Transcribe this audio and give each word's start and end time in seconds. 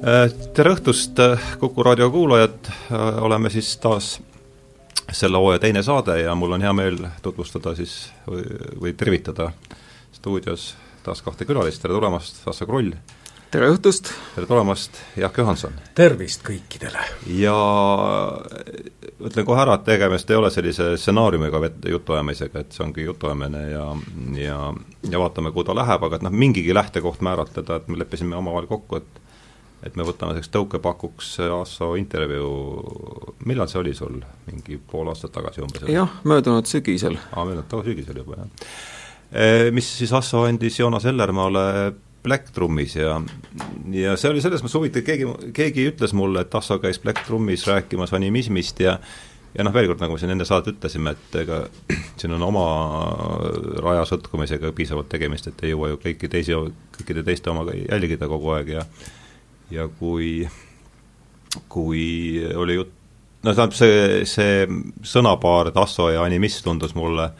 tere 0.00 0.72
õhtust, 0.72 1.18
Kuku 1.60 1.84
raadio 1.84 2.10
kuulajad, 2.10 2.70
oleme 3.20 3.50
siis 3.52 3.74
taas 3.82 4.14
selle 5.12 5.36
hooaja 5.36 5.60
teine 5.60 5.82
saade 5.84 6.20
ja 6.22 6.34
mul 6.34 6.56
on 6.56 6.64
hea 6.64 6.72
meel 6.72 6.98
tutvustada 7.22 7.74
siis 7.76 8.08
või, 8.28 8.44
või 8.80 8.92
tervitada 8.96 9.50
stuudios 10.14 10.74
taas 11.04 11.20
kahte 11.24 11.44
külalist, 11.44 11.82
tere 11.82 11.96
tulemast, 11.96 12.40
Assa 12.48 12.66
Krull! 12.68 12.94
tere 13.50 13.68
õhtust! 13.74 14.12
tere 14.36 14.48
tulemast, 14.48 14.96
Jaak 15.20 15.36
Johanson! 15.42 15.76
tervist 15.98 16.46
kõikidele! 16.48 17.04
ja 17.36 17.56
ütlen 19.20 19.44
kohe 19.44 19.60
ära, 19.66 19.76
et 19.76 19.88
tegemist 19.88 20.30
ei 20.30 20.40
ole 20.40 20.52
sellise 20.54 20.94
stsenaariumiga 20.96 21.60
jutuajamisega, 21.92 22.64
et 22.64 22.76
see 22.76 22.86
ongi 22.86 23.04
jutuajamine 23.04 23.66
ja 23.68 23.88
ja, 24.46 24.60
ja 25.10 25.24
vaatame, 25.26 25.52
kuhu 25.52 25.68
ta 25.68 25.76
läheb, 25.76 26.08
aga 26.08 26.20
et 26.20 26.24
noh, 26.24 26.32
mingigi 26.44 26.72
lähtekoht 26.76 27.20
määratleda, 27.26 27.82
et 27.82 27.90
me 27.90 28.00
leppisime 28.00 28.38
omavahel 28.38 28.70
kokku, 28.70 29.02
et 29.02 29.26
et 29.86 29.96
me 29.96 30.04
võtame 30.04 30.34
selleks 30.34 30.52
tõukepakuks 30.54 31.32
Asso 31.56 31.94
intervjuu, 32.00 33.34
millal 33.48 33.70
see 33.70 33.80
oli 33.80 33.94
sul, 33.96 34.20
mingi 34.50 34.76
pool 34.90 35.08
aastat 35.12 35.32
tagasi 35.36 35.64
umbes? 35.64 35.88
jah, 35.88 36.20
möödunud 36.28 36.68
sügisel. 36.68 37.16
aa, 37.32 37.46
möödunud 37.48 37.88
sügisel 37.88 38.22
juba, 38.22 38.42
jah. 38.42 38.70
E, 39.30 39.70
mis 39.74 39.88
siis 40.00 40.12
Asso 40.16 40.44
andis 40.48 40.78
Joonas 40.80 41.06
Ellermaale 41.08 41.64
Black 42.22 42.52
Trummis 42.52 42.96
ja 42.96 43.16
ja 43.94 44.16
see 44.20 44.30
oli 44.30 44.42
selles 44.44 44.60
mõttes 44.60 44.76
huvitav, 44.76 45.04
keegi, 45.06 45.28
keegi 45.56 45.88
ütles 45.94 46.12
mulle, 46.16 46.44
et 46.44 46.54
Asso 46.54 46.78
käis 46.82 47.00
Black 47.00 47.24
Trummis 47.26 47.66
rääkimas 47.70 48.12
animismist 48.16 48.84
ja 48.84 48.98
ja 49.54 49.64
noh, 49.66 49.74
veel 49.74 49.88
kord, 49.90 50.02
nagu 50.02 50.14
me 50.14 50.20
siin 50.20 50.30
enne 50.34 50.46
saadet 50.46 50.76
ütlesime, 50.76 51.14
et 51.16 51.38
ega 51.42 51.62
siin 52.20 52.36
on 52.36 52.44
oma 52.46 52.66
raja 53.82 54.04
sõtkumisega 54.12 54.74
piisavalt 54.76 55.08
tegemist, 55.10 55.48
et 55.50 55.64
ei 55.64 55.72
jõua 55.72 55.94
ju 55.94 56.02
kõiki 56.04 56.30
teisi, 56.30 56.58
kõikide 56.98 57.24
teiste 57.26 57.50
omaga 57.50 57.74
jälgida 57.74 58.28
kogu 58.30 58.52
aeg 58.56 58.76
ja 58.76 58.84
ja 59.70 59.86
kui, 60.00 60.48
kui 61.72 62.02
oli 62.56 62.76
jutt, 62.78 62.92
no 63.44 63.54
tähendab, 63.54 63.76
see, 63.76 64.26
see 64.28 64.66
sõnapaar 65.06 65.72
tasso 65.76 66.10
ja 66.12 66.24
animist 66.26 66.64
tundus 66.66 66.96
mulle, 66.98 67.30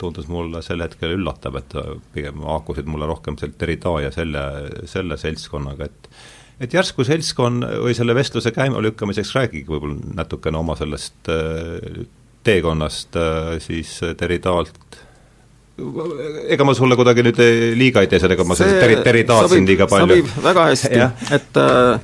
tundus 0.00 0.28
mulle 0.30 0.62
sel 0.66 0.82
hetkel 0.84 1.16
üllatav, 1.18 1.60
et 1.60 1.78
pigem 2.14 2.42
haakusid 2.46 2.88
mulle 2.90 3.08
rohkem 3.10 3.38
sealt 3.40 3.58
Derrida 3.60 3.94
ja 4.06 4.12
selle, 4.14 4.44
selle 4.90 5.20
seltskonnaga, 5.20 5.88
et 5.90 6.12
et 6.58 6.72
järsku 6.74 7.04
seltskond 7.06 7.62
või 7.84 7.92
selle 7.94 8.16
vestluse 8.18 8.50
käima 8.50 8.80
lükkamiseks 8.82 9.30
räägige 9.36 9.70
võib-olla 9.70 10.16
natukene 10.18 10.58
oma 10.58 10.74
sellest 10.74 11.30
äh, 11.30 12.00
teekonnast 12.42 13.14
äh, 13.14 13.52
siis 13.62 13.92
Derridalt 14.18 14.98
ega 16.48 16.64
ma 16.66 16.74
sulle 16.74 16.96
kuidagi 16.98 17.22
nüüd 17.22 17.40
liiga 17.78 18.02
ei 18.02 18.10
tee 18.10 18.18
sellega, 18.22 18.44
ma 18.44 18.56
seda 18.58 18.80
teri-, 18.82 18.98
teritaatsin 19.04 19.66
liiga 19.68 19.86
palju. 19.90 20.06
sobib 20.06 20.44
väga 20.44 20.64
hästi. 20.72 21.00
Et 21.36 21.60
äh, 21.62 22.00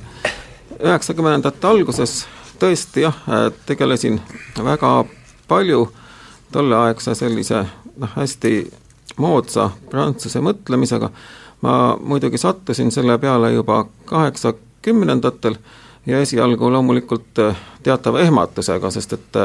üheksakümnendate 0.79 1.67
äh, 1.67 1.69
alguses 1.71 2.25
tõesti 2.59 3.05
jah, 3.05 3.17
äh, 3.27 3.47
tegelesin 3.65 4.21
väga 4.63 5.05
palju 5.47 5.89
tolleaegse 6.55 7.15
sellise 7.15 7.65
noh, 7.97 8.11
hästi 8.15 8.53
moodsa 9.19 9.69
prantsuse 9.91 10.41
mõtlemisega, 10.43 11.09
ma 11.61 11.75
muidugi 11.99 12.39
sattusin 12.39 12.91
selle 12.91 13.17
peale 13.19 13.51
juba 13.53 13.85
kaheksakümnendatel 14.05 15.59
ja 16.05 16.19
esialgu 16.23 16.71
loomulikult 16.71 17.43
äh, 17.43 17.63
teatava 17.83 18.23
ehmatusega, 18.23 18.91
sest 18.91 19.19
et 19.19 19.41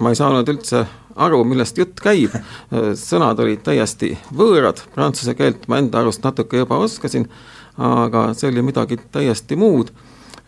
ma 0.00 0.10
ei 0.10 0.18
saanud 0.18 0.48
üldse 0.48 0.84
aru, 1.16 1.42
millest 1.46 1.78
jutt 1.78 2.00
käib, 2.02 2.34
sõnad 2.98 3.38
olid 3.42 3.62
täiesti 3.66 4.14
võõrad, 4.34 4.82
prantsuse 4.94 5.36
keelt 5.38 5.68
ma 5.70 5.78
enda 5.78 6.00
arust 6.02 6.24
natuke 6.26 6.58
juba 6.62 6.80
oskasin, 6.82 7.28
aga 7.78 8.28
see 8.34 8.50
oli 8.50 8.64
midagi 8.66 8.98
täiesti 9.14 9.58
muud. 9.58 9.92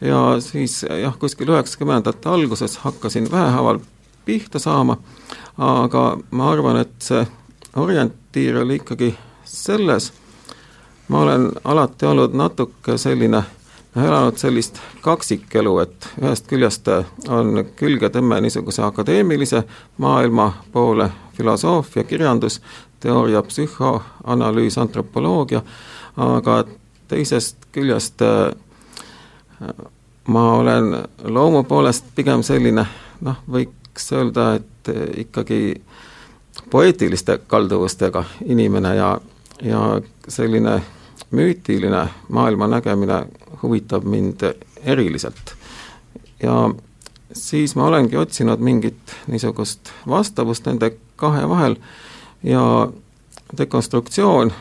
Ja 0.00 0.36
siis 0.44 0.82
jah, 0.82 1.14
kuskil 1.16 1.48
üheksakümnendate 1.54 2.28
alguses 2.28 2.76
hakkasin 2.82 3.30
vähehaaval 3.32 3.78
pihta 4.26 4.58
saama, 4.60 4.98
aga 5.56 6.04
ma 6.30 6.50
arvan, 6.52 6.82
et 6.82 6.96
see 7.00 7.22
orientiir 7.76 8.58
oli 8.60 8.80
ikkagi 8.80 9.14
selles, 9.46 10.10
ma 11.08 11.22
olen 11.22 11.48
alati 11.64 12.06
olnud 12.06 12.34
natuke 12.36 12.98
selline 12.98 13.44
elanud 13.96 14.36
sellist 14.38 14.80
kaksikelu, 15.00 15.78
et 15.78 16.08
ühest 16.22 16.48
küljest 16.50 16.88
on 17.28 17.62
külgetõmme 17.76 18.40
niisuguse 18.44 18.82
akadeemilise 18.84 19.62
maailma 20.02 20.50
poole, 20.72 21.10
filosoofia, 21.36 22.04
kirjandus, 22.04 22.60
teooria, 23.00 23.42
psühhoanalüüs, 23.42 24.78
antropoloogia, 24.80 25.62
aga 26.16 26.64
teisest 27.08 27.68
küljest 27.72 28.22
äh, 28.22 28.52
ma 30.26 30.52
olen 30.52 31.02
loomu 31.24 31.62
poolest 31.64 32.04
pigem 32.14 32.42
selline 32.42 32.86
noh, 33.20 33.38
võiks 33.50 34.12
öelda, 34.12 34.54
et 34.58 34.90
ikkagi 35.22 35.60
poeetiliste 36.70 37.38
kalduvustega 37.46 38.24
inimene 38.44 38.94
ja, 38.96 39.10
ja 39.62 39.82
selline 40.28 40.80
müütiline 41.30 42.06
maailma 42.28 42.68
nägemine 42.70 43.26
huvitab 43.62 44.04
mind 44.04 44.42
eriliselt. 44.84 45.54
ja 46.42 46.70
siis 47.32 47.76
ma 47.76 47.86
olengi 47.86 48.16
otsinud 48.16 48.60
mingit 48.60 49.16
niisugust 49.26 49.90
vastavust 50.08 50.66
nende 50.66 50.96
kahe 51.16 51.48
vahel 51.48 51.76
ja 52.42 52.88
dekonstruktsioon, 53.58 54.52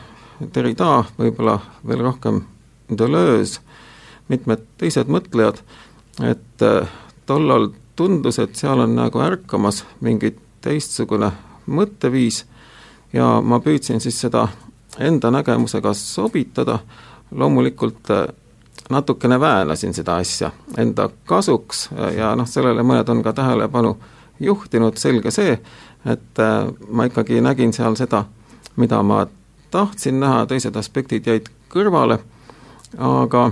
Derrida, 0.54 1.04
võib-olla 1.18 1.58
veel 1.88 2.02
rohkem 2.04 2.42
Deleuze, 2.98 3.60
mitmed 4.28 4.66
teised 4.78 5.08
mõtlejad, 5.08 5.62
et 6.22 6.62
äh, 6.62 6.88
tollal 7.26 7.70
tundus, 7.96 8.38
et 8.38 8.56
seal 8.56 8.82
on 8.84 8.94
nagu 8.98 9.22
ärkamas 9.24 9.84
mingi 10.04 10.34
teistsugune 10.60 11.30
mõtteviis 11.66 12.44
ja 13.12 13.40
ma 13.42 13.60
püüdsin 13.64 14.02
siis 14.02 14.20
seda 14.20 14.46
enda 14.98 15.30
nägemusega 15.30 15.94
sobitada, 15.94 16.78
loomulikult 17.30 18.10
äh, 18.10 18.26
natukene 18.90 19.40
väänasin 19.40 19.94
seda 19.94 20.16
asja 20.16 20.50
enda 20.78 21.08
kasuks 21.24 21.88
ja 22.16 22.36
noh, 22.36 22.46
sellele 22.48 22.82
mõned 22.86 23.08
on 23.10 23.22
ka 23.22 23.32
tähelepanu 23.32 23.96
juhtinud, 24.40 24.96
selge 24.96 25.30
see, 25.30 25.58
et 26.06 26.40
äh, 26.40 26.68
ma 26.88 27.08
ikkagi 27.08 27.40
nägin 27.40 27.72
seal 27.72 27.96
seda, 27.98 28.24
mida 28.76 29.02
ma 29.02 29.26
tahtsin 29.70 30.20
näha, 30.20 30.46
teised 30.46 30.76
aspektid 30.76 31.26
jäid 31.26 31.50
kõrvale, 31.72 32.18
aga 32.98 33.50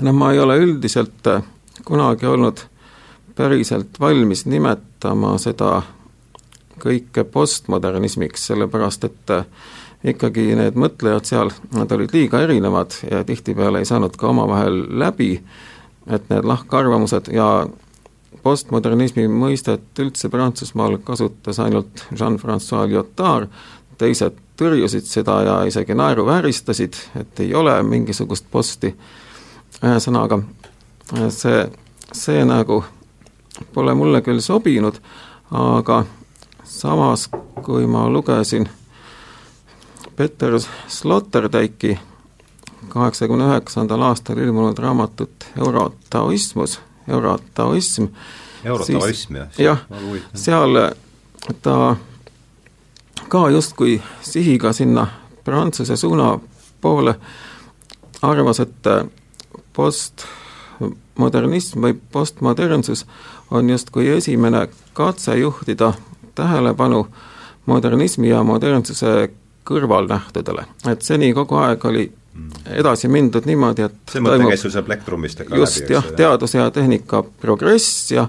noh, 0.00 0.12
ma 0.14 0.32
ei 0.32 0.40
ole 0.40 0.58
üldiselt 0.62 1.26
äh, 1.32 1.42
kunagi 1.84 2.26
olnud 2.26 2.66
päriselt 3.36 4.00
valmis 4.00 4.46
nimetama 4.46 5.36
seda 5.38 5.82
kõike 6.80 7.24
postmodernismiks, 7.24 8.46
sellepärast 8.52 9.04
et 9.08 9.34
äh, 9.34 9.48
ikkagi 10.04 10.54
need 10.58 10.76
mõtlejad 10.78 11.28
seal, 11.28 11.50
nad 11.74 11.92
olid 11.92 12.12
liiga 12.14 12.40
erinevad 12.44 12.94
ja 13.10 13.24
tihtipeale 13.24 13.80
ei 13.82 13.88
saanud 13.88 14.16
ka 14.16 14.28
omavahel 14.28 14.82
läbi, 14.98 15.40
et 16.06 16.28
need 16.30 16.46
lahkarvamused 16.46 17.32
ja 17.34 17.66
postmodernismi 18.42 19.26
mõistet 19.28 20.02
üldse 20.02 20.28
Prantsusmaal 20.30 20.98
kasutas 21.04 21.58
ainult 21.62 22.04
Jean-Francois 22.12 22.90
Lyotard, 22.90 23.48
teised 23.98 24.36
tõrjusid 24.60 25.08
seda 25.08 25.40
ja 25.42 25.56
isegi 25.68 25.96
naeruvääristasid, 25.96 27.00
et 27.20 27.40
ei 27.40 27.54
ole 27.54 27.74
mingisugust 27.82 28.46
posti, 28.50 28.92
ühesõnaga 29.82 30.40
see, 31.28 31.66
see 32.12 32.44
nagu 32.44 32.82
pole 33.74 33.94
mulle 33.94 34.22
küll 34.22 34.40
sobinud, 34.44 35.00
aga 35.50 36.04
samas, 36.64 37.28
kui 37.64 37.86
ma 37.86 38.06
lugesin 38.10 38.68
Peter 40.16 40.52
Sloterdijki 40.88 41.98
kaheksakümne 42.88 43.44
üheksandal 43.44 44.00
aastal 44.00 44.38
ilmunud 44.38 44.78
raamatut 44.78 45.30
Eurotaoismus, 45.58 46.80
Eurotaoism. 47.08 48.04
Eurotaoism, 48.64 49.34
jah? 49.34 49.48
jah, 49.58 49.78
seal 50.34 50.92
ta 51.62 51.96
ka 53.28 53.50
justkui 53.50 54.02
sihiga 54.20 54.72
sinna 54.72 55.06
Prantsuse 55.44 55.96
suuna 55.96 56.38
poole 56.80 57.14
arvas, 58.22 58.60
et 58.60 58.84
postmodernism 59.72 61.80
või 61.80 61.94
postmodernsus 62.12 63.06
on 63.50 63.70
justkui 63.70 64.08
esimene 64.08 64.68
katse 64.92 65.38
juhtida 65.38 65.92
tähelepanu 66.34 67.06
modernismi 67.66 68.28
ja 68.28 68.42
modernsuse 68.42 69.30
kõrvalnähtudele, 69.66 70.66
et 70.92 71.02
seni 71.02 71.32
kogu 71.36 71.58
aeg 71.62 71.84
oli 71.88 72.06
edasi 72.76 73.08
mindud 73.08 73.46
niimoodi, 73.48 73.86
et 73.86 74.12
see 74.12 74.22
mõte 74.24 74.44
käis 74.44 74.64
sul 74.64 74.72
seal 74.74 74.84
Plektrumist 74.86 75.40
ka 75.46 75.56
just, 75.56 75.88
jah, 75.90 76.04
teaduse 76.16 76.58
ja 76.58 76.70
tehnika 76.74 77.22
progress 77.40 78.10
ja 78.12 78.26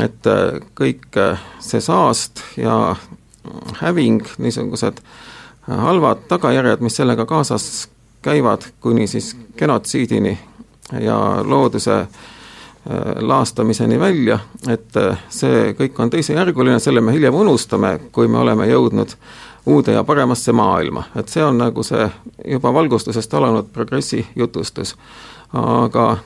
et 0.00 0.28
äh, 0.30 0.60
kõik 0.78 1.18
äh, 1.20 1.40
see 1.60 1.82
saast 1.84 2.40
ja 2.56 2.94
häving, 3.82 4.22
niisugused 4.38 5.02
halvad 5.66 6.26
tagajärjed, 6.30 6.80
mis 6.82 6.96
sellega 6.96 7.26
kaasas 7.26 7.88
käivad, 8.22 8.64
kuni 8.80 9.06
siis 9.06 9.36
genotsiidini 9.58 10.38
ja 11.00 11.18
looduse 11.44 11.94
äh, 12.00 12.08
laastamiseni 13.20 14.00
välja, 14.00 14.38
et 14.68 14.96
äh, 14.96 15.18
see 15.28 15.72
kõik 15.78 15.98
on 16.02 16.10
teisejärguline, 16.10 16.80
selle 16.80 17.00
me 17.00 17.14
hiljem 17.14 17.34
unustame, 17.34 17.98
kui 18.12 18.28
me 18.28 18.38
oleme 18.42 18.66
jõudnud 18.70 19.16
uude 19.66 19.92
ja 19.92 20.04
paremasse 20.04 20.52
maailma, 20.52 21.04
et 21.16 21.28
see 21.28 21.44
on 21.44 21.58
nagu 21.58 21.82
see 21.86 22.08
juba 22.44 22.72
valgustusest 22.74 23.34
alanud 23.34 23.70
progressi 23.72 24.26
jutustus. 24.36 24.96
aga 25.52 26.16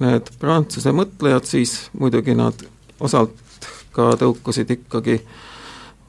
need 0.00 0.30
prantsuse 0.38 0.92
mõtlejad 0.92 1.46
siis, 1.48 1.90
muidugi 1.98 2.34
nad 2.34 2.54
osalt 3.00 3.34
ka 3.92 4.12
tõukusid 4.20 4.70
ikkagi 4.70 5.20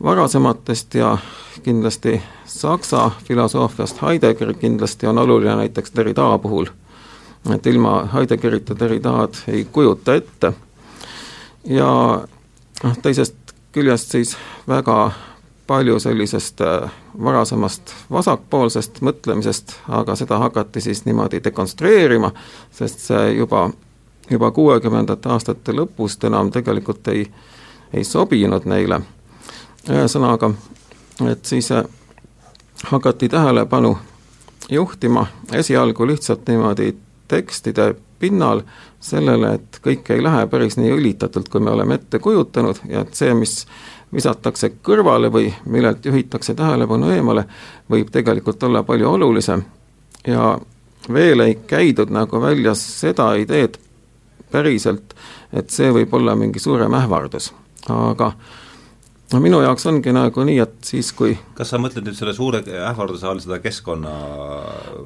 varasematest 0.03 0.95
ja 0.95 1.17
kindlasti 1.63 2.21
saksa 2.45 3.11
filosoofiast, 3.23 4.01
Heidegger 4.01 4.53
kindlasti 4.53 5.07
on 5.07 5.17
oluline 5.17 5.55
näiteks 5.55 5.91
Derrida 5.95 6.37
puhul, 6.37 6.69
et 7.53 7.67
ilma 7.67 8.03
Heideggerita 8.13 8.79
Derridaad 8.79 9.41
ei 9.47 9.65
kujuta 9.65 10.15
ette. 10.15 10.53
ja 11.65 12.21
noh, 12.83 12.97
teisest 13.01 13.35
küljest 13.71 14.11
siis 14.11 14.37
väga 14.67 15.11
palju 15.69 15.99
sellisest 15.99 16.61
äh, 16.61 16.89
varasemast 17.23 17.93
vasakpoolsest 18.11 19.03
mõtlemisest, 19.05 19.75
aga 19.87 20.15
seda 20.17 20.39
hakati 20.41 20.81
siis 20.81 21.03
niimoodi 21.05 21.43
dekonstrueerima, 21.45 22.31
sest 22.73 23.05
see 23.11 23.35
juba, 23.37 23.67
juba 24.31 24.49
kuuekümnendate 24.51 25.29
aastate 25.29 25.75
lõpust 25.77 26.25
enam 26.25 26.49
tegelikult 26.51 27.07
ei, 27.13 27.27
ei 27.93 28.03
sobinud 28.03 28.65
neile. 28.65 29.01
ühesõnaga, 29.89 30.49
et 31.29 31.45
siis 31.45 31.71
äh, 31.71 31.85
hakati 32.89 33.29
tähelepanu 33.29 33.97
juhtima 34.69 35.27
esialgu 35.53 36.07
lihtsalt 36.07 36.49
niimoodi 36.49 36.95
tekstide 37.27 37.93
pinnal 38.19 38.61
sellele, 38.99 39.53
et 39.53 39.79
kõik 39.85 40.09
ei 40.13 40.23
lähe 40.23 40.47
päris 40.47 40.77
nii 40.77 40.91
õlitatult, 40.97 41.49
kui 41.49 41.61
me 41.61 41.71
oleme 41.71 41.99
ette 41.99 42.19
kujutanud 42.19 42.81
ja 42.89 43.05
et 43.05 43.13
see, 43.15 43.33
mis 43.33 43.61
visatakse 44.13 44.71
kõrvale 44.83 45.29
või 45.33 45.51
millelt 45.65 46.05
juhitakse 46.05 46.55
tähelepanu 46.57 47.11
eemale, 47.13 47.45
võib 47.89 48.09
tegelikult 48.13 48.63
olla 48.63 48.83
palju 48.83 49.09
olulisem. 49.09 49.63
Ja 50.27 50.57
veel 51.13 51.45
ei 51.45 51.57
käidud 51.67 52.11
nagu 52.13 52.41
välja 52.41 52.73
seda 52.75 53.33
ideed 53.39 53.77
päriselt, 54.51 55.13
et 55.53 55.69
see 55.69 55.91
võib 55.93 56.13
olla 56.13 56.35
mingi 56.35 56.59
suurem 56.59 56.93
ähvardus, 56.97 57.51
aga 57.89 58.31
no 59.33 59.39
minu 59.43 59.61
jaoks 59.61 59.85
ongi 59.89 60.13
nagu 60.15 60.43
nii, 60.45 60.57
et 60.63 60.75
siis, 60.85 61.11
kui 61.15 61.35
kas 61.57 61.73
sa 61.73 61.79
mõtled 61.81 62.07
nüüd 62.07 62.17
selle 62.17 62.33
suure 62.37 62.61
ähvarduse 62.65 63.27
all 63.29 63.41
seda 63.43 63.59
keskkonna 63.63 64.13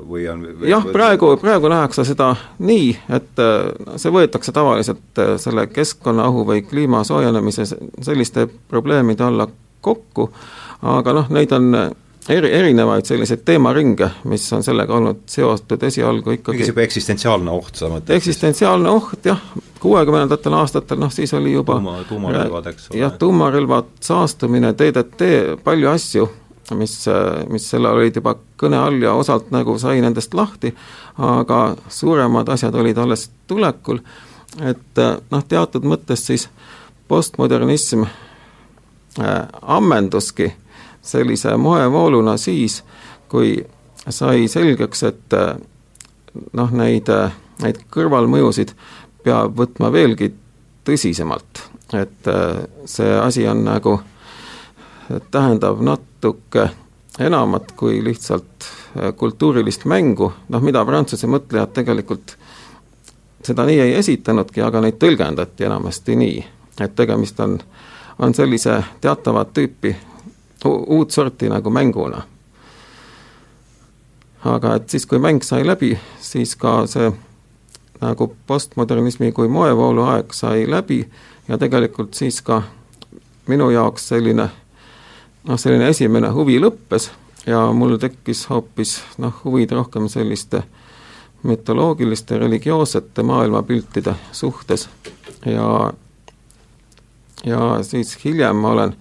või 0.10 0.28
on 0.32 0.46
või, 0.62 0.70
jah, 0.72 0.86
praegu, 0.96 1.34
praegu 1.42 1.72
nähakse 1.72 2.06
seda 2.08 2.34
nii, 2.64 2.94
et 3.18 3.44
äh, 3.44 3.98
see 4.00 4.14
võetakse 4.14 4.56
tavaliselt 4.56 5.24
äh, 5.24 5.36
selle 5.42 5.68
keskkonnaohu 5.72 6.46
või 6.50 6.64
kliima 6.68 7.04
soojenemise 7.08 7.68
selliste 7.68 8.48
probleemide 8.72 9.28
alla 9.28 9.50
kokku, 9.84 10.30
aga 10.94 11.20
noh, 11.20 11.30
neid 11.34 11.52
on 11.56 11.74
eri, 12.30 12.52
erinevaid 12.52 13.06
selliseid 13.06 13.44
teemaringe, 13.46 14.10
mis 14.30 14.46
on 14.54 14.64
sellega 14.64 14.96
olnud 14.96 15.24
seotud 15.30 15.84
esialgu 15.84 16.38
ikkagi 16.38 16.58
mingi 16.58 16.68
niisugune 16.68 16.88
eksistentsiaalne 16.88 17.52
oht, 17.52 17.76
sa 17.80 17.90
mõtled? 17.92 18.14
eksistentsiaalne 18.16 18.92
oht 18.94 19.28
jah, 19.28 19.42
kuuekümnendatel 19.84 20.56
aastatel 20.58 21.02
noh, 21.04 21.12
siis 21.14 21.34
oli 21.38 21.54
juba 21.54 21.78
tuuma, 21.80 21.98
tuumarelvad, 22.10 22.72
eks 22.72 22.90
ole. 22.90 23.02
jah, 23.02 23.14
tuumarelvad, 23.20 23.92
saastumine, 24.04 24.74
DDT, 24.80 25.30
palju 25.64 25.92
asju, 25.92 26.30
mis, 26.80 26.98
mis 27.52 27.70
sellel 27.70 28.00
olid 28.00 28.22
juba 28.22 28.38
kõne 28.60 28.80
all 28.80 29.02
ja 29.04 29.16
osalt 29.20 29.52
nagu 29.52 29.76
sai 29.82 30.00
nendest 30.04 30.36
lahti, 30.38 30.74
aga 31.20 31.64
suuremad 31.92 32.50
asjad 32.56 32.76
olid 32.80 33.04
alles 33.04 33.28
tulekul, 33.52 34.00
et 34.64 35.04
noh, 35.04 35.48
teatud 35.50 35.86
mõttes 35.88 36.28
siis 36.30 36.48
postmodernism 37.12 38.06
äh, 38.06 39.48
ammenduski 39.62 40.54
sellise 41.04 41.58
moevooluna 41.58 42.38
siis, 42.38 42.82
kui 43.30 43.58
sai 44.10 44.48
selgeks, 44.48 45.04
et 45.04 45.36
noh, 46.54 46.72
neid, 46.72 47.10
neid 47.64 47.82
kõrvalmõjusid 47.94 48.74
peab 49.24 49.58
võtma 49.58 49.92
veelgi 49.94 50.32
tõsisemalt, 50.88 51.64
et 51.96 52.32
see 52.90 53.12
asi 53.20 53.48
on 53.48 53.64
nagu, 53.68 53.98
tähendab 55.32 55.82
natuke 55.84 56.70
enamat 57.20 57.72
kui 57.78 58.02
lihtsalt 58.04 58.68
kultuurilist 59.18 59.86
mängu, 59.86 60.32
noh 60.50 60.64
mida 60.64 60.84
Prantsuse 60.86 61.28
mõtlejad 61.28 61.74
tegelikult 61.76 62.36
seda 63.44 63.66
nii 63.68 63.80
ei 63.84 63.94
esitanudki, 64.00 64.62
aga 64.64 64.82
neid 64.84 64.98
tõlgendati 65.02 65.68
enamasti 65.68 66.16
nii, 66.16 66.40
et 66.82 66.96
tegemist 66.96 67.40
on, 67.44 67.58
on 68.20 68.34
sellise 68.36 68.80
teatavat 69.02 69.54
tüüpi 69.54 69.96
uut 70.70 71.12
sorti 71.12 71.50
nagu 71.50 71.70
mänguna. 71.70 72.22
aga 74.44 74.76
et 74.76 74.90
siis, 74.90 75.06
kui 75.06 75.20
mäng 75.20 75.44
sai 75.44 75.64
läbi, 75.68 75.98
siis 76.20 76.56
ka 76.56 76.88
see 76.88 77.12
nagu 78.02 78.36
postmodernismi 78.48 79.32
kui 79.32 79.48
moevoolu 79.48 80.04
aeg 80.04 80.34
sai 80.36 80.66
läbi 80.70 81.06
ja 81.48 81.58
tegelikult 81.58 82.14
siis 82.14 82.42
ka 82.42 82.62
minu 83.48 83.70
jaoks 83.70 84.08
selline 84.08 84.50
noh, 85.48 85.60
selline 85.60 85.88
esimene 85.90 86.32
huvi 86.36 86.60
lõppes 86.60 87.10
ja 87.48 87.66
mul 87.72 87.98
tekkis 88.00 88.46
hoopis 88.50 88.98
noh, 89.18 89.34
huvid 89.44 89.72
rohkem 89.72 90.08
selliste 90.12 90.64
mütoloogiliste, 91.44 92.38
religioossete 92.40 93.24
maailmapiltide 93.24 94.16
suhtes 94.32 94.90
ja 95.46 95.92
ja 97.46 97.84
siis 97.84 98.18
hiljem 98.26 98.56
ma 98.56 98.72
olen 98.72 98.96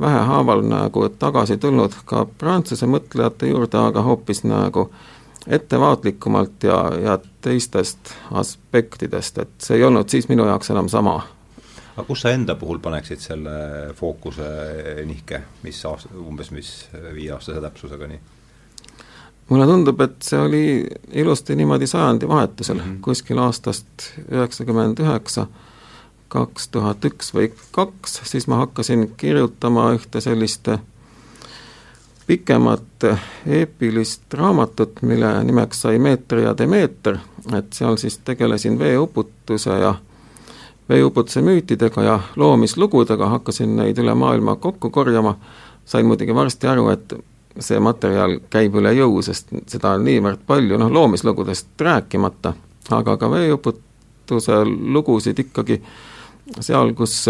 vähehaaval 0.00 0.62
nagu 0.62 1.08
tagasi 1.08 1.56
tulnud 1.56 1.94
ka 2.04 2.26
prantsuse 2.38 2.86
mõtlejate 2.86 3.50
juurde, 3.50 3.78
aga 3.78 4.02
hoopis 4.02 4.44
nagu 4.44 4.90
ettevaatlikumalt 5.46 6.62
ja, 6.62 6.78
ja 7.02 7.18
teistest 7.40 8.12
aspektidest, 8.30 9.38
et 9.38 9.56
see 9.62 9.78
ei 9.78 9.84
olnud 9.86 10.10
siis 10.10 10.28
minu 10.28 10.46
jaoks 10.46 10.70
enam 10.74 10.88
sama. 10.88 11.20
aga 11.96 12.06
kus 12.06 12.20
sa 12.20 12.30
enda 12.34 12.54
puhul 12.54 12.78
paneksid 12.78 13.22
selle 13.22 13.58
fookuse 13.96 14.48
nihke, 15.06 15.42
mis 15.62 15.84
aasta, 15.86 16.10
umbes 16.18 16.50
mis 16.50 16.72
viieaastase 17.14 17.60
täpsusega 17.60 18.10
nii? 18.10 18.20
mulle 19.48 19.66
tundub, 19.66 20.00
et 20.00 20.18
see 20.22 20.40
oli 20.40 20.64
ilusti 21.12 21.56
niimoodi 21.56 21.86
sajandivahetusel 21.86 22.76
mm, 22.76 22.82
-hmm. 22.82 23.00
kuskil 23.00 23.38
aastast 23.38 24.10
üheksakümmend 24.30 25.00
üheksa 25.00 25.46
kaks 26.28 26.68
tuhat 26.68 27.04
üks 27.04 27.32
või 27.34 27.50
kaks, 27.72 28.20
siis 28.24 28.46
ma 28.50 28.56
hakkasin 28.64 29.08
kirjutama 29.16 29.90
ühte 29.94 30.20
sellist 30.20 30.68
pikemat 32.26 33.06
eepilist 33.46 34.34
raamatut, 34.34 35.02
mille 35.02 35.44
nimeks 35.44 35.80
sai 35.80 35.98
Meeter 35.98 36.38
ja 36.38 36.54
Demeeter, 36.58 37.18
et 37.54 37.72
seal 37.72 37.96
siis 37.96 38.18
tegelesin 38.18 38.78
veeuputuse 38.78 39.70
ja 39.70 39.94
veeuputuse 40.88 41.42
müütidega 41.42 42.02
ja 42.02 42.20
loomislugudega, 42.36 43.28
hakkasin 43.28 43.76
neid 43.76 43.98
üle 43.98 44.14
maailma 44.14 44.56
kokku 44.56 44.90
korjama, 44.90 45.36
sain 45.84 46.06
muidugi 46.06 46.34
varsti 46.34 46.66
aru, 46.66 46.88
et 46.88 47.14
see 47.58 47.78
materjal 47.80 48.40
käib 48.50 48.74
üle 48.74 48.92
jõu, 48.98 49.22
sest 49.22 49.54
seda 49.70 49.94
on 49.94 50.04
niivõrd 50.04 50.42
palju, 50.46 50.78
noh 50.82 50.90
loomislugudest 50.92 51.78
rääkimata, 51.78 52.54
aga 52.90 53.16
ka 53.16 53.30
veeuputuse 53.30 54.64
lugusid 54.66 55.38
ikkagi 55.46 55.78
äh, 55.78 55.96
seal, 56.60 56.92
kus, 56.94 57.26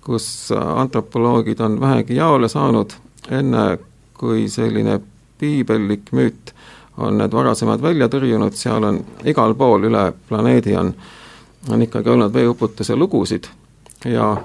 kus 0.00 0.26
antropoloogid 0.74 1.60
on 1.60 1.80
vähegi 1.80 2.16
jaole 2.16 2.48
saanud, 2.48 2.92
enne 3.30 3.78
kui 4.18 4.48
selline 4.48 5.00
piibellik 5.38 6.12
müüt 6.12 6.54
on 6.96 7.18
need 7.18 7.32
varasemad 7.32 7.82
välja 7.82 8.08
tõrjunud, 8.12 8.54
seal 8.54 8.84
on 8.84 9.00
igal 9.24 9.54
pool 9.58 9.88
üle 9.88 10.10
planeedi 10.28 10.76
on, 10.76 10.92
on 11.70 11.82
ikkagi 11.82 12.10
olnud 12.10 12.34
veeuputuse 12.34 12.96
lugusid. 12.96 13.48
Ja, 14.04 14.36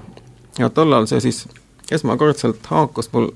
ja 0.60 0.70
tollal 0.70 1.08
see 1.10 1.22
siis 1.22 1.44
esmakordselt 1.92 2.66
haakus 2.72 3.12
mul 3.14 3.32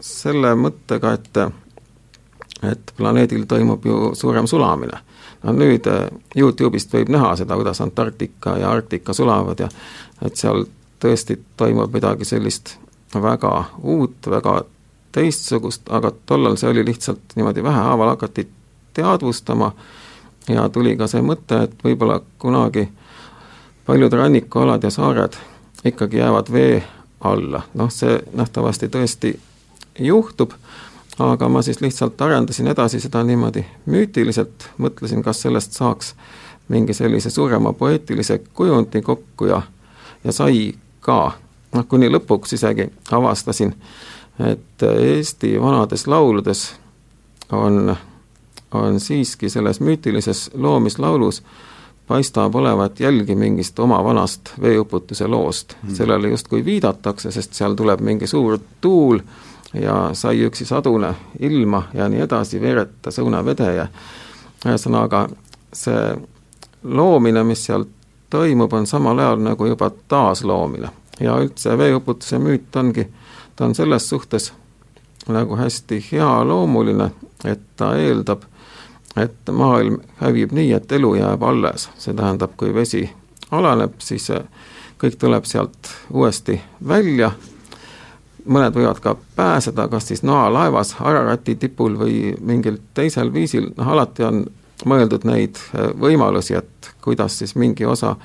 selle 0.00 0.54
mõttega, 0.56 1.16
et 1.18 1.44
et 2.60 2.90
planeedil 2.96 3.46
toimub 3.48 3.86
ju 3.88 4.10
suurem 4.14 4.46
sulamine 4.46 4.98
no 5.42 5.52
nüüd 5.56 5.86
äh, 5.90 6.08
Youtube'ist 6.36 6.92
võib 6.94 7.12
näha 7.12 7.34
seda, 7.36 7.56
kuidas 7.56 7.80
Antarktika 7.80 8.58
ja 8.60 8.70
Arktika 8.70 9.14
sulavad 9.16 9.60
ja 9.60 9.68
et 10.24 10.36
seal 10.36 10.66
tõesti 11.00 11.38
toimub 11.56 11.92
midagi 11.94 12.28
sellist 12.28 12.76
väga 13.14 13.64
uut, 13.82 14.26
väga 14.30 14.60
teistsugust, 15.12 15.88
aga 15.90 16.12
tollal 16.26 16.56
see 16.60 16.70
oli 16.70 16.84
lihtsalt 16.84 17.34
niimoodi 17.36 17.62
vähehaaval 17.62 18.14
hakati 18.14 18.48
teadvustama 18.94 19.72
ja 20.48 20.68
tuli 20.68 20.96
ka 20.96 21.06
see 21.10 21.22
mõte, 21.22 21.64
et 21.64 21.84
võib-olla 21.84 22.20
kunagi 22.38 22.88
paljud 23.86 24.12
rannikualad 24.12 24.84
ja 24.84 24.90
saared 24.90 25.36
ikkagi 25.84 26.20
jäävad 26.20 26.52
vee 26.52 26.82
alla, 27.20 27.62
noh 27.74 27.90
see 27.92 28.20
nähtavasti 28.34 28.88
tõesti 28.88 29.34
juhtub, 29.98 30.52
aga 31.20 31.48
ma 31.48 31.62
siis 31.62 31.80
lihtsalt 31.80 32.20
arendasin 32.22 32.68
edasi 32.72 33.00
seda 33.00 33.22
niimoodi 33.24 33.64
müütiliselt, 33.86 34.70
mõtlesin, 34.78 35.22
kas 35.22 35.42
sellest 35.44 35.76
saaks 35.76 36.14
mingi 36.68 36.94
sellise 36.94 37.30
suurema 37.30 37.72
poeetilise 37.72 38.40
kujundi 38.54 39.02
kokku 39.02 39.50
ja, 39.50 39.62
ja 40.24 40.32
sai 40.32 40.72
ka. 41.00 41.32
noh, 41.74 41.86
kuni 41.88 42.08
lõpuks 42.10 42.54
isegi 42.56 42.88
avastasin, 43.12 43.74
et 44.42 44.82
Eesti 44.82 45.52
vanades 45.60 46.06
lauludes 46.06 46.64
on, 47.52 47.96
on 48.72 49.00
siiski 49.00 49.50
selles 49.50 49.80
müütilises 49.80 50.50
loomislaulus 50.54 51.42
paistab 52.10 52.54
olevat 52.54 53.00
jälgi 53.00 53.36
mingist 53.36 53.78
oma 53.78 54.04
vanast 54.04 54.50
veeuputuse 54.60 55.26
loost 55.26 55.76
mm.. 55.82 55.94
sellele 55.94 56.28
justkui 56.28 56.64
viidatakse, 56.64 57.30
sest 57.30 57.54
seal 57.54 57.74
tuleb 57.78 58.00
mingi 58.00 58.26
suur 58.26 58.58
tuul 58.80 59.20
ja 59.74 60.10
sai 60.12 60.42
üksi 60.46 60.64
sadune 60.66 61.14
ilma 61.38 61.82
ja 61.94 62.08
nii 62.08 62.20
edasi, 62.26 62.60
veeretas 62.60 63.18
õunavede 63.18 63.70
ja 63.74 63.86
ühesõnaga, 64.66 65.28
see 65.72 66.16
loomine, 66.82 67.44
mis 67.44 67.64
seal 67.66 67.84
toimub, 68.30 68.72
on 68.72 68.86
samal 68.86 69.18
ajal 69.18 69.42
nagu 69.42 69.66
juba 69.66 69.90
taasloomine. 70.08 70.88
ja 71.20 71.36
üldse 71.36 71.78
veeuputuse 71.78 72.38
müüt 72.38 72.76
ongi, 72.76 73.08
ta 73.56 73.64
on 73.64 73.74
selles 73.74 74.08
suhtes 74.08 74.52
nagu 75.28 75.56
hästi 75.56 76.04
healoomuline, 76.12 77.10
et 77.44 77.60
ta 77.76 77.96
eeldab, 77.96 78.42
et 79.16 79.52
maailm 79.52 79.98
hävib 80.16 80.52
nii, 80.52 80.72
et 80.72 80.92
elu 80.92 81.14
jääb 81.14 81.42
alles, 81.42 81.90
see 81.98 82.14
tähendab, 82.14 82.56
kui 82.56 82.74
vesi 82.74 83.10
alaneb, 83.50 83.98
siis 83.98 84.30
kõik 85.00 85.18
tuleb 85.20 85.44
sealt 85.44 85.92
uuesti 86.10 86.60
välja, 86.88 87.32
mõned 88.50 88.74
võivad 88.74 88.98
ka 89.00 89.14
pääseda, 89.36 89.88
kas 89.88 90.10
siis 90.10 90.24
noalaevas 90.26 90.96
Ararati 91.00 91.54
tipul 91.54 91.96
või 91.98 92.34
mingil 92.40 92.80
teisel 92.94 93.32
viisil, 93.32 93.70
noh 93.76 93.94
alati 93.94 94.26
on 94.26 94.44
mõeldud 94.90 95.24
neid 95.28 95.58
võimalusi, 96.00 96.56
et 96.58 96.92
kuidas 97.04 97.38
siis 97.38 97.54
mingi 97.54 97.86
osa 97.86 98.16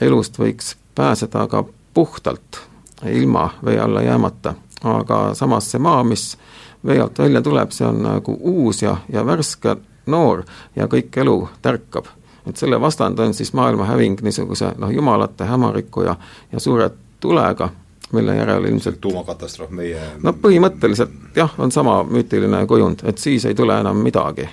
elust 0.00 0.38
võiks 0.38 0.76
pääseda 0.94 1.46
ka 1.50 1.64
puhtalt, 1.94 2.62
ilma 3.10 3.48
vee 3.64 3.80
alla 3.80 4.02
jäämata 4.02 4.54
aga 4.84 5.34
samas 5.34 5.70
see 5.70 5.80
maa, 5.80 6.04
mis 6.04 6.38
vee 6.86 7.00
alt 7.00 7.18
välja 7.18 7.42
tuleb, 7.42 7.72
see 7.72 7.86
on 7.86 8.02
nagu 8.04 8.36
uus 8.40 8.82
ja, 8.82 8.96
ja 9.12 9.24
värske 9.26 9.76
noor 10.10 10.44
ja 10.76 10.88
kõik 10.88 11.16
elu 11.20 11.36
tärkab. 11.62 12.06
et 12.46 12.56
selle 12.56 12.80
vastand 12.80 13.18
on 13.18 13.34
siis 13.34 13.52
maailma 13.52 13.84
häving 13.84 14.22
niisuguse 14.22 14.72
noh, 14.78 14.90
jumalate 14.90 15.44
hämariku 15.44 16.02
ja, 16.02 16.16
ja 16.52 16.60
suure 16.60 16.90
tulega, 17.20 17.68
mille 18.12 18.36
järel 18.36 18.64
ilmselt 18.70 19.00
tuumakatastroof 19.00 19.70
meie 19.70 20.00
no 20.22 20.32
põhimõtteliselt 20.42 21.36
jah, 21.36 21.54
on 21.58 21.72
sama 21.72 22.00
müütiline 22.04 22.64
kujund, 22.66 23.04
et 23.08 23.18
siis 23.18 23.46
ei 23.46 23.54
tule 23.54 23.78
enam 23.80 24.02
midagi. 24.02 24.48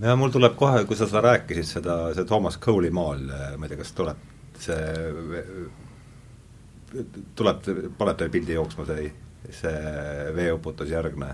ja 0.00 0.16
mul 0.16 0.32
tuleb 0.32 0.56
kohe, 0.56 0.84
kui 0.84 0.96
sa 0.96 1.06
seda 1.06 1.24
rääkisid, 1.28 1.68
seda, 1.68 2.00
see 2.14 2.24
Thomas 2.24 2.58
Cole'i 2.58 2.90
maal, 2.90 3.24
ma 3.56 3.66
ei 3.66 3.72
tea, 3.72 3.80
kas 3.82 3.92
tuleb 3.96 4.28
see 4.60 4.78
tuleb, 7.38 7.68
paneb 7.98 8.18
teile 8.18 8.32
pildi 8.32 8.56
jooksma 8.56 8.86
see, 8.88 9.06
see 9.54 10.32
veeuputusjärgne 10.36 11.30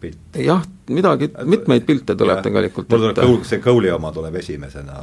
pilt? 0.00 0.18
jah, 0.40 0.62
midagi, 0.90 1.30
mitmeid 1.44 1.84
pilte 1.86 2.14
tuleb 2.18 2.36
ja, 2.38 2.42
tegelikult 2.44 2.90
mul 2.92 3.00
tuleb 3.04 3.16
Kõul, 3.22 3.40
see 3.48 3.60
Kõuli 3.64 3.90
oma 3.94 4.10
tuleb 4.14 4.34
esimesena 4.42 4.96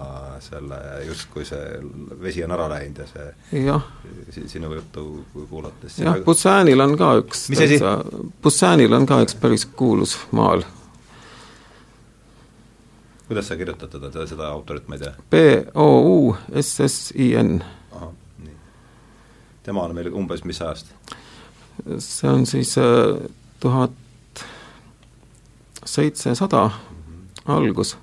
selle, 0.43 0.77
justkui 1.07 1.45
see 1.47 1.65
vesi 2.21 2.43
on 2.45 2.51
ära 2.55 2.67
läinud 2.75 2.97
ja 3.03 3.07
see 3.09 3.27
jah. 3.65 3.83
sinu 4.31 4.67
juttu 4.77 5.01
kuulates 5.50 6.00
jah, 6.03 6.15
Busanil 6.25 6.79
on 6.85 6.93
ka 7.00 7.07
üks 7.23 7.39
mis 7.53 7.62
asi? 7.67 7.77
Busanil 8.43 8.93
on 9.00 9.05
ka 9.09 9.15
üks 9.25 9.35
päris 9.39 9.65
kuulus 9.65 10.13
maal. 10.31 10.62
kuidas 13.27 13.45
sa 13.50 13.53
kirjutad 13.59 13.89
teda, 13.97 14.27
seda 14.29 14.45
autorit 14.51 14.85
ma 14.88 14.95
ei 15.00 15.01
tea? 15.05 15.13
B-O-U-S-S-I-N 15.73 17.51
tema 19.63 19.83
on 19.88 19.95
meil 19.95 20.12
umbes 20.13 20.43
mis 20.47 20.62
ajast? 20.62 20.93
see 21.97 22.29
on 22.29 22.45
siis 22.45 22.75
äh, 22.77 23.15
tuhat 23.59 23.91
seitsesada 25.85 26.69
algus. 27.45 27.97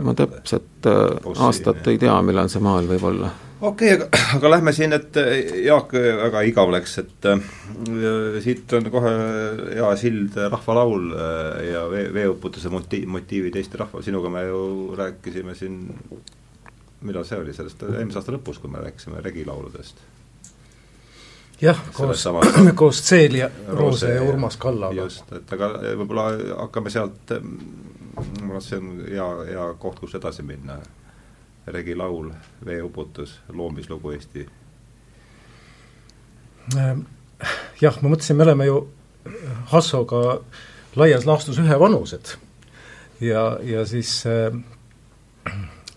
ma 0.00 0.14
täpset 0.14 0.86
äh, 0.86 1.32
aastat 1.44 1.86
ei 1.90 1.98
tea, 1.98 2.14
millal 2.22 2.48
see 2.48 2.62
maal 2.64 2.86
võib 2.88 3.04
olla. 3.10 3.30
okei 3.60 3.94
okay,, 3.94 4.06
aga, 4.06 4.20
aga 4.38 4.52
lähme 4.54 4.72
siin, 4.72 4.94
et 4.96 5.16
äh, 5.20 5.32
Jaak 5.66 5.92
väga 5.92 6.42
igav 6.48 6.72
läks, 6.72 6.98
et 7.02 7.28
äh, 7.28 7.42
siit 8.44 8.72
on 8.78 8.90
kohe 8.92 9.14
hea 9.74 9.90
sild 10.00 10.38
rahvalaul 10.54 11.10
ja 11.66 11.86
vee, 11.92 12.06
veeuputuse 12.14 12.72
motiiv, 12.72 13.08
motiivid 13.18 13.58
Eesti 13.60 13.82
rahval, 13.82 14.06
sinuga 14.06 14.32
me 14.32 14.46
ju 14.46 14.62
rääkisime 14.96 15.56
siin 15.58 15.82
millal 17.00 17.24
see 17.24 17.40
oli, 17.40 17.52
sellest 17.56 17.84
eelmise 17.88 18.20
aasta 18.20 18.34
lõpus, 18.34 18.60
kui 18.60 18.72
me 18.72 18.82
rääkisime 18.84 19.22
regilauludest? 19.24 20.02
Jah, 21.60 21.80
koos, 21.92 22.28
koos 22.80 23.02
Celia 23.02 23.50
Roose 23.68 24.14
ja 24.14 24.22
Urmas 24.22 24.56
Kallaga. 24.56 25.02
just, 25.02 25.32
et 25.32 25.52
aga 25.52 25.72
võib-olla 26.00 26.30
hakkame 26.64 26.92
sealt, 26.92 27.34
ma 27.34 28.22
arvan, 28.22 28.56
et 28.56 28.66
see 28.66 28.80
on 28.80 28.90
hea, 29.08 29.28
hea 29.52 29.66
koht, 29.82 30.00
kus 30.00 30.16
edasi 30.18 30.46
minna. 30.46 30.80
regilaul, 31.70 32.30
veeuputus, 32.66 33.40
loomislugu 33.52 34.10
Eesti. 34.10 34.46
Jah, 37.80 37.98
ma 38.02 38.08
mõtlesin, 38.08 38.36
me 38.36 38.42
oleme 38.42 38.66
ju 38.66 38.80
Hassoga 39.70 40.40
laias 40.96 41.26
laastus 41.28 41.60
ühevanused 41.60 42.32
ja, 43.20 43.58
ja 43.62 43.84
siis 43.86 44.24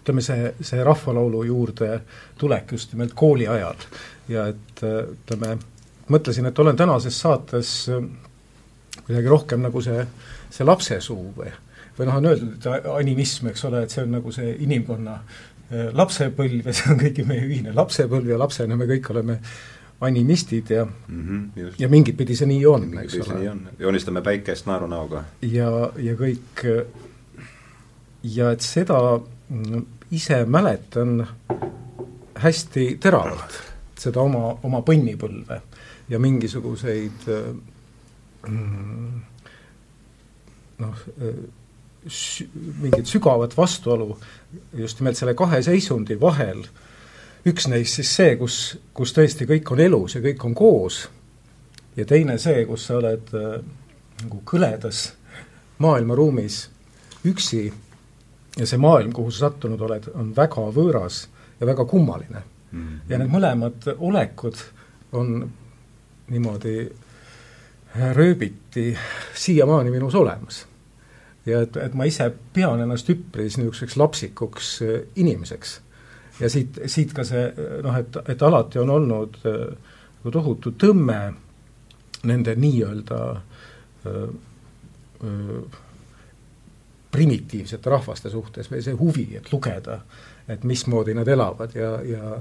ütleme, 0.03 0.21
see, 0.21 0.51
see 0.61 0.83
rahvalaulu 0.83 1.43
juurde 1.47 2.01
tulek 2.37 2.75
just 2.75 2.93
nimelt 2.93 3.13
kooli 3.15 3.47
ajal. 3.47 3.79
Ja 4.31 4.47
et 4.51 4.83
ütleme, 4.83 5.57
mõtlesin, 6.11 6.47
et 6.47 6.59
olen 6.59 6.77
tänases 6.79 7.19
saates 7.19 7.73
äh, 7.91 8.03
kuidagi 9.03 9.31
rohkem 9.31 9.63
nagu 9.63 9.81
see, 9.83 10.05
see 10.53 10.67
lapsesuu 10.67 11.33
või, 11.37 11.51
või 11.97 12.09
noh, 12.09 12.19
on 12.19 12.29
öeldud, 12.31 12.55
et 12.57 12.89
animism, 12.93 13.49
eks 13.51 13.65
ole, 13.69 13.83
et 13.83 13.93
see 13.93 14.03
on 14.05 14.15
nagu 14.17 14.33
see 14.35 14.55
inimkonna 14.65 15.19
äh, 15.19 15.91
lapsepõlv 15.93 16.69
ja 16.69 16.75
see 16.75 16.91
on 16.93 16.99
kõigi 17.01 17.27
meie 17.27 17.45
ühine 17.47 17.75
lapsepõlv 17.75 18.33
ja 18.33 18.39
lapsena 18.41 18.79
me 18.79 18.89
kõik 18.89 19.09
oleme 19.15 19.39
animistid 20.03 20.69
ja 20.73 20.85
mm, 20.85 21.21
-hmm, 21.27 21.73
ja 21.79 21.87
mingit 21.89 22.17
pidi 22.17 22.35
see 22.35 22.47
nii 22.47 22.65
on, 22.67 22.89
eks 23.03 23.19
ole. 23.23 23.51
joonistame 23.79 24.21
päikest 24.21 24.65
naerunäoga. 24.67 25.23
ja, 25.41 25.69
ja 25.97 26.15
kõik, 26.19 26.63
ja 28.23 28.51
et 28.51 28.61
seda 28.61 28.99
ise 30.11 30.45
mäletan 30.45 31.27
hästi 32.35 32.97
teravalt 32.99 33.72
seda 34.03 34.23
oma, 34.23 34.53
oma 34.63 34.81
põnnipõlve 34.85 35.59
ja 36.11 36.19
mingisuguseid 36.19 37.27
mm, 38.47 39.19
noh, 40.83 41.03
mingit 42.83 43.07
sügavat 43.07 43.55
vastuolu 43.57 44.17
just 44.77 44.99
nimelt 44.99 45.17
selle 45.17 45.35
kahe 45.39 45.61
seisundi 45.63 46.17
vahel, 46.19 46.65
üks 47.47 47.67
neist 47.71 47.99
siis 47.99 48.11
see, 48.17 48.35
kus, 48.39 48.57
kus 48.95 49.15
tõesti 49.15 49.47
kõik 49.49 49.71
on 49.71 49.83
elus 49.83 50.17
ja 50.17 50.23
kõik 50.23 50.43
on 50.47 50.55
koos, 50.57 51.05
ja 51.95 52.05
teine 52.05 52.37
see, 52.41 52.65
kus 52.67 52.87
sa 52.87 52.97
oled 52.99 53.33
äh, 53.37 53.57
nagu 54.23 54.41
kõledas 54.47 55.11
maailmaruumis 55.83 56.63
üksi 57.27 57.65
ja 58.57 58.67
see 58.67 58.79
maailm, 58.81 59.13
kuhu 59.15 59.31
sa 59.31 59.47
sattunud 59.47 59.81
oled, 59.81 60.09
on 60.15 60.33
väga 60.35 60.67
võõras 60.75 61.25
ja 61.59 61.67
väga 61.69 61.85
kummaline 61.89 62.43
mm. 62.73 62.99
ja 63.09 63.19
need 63.21 63.31
mõlemad 63.31 63.87
olekud 63.95 64.59
on 65.13 65.37
niimoodi 66.33 66.77
rööbiti 68.17 68.97
siiamaani 69.33 69.91
minus 69.93 70.15
olemas. 70.15 70.65
ja 71.45 71.61
et, 71.61 71.77
et 71.77 71.93
ma 71.93 72.07
ise 72.07 72.29
pean 72.53 72.81
ennast 72.81 73.09
üpris 73.11 73.57
niisuguseks 73.59 73.97
lapsikuks 73.99 74.75
äh, 74.81 74.99
inimeseks. 75.15 75.81
ja 76.39 76.49
siit, 76.49 76.79
siit 76.85 77.13
ka 77.13 77.23
see 77.27 77.47
noh, 77.83 77.97
et, 77.99 78.17
et 78.27 78.41
alati 78.41 78.79
on 78.79 78.89
olnud 78.89 79.39
äh, 79.45 79.93
nagu 80.23 80.31
tohutu 80.31 80.73
tõmme 80.79 81.19
nende 82.23 82.55
nii-öelda 82.55 83.19
öö, 84.05 84.23
äh, 84.23 84.29
öö, 85.23 85.61
primitiivsete 87.13 87.89
rahvaste 87.89 88.29
suhtes 88.33 88.69
või 88.71 88.83
see 88.83 88.95
huvi, 88.97 89.27
et 89.37 89.51
lugeda, 89.53 89.99
et 90.49 90.63
mismoodi 90.67 91.13
nad 91.17 91.29
elavad 91.29 91.75
ja, 91.77 91.97
ja 92.07 92.37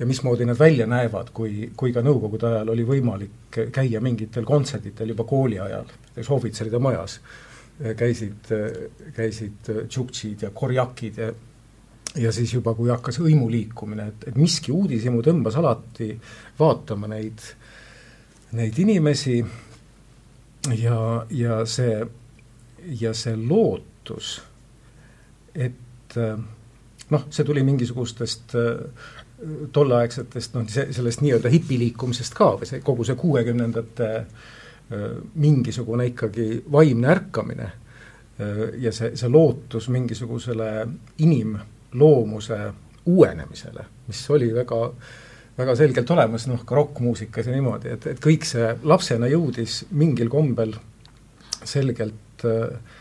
ja 0.00 0.06
mismoodi 0.08 0.46
nad 0.48 0.56
välja 0.56 0.86
näevad, 0.88 1.28
kui, 1.36 1.66
kui 1.76 1.92
ka 1.92 2.00
nõukogude 2.00 2.46
ajal 2.48 2.70
oli 2.72 2.86
võimalik 2.88 3.58
käia 3.68 4.00
mingitel 4.00 4.46
kontserditel 4.48 5.12
juba 5.12 5.26
kooli 5.28 5.58
ajal, 5.60 5.90
näiteks 6.06 6.30
ohvitseride 6.32 6.80
majas 6.80 7.18
käisid, 8.00 8.48
käisid 9.16 9.68
tšuktšid 9.88 10.46
ja 10.46 10.50
korjakid 10.56 11.20
ja 11.20 11.32
ja 12.16 12.32
siis 12.32 12.54
juba, 12.54 12.72
kui 12.74 12.88
hakkas 12.90 13.20
hõimu 13.22 13.46
liikumine, 13.52 14.08
et, 14.08 14.24
et 14.32 14.38
miski 14.40 14.72
uudishimu 14.72 15.20
tõmbas 15.22 15.54
alati 15.60 16.08
vaatama 16.58 17.06
neid 17.12 17.44
neid 18.52 18.78
inimesi. 18.78 19.44
Ja, 20.76 21.26
ja 21.30 21.62
see, 21.66 22.00
ja 23.00 23.14
see 23.16 23.36
lootus, 24.10 24.40
et 25.54 26.16
noh, 27.10 27.26
see 27.30 27.46
tuli 27.46 27.62
mingisugustest 27.66 28.54
tolleaegsetest 29.72 30.56
noh, 30.56 30.66
sellest 30.68 31.22
nii-öelda 31.24 31.50
hipiliikumisest 31.52 32.34
ka 32.36 32.52
või 32.60 32.68
see, 32.68 32.82
kogu 32.84 33.06
see 33.08 33.16
kuuekümnendate 33.18 34.10
mingisugune 35.40 36.08
ikkagi 36.10 36.64
vaimne 36.72 37.08
ärkamine 37.14 37.70
ja 38.82 38.92
see, 38.92 39.14
see 39.16 39.30
lootus 39.30 39.88
mingisugusele 39.88 40.70
inimloomuse 41.24 42.58
uuenemisele, 43.06 43.84
mis 44.08 44.20
oli 44.30 44.50
väga, 44.54 44.80
väga 45.58 45.76
selgelt 45.76 46.10
olemas 46.10 46.46
noh, 46.50 46.64
ka 46.66 46.76
rokkmuusikas 46.76 47.48
ja 47.48 47.54
niimoodi, 47.54 47.94
et, 47.94 48.06
et 48.12 48.22
kõik 48.22 48.46
see 48.48 48.74
lapsena 48.82 49.30
jõudis 49.30 49.84
mingil 49.96 50.30
kombel 50.32 50.74
selgelt 51.64 52.44
äh, 52.48 52.98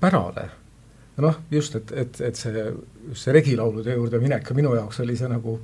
pärale. 0.00 0.48
noh, 1.16 1.34
just, 1.50 1.74
et, 1.78 1.92
et, 1.92 2.20
et 2.20 2.36
see, 2.36 2.62
just 3.08 3.26
see 3.26 3.34
regilaulude 3.34 3.94
juurde 3.94 4.18
minek 4.18 4.42
ka 4.42 4.54
minu 4.54 4.74
jaoks 4.74 5.00
oli 5.04 5.16
see 5.16 5.28
nagu 5.30 5.58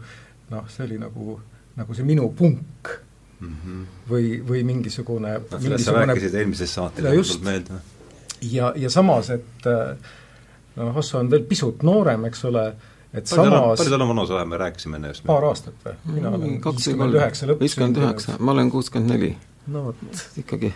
noh, 0.51 0.69
see 0.71 0.85
oli 0.85 0.99
nagu, 1.01 1.39
nagu 1.79 1.97
see 1.97 2.07
minu 2.07 2.29
punk 2.39 2.93
mm. 3.41 3.57
-hmm. 3.65 3.87
või, 4.11 4.29
või 4.49 4.63
mingisugune 4.67 5.35
no, 5.39 5.59
sellest 5.59 5.89
sa 5.89 5.97
rääkisid 5.99 6.35
eelmises 6.43 6.75
saates, 6.75 7.05
tuleb 7.05 7.45
meelde. 7.45 7.81
ja, 8.53 8.73
ja 8.77 8.91
samas, 8.91 9.31
et 9.31 9.69
noh, 10.77 10.97
Osso 10.97 11.19
on 11.19 11.31
veel 11.31 11.45
pisut 11.49 11.83
noorem, 11.87 12.25
eks 12.31 12.45
ole, 12.51 12.67
et 13.13 13.31
palju 13.31 13.51
samas 13.51 13.83
palju 13.83 13.95
tal 13.95 14.07
on 14.07 14.13
vanus 14.15 14.31
olema, 14.31 14.51
me 14.55 14.63
rääkisime 14.65 15.01
enne 15.01 15.15
just. 15.15 15.25
paar 15.27 15.49
aastat 15.51 15.87
või? 15.87 15.97
mina 16.19 16.35
olen 16.37 16.61
viiskümmend 16.65 17.19
üheksa 17.19 17.51
lõpus 17.51 17.67
viiskümmend 17.67 18.03
üheksa, 18.05 18.39
ma 18.39 18.55
olen 18.57 18.71
kuuskümmend 18.71 19.15
neli. 19.17 19.35
no 19.67 19.89
vot. 19.91 20.27
ikkagi. 20.43 20.75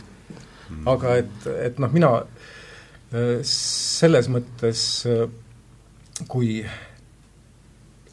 aga 0.87 1.17
et, 1.23 1.47
et 1.69 1.79
noh, 1.83 1.93
mina 1.93 2.15
selles 3.47 4.27
mõttes 4.33 4.81
kui 6.31 6.65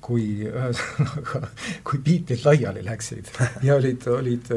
kui 0.02 0.48
ühesõnaga, 0.50 1.46
kui 1.88 2.02
biitid 2.04 2.46
laiali 2.46 2.84
läksid 2.86 3.30
ja 3.68 3.78
olid, 3.78 4.08
olid 4.12 4.50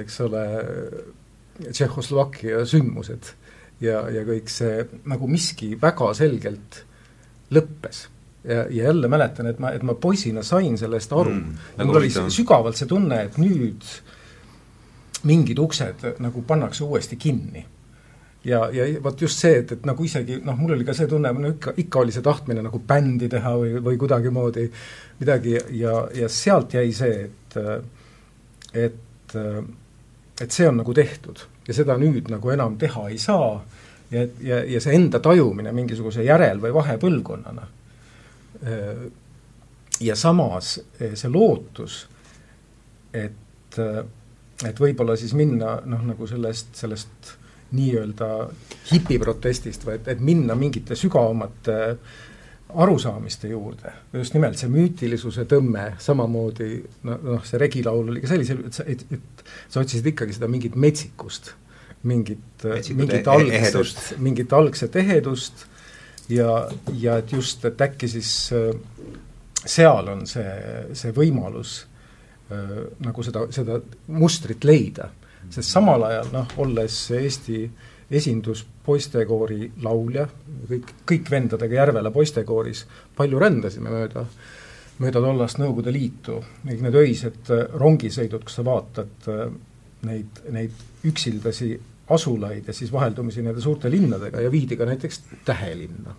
eks 0.00 0.20
ole, 0.24 0.44
Tšehhoslovakkia 1.62 2.64
sündmused 2.68 3.34
ja, 3.84 4.06
ja 4.10 4.24
kõik 4.26 4.48
see 4.50 4.86
nagu 5.10 5.28
miski 5.30 5.74
väga 5.80 6.12
selgelt 6.16 6.82
lõppes. 7.52 8.06
ja, 8.48 8.64
ja 8.64 8.88
jälle 8.88 9.10
mäletan, 9.12 9.50
et 9.52 9.60
ma, 9.60 9.74
et 9.76 9.84
ma 9.86 9.94
poisina 9.94 10.42
sain 10.42 10.78
sellest 10.80 11.12
aru 11.12 11.34
mm,. 11.34 11.60
ja 11.78 11.86
mul 11.86 12.00
oli 12.00 12.10
sügavalt 12.10 12.80
see 12.80 12.88
tunne, 12.90 13.20
et 13.28 13.38
nüüd 13.38 13.86
mingid 15.28 15.60
uksed 15.62 16.08
nagu 16.18 16.42
pannakse 16.48 16.82
uuesti 16.84 17.20
kinni 17.20 17.66
ja, 18.44 18.64
ja 18.72 18.88
vot 19.02 19.20
just 19.20 19.38
see, 19.38 19.60
et, 19.62 19.72
et 19.76 19.86
nagu 19.86 20.04
isegi 20.04 20.40
noh, 20.44 20.56
mul 20.58 20.74
oli 20.76 20.86
ka 20.86 20.94
see 20.96 21.10
tunne, 21.10 21.32
no 21.32 21.54
ikka, 21.54 21.76
ikka 21.84 22.02
oli 22.02 22.14
see 22.14 22.24
tahtmine 22.26 22.64
nagu 22.64 22.80
bändi 22.86 23.28
teha 23.30 23.54
või, 23.58 23.76
või 23.84 24.00
kuidagimoodi 24.00 24.66
midagi 25.20 25.56
ja, 25.78 25.94
ja 26.14 26.28
sealt 26.32 26.74
jäi 26.74 26.92
see, 26.96 27.28
et 27.28 27.58
et, 28.72 29.34
et 30.40 30.50
see 30.50 30.68
on 30.68 30.78
nagu 30.80 30.94
tehtud 30.96 31.44
ja 31.68 31.76
seda 31.76 31.96
nüüd 32.00 32.30
nagu 32.32 32.50
enam 32.50 32.78
teha 32.80 33.08
ei 33.12 33.18
saa. 33.22 33.54
Ja, 34.12 34.26
ja, 34.44 34.58
ja 34.68 34.80
see 34.84 34.92
enda 34.92 35.22
tajumine 35.24 35.72
mingisuguse 35.72 36.24
järel- 36.26 36.60
või 36.60 36.74
vahepõlvkonnana. 36.74 37.62
Ja 40.04 40.16
samas 40.16 40.74
see 40.98 41.30
lootus, 41.32 42.02
et, 43.16 43.78
et 44.66 44.82
võib-olla 44.84 45.16
siis 45.16 45.32
minna 45.38 45.78
noh, 45.88 46.02
nagu 46.10 46.28
sellest, 46.28 46.74
sellest 46.76 47.32
nii-öelda 47.76 48.28
hipiprotestist, 48.90 49.86
vaid 49.86 50.08
et 50.10 50.20
minna 50.20 50.56
mingite 50.58 50.96
sügavamate 50.98 51.78
arusaamiste 52.72 53.50
juurde, 53.50 53.92
just 54.16 54.34
nimelt 54.36 54.56
see 54.60 54.70
müütilisuse 54.72 55.44
tõmme, 55.48 55.90
samamoodi 56.00 56.70
noh, 57.08 57.42
see 57.44 57.60
regilaul 57.60 58.14
oli 58.14 58.22
ka 58.22 58.30
sellisel, 58.30 58.62
et 58.68 58.78
sa, 58.78 58.86
et, 58.88 59.04
et 59.12 59.44
sa 59.68 59.82
otsisid 59.82 60.08
ikkagi 60.14 60.38
seda 60.38 60.48
mingit 60.48 60.78
metsikust, 60.80 61.52
mingit, 62.08 62.64
mingit 62.96 63.20
e-, 63.20 63.34
algset, 63.34 64.14
mingit 64.24 64.56
algset 64.56 64.96
ehedust 65.02 65.66
ja, 66.32 66.54
ja 66.96 67.18
et 67.20 67.32
just, 67.36 67.64
et 67.68 67.84
äkki 67.88 68.08
siis 68.10 68.32
seal 69.64 70.08
on 70.10 70.24
see, 70.26 70.52
see 70.98 71.12
võimalus 71.16 71.82
äh, 72.52 72.78
nagu 73.04 73.26
seda, 73.26 73.46
seda 73.54 73.78
mustrit 74.16 74.64
leida 74.66 75.10
sest 75.50 75.70
samal 75.70 76.02
ajal 76.08 76.30
noh, 76.32 76.54
olles 76.62 76.98
Eesti 77.16 77.64
esindus 78.12 78.64
poistekoori 78.84 79.70
laulja, 79.82 80.26
kõik, 80.68 80.90
kõik 81.08 81.30
vendadega 81.32 81.78
Järvela 81.78 82.10
poistekooris, 82.12 82.84
palju 83.16 83.38
rändasime 83.40 83.92
mööda, 83.92 84.24
mööda 85.00 85.22
tollast 85.24 85.60
Nõukogude 85.62 85.94
Liitu, 85.94 86.40
kõik 86.66 86.82
need 86.84 86.98
öised 86.98 87.52
äh, 87.54 87.64
rongisõidud, 87.80 88.44
kus 88.44 88.58
sa 88.58 88.66
vaatad 88.66 89.30
äh, 89.32 89.46
neid, 90.08 90.42
neid 90.52 91.06
üksildasi 91.08 91.72
asulaid 92.12 92.68
ja 92.68 92.74
siis 92.76 92.92
vaheldumisi 92.92 93.44
nende 93.44 93.62
suurte 93.64 93.90
linnadega 93.90 94.42
ja 94.42 94.50
viidi 94.52 94.76
ka 94.76 94.86
näiteks 94.88 95.22
tähelinna. 95.46 96.16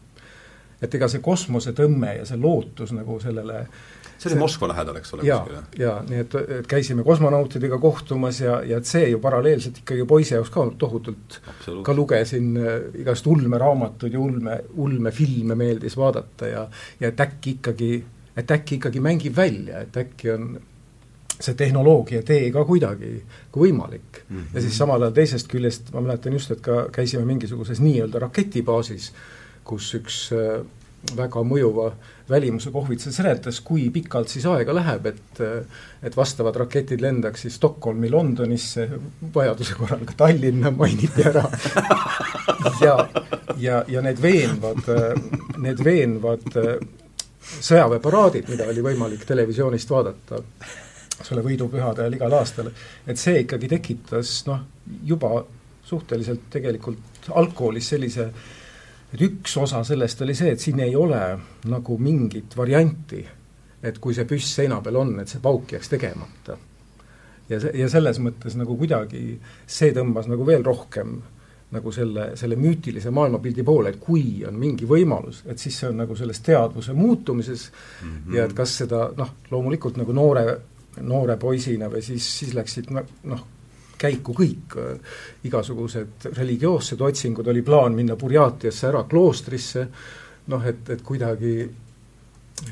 et 0.84 0.96
ega 0.96 1.08
see 1.08 1.22
kosmosetõmme 1.24 2.16
ja 2.18 2.26
see 2.26 2.38
lootus 2.38 2.92
nagu 2.92 3.20
sellele 3.22 3.60
äh, 3.60 3.68
see 4.24 4.34
oli 4.34 4.40
Moskva 4.42 4.70
lähedal, 4.72 4.98
eks 5.00 5.14
ole? 5.16 5.28
jaa, 5.28 5.62
jaa, 5.80 5.96
nii 6.08 6.20
et, 6.24 6.36
et 6.58 6.68
käisime 6.70 7.04
kosmonautidega 7.04 7.80
kohtumas 7.84 8.42
ja, 8.42 8.60
ja 8.68 8.80
et 8.82 8.90
see 8.90 9.10
ju 9.12 9.22
paralleelselt 9.24 9.84
ikkagi 9.84 10.08
poisi 10.10 10.36
jaoks 10.38 10.52
ka 10.54 10.66
tohutult 10.80 11.40
ka 11.84 11.96
lugesin 11.96 12.52
äh, 12.58 12.76
igast 13.04 13.28
ulmeraamatuid 13.28 14.18
ja 14.18 14.22
ulme, 14.24 14.60
ulmefilme 14.88 15.58
meeldis 15.60 15.98
vaadata 16.00 16.52
ja 16.52 16.68
ja 17.00 17.10
et 17.10 17.20
äkki 17.20 17.58
ikkagi, 17.58 17.94
et 18.38 18.52
äkki 18.52 18.80
ikkagi 18.80 19.02
mängib 19.04 19.36
välja, 19.36 19.84
et 19.84 19.98
äkki 19.98 20.32
on 20.34 20.54
see 21.44 21.56
tehnoloogia 21.58 22.22
tee 22.26 22.52
ka 22.54 22.64
kuidagi 22.66 23.16
võimalik 23.56 24.22
mm. 24.28 24.38
-hmm. 24.38 24.54
ja 24.54 24.62
siis 24.62 24.78
samal 24.78 25.02
ajal 25.02 25.16
teisest 25.18 25.50
küljest 25.52 25.92
ma 25.94 26.02
mäletan 26.02 26.34
just, 26.34 26.52
et 26.52 26.62
ka 26.62 26.88
käisime 26.92 27.26
mingisuguses 27.26 27.82
nii-öelda 27.82 28.22
raketibaasis, 28.28 29.12
kus 29.64 29.94
üks 30.00 30.20
äh, 30.38 30.62
väga 31.12 31.44
mõjuva 31.44 31.90
välimuse 32.30 32.72
kohvitser 32.72 33.12
seletas, 33.14 33.60
kui 33.66 33.90
pikalt 33.94 34.32
siis 34.32 34.46
aega 34.48 34.76
läheb, 34.76 35.10
et 35.12 35.42
et 36.04 36.16
vastavad 36.18 36.56
raketid 36.60 37.02
lendaks 37.04 37.46
siis 37.46 37.58
Stockholmi, 37.60 38.10
Londonisse, 38.12 38.88
vajaduse 39.36 39.76
korral 39.80 40.06
ka 40.08 40.16
Tallinna 40.24 40.72
mainiti 40.72 41.26
ära. 41.28 41.44
Ja, 42.82 42.96
ja, 43.60 43.84
ja 43.88 44.02
need 44.04 44.22
veenvad, 44.24 44.88
need 45.64 45.84
veenvad 45.84 46.48
sõjaväeparaadid, 47.44 48.48
mida 48.52 48.68
oli 48.72 48.84
võimalik 48.84 49.26
televisioonist 49.28 49.92
vaadata, 49.92 50.40
selle 51.24 51.44
võidupühade 51.44 52.04
ajal 52.04 52.18
igal 52.18 52.36
aastal, 52.40 52.72
et 53.08 53.20
see 53.20 53.44
ikkagi 53.44 53.70
tekitas 53.76 54.42
noh, 54.48 54.64
juba 55.08 55.44
suhteliselt 55.84 56.48
tegelikult 56.52 57.30
algkoolis 57.36 57.92
sellise 57.94 58.30
äh, 58.30 58.52
et 59.14 59.22
üks 59.22 59.58
osa 59.62 59.84
sellest 59.86 60.22
oli 60.26 60.36
see, 60.36 60.54
et 60.56 60.60
siin 60.60 60.80
ei 60.84 60.96
ole 60.96 61.22
nagu 61.70 61.98
mingit 62.02 62.58
varianti, 62.58 63.24
et 63.84 64.00
kui 64.02 64.16
see 64.16 64.26
püss 64.26 64.56
seina 64.58 64.80
peal 64.82 64.98
on, 65.02 65.20
et 65.22 65.30
see 65.30 65.44
pauk 65.44 65.76
jääks 65.76 65.92
tegemata. 65.92 66.58
ja 67.50 67.60
see, 67.60 67.76
ja 67.78 67.90
selles 67.92 68.20
mõttes 68.24 68.58
nagu 68.58 68.78
kuidagi 68.80 69.38
see 69.68 69.94
tõmbas 69.94 70.30
nagu 70.32 70.46
veel 70.48 70.64
rohkem 70.66 71.20
nagu 71.74 71.92
selle, 71.92 72.34
selle 72.38 72.56
müütilise 72.60 73.12
maailmapildi 73.14 73.64
poole, 73.66 73.94
et 73.94 74.02
kui 74.02 74.44
on 74.48 74.58
mingi 74.60 74.86
võimalus, 74.90 75.42
et 75.50 75.62
siis 75.62 75.80
see 75.80 75.90
on 75.90 75.98
nagu 76.04 76.16
selles 76.16 76.40
teadvuse 76.46 76.94
muutumises 76.94 77.72
mm 77.72 78.10
-hmm. 78.10 78.36
ja 78.36 78.46
et 78.46 78.54
kas 78.54 78.78
seda 78.84 79.08
noh, 79.18 79.34
loomulikult 79.52 79.98
nagu 79.98 80.14
noore, 80.14 80.46
noore 81.02 81.38
poisina 81.38 81.90
või 81.90 82.02
siis, 82.02 82.28
siis 82.40 82.54
läksid 82.54 82.92
noh, 82.94 83.46
käiku 84.00 84.34
kõik, 84.38 84.76
igasugused 85.48 86.28
religioossed 86.38 87.02
otsingud, 87.02 87.48
oli 87.48 87.62
plaan 87.66 87.96
minna 87.96 88.18
Burjaatiasse 88.20 88.90
ära 88.90 89.04
kloostrisse, 89.10 89.88
noh 90.52 90.68
et, 90.68 90.90
et 90.90 91.02
kuidagi 91.06 91.56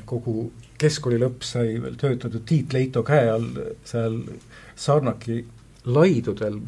kogu 0.06 0.52
keskkooli 0.82 1.20
lõpp 1.22 1.46
sai 1.46 1.76
veel 1.82 1.98
töötatud 2.00 2.46
Tiit 2.48 2.74
Leito 2.74 3.04
käe 3.06 3.30
all 3.32 3.50
seal 3.86 4.18
Sarnaki 4.76 5.40
laidudel 5.86 6.60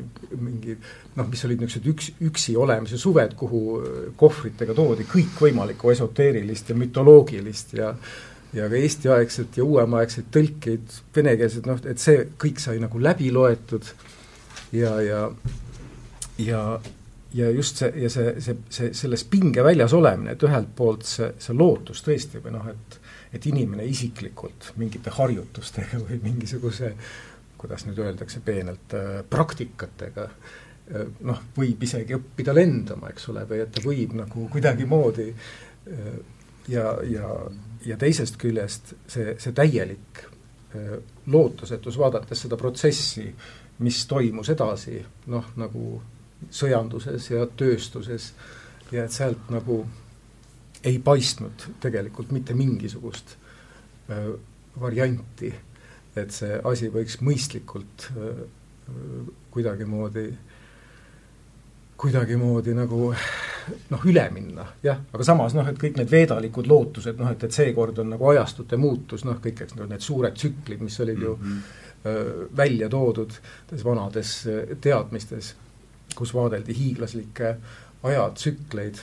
mingi 0.42 0.74
noh, 0.74 1.28
mis 1.30 1.44
olid 1.46 1.62
niisugused 1.62 1.89
üks, 1.92 2.12
üksi 2.26 2.56
olemise 2.58 2.98
suved, 2.98 3.36
kuhu 3.38 3.63
kohvritega 4.18 4.74
toodi 4.78 5.06
kõikvõimalikku 5.10 5.92
esoteerilist 5.94 6.72
ja 6.74 6.78
mütoloogilist 6.78 7.76
ja 7.78 7.94
ja 8.54 8.68
ka 8.70 8.78
Eesti-aegset 8.78 9.58
ja 9.58 9.63
uuemaaegseid 9.66 10.28
tõlkeid, 10.34 10.98
venekeelset, 11.16 11.66
noh, 11.66 11.80
et 11.89 12.02
see 12.02 12.28
kõik 12.38 12.60
sai 12.62 12.78
nagu 12.82 13.00
läbi 13.02 13.32
loetud 13.34 13.88
ja, 14.74 14.98
ja, 15.02 15.24
ja 16.38 16.66
ja 17.34 17.48
just 17.50 17.80
see, 17.82 17.90
ja 17.98 18.10
see, 18.14 18.36
see, 18.46 18.58
see, 18.70 18.92
selles 18.94 19.24
pinge 19.26 19.64
väljas 19.66 19.94
olemine, 19.98 20.36
et 20.36 20.44
ühelt 20.46 20.70
poolt 20.78 21.06
see, 21.10 21.32
see 21.42 21.56
lootus 21.58 22.04
tõesti 22.06 22.44
või 22.44 22.58
noh, 22.58 22.68
et 22.70 23.00
et 23.34 23.46
inimene 23.50 23.82
isiklikult 23.90 24.68
mingite 24.78 25.10
harjutustega 25.16 25.98
või 26.04 26.20
mingisuguse 26.22 26.92
kuidas 27.64 27.86
nüüd 27.88 28.02
öeldakse 28.04 28.42
peenelt, 28.44 28.94
praktikatega 29.32 30.28
noh, 31.24 31.40
võib 31.56 31.86
isegi 31.88 32.16
õppida 32.18 32.56
lendama, 32.56 33.12
eks 33.14 33.30
ole, 33.32 33.46
või 33.48 33.62
et 33.64 33.72
ta 33.72 33.84
võib 33.86 34.18
nagu 34.20 34.48
kuidagimoodi 34.52 35.30
ja, 36.74 36.88
ja, 37.08 37.32
ja 37.88 37.98
teisest 38.00 38.38
küljest 38.42 38.96
see, 39.08 39.38
see 39.40 39.56
täielik 39.56 40.26
lootusetus, 41.32 41.98
vaadates 42.02 42.44
seda 42.46 42.58
protsessi, 42.60 43.30
mis 43.84 44.06
toimus 44.10 44.50
edasi, 44.54 45.02
noh, 45.32 45.52
nagu 45.60 46.02
sõjanduses 46.54 47.30
ja 47.32 47.46
tööstuses 47.60 48.32
ja 48.91 49.06
et 49.06 49.15
sealt 49.15 49.52
nagu 49.54 49.84
ei 50.84 50.98
paistnud 51.00 51.67
tegelikult 51.84 52.34
mitte 52.36 52.56
mingisugust 52.58 53.38
äh, 54.12 54.34
varianti, 54.80 55.54
et 56.15 56.34
see 56.36 56.58
asi 56.63 56.89
võiks 56.91 57.22
mõistlikult 57.24 58.10
äh, 58.12 58.43
kuidagimoodi 59.54 60.28
kuidagimoodi 62.04 62.74
nagu 62.76 63.13
noh, 63.93 64.06
üle 64.10 64.24
minna, 64.34 64.65
jah, 64.84 65.00
aga 65.13 65.26
samas 65.28 65.56
noh, 65.56 65.67
et 65.69 65.80
kõik 65.80 65.96
need 66.00 66.12
veedalikud 66.12 66.67
lootused, 66.67 67.19
noh 67.19 67.32
et, 67.32 67.46
et 67.48 67.56
seekord 67.56 68.02
on 68.04 68.12
nagu 68.15 68.28
ajastute 68.34 68.80
muutus, 68.82 69.24
noh, 69.28 69.38
kõik 69.43 69.63
eks 69.63 69.78
need 69.80 70.04
suured 70.04 70.36
tsüklid, 70.36 70.84
mis 70.84 71.00
olid 71.00 71.22
ju 71.22 71.36
mm 71.38 71.46
-hmm. 71.46 71.80
Öö, 72.06 72.48
välja 72.58 72.89
toodud 72.89 73.34
nendes 73.70 73.86
vanades 73.86 74.34
teadmistes, 74.82 75.56
kus 76.16 76.34
vaadeldi 76.34 76.76
hiiglaslikke 76.78 77.56
ajatsükleid, 78.04 79.02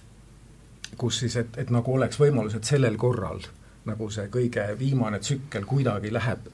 kus 0.96 1.18
siis, 1.22 1.36
et, 1.36 1.58
et 1.58 1.70
nagu 1.70 1.94
oleks 1.94 2.20
võimalus, 2.20 2.54
et 2.54 2.68
sellel 2.68 2.96
korral 3.00 3.40
nagu 3.88 4.10
see 4.12 4.28
kõige 4.32 4.64
viimane 4.78 5.20
tsükkel 5.22 5.64
kuidagi 5.68 6.12
läheb 6.12 6.48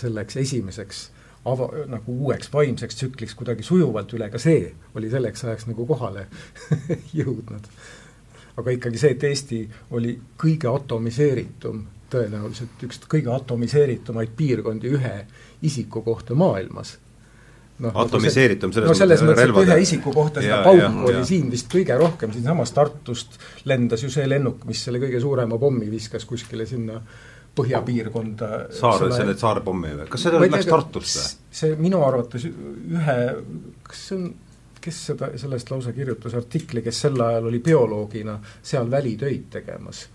selleks 0.00 0.36
esimeseks 0.40 1.02
ava-, 1.44 1.70
nagu 1.90 2.16
uueks 2.24 2.52
vaimseks 2.52 2.96
tsükliks 2.96 3.34
kuidagi 3.38 3.64
sujuvalt 3.66 4.12
üle, 4.16 4.30
ka 4.32 4.40
see 4.40 4.70
oli 4.94 5.10
selleks 5.12 5.44
ajaks 5.44 5.68
nagu 5.70 5.86
kohale 5.86 6.26
jõudnud. 7.18 7.68
aga 8.56 8.76
ikkagi 8.76 9.00
see, 9.00 9.14
et 9.16 9.24
Eesti 9.24 9.60
oli 9.96 10.16
kõige 10.40 10.68
atomiseeritum, 10.72 11.84
tõenäoliselt 12.10 12.82
üks 12.88 13.00
kõige 13.08 13.32
atomiseeritumaid 13.34 14.34
piirkondi 14.36 14.96
ühe 14.96 15.14
isiku 15.66 16.02
kohta 16.02 16.34
maailmas 16.38 16.96
noh, 17.80 17.96
atomiseeritum 18.04 18.72
selles, 18.74 18.90
no 18.90 18.96
selles 18.96 19.24
mõttes, 19.24 19.48
et 19.48 19.62
ühe 19.64 19.78
isiku 19.84 20.12
kohta 20.14 20.44
seda 20.44 20.60
pauku 20.66 21.08
oli 21.08 21.18
ja. 21.18 21.26
siin 21.28 21.50
vist 21.52 21.70
kõige 21.72 21.96
rohkem, 22.00 22.32
siinsamas 22.34 22.74
Tartust 22.76 23.38
lendas 23.68 24.04
ju 24.04 24.12
see 24.12 24.26
lennuk, 24.28 24.64
mis 24.68 24.82
selle 24.86 25.00
kõige 25.02 25.20
suurema 25.22 25.58
pommi 25.60 25.88
viskas 25.92 26.26
kuskile 26.28 26.66
sinna 26.68 27.00
põhjapiirkonda. 27.56 28.50
saar, 28.76 29.08
selle 29.14 29.34
saarpommi 29.38 29.94
või, 29.96 30.10
kas 30.10 30.26
see 30.26 30.44
läks 30.44 30.70
Tartust 30.70 31.18
või? 31.18 31.56
see 31.62 31.80
minu 31.80 32.04
arvates 32.06 32.46
ühe, 32.46 33.18
kas 33.88 34.04
see 34.08 34.18
on, 34.18 34.28
kes 34.80 35.00
seda, 35.10 35.32
sellest 35.40 35.72
lausa 35.72 35.92
kirjutas 35.96 36.36
artikli, 36.38 36.84
kes 36.84 37.02
sel 37.06 37.18
ajal 37.20 37.50
oli 37.50 37.60
bioloogina 37.64 38.38
seal 38.62 38.90
välitöid 38.92 39.50
tegemas, 39.52 40.06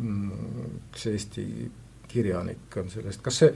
üks 0.00 1.06
Eesti 1.10 1.46
kirjanik 2.10 2.76
on 2.80 2.90
sellest, 2.90 3.22
kas 3.22 3.38
see 3.44 3.54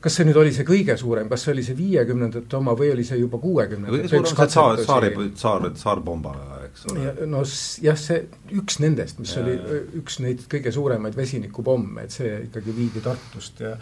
kas 0.00 0.18
see 0.18 0.26
nüüd 0.28 0.36
oli 0.38 0.52
see 0.54 0.66
kõige 0.68 0.94
suurem, 1.00 1.28
kas 1.30 1.46
see 1.46 1.54
oli 1.54 1.64
see 1.66 1.76
viiekümnendate 1.78 2.58
oma 2.58 2.76
või 2.78 2.92
oli 2.94 3.04
see 3.06 3.18
juba 3.18 3.40
kuuekümnendate? 3.42 4.48
saar, 4.52 4.82
saari, 4.84 5.12
saar, 5.40 5.70
saarpomba, 5.74 6.34
eks 6.68 6.84
ole. 6.92 7.06
no 7.30 7.40
jah, 7.82 7.98
see 8.00 8.20
üks 8.58 8.80
nendest, 8.84 9.22
mis 9.22 9.32
ja, 9.34 9.42
oli 9.42 9.56
ja. 9.56 9.80
üks 10.02 10.20
neid 10.22 10.44
kõige 10.52 10.74
suuremaid 10.74 11.16
vesinikupomme, 11.16 12.06
et 12.06 12.14
see 12.14 12.36
ikkagi 12.48 12.76
viidi 12.76 13.02
Tartust 13.04 13.64
ja 13.64 13.74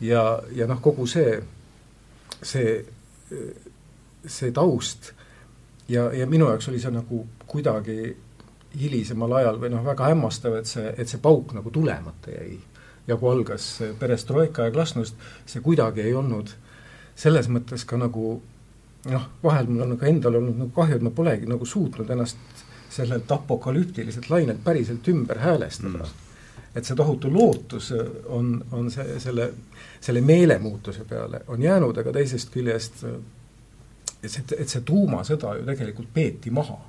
ja, 0.00 0.42
ja 0.52 0.66
noh, 0.66 0.80
kogu 0.82 1.06
see, 1.10 1.38
see, 2.42 2.76
see 4.26 4.52
taust 4.54 5.12
ja, 5.88 6.10
ja 6.14 6.26
minu 6.30 6.48
jaoks 6.50 6.68
oli 6.72 6.82
see 6.82 6.92
nagu 6.94 7.24
kuidagi 7.46 7.98
hilisemal 8.80 9.38
ajal 9.38 9.60
või 9.62 9.70
noh, 9.74 9.84
väga 9.86 10.10
hämmastav, 10.10 10.58
et 10.58 10.70
see, 10.70 10.94
et 10.98 11.10
see 11.10 11.22
pauk 11.22 11.54
nagu 11.56 11.70
tulemata 11.74 12.34
jäi 12.34 12.56
ja 13.06 13.16
kui 13.16 13.30
algas 13.32 13.68
perestroika 13.98 14.68
ja 14.68 14.74
glasnost, 14.74 15.14
see 15.46 15.62
kuidagi 15.64 16.04
ei 16.04 16.14
olnud 16.14 16.52
selles 17.16 17.48
mõttes 17.52 17.84
ka 17.86 17.98
nagu 18.00 18.40
noh, 19.10 19.26
vahel 19.42 19.68
mul 19.68 19.84
on 19.84 19.94
nagu 19.94 20.08
endal 20.08 20.40
olnud 20.40 20.60
nagu 20.64 20.72
kahju, 20.74 20.98
et 20.98 21.06
ma 21.06 21.12
polegi 21.14 21.48
nagu 21.50 21.66
suutnud 21.68 22.10
ennast 22.10 22.64
sellelt 22.94 23.30
apokalüptiliselt 23.32 24.30
lainelt 24.30 24.62
päriselt 24.64 25.08
ümber 25.08 25.42
häälestada 25.42 26.04
mm 26.04 26.20
et 26.74 26.82
see 26.82 26.96
tohutu 26.98 27.30
lootus 27.30 27.92
on, 28.26 28.64
on 28.74 28.88
see, 28.90 29.18
selle, 29.22 29.44
selle 30.02 30.20
meelemuutuse 30.20 31.04
peale 31.06 31.44
on 31.54 31.62
jäänud, 31.62 32.00
aga 32.02 32.12
teisest 32.16 32.50
küljest 32.50 33.04
et 33.04 34.30
see, 34.32 34.42
et 34.58 34.72
see 34.72 34.82
tuumasõda 34.82 35.52
ju 35.58 35.68
tegelikult 35.68 36.10
peeti 36.14 36.50
maha. 36.50 36.80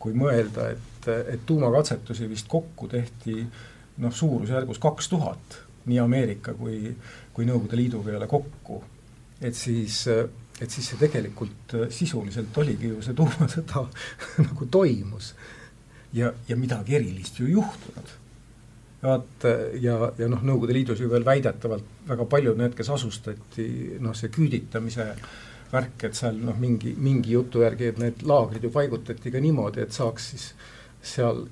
kui 0.00 0.12
mõelda, 0.16 0.70
et, 0.72 1.08
et 1.28 1.40
tuumakatsetusi 1.46 2.28
vist 2.28 2.48
kokku 2.48 2.88
tehti 2.88 3.34
äh, 3.40 3.79
noh, 4.00 4.14
suurusjärgus 4.14 4.80
kaks 4.82 5.08
tuhat 5.12 5.58
nii 5.88 5.98
Ameerika 6.02 6.54
kui, 6.54 6.90
kui 7.34 7.46
Nõukogude 7.48 7.78
Liidu 7.78 8.02
peale 8.04 8.28
kokku. 8.30 8.82
et 9.40 9.56
siis, 9.56 10.02
et 10.60 10.70
siis 10.70 10.90
see 10.90 10.98
tegelikult 11.00 11.74
sisuliselt 11.90 12.56
oligi 12.60 12.90
ju 12.90 13.02
see 13.02 13.16
tuumasõda 13.16 13.86
nagu 14.48 14.66
toimus. 14.66 15.34
ja, 16.12 16.32
ja 16.48 16.56
midagi 16.56 16.96
erilist 16.96 17.40
ju 17.40 17.46
ei 17.46 17.52
juhtunud. 17.52 18.16
vaat 19.02 19.46
ja, 19.80 20.12
ja 20.18 20.28
noh, 20.28 20.42
Nõukogude 20.42 20.76
Liidus 20.76 21.00
ju 21.00 21.10
veel 21.10 21.24
väidetavalt 21.24 22.04
väga 22.08 22.26
paljud 22.26 22.58
need, 22.58 22.74
kes 22.76 22.90
asustati, 22.90 23.70
noh, 24.00 24.16
see 24.16 24.28
küüditamise 24.34 25.06
värk, 25.70 26.04
et 26.08 26.18
seal 26.18 26.36
noh, 26.42 26.58
mingi, 26.58 26.92
mingi 26.98 27.32
jutu 27.36 27.62
järgi, 27.62 27.92
et 27.92 27.98
need 28.02 28.24
laagrid 28.26 28.64
ju 28.66 28.72
paigutati 28.74 29.32
ka 29.32 29.40
niimoodi, 29.42 29.84
et 29.84 29.94
saaks 29.94 30.30
siis 30.32 30.46
seal 31.12 31.44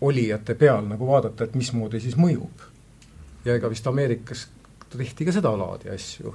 olijate 0.00 0.54
peal 0.54 0.86
nagu 0.86 1.06
vaadata, 1.06 1.44
et 1.44 1.54
mismoodi 1.58 2.00
siis 2.00 2.16
mõjub. 2.16 2.66
ja 3.44 3.54
ega 3.54 3.70
vist 3.70 3.86
Ameerikas 3.86 4.48
tehti 4.96 5.24
ka 5.24 5.32
sedalaadi 5.32 5.90
asju. 5.90 6.34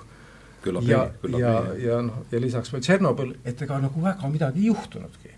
ja, 0.87 1.09
ja, 1.37 1.53
ja 1.77 2.01
noh, 2.01 2.25
ja 2.31 2.41
lisaks 2.41 2.71
veel 2.73 2.81
Tšernobõl, 2.81 3.35
et 3.45 3.61
ega 3.61 3.79
nagu 3.83 4.03
väga 4.03 4.29
midagi 4.29 4.59
ei 4.59 4.65
juhtunudki. 4.71 5.33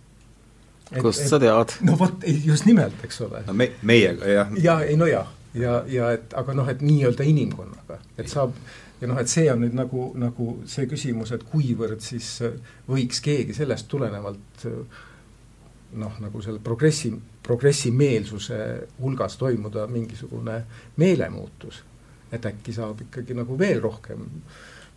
kust 1.02 1.28
sa 1.28 1.40
tead? 1.40 1.78
no 1.82 1.98
vot, 2.00 2.24
just 2.46 2.66
nimelt, 2.66 3.04
eks 3.04 3.22
ole. 3.22 3.44
no 3.48 3.54
me, 3.54 3.72
meiega, 3.82 4.26
jah. 4.26 4.56
ja 4.62 4.80
ei 4.82 4.98
no 4.98 5.10
jah, 5.10 5.32
ja, 5.54 5.84
ja 5.88 6.12
et 6.18 6.34
aga 6.34 6.54
noh, 6.54 6.70
et 6.70 6.82
nii-öelda 6.82 7.24
inimkonnaga, 7.24 8.00
et 8.18 8.30
saab 8.30 8.54
ja 9.02 9.10
noh, 9.10 9.20
et 9.20 9.30
see 9.30 9.48
on 9.52 9.62
nüüd 9.66 9.76
nagu, 9.76 10.12
nagu 10.20 10.52
see 10.70 10.88
küsimus, 10.90 11.34
et 11.36 11.44
kuivõrd 11.50 12.02
siis 12.04 12.38
võiks 12.90 13.22
keegi 13.24 13.54
sellest 13.58 13.90
tulenevalt 13.92 14.66
noh, 15.94 16.20
nagu 16.20 16.42
selle 16.42 16.60
progressi, 16.60 17.14
progressimeelsuse 17.44 18.88
hulgas 19.02 19.38
toimuda 19.38 19.88
mingisugune 19.88 20.64
meelemuutus. 20.98 21.84
et 22.32 22.46
äkki 22.46 22.74
saab 22.74 23.02
ikkagi 23.02 23.34
nagu 23.34 23.58
veel 23.60 23.82
rohkem 23.82 24.26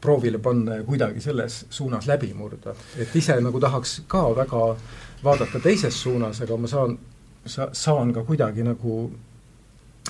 proovile 0.01 0.38
panna 0.38 0.77
ja 0.77 0.83
kuidagi 0.83 1.20
selles 1.20 1.66
suunas 1.70 2.07
läbi 2.07 2.35
murda. 2.35 2.74
et 2.96 3.16
ise 3.16 3.40
nagu 3.40 3.61
tahaks 3.61 4.03
ka 4.07 4.22
väga 4.37 4.77
vaadata 5.24 5.61
teises 5.61 6.03
suunas, 6.03 6.40
aga 6.40 6.57
ma 6.57 6.66
saan, 6.66 6.98
sa-, 7.46 7.70
saan 7.72 8.12
ka 8.12 8.24
kuidagi 8.24 8.62
nagu 8.62 9.11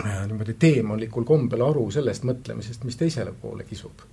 äh, 0.04 0.26
niimoodi 0.26 0.54
teemonlikul 0.54 1.24
kombel 1.24 1.64
aru 1.64 1.90
sellest 1.90 2.24
mõtlemisest, 2.28 2.84
mis 2.84 2.96
teisele 2.96 3.32
poole 3.32 3.64
kisub. 3.64 4.04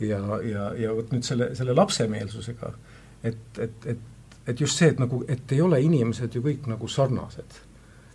ja, 0.00 0.20
ja, 0.44 0.72
ja 0.74 0.92
vot 0.94 1.12
nüüd 1.12 1.24
selle, 1.24 1.54
selle 1.56 1.74
lapsemeelsusega, 1.74 2.72
et, 3.24 3.58
et, 3.58 3.86
et 3.86 3.98
et 4.46 4.60
just 4.60 4.78
see, 4.78 4.90
et 4.92 5.00
nagu, 5.02 5.22
et 5.28 5.52
ei 5.52 5.62
ole 5.62 5.80
inimesed 5.82 6.34
ju 6.34 6.42
kõik 6.44 6.68
nagu 6.70 6.88
sarnased. 6.88 7.62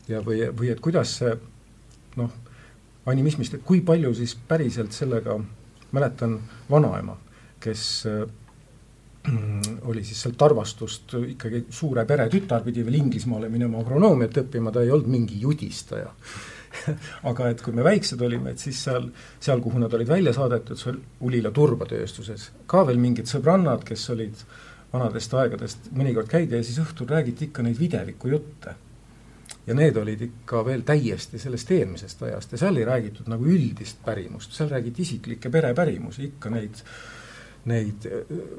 ja 0.07 0.21
või, 0.25 0.41
või 0.57 0.71
et 0.73 0.79
kuidas 0.83 1.17
see 1.19 1.31
noh, 2.17 2.31
animismist, 3.11 3.53
et 3.55 3.65
kui 3.65 3.81
palju 3.85 4.13
siis 4.17 4.35
päriselt 4.47 4.95
sellega, 4.95 5.37
mäletan 5.91 6.37
vanaema, 6.69 7.17
kes 7.61 7.83
äh, 8.09 8.23
oli 9.89 10.03
siis 10.03 10.23
sealt 10.23 10.37
Tarvastust 10.37 11.13
ikkagi 11.19 11.65
suure 11.69 12.05
pere 12.09 12.25
tütar, 12.29 12.63
pidi 12.65 12.83
veel 12.85 12.97
Inglismaale 13.03 13.51
minema 13.53 13.83
agronoomiat 13.83 14.41
õppima, 14.43 14.73
ta 14.73 14.81
ei 14.81 14.91
olnud 14.91 15.11
mingi 15.11 15.37
judistaja 15.43 16.09
aga 17.29 17.51
et 17.51 17.61
kui 17.61 17.75
me 17.75 17.83
väiksed 17.85 18.21
olime, 18.23 18.55
et 18.55 18.63
siis 18.63 18.79
seal, 18.87 19.09
seal, 19.39 19.61
kuhu 19.61 19.79
nad 19.79 19.93
olid 19.93 20.09
välja 20.09 20.33
saadetud, 20.33 20.79
see 20.79 20.93
oli 20.93 21.01
Ulila 21.27 21.51
turbatööstuses, 21.53 22.49
ka 22.65 22.85
veel 22.87 22.97
mingid 23.01 23.29
sõbrannad, 23.29 23.83
kes 23.85 24.07
olid 24.15 24.39
äh, 24.39 24.70
vanadest 24.93 25.33
aegadest 25.33 25.91
mõnikord 25.95 26.29
käidi 26.31 26.57
ja 26.57 26.63
siis 26.63 26.79
õhtul 26.83 27.09
räägiti 27.09 27.49
ikka 27.49 27.63
neid 27.63 27.79
videviku 27.79 28.31
jutte. 28.31 28.75
ja 29.67 29.73
need 29.77 29.97
olid 29.97 30.21
ikka 30.25 30.63
veel 30.65 30.81
täiesti 30.81 31.39
sellest 31.39 31.71
eelmisest 31.71 32.23
ajast 32.23 32.51
ja 32.51 32.57
seal 32.57 32.77
ei 32.77 32.85
räägitud 32.85 33.27
nagu 33.29 33.45
üldist 33.45 33.99
pärimust, 34.05 34.55
seal 34.57 34.69
räägiti 34.69 35.01
isiklikke 35.01 35.49
perepärimusi, 35.49 36.23
ikka 36.23 36.49
neid 36.49 36.81
neid 37.69 38.07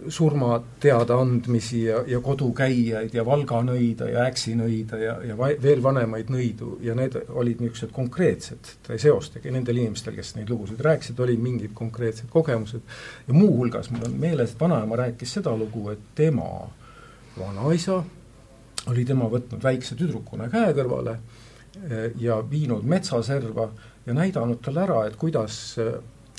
surmateada 0.09 1.17
andmisi 1.19 1.81
ja, 1.89 2.05
ja 2.07 2.21
kodukäijaid 2.23 3.15
ja 3.15 3.25
valganõida 3.27 4.07
ja 4.13 4.27
äksinõida 4.31 5.01
ja, 5.01 5.17
ja 5.27 5.37
va-, 5.39 5.57
veel 5.63 5.83
vanemaid 5.83 6.31
nõidu 6.31 6.77
ja 6.87 6.95
need 6.95 7.17
olid 7.29 7.65
niisugused 7.65 7.91
konkreetsed, 7.97 8.73
ta 8.87 8.95
ei 8.95 9.03
seostagi, 9.03 9.51
nendel 9.51 9.81
inimestel, 9.83 10.15
kes 10.15 10.37
neid 10.37 10.53
lugusid 10.53 10.81
rääkisid, 10.87 11.19
olid 11.19 11.43
mingid 11.43 11.75
konkreetsed 11.75 12.31
kogemused. 12.31 12.87
Ja 13.27 13.35
muuhulgas 13.35 13.91
mul 13.91 14.07
on 14.07 14.15
meeles, 14.23 14.55
et 14.55 14.63
vanaema 14.63 15.01
rääkis 15.03 15.35
seda 15.41 15.57
lugu, 15.59 15.89
et 15.91 16.13
tema 16.15 16.49
vanaisa 17.39 18.03
oli 18.91 19.05
tema 19.07 19.27
võtnud 19.31 19.63
väikse 19.63 19.99
tüdrukuna 19.99 20.49
käe 20.53 20.73
kõrvale 20.77 21.17
ja 22.21 22.39
viinud 22.51 22.85
metsaserva 22.87 23.69
ja 24.07 24.15
näidanud 24.15 24.61
talle 24.63 24.83
ära, 24.85 25.05
et 25.07 25.17
kuidas 25.17 25.77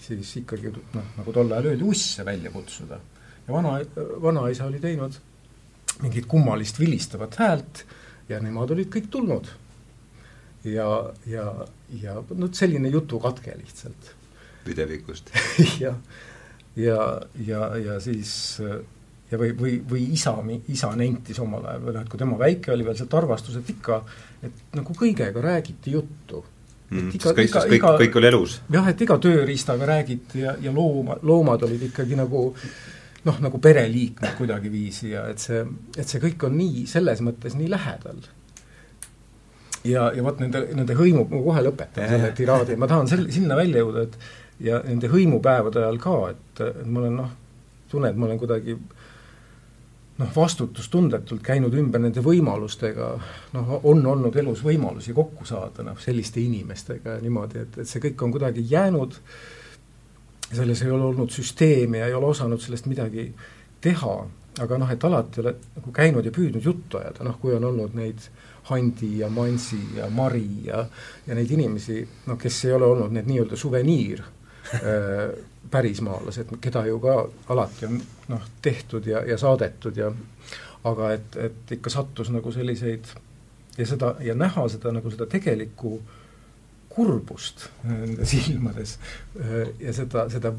siis 0.03 0.37
ikkagi 0.41 0.71
noh, 0.73 1.11
nagu 1.17 1.35
tol 1.35 1.51
ajal 1.51 1.71
öeldi, 1.71 1.87
usse 1.87 2.25
välja 2.25 2.51
kutsuda. 2.51 2.99
ja 3.47 3.53
vana, 3.53 3.77
vanaisa 4.21 4.65
oli 4.65 4.79
teinud 4.83 5.19
mingit 6.01 6.25
kummalist 6.25 6.79
vilistavat 6.79 7.35
häält 7.39 7.83
ja 8.29 8.39
nemad 8.41 8.71
olid 8.73 8.89
kõik 8.93 9.09
tulnud. 9.13 9.47
ja, 10.63 10.87
ja, 11.27 11.47
ja 12.01 12.17
noh, 12.35 12.51
selline 12.51 12.89
jutukatke 12.89 13.55
lihtsalt. 13.59 14.13
videvikust 14.65 15.31
jah, 15.83 15.97
ja, 16.75 16.99
ja, 17.47 17.67
ja 17.77 17.99
siis 18.03 18.57
ja 19.31 19.39
või, 19.39 19.51
või, 19.57 19.75
või 19.89 20.07
isa, 20.13 20.35
isa 20.69 20.91
nentis 20.95 21.39
omal 21.41 21.65
ajal 21.65 21.85
veel, 21.85 22.01
et 22.03 22.09
kui 22.11 22.21
tema 22.21 22.37
väike 22.39 22.71
oli 22.73 22.85
veel 22.85 22.97
sealt 22.99 23.15
arvastus, 23.17 23.57
et 23.59 23.69
ikka, 23.73 24.03
et 24.45 24.75
nagu 24.77 24.95
kõigega 24.97 25.41
räägiti 25.41 25.95
juttu 25.95 26.43
mm,. 26.93 27.09
kõik, 27.13 27.49
sest 27.49 27.69
kõik, 27.69 27.79
iga, 27.79 27.93
kõik 28.01 28.17
oli 28.19 28.29
elus? 28.29 28.57
jah, 28.73 28.87
et 28.91 29.03
iga 29.05 29.17
tööriistaga 29.25 29.89
räägiti 29.89 30.43
ja, 30.43 30.55
ja 30.61 30.73
looma, 30.75 31.17
loomad 31.25 31.65
olid 31.67 31.87
ikkagi 31.89 32.17
nagu 32.19 32.45
noh, 33.23 33.41
nagu 33.43 33.59
pereliikmed 33.63 34.37
kuidagiviisi 34.39 35.13
ja 35.13 35.27
et 35.31 35.43
see, 35.43 35.63
et 35.97 36.07
see 36.07 36.23
kõik 36.23 36.47
on 36.47 36.57
nii, 36.59 36.87
selles 36.89 37.23
mõttes 37.25 37.57
nii 37.59 37.69
lähedal. 37.71 38.23
ja, 39.87 40.09
ja 40.15 40.25
vot 40.25 40.41
nende, 40.43 40.65
nende 40.75 40.97
hõimu, 40.99 41.27
ma 41.31 41.43
kohe 41.49 41.67
lõpetan 41.69 42.09
selle 42.15 42.33
tiraadi, 42.37 42.79
ma 42.79 42.89
tahan 42.91 43.11
sel-, 43.11 43.29
sinna 43.33 43.59
välja 43.59 43.83
jõuda, 43.83 44.07
et 44.07 44.67
ja 44.69 44.83
nende 44.85 45.09
hõimupäevade 45.11 45.81
ajal 45.81 46.01
ka, 46.03 46.17
et, 46.35 46.67
et 46.67 46.85
ma 46.85 47.03
olen 47.03 47.17
noh, 47.23 47.31
tunnen, 47.91 48.11
et 48.11 48.19
ma 48.19 48.29
olen 48.29 48.39
kuidagi 48.41 48.77
äh, 48.77 49.02
noh, 50.17 50.29
vastutustundetult 50.35 51.41
käinud 51.45 51.73
ümber 51.77 52.01
nende 52.03 52.21
võimalustega, 52.25 53.09
noh, 53.55 53.73
on 53.89 54.05
olnud 54.05 54.35
elus 54.37 54.61
võimalusi 54.65 55.15
kokku 55.15 55.47
saada 55.49 55.85
noh, 55.87 55.97
selliste 56.01 56.41
inimestega 56.43 57.17
ja 57.17 57.23
niimoodi, 57.23 57.65
et, 57.65 57.81
et 57.81 57.89
see 57.89 58.03
kõik 58.03 58.21
on 58.25 58.35
kuidagi 58.35 58.65
jäänud, 58.69 59.17
selles 60.53 60.83
ei 60.85 60.93
ole 60.93 61.09
olnud 61.09 61.33
süsteemi 61.33 62.03
ja 62.03 62.11
ei 62.11 62.17
ole 62.17 62.29
osanud 62.29 62.61
sellest 62.61 62.89
midagi 62.91 63.31
teha, 63.81 64.15
aga 64.61 64.77
noh, 64.77 64.93
et 64.93 65.03
alati 65.09 65.41
oled 65.41 65.67
nagu 65.79 65.95
käinud 65.95 66.25
ja 66.25 66.33
püüdnud 66.35 66.65
juttu 66.65 67.01
ajada, 67.01 67.25
noh, 67.25 67.39
kui 67.41 67.55
on 67.57 67.65
olnud 67.71 67.97
neid 67.97 68.21
Handi 68.69 69.17
ja 69.19 69.27
Mansi 69.33 69.81
ja 69.97 70.05
Mari 70.13 70.67
ja 70.69 70.85
ja 71.27 71.35
neid 71.35 71.51
inimesi, 71.51 72.03
noh, 72.29 72.37
kes 72.39 72.65
ei 72.67 72.77
ole 72.77 72.85
olnud 72.85 73.11
need 73.17 73.27
nii-öelda 73.27 73.57
suveniir 73.59 74.21
pärismaalased, 75.71 76.55
keda 76.61 76.85
ju 76.85 76.99
ka 77.03 77.15
alati 77.53 77.87
on 77.89 78.01
noh, 78.31 78.43
tehtud 78.61 79.07
ja, 79.07 79.23
ja 79.27 79.37
saadetud 79.37 79.97
ja 79.97 80.11
aga 80.83 81.13
et, 81.15 81.37
et 81.39 81.77
ikka 81.77 81.91
sattus 81.93 82.29
nagu 82.33 82.51
selliseid 82.51 83.07
ja 83.77 83.87
seda, 83.87 84.15
ja 84.21 84.35
näha 84.35 84.67
seda 84.69 84.91
nagu 84.93 85.11
seda 85.11 85.27
tegelikku 85.31 85.97
kurbust 86.93 87.67
nende 87.87 88.25
silmades 88.29 88.97
ja 89.81 89.93
seda, 89.95 90.27
seda 90.29 90.53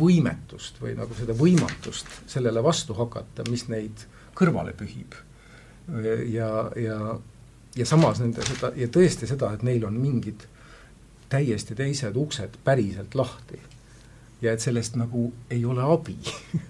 võimetust 0.00 0.80
või 0.82 0.94
nagu 0.98 1.16
seda 1.16 1.36
võimatust 1.36 2.10
sellele 2.28 2.62
vastu 2.64 2.96
hakata, 2.98 3.46
mis 3.48 3.66
neid 3.72 4.04
kõrvale 4.36 4.74
pühib. 4.76 5.16
ja, 6.28 6.50
ja, 6.76 6.98
ja 7.76 7.86
samas 7.86 8.20
nende 8.20 8.44
seda 8.46 8.74
ja 8.76 8.88
tõesti 8.92 9.28
seda, 9.30 9.54
et 9.54 9.64
neil 9.66 9.86
on 9.88 9.96
mingid 9.96 10.44
täiesti 11.30 11.76
teised 11.78 12.16
uksed 12.16 12.60
päriselt 12.64 13.14
lahti. 13.14 13.60
Ja 14.42 14.52
et 14.52 14.64
sellest 14.64 14.96
nagu 14.96 15.30
ei 15.50 15.64
ole 15.64 15.86
abi. 15.86 16.18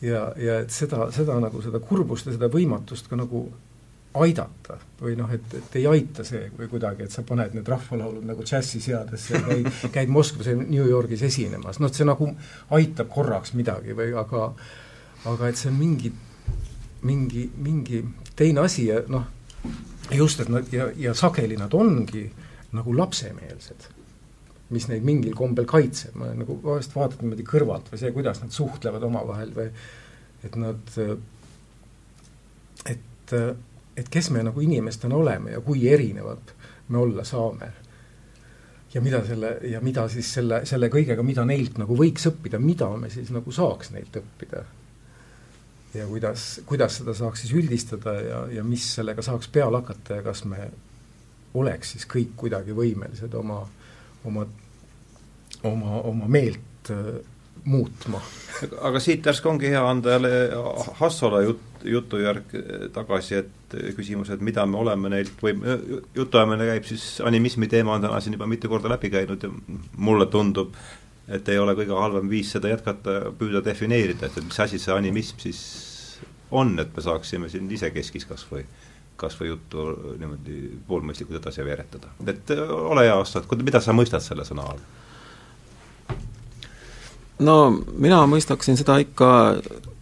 Ja, 0.00 0.30
ja 0.40 0.54
et 0.62 0.70
seda, 0.72 1.10
seda 1.12 1.34
nagu, 1.44 1.60
seda 1.60 1.76
kurbust 1.84 2.24
ja 2.24 2.32
seda 2.32 2.48
võimatust 2.48 3.04
ka 3.10 3.18
nagu 3.20 3.42
aidata. 4.16 4.78
Või 5.00 5.12
noh, 5.18 5.28
et, 5.32 5.54
et 5.58 5.76
ei 5.76 5.86
aita 5.90 6.24
see 6.24 6.46
või 6.56 6.70
kuidagi, 6.70 7.04
et 7.04 7.12
sa 7.12 7.20
paned 7.26 7.52
need 7.52 7.68
rahvalaulud 7.68 8.24
nagu 8.24 8.44
džässiseadesse 8.46 9.34
ja 9.34 9.42
käid, 9.44 9.68
käid 9.96 10.12
Moskvas 10.12 10.48
ja 10.50 10.56
New 10.56 10.86
Yorgis 10.88 11.22
esinemas, 11.28 11.82
noh, 11.82 11.92
et 11.92 12.00
see 12.00 12.08
nagu 12.08 12.30
aitab 12.76 13.12
korraks 13.12 13.54
midagi 13.58 13.92
või 13.96 14.14
aga 14.18 14.48
aga 15.28 15.50
et 15.50 15.60
see 15.60 15.70
on 15.70 15.78
mingi, 15.78 16.12
mingi, 17.06 17.46
mingi 17.60 18.02
teine 18.36 18.64
asi 18.64 18.88
ja 18.88 19.02
noh, 19.12 19.26
just, 20.16 20.40
et 20.40 20.48
nad 20.48 20.72
ja, 20.72 20.88
ja 20.96 21.14
sageli 21.14 21.58
nad 21.60 21.74
ongi 21.76 22.24
nagu 22.76 22.94
lapsemeelsed 22.96 23.88
mis 24.70 24.86
neid 24.90 25.06
mingil 25.06 25.34
kombel 25.38 25.66
kaitseb, 25.68 26.14
ma 26.18 26.30
nagu 26.36 26.56
vahest 26.62 26.94
vaatad 26.94 27.24
niimoodi 27.24 27.46
kõrvalt 27.46 27.90
või 27.90 28.00
see, 28.00 28.12
kuidas 28.14 28.40
nad 28.42 28.54
suhtlevad 28.54 29.02
omavahel 29.08 29.52
või 29.56 29.68
et 30.46 30.56
nad, 30.60 30.94
et, 32.86 33.34
et 33.98 34.10
kes 34.14 34.30
me 34.34 34.44
nagu 34.46 34.62
inimestena 34.62 35.18
oleme 35.18 35.56
ja 35.56 35.62
kui 35.64 35.88
erinevad 35.90 36.54
me 36.90 36.98
olla 36.98 37.24
saame. 37.26 37.72
ja 38.94 39.00
mida 39.00 39.24
selle, 39.26 39.58
ja 39.70 39.80
mida 39.80 40.08
siis 40.08 40.32
selle, 40.34 40.64
selle 40.66 40.88
kõigega, 40.90 41.22
mida 41.22 41.44
neilt 41.46 41.78
nagu 41.78 41.96
võiks 41.96 42.26
õppida, 42.30 42.58
mida 42.58 42.88
me 42.96 43.10
siis 43.10 43.30
nagu 43.30 43.52
saaks 43.52 43.90
neilt 43.90 44.16
õppida. 44.22 44.64
ja 45.94 46.06
kuidas, 46.06 46.60
kuidas 46.66 47.00
seda 47.02 47.14
saaks 47.14 47.42
siis 47.42 47.52
üldistada 47.58 48.14
ja, 48.22 48.40
ja 48.54 48.64
mis 48.64 48.86
sellega 48.94 49.22
saaks 49.22 49.50
peale 49.50 49.82
hakata 49.82 50.20
ja 50.20 50.26
kas 50.30 50.44
me 50.44 50.70
oleks 51.54 51.96
siis 51.96 52.06
kõik 52.06 52.36
kuidagi 52.36 52.74
võimelised 52.76 53.34
oma 53.34 53.64
oma, 54.24 54.46
oma, 55.62 56.00
oma 56.00 56.28
meelt 56.28 56.90
äh, 56.90 57.20
muutma. 57.64 58.20
aga 58.80 59.00
siit 59.00 59.26
järsku 59.26 59.48
ongi 59.48 59.70
hea 59.72 59.82
anda 59.88 60.16
jälle 60.16 60.30
Hassole 61.00 61.42
jut-, 61.44 61.84
jutujärg 61.84 62.54
tagasi, 62.92 63.40
et 63.40 63.76
küsimus, 63.96 64.30
et 64.30 64.40
mida 64.44 64.66
me 64.66 64.80
oleme 64.80 65.12
neilt 65.12 65.42
või 65.42 65.54
jutuajamine 66.14 66.68
käib 66.72 66.88
siis, 66.88 67.04
animismi 67.24 67.68
teema 67.68 67.96
on 67.96 68.06
täna 68.06 68.20
siin 68.20 68.36
juba 68.36 68.48
mitu 68.50 68.68
korda 68.68 68.90
läbi 68.92 69.10
käinud 69.12 69.44
ja 69.44 69.52
mulle 69.96 70.26
tundub, 70.32 70.74
et 71.28 71.48
ei 71.48 71.60
ole 71.60 71.76
kõige 71.78 71.96
halvem 71.96 72.28
viis 72.32 72.52
seda 72.52 72.72
jätkata, 72.72 73.20
püüda 73.38 73.64
defineerida, 73.64 74.26
et, 74.26 74.38
et 74.40 74.48
mis 74.48 74.60
asi 74.60 74.80
see 74.82 74.96
animism 74.96 75.40
siis 75.42 75.62
on, 76.50 76.74
et 76.82 76.96
me 76.96 77.04
saaksime 77.04 77.48
siin 77.48 77.70
isekeskis 77.70 78.26
kas 78.26 78.46
või 78.50 78.64
kas 79.20 79.36
või 79.40 79.50
juttu 79.52 79.84
niimoodi 80.18 80.56
poolmõistlikult 80.88 81.42
edasi 81.42 81.64
veeretada. 81.64 82.08
et 82.26 82.50
äh, 82.50 82.70
ole 82.70 83.04
hea, 83.04 83.18
Astrid, 83.20 83.62
mida 83.62 83.80
sa 83.80 83.92
mõistad 83.96 84.24
selle 84.24 84.44
sõna 84.48 84.64
all? 84.72 84.80
no 87.38 87.56
mina 87.92 88.22
mõistaksin 88.30 88.78
seda 88.80 88.98
ikka 89.02 89.30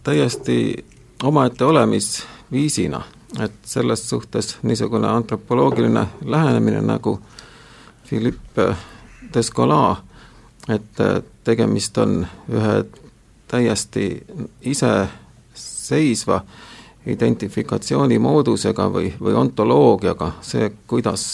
täiesti 0.03 0.85
omaette 1.23 1.65
olemisviisina, 1.65 3.01
et 3.43 3.59
selles 3.67 4.05
suhtes 4.09 4.57
niisugune 4.63 5.07
antropoloogiline 5.07 6.05
lähenemine 6.25 6.81
nagu 6.81 7.19
Philippe 8.07 8.75
Descola, 9.33 9.97
et 10.69 11.03
tegemist 11.43 11.97
on 11.97 12.23
ühe 12.49 12.83
täiesti 13.49 14.07
iseseisva 14.61 16.35
äh, 16.35 16.68
identifikatsioonimoodusega 17.13 18.85
või, 18.93 19.11
või 19.21 19.35
ontoloogiaga, 19.37 20.31
see, 20.45 20.71
kuidas 20.87 21.25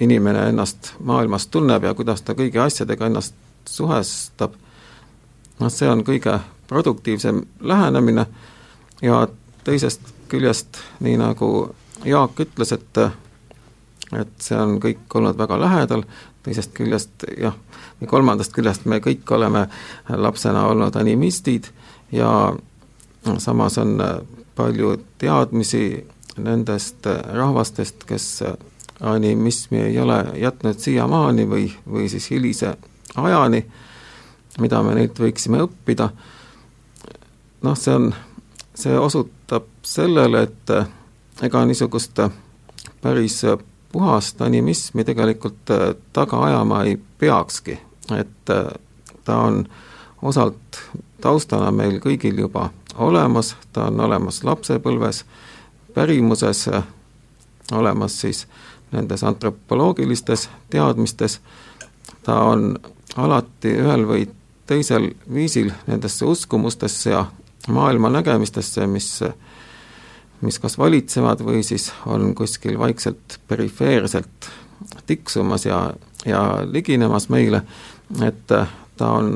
inimene 0.00 0.48
ennast 0.52 0.92
maailmas 1.04 1.46
tunneb 1.46 1.84
ja 1.84 1.94
kuidas 1.94 2.22
ta 2.22 2.36
kõigi 2.38 2.60
asjadega 2.62 3.06
ennast 3.06 3.34
suhestab, 3.68 4.54
noh, 5.58 5.72
see 5.72 5.88
on 5.90 6.04
kõige 6.06 6.38
produktiivsem 6.68 7.42
lähenemine. 7.60 8.26
Ja 9.02 9.26
teisest 9.64 10.00
küljest, 10.28 10.80
nii 11.00 11.16
nagu 11.20 11.74
Jaak 12.04 12.40
ütles, 12.40 12.72
et 12.72 13.02
et 14.16 14.30
see 14.40 14.56
on 14.56 14.78
kõik 14.80 15.14
olnud 15.14 15.36
väga 15.38 15.58
lähedal, 15.60 16.02
teisest 16.42 16.72
küljest 16.76 17.26
jah, 17.36 17.56
või 18.00 18.08
kolmandast 18.08 18.54
küljest 18.56 18.86
me 18.88 19.02
kõik 19.04 19.28
oleme 19.36 19.66
lapsena 20.08 20.64
olnud 20.70 20.96
animistid 20.96 21.68
ja 22.12 22.30
samas 23.38 23.78
on 23.78 23.98
palju 24.58 24.96
teadmisi 25.22 26.06
nendest 26.42 27.06
rahvastest, 27.34 28.02
kes 28.06 28.42
animismi 29.00 29.78
ei 29.86 29.98
ole 30.02 30.18
jätnud 30.34 30.78
siiamaani 30.78 31.46
või, 31.50 31.68
või 31.86 32.08
siis 32.10 32.30
hilise 32.30 32.74
ajani, 33.16 33.62
mida 34.58 34.82
me 34.82 34.94
neilt 34.98 35.18
võiksime 35.22 35.62
õppida, 35.62 36.08
noh, 37.62 37.78
see 37.78 37.94
on, 37.94 38.10
see 38.74 38.98
osutab 38.98 39.70
sellele, 39.86 40.42
et 40.48 41.44
ega 41.46 41.64
niisugust 41.66 42.18
päris 43.02 43.42
puhast 43.92 44.42
animismi 44.42 45.04
tegelikult 45.06 45.70
taga 46.12 46.42
ajama 46.50 46.82
ei 46.84 46.98
peakski, 47.18 47.78
et 48.18 48.54
ta 49.24 49.38
on 49.38 49.62
osalt 50.22 50.82
taustana 51.22 51.70
meil 51.74 51.98
kõigil 52.02 52.42
juba 52.46 52.68
olemas, 52.94 53.56
ta 53.72 53.86
on 53.86 54.00
olemas 54.00 54.44
lapsepõlves, 54.44 55.24
pärimuses, 55.94 56.68
olemas 57.72 58.20
siis 58.20 58.46
nendes 58.92 59.24
antropoloogilistes 59.24 60.48
teadmistes, 60.70 61.40
ta 62.22 62.40
on 62.40 62.78
alati 63.16 63.74
ühel 63.82 64.06
või 64.08 64.28
teisel 64.66 65.10
viisil 65.34 65.72
nendesse 65.86 66.24
uskumustesse 66.24 67.10
ja 67.10 67.26
maailma 67.68 68.10
nägemistesse, 68.10 68.86
mis 68.86 69.20
mis 70.40 70.58
kas 70.62 70.78
valitsevad 70.78 71.40
või 71.42 71.64
siis 71.66 71.90
on 72.06 72.34
kuskil 72.34 72.78
vaikselt 72.78 73.40
perifeerselt 73.48 74.50
tiksumas 75.06 75.66
ja, 75.66 75.94
ja 76.26 76.42
liginemas 76.62 77.28
meile, 77.28 77.62
et 78.22 78.46
ta 78.46 79.10
on 79.10 79.32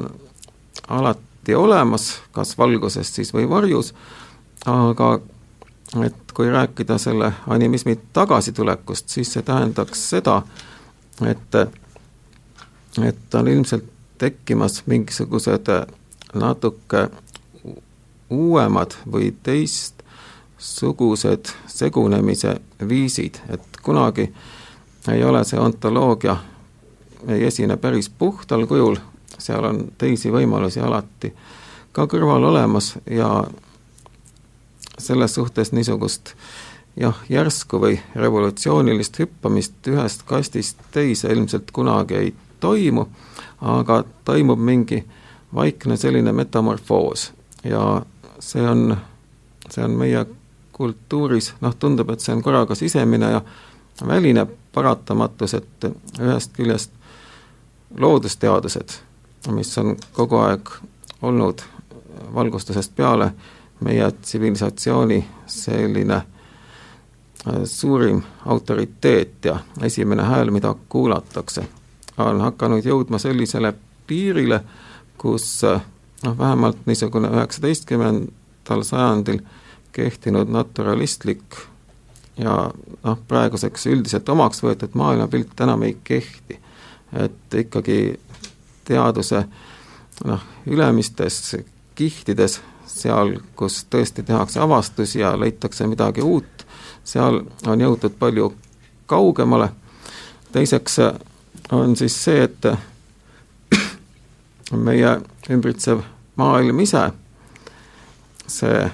alati 0.89 1.32
olemas, 1.55 2.21
kas 2.33 2.59
valguses 2.59 3.15
siis 3.15 3.35
või 3.35 3.49
varjus, 3.51 3.95
aga 4.67 5.21
et 6.05 6.33
kui 6.35 6.51
rääkida 6.51 6.99
selle 6.99 7.33
animismi 7.47 8.01
tagasitulekust, 8.13 9.09
siis 9.09 9.33
see 9.33 9.43
tähendaks 9.43 10.11
seda, 10.11 10.43
et, 11.27 11.55
et 13.03 13.35
on 13.35 13.49
ilmselt 13.49 13.85
tekkimas 14.19 14.83
mingisugused 14.87 15.67
natuke 16.35 17.09
uuemad 18.31 18.91
või 19.13 19.37
teistsugused 19.43 21.47
segunemise 21.67 22.61
viisid, 22.89 23.35
et 23.49 23.63
kunagi 23.83 24.35
ei 25.09 25.25
ole 25.25 25.45
see 25.45 25.61
ontoloogia, 25.61 26.37
ei 27.29 27.47
esine 27.47 27.77
päris 27.77 28.09
puhtal 28.09 28.67
kujul, 28.67 28.97
seal 29.43 29.65
on 29.65 29.85
teisi 29.99 30.31
võimalusi 30.33 30.81
alati 30.81 31.33
ka 31.93 32.07
kõrval 32.09 32.45
olemas 32.51 32.95
ja 33.11 33.45
selles 34.99 35.35
suhtes 35.35 35.73
niisugust 35.73 36.35
jah, 36.97 37.17
järsku 37.29 37.81
või 37.81 37.99
revolutsioonilist 38.15 39.19
hüppamist 39.19 39.89
ühest 39.89 40.25
kastist 40.29 40.81
teise 40.93 41.33
ilmselt 41.33 41.71
kunagi 41.73 42.15
ei 42.15 42.35
toimu, 42.61 43.07
aga 43.61 44.05
toimub 44.25 44.59
mingi 44.59 45.03
vaikne 45.55 45.97
selline 45.97 46.33
metamorfoos. 46.33 47.33
Ja 47.65 48.03
see 48.39 48.63
on, 48.69 48.97
see 49.71 49.85
on 49.85 49.99
meie 49.99 50.25
kultuuris, 50.73 51.53
noh, 51.61 51.75
tundub, 51.79 52.11
et 52.11 52.21
see 52.21 52.35
on 52.35 52.43
korraga 52.43 52.75
sisemine 52.75 53.31
ja 53.31 53.43
väline 54.07 54.47
paratamatus, 54.73 55.55
et 55.55 55.89
ühest 56.21 56.55
küljest 56.57 56.93
loodusteadused, 57.99 58.97
mis 59.51 59.79
on 59.79 59.97
kogu 60.13 60.37
aeg 60.37 60.71
olnud 61.23 61.63
valgustusest 62.35 62.97
peale 62.97 63.33
meie 63.81 64.11
tsivilisatsiooni 64.11 65.25
selline 65.47 66.15
äh, 66.15 66.25
suurim 67.65 68.23
autoriteet 68.47 69.45
ja 69.45 69.59
esimene 69.83 70.23
hääl, 70.23 70.51
mida 70.51 70.75
kuulatakse, 70.89 71.65
on 72.19 72.41
hakanud 72.41 72.85
jõudma 72.85 73.19
sellisele 73.19 73.75
piirile, 74.07 74.61
kus 75.19 75.65
äh, 75.65 75.83
noh, 76.25 76.39
vähemalt 76.39 76.87
niisugune 76.87 77.29
üheksateistkümnendal 77.29 78.83
sajandil 78.87 79.43
kehtinud 79.93 80.49
naturalistlik 80.49 81.59
ja 82.39 82.71
noh, 83.05 83.19
praeguseks 83.29 83.87
üldiselt 83.87 84.29
omaks 84.29 84.63
võetud 84.65 84.95
maailmapilt 84.95 85.61
enam 85.61 85.83
ei 85.83 85.97
kehti. 86.05 86.59
et 87.13 87.55
ikkagi 87.55 88.19
teaduse 88.85 89.45
noh, 90.25 90.41
ülemistes 90.67 91.57
kihtides 91.95 92.61
seal, 92.87 93.39
kus 93.57 93.85
tõesti 93.91 94.23
tehakse 94.27 94.61
avastusi 94.61 95.21
ja 95.21 95.35
leitakse 95.39 95.87
midagi 95.87 96.23
uut, 96.23 96.67
seal 97.05 97.43
on 97.67 97.81
jõutud 97.81 98.17
palju 98.19 98.53
kaugemale, 99.07 99.69
teiseks 100.53 100.99
on 101.73 101.97
siis 101.97 102.17
see, 102.25 102.43
et 102.43 102.67
meie 104.73 105.21
ümbritsev 105.51 106.03
maailm 106.37 106.81
ise, 106.81 107.11
see 108.47 108.91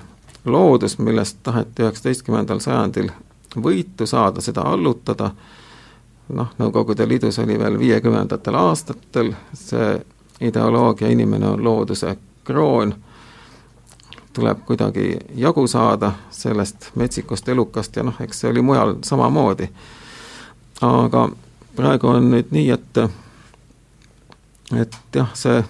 loodus, 0.48 0.98
millest 0.98 1.38
taheti 1.42 1.82
üheksateistkümnendal 1.84 2.60
sajandil 2.62 3.10
võitu 3.56 4.06
saada, 4.06 4.40
seda 4.44 4.64
allutada, 4.70 5.30
noh, 6.28 6.48
Nõukogude 6.58 7.08
Liidus 7.08 7.38
oli 7.38 7.58
veel 7.58 7.78
viiekümnendatel 7.78 8.54
aastatel 8.54 9.32
see 9.54 10.00
ideoloogia, 10.40 11.08
inimene 11.08 11.48
on 11.48 11.64
looduse 11.64 12.16
kroon 12.44 12.94
tuleb 14.38 14.58
kuidagi 14.66 15.18
jagu 15.34 15.66
saada 15.66 16.12
sellest 16.30 16.90
metsikust 16.94 17.48
elukast 17.48 17.96
ja 17.96 18.02
noh, 18.06 18.14
eks 18.20 18.40
see 18.40 18.50
oli 18.50 18.62
mujal 18.62 18.94
samamoodi. 19.02 19.68
aga 20.80 21.28
praegu 21.76 22.06
on 22.06 22.30
nüüd 22.30 22.52
nii, 22.54 22.70
et 22.70 23.00
et 24.78 24.96
jah, 25.14 25.30
see 25.34 25.64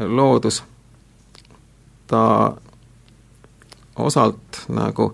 loodus, 0.00 0.62
ta 2.06 2.22
osalt 3.96 4.62
nagu, 4.68 5.12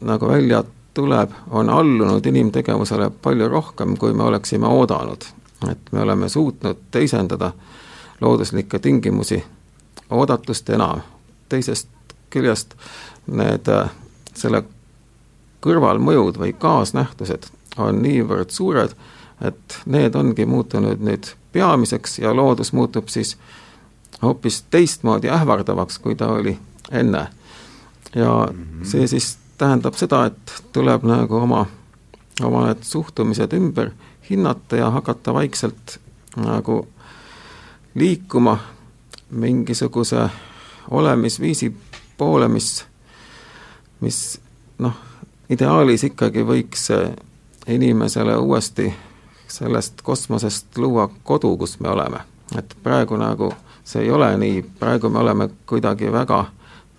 nagu 0.00 0.28
välja 0.28 0.62
tuleb, 0.98 1.30
on 1.50 1.70
allunud 1.70 2.26
inimtegevusele 2.26 3.10
palju 3.22 3.48
rohkem, 3.48 3.96
kui 3.96 4.12
me 4.12 4.26
oleksime 4.26 4.66
oodanud. 4.66 5.24
et 5.70 5.92
me 5.92 6.02
oleme 6.02 6.28
suutnud 6.28 6.76
teisendada 6.90 7.52
looduslikke 8.20 8.78
tingimusi 8.78 9.44
oodatust 10.10 10.70
enam 10.70 11.00
teisest 11.48 11.88
küljest 12.30 12.74
need, 13.26 13.68
selle 14.34 14.62
kõrvalmõjud 15.64 16.38
või 16.40 16.52
kaasnähtused 16.52 17.48
on 17.78 18.02
niivõrd 18.02 18.52
suured, 18.54 18.94
et 19.44 19.78
need 19.86 20.16
ongi 20.18 20.46
muutunud 20.46 21.02
nüüd 21.02 21.32
peamiseks 21.52 22.18
ja 22.22 22.34
loodus 22.36 22.72
muutub 22.72 23.08
siis 23.08 23.36
hoopis 24.22 24.62
teistmoodi 24.70 25.30
ähvardavaks, 25.30 25.98
kui 25.98 26.14
ta 26.14 26.32
oli 26.34 26.58
enne. 26.90 27.28
ja 28.14 28.48
mhm. 28.50 28.84
see 28.84 29.06
siis 29.06 29.36
tähendab 29.58 29.94
seda, 29.94 30.24
et 30.26 30.62
tuleb 30.72 31.02
nagu 31.08 31.36
oma, 31.36 31.66
oma 32.42 32.66
need 32.66 32.84
suhtumised 32.86 33.52
ümber 33.52 33.90
hinnata 34.30 34.76
ja 34.76 34.90
hakata 34.90 35.34
vaikselt 35.34 35.98
nagu 36.36 36.86
liikuma 37.94 38.58
mingisuguse 39.30 40.28
olemisviisi 40.90 41.76
poole, 42.16 42.48
mis, 42.48 42.84
mis 44.00 44.40
noh, 44.78 44.94
ideaalis 45.50 46.04
ikkagi 46.04 46.44
võiks 46.46 46.88
inimesele 47.68 48.36
uuesti 48.36 48.94
sellest 49.48 50.02
kosmosest 50.02 50.78
luua 50.78 51.08
kodu, 51.22 51.56
kus 51.56 51.80
me 51.80 51.88
oleme. 51.88 52.20
et 52.56 52.76
praegu 52.82 53.16
nagu 53.16 53.52
see 53.84 54.02
ei 54.02 54.10
ole 54.10 54.36
nii, 54.36 54.62
praegu 54.78 55.08
me 55.08 55.18
oleme 55.18 55.48
kuidagi 55.66 56.12
väga 56.12 56.44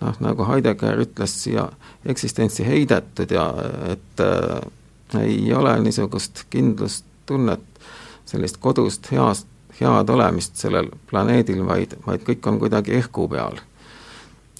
noh, 0.00 0.20
nagu 0.20 0.46
Heidegger 0.48 1.00
ütles, 1.04 1.36
siia 1.44 1.68
eksistentsi 2.08 2.66
heidetud 2.66 3.30
ja 3.30 3.46
et 3.92 4.24
äh, 4.24 5.22
ei 5.22 5.54
ole 5.54 5.74
niisugust 5.82 6.44
kindlustunnet, 6.50 7.64
sellist 8.26 8.60
kodust 8.62 9.10
heast, 9.12 9.48
head 9.80 10.10
olemist 10.12 10.60
sellel 10.60 10.90
planeedil, 11.10 11.64
vaid, 11.66 11.96
vaid 12.06 12.24
kõik 12.26 12.46
on 12.46 12.58
kuidagi 12.60 12.94
ehku 12.98 13.28
peal. 13.28 13.60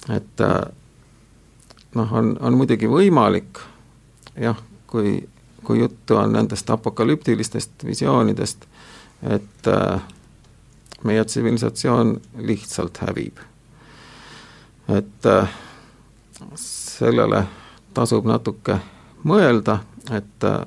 et 0.09 0.41
äh, 0.41 0.61
noh, 1.95 2.13
on, 2.13 2.35
on 2.41 2.57
muidugi 2.57 2.89
võimalik 2.89 3.61
jah, 4.39 4.57
kui, 4.87 5.19
kui 5.63 5.79
juttu 5.79 6.17
on 6.17 6.33
nendest 6.33 6.69
apokalüptilistest 6.69 7.85
visioonidest, 7.85 8.65
et 9.29 9.67
äh, 9.67 10.01
meie 11.03 11.25
tsivilisatsioon 11.25 12.19
lihtsalt 12.37 12.97
hävib. 13.05 13.37
Et 14.97 15.25
äh, 15.25 15.49
sellele 16.55 17.45
tasub 17.93 18.25
natuke 18.25 18.79
mõelda, 19.23 19.79
et 20.11 20.47
äh, 20.47 20.59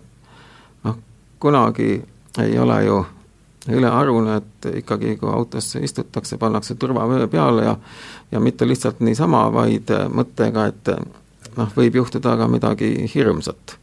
noh, 0.85 0.99
kunagi 1.39 2.03
ei 2.43 2.59
ole 2.59 2.79
ju 2.85 3.03
ülearune, 3.69 4.37
et 4.37 4.71
ikkagi 4.83 5.17
kui 5.17 5.31
autosse 5.33 5.81
istutakse, 5.81 6.37
pannakse 6.39 6.75
turvavöö 6.75 7.29
peale 7.29 7.65
ja 7.65 7.77
ja 8.33 8.41
mitte 8.41 8.69
lihtsalt 8.69 9.01
niisama, 9.01 9.47
vaid 9.53 9.91
mõttega, 10.11 10.67
et 10.67 10.91
noh, 11.57 11.71
võib 11.77 12.01
juhtuda 12.01 12.37
ka 12.37 12.49
midagi 12.49 13.11
hirmsat. 13.15 13.79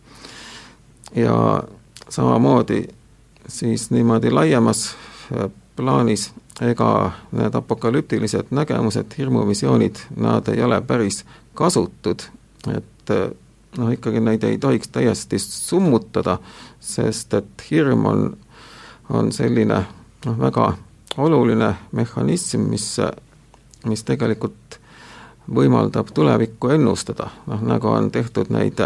ja 1.16 1.63
samamoodi 2.09 2.88
siis 3.47 3.91
niimoodi 3.91 4.32
laiemas 4.32 4.95
plaanis, 5.76 6.32
ega 6.61 7.11
need 7.32 7.55
apokalüptilised 7.55 8.51
nägemused, 8.51 9.17
hirmuvisioonid, 9.17 9.95
nad 10.15 10.47
ei 10.47 10.63
ole 10.63 10.82
päris 10.82 11.24
kasutud, 11.53 12.28
et 12.76 13.13
noh, 13.78 13.91
ikkagi 13.91 14.19
neid 14.19 14.43
ei 14.43 14.57
tohiks 14.57 14.91
täiesti 14.91 15.39
summutada, 15.39 16.38
sest 16.80 17.34
et 17.34 17.67
hirm 17.72 18.05
on 18.05 18.26
on 19.11 19.32
selline 19.32 19.86
noh, 20.26 20.39
väga 20.39 20.74
oluline 21.17 21.76
mehhanism, 21.91 22.69
mis 22.72 22.95
mis 23.86 24.03
tegelikult 24.05 24.78
võimaldab 25.49 26.11
tulevikku 26.13 26.69
ennustada, 26.76 27.32
noh 27.49 27.63
nagu 27.65 27.89
on 27.89 28.11
tehtud 28.11 28.51
neid 28.53 28.80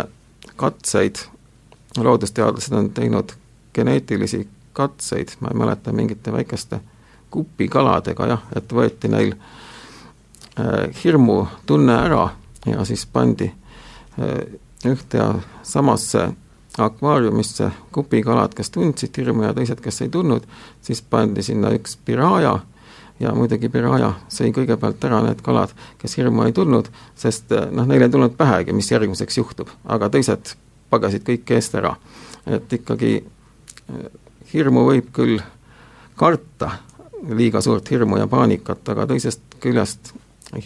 katseid, 0.56 1.20
loodusteadlased 1.98 2.74
on 2.74 2.90
teinud 2.96 3.36
geneetilisi 3.76 4.48
katseid, 4.76 5.38
ma 5.40 5.52
ei 5.52 5.60
mäleta, 5.60 5.94
mingite 5.96 6.34
väikeste 6.34 6.82
kupikaladega 7.34 8.28
jah, 8.30 8.44
et 8.56 8.74
võeti 8.74 9.12
neil 9.12 9.34
äh, 9.36 10.92
hirmutunne 11.04 11.98
ära 12.06 12.30
ja 12.66 12.86
siis 12.88 13.06
pandi 13.06 13.50
äh, 13.50 14.56
ühte 14.86 15.18
ja 15.18 15.34
samasse 15.64 16.30
akvaariumisse 16.78 17.72
kupikalad, 17.96 18.54
kes 18.56 18.70
tundsid 18.70 19.18
hirmu 19.18 19.48
ja 19.48 19.54
teised, 19.56 19.80
kes 19.84 20.02
ei 20.04 20.10
tundnud, 20.12 20.44
siis 20.84 21.02
pandi 21.02 21.44
sinna 21.44 21.72
üks 21.76 21.96
piraja 22.06 22.58
ja 23.20 23.32
muidugi 23.36 23.70
piraja 23.72 24.12
sõi 24.32 24.52
kõigepealt 24.56 25.04
ära 25.08 25.22
need 25.24 25.42
kalad, 25.46 25.72
kes 26.02 26.18
hirmu 26.20 26.48
ei 26.48 26.56
tundnud, 26.56 26.92
sest 27.20 27.52
äh, 27.56 27.70
noh, 27.72 27.88
neil 27.88 28.06
ei 28.08 28.12
tulnud 28.12 28.36
pähegi, 28.38 28.76
mis 28.76 28.92
järgmiseks 28.92 29.40
juhtub, 29.40 29.72
aga 29.88 30.12
teised 30.12 30.56
pagasid 30.92 31.26
kõik 31.28 31.56
eest 31.56 31.76
ära. 31.76 31.96
et 32.46 32.74
ikkagi 32.74 33.16
äh, 33.24 34.06
hirmu 34.56 34.86
võib 34.88 35.12
küll 35.16 35.40
karta, 36.16 36.72
liiga 37.36 37.62
suurt 37.62 37.90
hirmu 37.92 38.18
ja 38.22 38.28
paanikat, 38.32 38.88
aga 38.94 39.08
teisest 39.12 39.60
küljest 39.64 40.14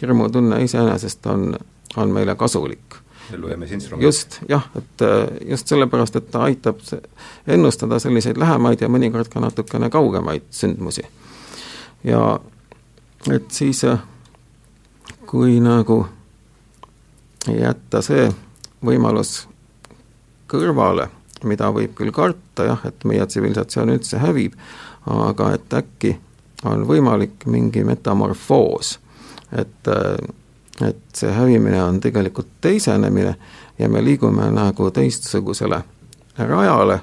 hirmutunne 0.00 0.62
iseenesest 0.64 1.26
on, 1.26 1.54
on 1.96 2.12
meile 2.14 2.36
kasulik 2.38 3.00
just, 4.00 4.40
jah, 4.48 4.64
et 4.76 5.02
äh, 5.02 5.48
just 5.50 5.68
sellepärast, 5.68 6.16
et 6.16 6.30
ta 6.30 6.44
aitab 6.48 6.80
ennustada 7.46 7.98
selliseid 7.98 8.38
lähemaid 8.38 8.80
ja 8.80 8.88
mõnikord 8.88 9.30
ka 9.30 9.40
natukene 9.40 9.90
kaugemaid 9.90 10.48
sündmusi. 10.50 11.04
ja 12.04 12.40
et 13.30 13.50
siis, 13.50 13.84
äh, 13.84 13.98
kui 15.26 15.60
nagu 15.60 16.06
jätta 17.46 18.02
see 18.02 18.28
võimalus 18.84 19.46
kõrvale, 20.50 21.08
mida 21.44 21.70
võib 21.74 21.94
küll 21.98 22.12
karta 22.12 22.66
jah, 22.66 22.82
et 22.84 23.04
meie 23.04 23.26
tsivilisatsioon 23.26 23.94
üldse 23.96 24.18
hävib, 24.22 24.56
aga 25.06 25.54
et 25.56 25.78
äkki 25.80 26.16
on 26.64 26.84
võimalik 26.88 27.46
mingi 27.46 27.84
metamorfoos, 27.84 28.98
et 29.52 29.88
et 30.80 30.96
see 31.12 31.28
hävimine 31.32 31.82
on 31.84 31.98
tegelikult 32.00 32.48
teisenemine 32.60 33.34
ja 33.78 33.88
me 33.88 34.04
liigume 34.04 34.50
nagu 34.50 34.90
teistsugusele 34.90 35.82
rajale. 36.38 37.00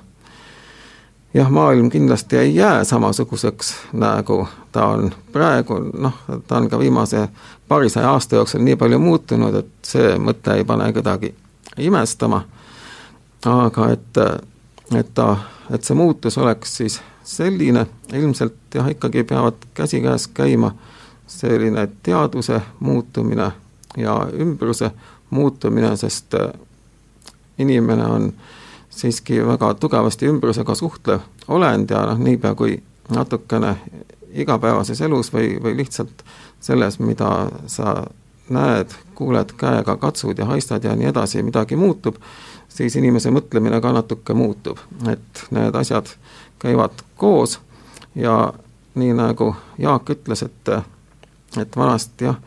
jah, 1.34 1.50
maailm 1.52 1.90
kindlasti 1.90 2.38
ei 2.38 2.56
jää 2.56 2.84
samasuguseks, 2.84 3.76
nagu 3.94 4.48
ta 4.72 4.86
on 4.86 5.12
praegu, 5.32 5.80
noh, 5.94 6.14
ta 6.48 6.58
on 6.58 6.70
ka 6.70 6.80
viimase 6.80 7.28
paarisaja 7.68 8.12
aasta 8.12 8.36
jooksul 8.36 8.62
nii 8.62 8.76
palju 8.76 9.00
muutunud, 9.00 9.56
et 9.56 9.70
see 9.86 10.16
mõte 10.18 10.56
ei 10.58 10.64
pane 10.64 10.94
kedagi 10.94 11.36
imestama, 11.78 12.42
aga 13.46 13.90
et, 13.92 14.18
et 14.96 15.14
ta, 15.14 15.38
et 15.74 15.84
see 15.84 15.96
muutus 15.96 16.38
oleks 16.38 16.78
siis 16.78 17.02
selline, 17.28 17.86
ilmselt 18.14 18.76
jah, 18.76 18.88
ikkagi 18.90 19.24
peavad 19.24 19.68
käsikäes 19.74 20.28
käima 20.28 20.72
selline 21.28 21.88
teaduse 22.04 22.62
muutumine 22.80 23.52
ja 23.98 24.28
ümbruse 24.34 24.92
muutumine, 25.30 25.98
sest 25.98 26.34
äh, 26.34 26.50
inimene 27.58 28.06
on 28.06 28.34
siiski 28.90 29.46
väga 29.46 29.74
tugevasti 29.74 30.26
ümbrusega 30.26 30.76
suhtlev 30.76 31.20
olend 31.48 31.90
ja 31.90 32.06
noh, 32.06 32.20
niipea 32.20 32.56
kui 32.56 32.80
natukene 33.10 33.76
igapäevases 34.34 35.02
elus 35.02 35.34
või, 35.34 35.58
või 35.64 35.78
lihtsalt 35.78 36.24
selles, 36.60 37.00
mida 37.00 37.50
sa 37.68 38.04
näed, 38.54 38.93
kuuled 39.16 39.54
käega, 39.58 39.98
katsud 39.98 40.38
ja 40.38 40.45
haistad 40.45 40.84
ja 40.84 40.95
nii 40.95 41.10
edasi, 41.12 41.43
midagi 41.43 41.76
muutub, 41.76 42.16
siis 42.70 42.95
inimese 42.95 43.32
mõtlemine 43.34 43.82
ka 43.82 43.91
natuke 43.95 44.34
muutub, 44.38 44.80
et 45.10 45.45
need 45.52 45.76
asjad 45.76 46.12
käivad 46.60 47.04
koos 47.18 47.60
ja 48.16 48.54
nii 48.95 49.14
nagu 49.18 49.56
Jaak 49.78 50.10
ütles, 50.10 50.43
et, 50.43 50.72
et 51.58 51.78
vanasti 51.78 52.30
jah, 52.30 52.38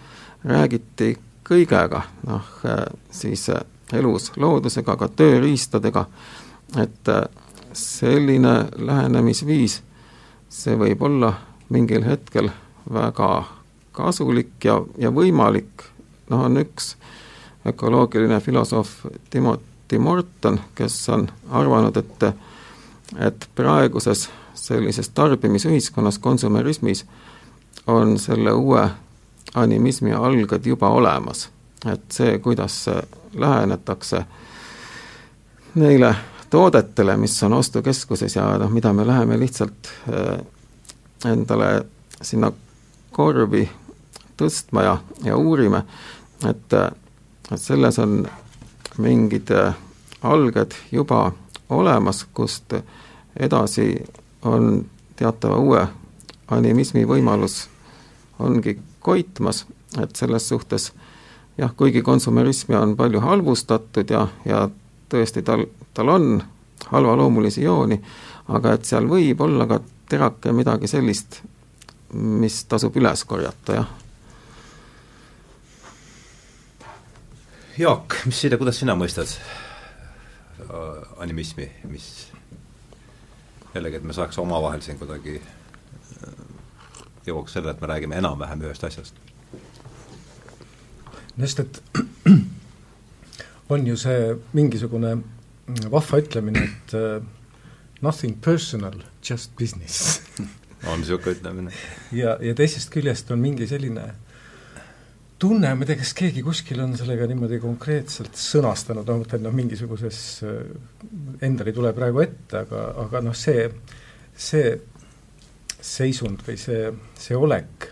räägiti 0.44 1.14
kõigega, 1.46 2.02
noh 2.26 2.48
siis 3.10 3.48
elus 3.92 4.30
loodusega, 4.36 4.96
ka 4.96 5.08
tööriistadega, 5.08 6.04
et 6.78 7.12
selline 7.72 8.54
lähenemisviis, 8.76 9.80
see 10.50 10.76
võib 10.78 11.02
olla 11.06 11.32
mingil 11.70 12.04
hetkel 12.06 12.50
väga 12.92 13.30
kasulik 13.94 14.64
ja, 14.64 14.80
ja 14.98 15.10
võimalik, 15.14 15.89
noh 16.30 16.44
on 16.46 16.60
üks 16.62 16.94
ökoloogiline 17.66 18.40
filosoof 18.40 19.06
Timothy 19.30 19.98
Morton, 19.98 20.60
kes 20.74 21.08
on 21.08 21.28
arvanud, 21.50 21.96
et 21.96 22.32
et 23.18 23.48
praeguses 23.54 24.28
sellises 24.54 25.08
tarbimisühiskonnas, 25.08 26.18
konsumerismis 26.18 27.04
on 27.86 28.18
selle 28.18 28.52
uue 28.52 28.88
animismi 29.54 30.12
alged 30.12 30.66
juba 30.66 30.88
olemas. 30.88 31.48
et 31.92 32.12
see, 32.12 32.38
kuidas 32.38 32.86
lähenetakse 33.34 34.24
neile 35.74 36.14
toodetele, 36.50 37.16
mis 37.16 37.42
on 37.42 37.52
ostukeskuses 37.52 38.36
ja 38.36 38.58
noh, 38.58 38.70
mida 38.70 38.92
me 38.92 39.06
läheme 39.06 39.38
lihtsalt 39.38 39.88
äh, 40.12 40.40
endale 41.32 41.86
sinna 42.22 42.52
korvi 43.12 43.68
tõstma 44.36 44.82
ja, 44.84 44.98
ja 45.24 45.36
uurime, 45.36 45.82
et, 46.48 46.72
et 47.52 47.60
selles 47.60 47.98
on 47.98 48.24
mingid 48.98 49.50
äh, 49.50 49.74
alged 50.22 50.74
juba 50.92 51.32
olemas, 51.70 52.24
kust 52.34 52.74
edasi 53.36 53.94
on 54.42 54.84
teatava 55.16 55.56
uue 55.56 55.86
animismi 56.50 57.04
võimalus 57.06 57.68
ongi 58.38 58.78
koitmas, 59.00 59.66
et 60.00 60.16
selles 60.16 60.48
suhtes 60.48 60.90
jah, 61.58 61.72
kuigi 61.76 62.02
konsumerismi 62.02 62.76
on 62.76 62.96
palju 62.96 63.20
halvustatud 63.20 64.10
ja, 64.10 64.26
ja 64.44 64.68
tõesti 65.10 65.42
tal, 65.42 65.66
tal 65.94 66.08
on 66.08 66.42
halvaloomulisi 66.90 67.62
jooni, 67.62 68.00
aga 68.48 68.74
et 68.74 68.88
seal 68.88 69.08
võib 69.10 69.40
olla 69.44 69.66
ka 69.70 69.80
terake 70.10 70.52
midagi 70.56 70.88
sellist, 70.90 71.42
mis 72.14 72.64
tasub 72.64 72.96
üles 72.98 73.24
korjata, 73.24 73.80
jah. 73.80 73.90
Jaak, 77.80 78.18
mis 78.28 78.40
sina, 78.44 78.58
kuidas 78.60 78.76
sina 78.82 78.92
mõistad 78.98 79.30
äh, 80.60 81.00
animismi, 81.24 81.70
mis 81.88 82.10
jällegi, 83.74 84.00
et 84.00 84.04
me 84.04 84.16
saaks 84.16 84.38
omavahel 84.42 84.82
siin 84.84 84.98
kuidagi 85.00 85.38
jõuaks 87.26 87.56
selle, 87.56 87.74
et 87.74 87.82
me 87.82 87.90
räägime 87.90 88.18
enam-vähem 88.20 88.64
ühest 88.66 88.84
asjast. 88.86 89.18
no 91.36 91.46
sest, 91.46 91.60
et 91.60 91.82
on 93.74 93.86
ju 93.86 93.96
see 94.00 94.34
mingisugune 94.56 95.16
vahva 95.92 96.20
ütlemine, 96.22 96.64
et 96.66 96.96
uh, 96.98 97.20
nothing 98.02 98.36
personal, 98.44 98.96
just 99.24 99.54
business 99.56 100.20
on 100.90 101.00
niisugune 101.02 101.36
ütlemine. 101.36 101.76
ja, 102.12 102.36
ja 102.40 102.56
teisest 102.56 102.92
küljest 102.92 103.30
on 103.30 103.42
mingi 103.42 103.68
selline 103.70 104.10
tunne, 105.40 105.72
ma 105.74 105.84
ei 105.84 105.88
tea, 105.88 106.00
kas 106.02 106.12
keegi 106.18 106.42
kuskil 106.44 106.82
on 106.84 106.92
sellega 106.98 107.26
niimoodi 107.30 107.60
konkreetselt 107.62 108.36
sõnastanud, 108.36 109.06
no 109.06 109.16
ma 109.16 109.24
mõtlen, 109.24 109.44
noh, 109.46 109.54
mingisuguses, 109.56 110.20
äh, 110.44 110.58
endal 111.46 111.70
ei 111.70 111.76
tule 111.76 111.92
praegu 111.96 112.22
ette, 112.24 112.64
aga, 112.64 112.84
aga 113.06 113.22
noh, 113.24 113.36
see, 113.36 113.66
see 114.36 114.74
seisund 115.80 116.44
või 116.44 116.58
see, 116.60 116.90
see 117.18 117.38
olek, 117.38 117.90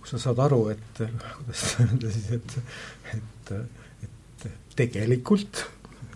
kus 0.00 0.16
sa 0.16 0.24
saad 0.26 0.42
aru, 0.42 0.62
et 0.74 1.02
kuidas 1.38 1.66
öelda 1.84 2.14
siis, 2.14 2.30
et, 2.38 2.56
et, 3.14 3.52
et 4.08 4.48
tegelikult, 4.80 5.64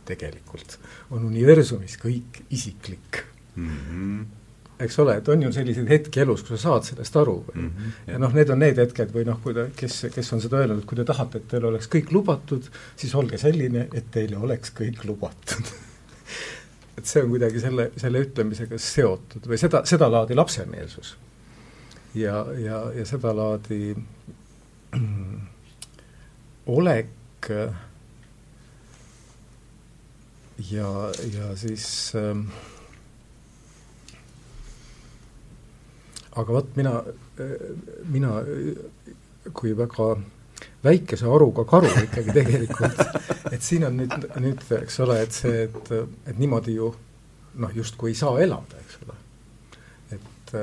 tegelikult 0.08 0.78
on 1.14 1.28
universumis 1.30 1.94
kõik 2.02 2.42
isiklik 2.52 3.22
mm. 3.54 3.76
-hmm 3.76 4.24
eks 4.84 4.98
ole, 5.02 5.16
et 5.20 5.28
on 5.32 5.42
ju 5.42 5.52
selliseid 5.52 5.88
hetki 5.90 6.22
elus, 6.24 6.44
kus 6.44 6.60
sa 6.60 6.74
saad 6.74 6.88
sellest 6.88 7.16
aru 7.20 7.36
mm 7.54 7.70
-hmm, 7.70 7.94
ja 8.12 8.18
noh, 8.18 8.34
need 8.34 8.50
on 8.50 8.58
need 8.58 8.78
hetked 8.78 9.14
või 9.14 9.24
noh, 9.28 9.40
kui 9.42 9.54
ta, 9.54 9.66
kes, 9.76 10.06
kes 10.14 10.32
on 10.32 10.40
seda 10.44 10.60
öelnud, 10.62 10.82
et 10.82 10.88
kui 10.90 10.96
te 10.96 11.04
tahate, 11.04 11.38
et 11.38 11.48
teil 11.48 11.64
oleks 11.64 11.88
kõik 11.94 12.12
lubatud, 12.12 12.70
siis 12.96 13.14
olge 13.14 13.38
selline, 13.38 13.88
et 13.92 14.10
teile 14.10 14.36
oleks 14.36 14.72
kõik 14.80 15.04
lubatud 15.04 15.72
et 16.98 17.06
see 17.06 17.22
on 17.22 17.28
kuidagi 17.28 17.60
selle, 17.60 17.90
selle 17.96 18.22
ütlemisega 18.24 18.78
seotud 18.78 19.46
või 19.50 19.58
seda, 19.58 19.82
sedalaadi 19.84 20.34
lapsemeelsus. 20.34 21.16
ja, 22.14 22.46
ja, 22.58 22.84
ja 22.94 23.06
sedalaadi 23.06 23.96
olek 26.66 27.50
ja, 30.70 30.88
ja 31.32 31.56
siis 31.56 32.12
ähm, 32.14 32.46
aga 36.34 36.56
vot 36.56 36.76
mina, 36.76 36.94
mina 38.10 38.30
kui 39.54 39.74
väga 39.76 40.14
väikese 40.84 41.28
aruga 41.28 41.64
karu 41.68 41.90
ikkagi 42.04 42.34
tegelikult, 42.36 43.02
et 43.54 43.64
siin 43.64 43.86
on 43.88 43.98
nüüd, 44.02 44.14
nüüd 44.42 44.62
eks 44.78 45.00
ole, 45.04 45.18
et 45.24 45.36
see, 45.36 45.66
et, 45.66 45.92
et 46.28 46.40
niimoodi 46.40 46.76
ju 46.76 46.90
noh, 47.60 47.74
justkui 47.74 48.12
ei 48.12 48.18
saa 48.18 48.38
elada, 48.42 48.80
eks 48.82 48.98
ole. 49.04 49.18
et, 50.16 50.54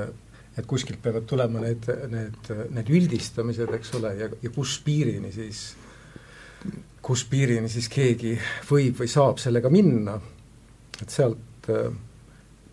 et 0.58 0.68
kuskilt 0.68 1.02
peavad 1.02 1.26
tulema 1.28 1.62
need, 1.64 1.88
need, 2.12 2.52
need 2.76 2.92
üldistamised, 2.92 3.72
eks 3.78 3.94
ole, 3.98 4.14
ja, 4.20 4.30
ja 4.42 4.52
kus 4.54 4.76
piirini 4.84 5.32
siis, 5.34 5.64
kus 7.02 7.24
piirini 7.30 7.70
siis 7.72 7.88
keegi 7.92 8.36
võib 8.70 9.02
või 9.02 9.10
saab 9.10 9.42
sellega 9.42 9.72
minna, 9.72 10.18
et 11.02 11.10
sealt 11.10 11.70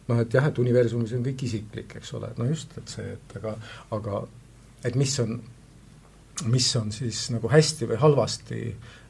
noh, 0.10 0.20
et 0.24 0.34
jah, 0.34 0.50
et 0.50 0.60
universumis 0.62 1.14
on 1.18 1.24
kõik 1.26 1.46
isiklik, 1.48 1.96
eks 2.00 2.14
ole, 2.18 2.32
no 2.40 2.50
just, 2.50 2.76
et 2.82 2.96
see, 2.96 3.14
et 3.16 3.38
aga, 3.40 3.56
aga 3.96 4.24
et 4.88 4.98
mis 5.00 5.14
on, 5.24 5.38
mis 6.50 6.68
on 6.80 6.92
siis 6.96 7.28
nagu 7.36 7.52
hästi 7.52 7.90
või 7.90 8.02
halvasti 8.02 8.60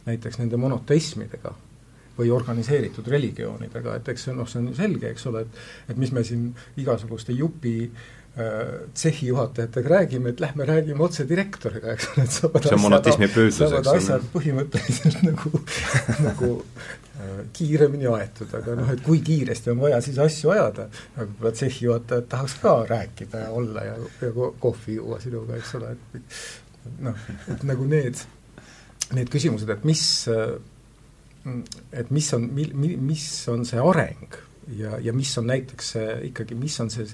näiteks 0.09 0.39
nende 0.41 0.59
monoteismidega 0.61 1.55
või 2.19 2.31
organiseeritud 2.35 3.07
religioonidega, 3.07 3.95
et 3.95 4.09
eks 4.11 4.27
see 4.27 4.35
noh, 4.35 4.47
see 4.49 4.59
on 4.59 4.71
ju 4.71 4.79
selge, 4.79 5.11
eks 5.13 5.27
ole, 5.31 5.45
et 5.45 5.93
et 5.93 5.99
mis 6.01 6.11
me 6.11 6.23
siin 6.27 6.49
igasuguste 6.81 7.35
jupi 7.37 7.75
äh, 7.85 8.18
tsehhi 8.93 9.27
juhatajatega 9.27 9.89
räägime, 9.89 10.33
et 10.33 10.39
lähme 10.39 10.65
räägime 10.65 11.03
otse 11.03 11.25
direktoriga, 11.29 11.93
eks 11.95 12.09
ole, 12.13 12.25
et 12.25 12.35
saavad 12.35 12.65
see 12.67 12.77
on 12.77 12.83
monotismi 12.85 13.29
püüdlus, 13.33 13.59
eks 13.65 13.91
ole. 13.91 13.97
asjad 13.97 14.25
põhimõtteliselt 14.33 15.21
nagu 15.29 15.51
nagu 16.23 16.51
äh, 16.61 17.43
kiiremini 17.57 18.09
aetud, 18.13 18.55
aga 18.61 18.77
noh, 18.79 18.89
et 18.93 19.03
kui 19.05 19.21
kiiresti 19.25 19.73
on 19.73 19.83
vaja 19.83 20.01
siis 20.05 20.19
asju 20.23 20.53
ajada, 20.55 20.87
aga 21.15 21.27
võib-olla 21.27 21.53
tsehhi 21.59 21.87
juhatajad 21.89 22.31
tahaks 22.31 22.57
ka 22.63 22.75
rääkida 22.89 23.45
ja 23.45 23.53
olla 23.61 23.85
ja, 23.89 23.95
ja 24.23 24.49
kohvi 24.65 24.99
juua 24.99 25.21
sinuga, 25.23 25.59
eks 25.59 25.75
ole, 25.79 25.95
et 26.15 26.99
noh, 27.09 27.29
et 27.53 27.65
nagu 27.67 27.87
need, 27.89 28.25
need 29.17 29.31
küsimused, 29.33 29.71
et 29.73 29.87
mis 29.87 30.03
äh, 30.31 30.59
et 31.93 32.11
mis 32.11 32.33
on, 32.35 32.47
mil-, 32.53 32.75
mi-, 32.75 32.97
mis 32.97 33.25
on 33.51 33.65
see 33.67 33.79
areng 33.81 34.39
ja, 34.77 34.97
ja 35.01 35.13
mis 35.15 35.31
on 35.39 35.47
näiteks 35.49 35.93
see 35.95 36.17
ikkagi, 36.29 36.57
mis 36.59 36.75
on 36.83 36.91
see, 36.93 37.07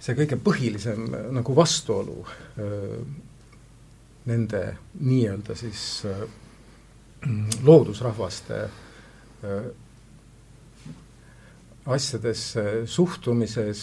see 0.00 0.16
kõige 0.16 0.38
põhilisem 0.40 1.10
nagu 1.36 1.56
vastuolu 1.56 2.22
öö, 2.58 3.00
nende 4.30 4.62
nii-öelda 5.00 5.56
siis 5.58 5.84
öö, 6.08 6.26
loodusrahvaste 7.68 8.62
öö, 9.44 9.62
asjadesse 11.86 12.86
suhtumises 12.86 13.82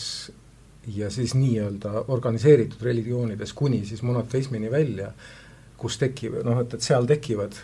ja 0.88 1.09
siis 1.11 1.36
nii-öelda 1.36 2.05
organiseeritud 2.07 2.82
religioonides 2.82 3.53
kuni 3.53 3.86
siis 3.86 4.01
monoteismini 4.01 4.72
välja, 4.72 5.11
kus 5.78 5.97
tekib, 6.01 6.39
noh, 6.47 6.61
et, 6.63 6.78
et 6.78 6.86
seal 6.86 7.05
tekivad 7.09 7.57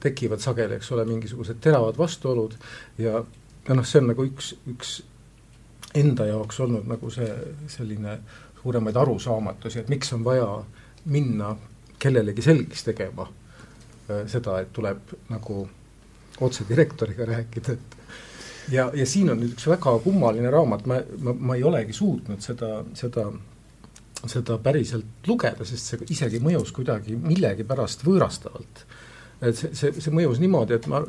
tekivad 0.00 0.42
sageli, 0.42 0.78
eks 0.78 0.90
ole, 0.92 1.04
mingisugused 1.08 1.60
teravad 1.62 1.98
vastuolud 1.98 2.56
ja, 2.98 3.22
ja 3.68 3.76
noh, 3.76 3.86
see 3.86 4.02
on 4.02 4.10
nagu 4.12 4.26
üks, 4.26 4.52
üks 4.72 4.98
enda 5.94 6.26
jaoks 6.28 6.60
olnud 6.60 6.88
nagu 6.88 7.10
see 7.10 7.28
selline 7.70 8.18
suuremaid 8.62 8.96
arusaamatusi, 8.96 9.78
et 9.78 9.88
miks 9.88 10.12
on 10.12 10.24
vaja 10.24 10.48
minna 11.08 11.54
kellelegi 11.98 12.42
selgeks 12.42 12.84
tegema 12.84 13.28
äh, 13.28 14.26
seda, 14.26 14.58
et 14.60 14.72
tuleb 14.72 15.14
nagu 15.30 15.62
otse 16.40 16.64
direktoriga 16.68 17.26
rääkida, 17.26 17.72
et 17.72 17.96
ja, 18.72 18.90
ja 18.94 19.06
siin 19.06 19.30
on 19.32 19.40
nüüd 19.40 19.56
üks 19.56 19.66
väga 19.70 19.96
kummaline 20.04 20.50
raamat, 20.52 20.86
ma, 20.86 21.00
ma, 21.24 21.34
ma 21.34 21.56
ei 21.56 21.64
olegi 21.66 21.96
suutnud 21.96 22.44
seda, 22.44 22.82
seda 22.98 23.30
seda 24.26 24.56
päriselt 24.58 25.28
lugeda, 25.28 25.62
sest 25.66 25.92
see 25.92 26.06
isegi 26.14 26.40
mõjus 26.42 26.72
kuidagi 26.74 27.14
millegipärast 27.22 28.02
võõrastavalt. 28.06 28.82
Et 29.38 29.54
see, 29.54 29.70
see, 29.78 29.92
see 29.94 30.14
mõjus 30.14 30.40
niimoodi, 30.42 30.74
et 30.74 30.88
ma 30.90 31.04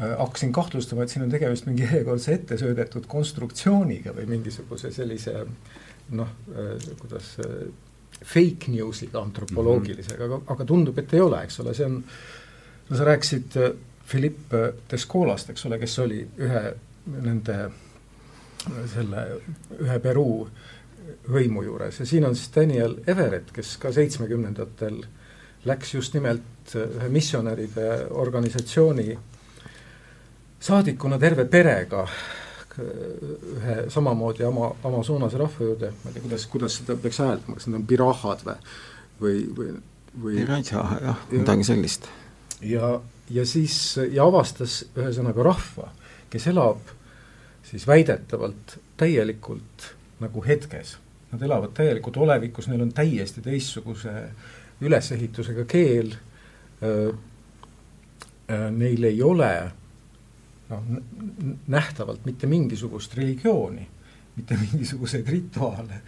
hakkasin 0.00 0.52
kahtlustama, 0.52 1.04
et 1.04 1.12
siin 1.12 1.24
on 1.26 1.30
tegemist 1.30 1.68
mingi 1.68 1.84
järjekordse 1.86 2.34
ettesöödetud 2.34 3.06
konstruktsiooniga 3.10 4.14
või 4.16 4.26
mingisuguse 4.32 4.90
sellise 4.94 5.44
noh, 6.10 6.32
äh, 6.50 6.88
kuidas 7.00 7.34
äh, 7.44 7.66
fake 8.24 8.72
news'iga 8.72 9.20
antropoloogilisega 9.22 10.26
mm, 10.26 10.30
-hmm. 10.30 10.42
aga, 10.42 10.54
aga 10.54 10.64
tundub, 10.64 10.98
et 10.98 11.14
ei 11.14 11.20
ole, 11.20 11.42
eks 11.44 11.60
ole, 11.60 11.74
see 11.74 11.86
on, 11.86 12.00
no 12.88 12.96
sa 12.96 13.06
rääkisid 13.10 13.58
Philippe 14.08 14.72
Descolast, 14.90 15.50
eks 15.50 15.66
ole, 15.66 15.78
kes 15.78 15.98
oli 15.98 16.20
ühe 16.38 16.64
nende 17.22 17.58
selle 18.94 19.26
ühe 19.80 19.98
Peruu 20.00 20.48
hõimu 21.28 21.64
juures 21.64 22.00
ja 22.00 22.06
siin 22.08 22.24
on 22.24 22.36
siis 22.36 22.50
Daniel 22.54 22.96
Everett, 23.06 23.52
kes 23.52 23.76
ka 23.80 23.92
seitsmekümnendatel 23.92 25.02
läks 25.68 25.94
just 25.94 26.14
nimelt 26.16 26.74
ühe 26.74 27.08
missionäride 27.12 27.88
organisatsiooni 28.10 29.18
saadikuna 30.60 31.18
terve 31.18 31.44
perega 31.44 32.06
ühe 32.78 33.74
samamoodi 33.92 34.44
ama, 34.44 34.72
Amazonase 34.84 35.38
rahva 35.38 35.66
juurde, 35.68 35.92
ma 36.02 36.10
ei 36.10 36.16
tea, 36.16 36.22
kuidas, 36.24 36.46
kuidas 36.50 36.78
seda 36.80 36.96
peaks 36.98 37.20
hääldama, 37.22 37.58
kas 37.58 37.68
need 37.68 37.78
on 37.78 37.86
pirahad 37.86 38.42
või, 38.46 38.56
või, 39.20 39.36
või, 39.58 39.68
või 40.24 40.38
Piraja, 40.40 40.82
jah, 41.04 41.20
midagi 41.30 41.68
sellist. 41.68 42.08
ja, 42.66 42.96
ja 43.30 43.46
siis, 43.46 43.76
ja 44.10 44.26
avastas 44.26 44.80
ühesõnaga 44.96 45.46
rahva, 45.46 45.92
kes 46.32 46.48
elab 46.50 46.82
siis 47.64 47.86
väidetavalt 47.86 48.78
täielikult 48.98 49.92
nagu 50.22 50.42
hetkes. 50.46 50.98
Nad 51.32 51.42
elavad 51.42 51.72
täielikult 51.74 52.16
olevikus, 52.22 52.68
neil 52.70 52.82
on 52.84 52.92
täiesti 52.94 53.42
teistsuguse 53.42 54.12
ülesehitusega 54.84 55.64
keel 55.66 56.12
neil 58.70 59.04
ei 59.08 59.22
ole 59.22 59.50
noh, 60.70 60.82
nähtavalt 61.66 62.24
mitte 62.24 62.46
mingisugust 62.46 63.16
religiooni, 63.18 63.86
mitte 64.36 64.58
mingisuguseid 64.64 65.28
rituaale, 65.28 66.00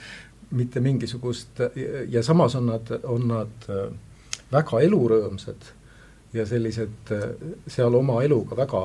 mitte 0.51 0.81
mingisugust 0.81 1.63
ja 2.09 2.23
samas 2.23 2.55
on 2.55 2.71
nad, 2.71 2.93
on 3.05 3.29
nad 3.29 3.67
väga 4.53 4.81
elurõõmsad 4.87 5.73
ja 6.37 6.47
sellised 6.47 7.13
seal 7.67 7.95
oma 7.95 8.21
eluga 8.23 8.57
väga 8.57 8.83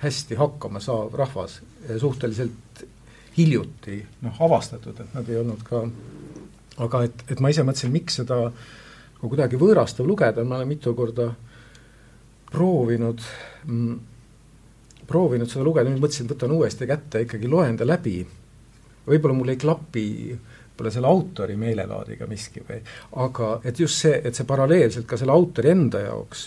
hästi 0.00 0.38
hakkama 0.38 0.80
saav 0.80 1.14
rahvas, 1.18 1.60
suhteliselt 1.98 2.84
hiljuti 3.36 3.98
noh, 4.22 4.42
avastatud, 4.42 5.00
et 5.00 5.14
nad 5.14 5.28
ei 5.28 5.40
olnud 5.40 5.64
ka 5.66 5.82
aga 6.80 7.02
et, 7.04 7.24
et 7.28 7.40
ma 7.42 7.50
ise 7.52 7.64
mõtlesin, 7.66 7.92
miks 7.92 8.20
seda 8.22 8.44
äh, 8.46 8.62
kui 9.20 9.34
kuidagi 9.34 9.58
võõrastav 9.60 10.08
lugeda, 10.08 10.44
ma 10.44 10.58
olen 10.58 10.70
mitu 10.70 10.94
korda 10.96 11.28
proovinud 12.50 13.20
mm,, 13.66 13.98
proovinud 15.10 15.50
seda 15.50 15.66
lugeda, 15.66 15.90
nüüd 15.90 16.02
mõtlesin, 16.02 16.28
et 16.28 16.34
võtan 16.36 16.54
uuesti 16.56 16.88
kätte, 16.88 17.24
ikkagi 17.26 17.50
loen 17.50 17.76
ta 17.80 17.88
läbi, 17.88 18.22
võib-olla 19.08 19.36
mul 19.36 19.52
ei 19.52 19.60
klapi 19.60 20.06
võib-olla 20.30 20.94
selle 20.94 21.10
autori 21.10 21.58
meelelaadiga 21.60 22.28
miski 22.30 22.62
või 22.64 22.80
aga 23.20 23.52
et 23.68 23.82
just 23.82 24.00
see, 24.00 24.16
et 24.24 24.38
see 24.38 24.48
paralleelselt 24.48 25.08
ka 25.10 25.18
selle 25.20 25.34
autori 25.34 25.74
enda 25.74 26.00
jaoks 26.06 26.46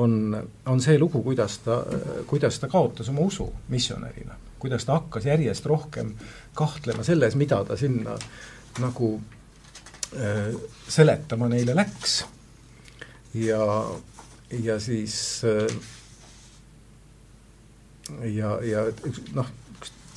on, 0.00 0.36
on 0.68 0.84
see 0.84 0.98
lugu, 1.00 1.22
kuidas 1.24 1.58
ta, 1.64 1.80
kuidas 2.28 2.60
ta 2.60 2.68
kaotas 2.70 3.08
oma 3.10 3.24
usu 3.26 3.48
missionärina. 3.72 4.36
kuidas 4.60 4.84
ta 4.84 4.98
hakkas 4.98 5.26
järjest 5.26 5.66
rohkem 5.66 6.12
kahtlema 6.54 7.02
selles, 7.06 7.36
mida 7.40 7.64
ta 7.64 7.76
sinna 7.80 8.18
nagu 8.80 9.14
Äh, 10.10 10.54
seletama 10.88 11.46
neile 11.48 11.74
läks. 11.76 12.24
ja, 13.34 13.86
ja 14.50 14.80
siis 14.80 15.42
äh, 15.44 15.76
ja, 18.34 18.54
ja 18.66 18.84
noh, 19.36 19.50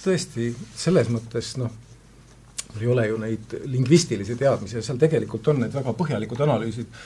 tõesti 0.04 0.52
selles 0.76 1.10
mõttes 1.14 1.56
noh, 1.62 1.72
mul 2.74 2.86
ei 2.86 2.94
ole 2.94 3.08
ju 3.08 3.20
neid 3.22 3.58
lingvistilisi 3.70 4.38
teadmisi 4.40 4.80
ja 4.80 4.86
seal 4.86 5.02
tegelikult 5.02 5.52
on 5.54 5.64
need 5.64 5.76
väga 5.76 5.94
põhjalikud 5.98 6.42
analüüsid 6.46 7.04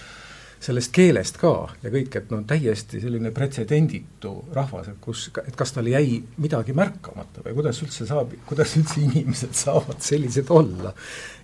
sellest 0.60 0.90
keelest 0.94 1.38
ka 1.38 1.52
ja 1.84 1.92
kõik, 1.94 2.16
et 2.18 2.32
noh, 2.34 2.42
täiesti 2.48 3.00
selline 3.02 3.30
pretsedenditu 3.36 4.32
rahvas, 4.56 4.90
et 4.90 4.98
kus, 5.02 5.28
et 5.44 5.56
kas 5.58 5.74
tal 5.76 5.90
jäi 5.90 6.18
midagi 6.42 6.74
märkamata 6.78 7.44
või 7.46 7.60
kuidas 7.60 7.82
üldse 7.86 8.08
saab, 8.10 8.34
kuidas 8.50 8.74
üldse 8.80 9.04
inimesed 9.04 9.54
saavad 9.58 10.02
sellised 10.04 10.50
olla. 10.54 10.94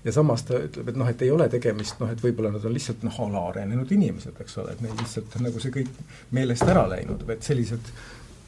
ja 0.04 0.12
samas 0.12 0.44
ta 0.48 0.58
ütleb, 0.66 0.90
et 0.90 0.98
noh, 1.00 1.10
et 1.10 1.22
ei 1.22 1.32
ole 1.32 1.48
tegemist 1.50 2.02
noh, 2.02 2.10
et 2.10 2.24
võib-olla 2.24 2.56
nad 2.56 2.66
on 2.66 2.74
lihtsalt 2.74 3.06
noh, 3.06 3.20
alaarenenud 3.28 3.92
inimesed, 3.92 4.40
eks 4.42 4.58
ole, 4.64 4.74
et 4.74 4.82
neil 4.82 4.98
lihtsalt 4.98 5.38
on 5.38 5.48
nagu 5.48 5.62
see 5.62 5.78
kõik 5.78 5.94
meelest 6.32 6.66
ära 6.68 6.88
läinud 6.90 7.22
või 7.28 7.38
et 7.38 7.46
sellised 7.46 7.94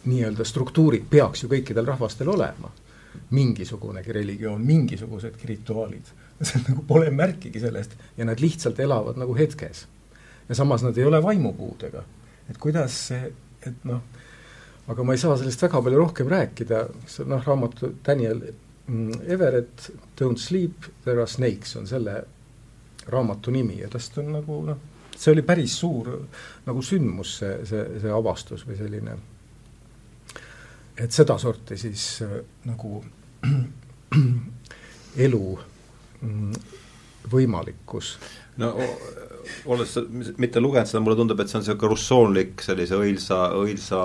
nii-öelda 0.06 0.46
struktuurid 0.46 1.08
peaks 1.10 1.44
ju 1.44 1.50
kõikidel 1.52 1.88
rahvastel 1.88 2.30
olema. 2.30 2.72
mingisugunegi 3.32 4.12
religioon, 4.12 4.62
mingisugused 4.62 5.40
rituaalid, 5.48 6.10
see 6.48 6.60
nagu 6.68 6.84
pole 6.88 7.10
märkigi 7.10 7.60
sellest. 7.60 7.96
Ja 8.18 8.26
nad 8.26 8.42
lihtsalt 8.44 8.80
elavad 8.80 9.18
nagu 9.18 9.36
hetkes. 9.36 9.86
Ja 10.50 10.56
samas 10.56 10.84
nad 10.84 10.98
ei 10.98 11.06
ole 11.06 11.24
vaimupuudega. 11.24 12.04
et 12.50 12.58
kuidas 12.58 13.08
see, 13.08 13.32
et 13.66 13.84
noh, 13.84 14.02
aga 14.88 15.04
ma 15.04 15.14
ei 15.14 15.18
saa 15.18 15.38
sellest 15.38 15.64
väga 15.66 15.82
palju 15.82 15.98
rohkem 15.98 16.28
rääkida, 16.30 16.84
noh, 17.26 17.46
raamatu 17.46 17.96
Daniel 18.06 18.44
mm, 18.88 19.22
Everett, 19.28 19.90
Don't 20.22 20.38
sleep, 20.38 20.86
there 21.04 21.20
are 21.22 21.28
snakes 21.28 21.76
on 21.76 21.88
selle 21.88 22.24
raamatu 23.08 23.52
nimi. 23.52 23.80
Ja 23.82 23.90
tast 23.90 24.18
on 24.18 24.32
nagu 24.36 24.62
noh, 24.68 24.78
see 25.16 25.34
oli 25.34 25.46
päris 25.46 25.80
suur 25.80 26.12
nagu 26.66 26.84
sündmus, 26.84 27.38
see, 27.40 27.56
see, 27.66 27.86
see 28.04 28.14
avastus 28.14 28.66
või 28.68 28.78
selline, 28.80 29.18
et 30.98 31.12
sedasorti 31.12 31.78
siis 31.78 32.06
äh, 32.26 32.38
nagu 32.66 33.04
elu 35.28 35.44
mm, 36.22 36.54
võimalikkus. 37.32 38.16
no 38.62 38.74
olles 39.66 39.98
mitte 40.38 40.62
lugenud 40.62 40.90
seda, 40.90 41.02
mulle 41.04 41.18
tundub, 41.20 41.40
et 41.40 41.52
see 41.52 41.60
on 41.60 41.66
niisugune 41.66 41.92
russoonlik 41.92 42.64
sellise 42.66 42.98
õilsa, 42.98 43.42
õilsa 43.60 44.02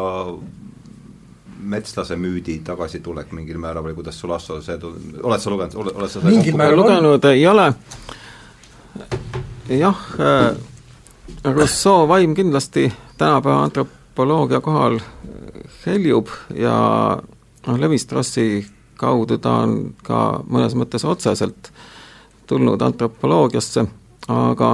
metslase 1.61 2.17
müüdi 2.17 2.59
tagasitulek 2.65 3.33
mingil 3.37 3.61
määral 3.61 3.85
või 3.85 3.95
kuidas 3.99 4.19
sul, 4.21 4.33
Asso, 4.35 4.61
see 4.65 4.79
tund-, 4.81 5.21
oled 5.23 5.43
sa 5.43 5.53
lugenud, 5.53 5.93
oled 5.95 6.13
sa 6.13 6.25
mingil 6.25 6.59
määral 6.59 6.81
lugenud 6.81 7.31
ei 7.31 7.47
ole, 7.49 7.71
jah 9.77 10.05
äh,, 10.19 10.51
Rousseau 11.45 12.09
vaim 12.09 12.35
kindlasti 12.37 12.91
tänapäeva 13.17 13.63
antropoloogia 13.69 14.61
kohal 14.61 14.99
heljub 15.87 16.29
ja 16.55 16.75
noh, 17.67 17.79
Levi-Strossi 17.81 18.67
kaudu 19.01 19.39
ta 19.41 19.63
on 19.65 19.95
ka 20.05 20.43
mõnes 20.49 20.77
mõttes 20.77 21.05
otseselt 21.09 21.71
tulnud 22.51 22.83
antropoloogiasse, 22.83 23.85
aga 24.29 24.71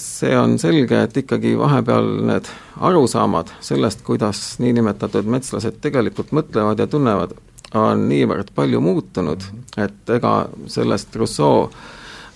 see 0.00 0.32
on 0.38 0.56
selge, 0.58 1.02
et 1.02 1.20
ikkagi 1.22 1.52
vahepeal 1.58 2.08
need 2.30 2.48
arusaamad 2.80 3.52
sellest, 3.60 4.02
kuidas 4.06 4.56
niinimetatud 4.62 5.28
metslased 5.30 5.78
tegelikult 5.84 6.32
mõtlevad 6.34 6.80
ja 6.80 6.88
tunnevad, 6.90 7.36
on 7.76 8.08
niivõrd 8.08 8.50
palju 8.56 8.80
muutunud, 8.82 9.44
et 9.76 10.16
ega 10.16 10.34
sellest 10.66 11.16
Rousseau 11.16 11.68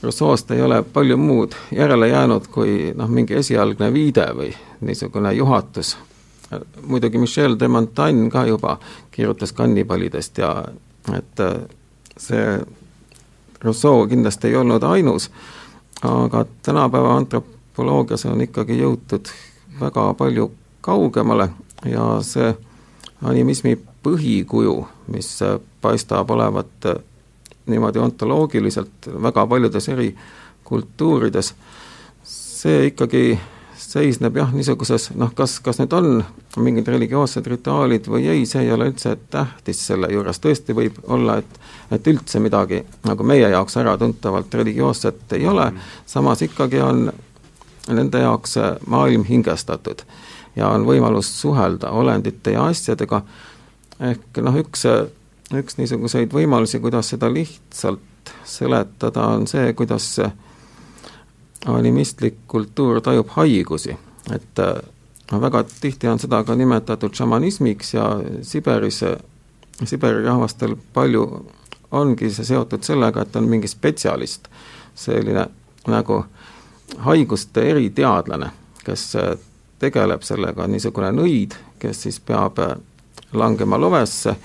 Rousseau'st 0.03 0.51
ei 0.51 0.62
ole 0.62 0.80
palju 0.82 1.16
muud 1.16 1.53
järele 1.70 2.09
jäänud 2.09 2.49
kui 2.51 2.90
noh, 2.99 3.07
mingi 3.09 3.36
esialgne 3.38 3.93
viide 3.95 4.24
või 4.34 4.49
niisugune 4.82 5.30
juhatus. 5.38 5.95
Muidugi 6.86 7.18
Michel 7.18 7.57
de 7.61 7.68
Montaigne 7.68 8.30
ka 8.30 8.46
juba 8.46 8.78
kirjutas 9.11 9.53
kannibaalidest 9.53 10.38
ja 10.38 10.64
et 11.16 11.40
äh, 11.40 11.61
see 12.16 12.61
Rousseau 13.62 14.07
kindlasti 14.09 14.48
ei 14.48 14.57
olnud 14.57 14.82
ainus, 14.82 15.30
aga 16.03 16.44
tänapäeva 16.62 17.16
antropoloogias 17.16 18.26
on 18.26 18.40
ikkagi 18.40 18.80
jõutud 18.80 19.30
väga 19.80 20.14
palju 20.18 20.50
kaugemale 20.80 21.48
ja 21.86 22.07
see 22.26 22.50
animismi 23.22 23.76
põhikuju, 24.03 24.74
mis 25.14 25.30
paistab 25.80 26.30
olevat 26.30 26.88
niimoodi 27.66 27.98
ontoloogiliselt 28.03 29.07
väga 29.22 29.46
paljudes 29.46 29.88
eri 29.88 30.11
kultuurides, 30.64 31.55
see 32.24 32.86
ikkagi 32.90 33.38
seisneb 33.83 34.37
jah, 34.37 34.53
niisuguses 34.55 35.11
noh, 35.18 35.33
kas, 35.37 35.59
kas 35.64 35.80
need 35.80 35.93
on 35.97 36.22
mingid 36.62 36.89
religioossed 36.89 37.47
rituaalid 37.51 38.09
või 38.11 38.28
ei, 38.33 38.47
see 38.49 38.64
ei 38.64 38.72
ole 38.72 38.91
üldse 38.93 39.16
tähtis 39.30 39.83
selle 39.87 40.11
juures, 40.12 40.41
tõesti 40.43 40.76
võib 40.76 41.01
olla, 41.09 41.39
et 41.43 41.61
et 41.93 42.07
üldse 42.09 42.41
midagi 42.41 42.78
nagu 43.05 43.24
meie 43.28 43.49
jaoks 43.53 43.76
äratuntavalt 43.76 44.55
religioosset 44.55 45.35
ei 45.37 45.47
ole, 45.47 45.66
samas 46.07 46.43
ikkagi 46.43 46.80
on 46.80 47.11
nende 47.93 48.22
jaoks 48.22 48.57
maailm 48.87 49.26
hingestatud 49.28 50.05
ja 50.57 50.70
on 50.72 50.87
võimalus 50.89 51.28
suhelda 51.41 51.91
olendite 51.91 52.55
ja 52.55 52.68
asjadega, 52.70 53.22
ehk 54.12 54.41
noh, 54.45 54.57
üks 54.62 54.87
üks 55.59 55.76
niisuguseid 55.76 56.33
võimalusi, 56.33 56.80
kuidas 56.80 57.12
seda 57.12 57.28
lihtsalt 57.33 58.33
seletada, 58.49 59.26
on 59.37 59.47
see, 59.51 59.72
kuidas 59.76 60.07
animistlik 61.67 62.35
kultuur 62.47 63.01
tajub 63.01 63.29
haigusi, 63.37 63.97
et 64.35 64.59
noh, 64.59 65.41
väga 65.41 65.65
tihti 65.81 66.09
on 66.09 66.19
seda 66.19 66.43
ka 66.45 66.55
nimetatud 66.59 67.15
šamanismiks 67.15 67.95
ja 67.95 68.09
Siberis, 68.43 69.03
Siberi 69.85 70.25
rahvastel 70.25 70.77
palju 70.95 71.27
ongi 71.93 72.31
see 72.31 72.45
seotud 72.45 72.83
sellega, 72.83 73.23
et 73.23 73.37
on 73.37 73.49
mingi 73.49 73.69
spetsialist, 73.69 74.49
selline 74.95 75.47
nagu 75.89 76.25
haiguste 77.07 77.65
eriteadlane, 77.71 78.51
kes 78.85 79.07
tegeleb 79.83 80.23
sellega, 80.23 80.67
niisugune 80.67 81.13
nõid, 81.17 81.57
kes 81.83 82.05
siis 82.07 82.21
peab 82.21 82.61
langema 83.33 83.79
lovesse 83.81 84.37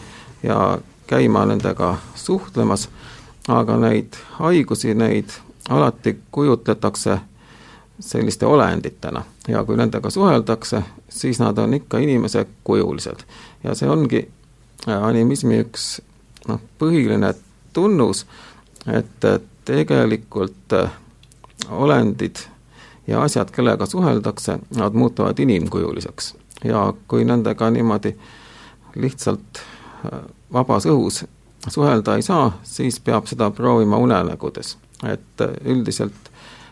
ja 0.44 0.78
käima 1.08 1.46
nendega 1.46 1.96
suhtlemas, 2.16 2.88
aga 3.48 3.78
neid 3.80 4.18
haigusi, 4.40 4.94
neid 4.94 5.36
alati 5.70 6.20
kujutletakse 6.32 7.20
selliste 8.00 8.46
olenditena 8.46 9.24
ja 9.48 9.64
kui 9.64 9.78
nendega 9.78 10.10
suheldakse, 10.10 10.84
siis 11.10 11.40
nad 11.40 11.58
on 11.58 11.74
ikka 11.74 11.98
inimese 11.98 12.46
kujulised. 12.64 13.26
ja 13.64 13.76
see 13.76 13.90
ongi 13.90 14.28
äh, 14.88 15.04
animismi 15.04 15.60
üks 15.66 16.02
noh, 16.48 16.62
põhiline 16.80 17.34
tunnus, 17.74 18.26
et 18.88 19.26
tegelikult 19.66 20.74
äh, 20.74 20.92
olendid 21.70 22.36
ja 23.08 23.22
asjad, 23.22 23.52
kellega 23.52 23.86
suheldakse, 23.86 24.60
nad 24.76 24.94
muutuvad 24.94 25.40
inimkujuliseks. 25.40 26.36
ja 26.64 26.94
kui 27.08 27.26
nendega 27.26 27.70
niimoodi 27.70 28.16
lihtsalt 28.96 29.58
äh, 29.58 30.22
vabas 30.54 30.86
õhus 30.86 31.26
suhelda 31.68 32.16
ei 32.16 32.22
saa, 32.22 32.60
siis 32.64 33.00
peab 33.00 33.26
seda 33.26 33.52
proovima 33.52 33.98
unenägudes. 33.98 34.78
Et 35.06 35.44
üldiselt 35.66 36.32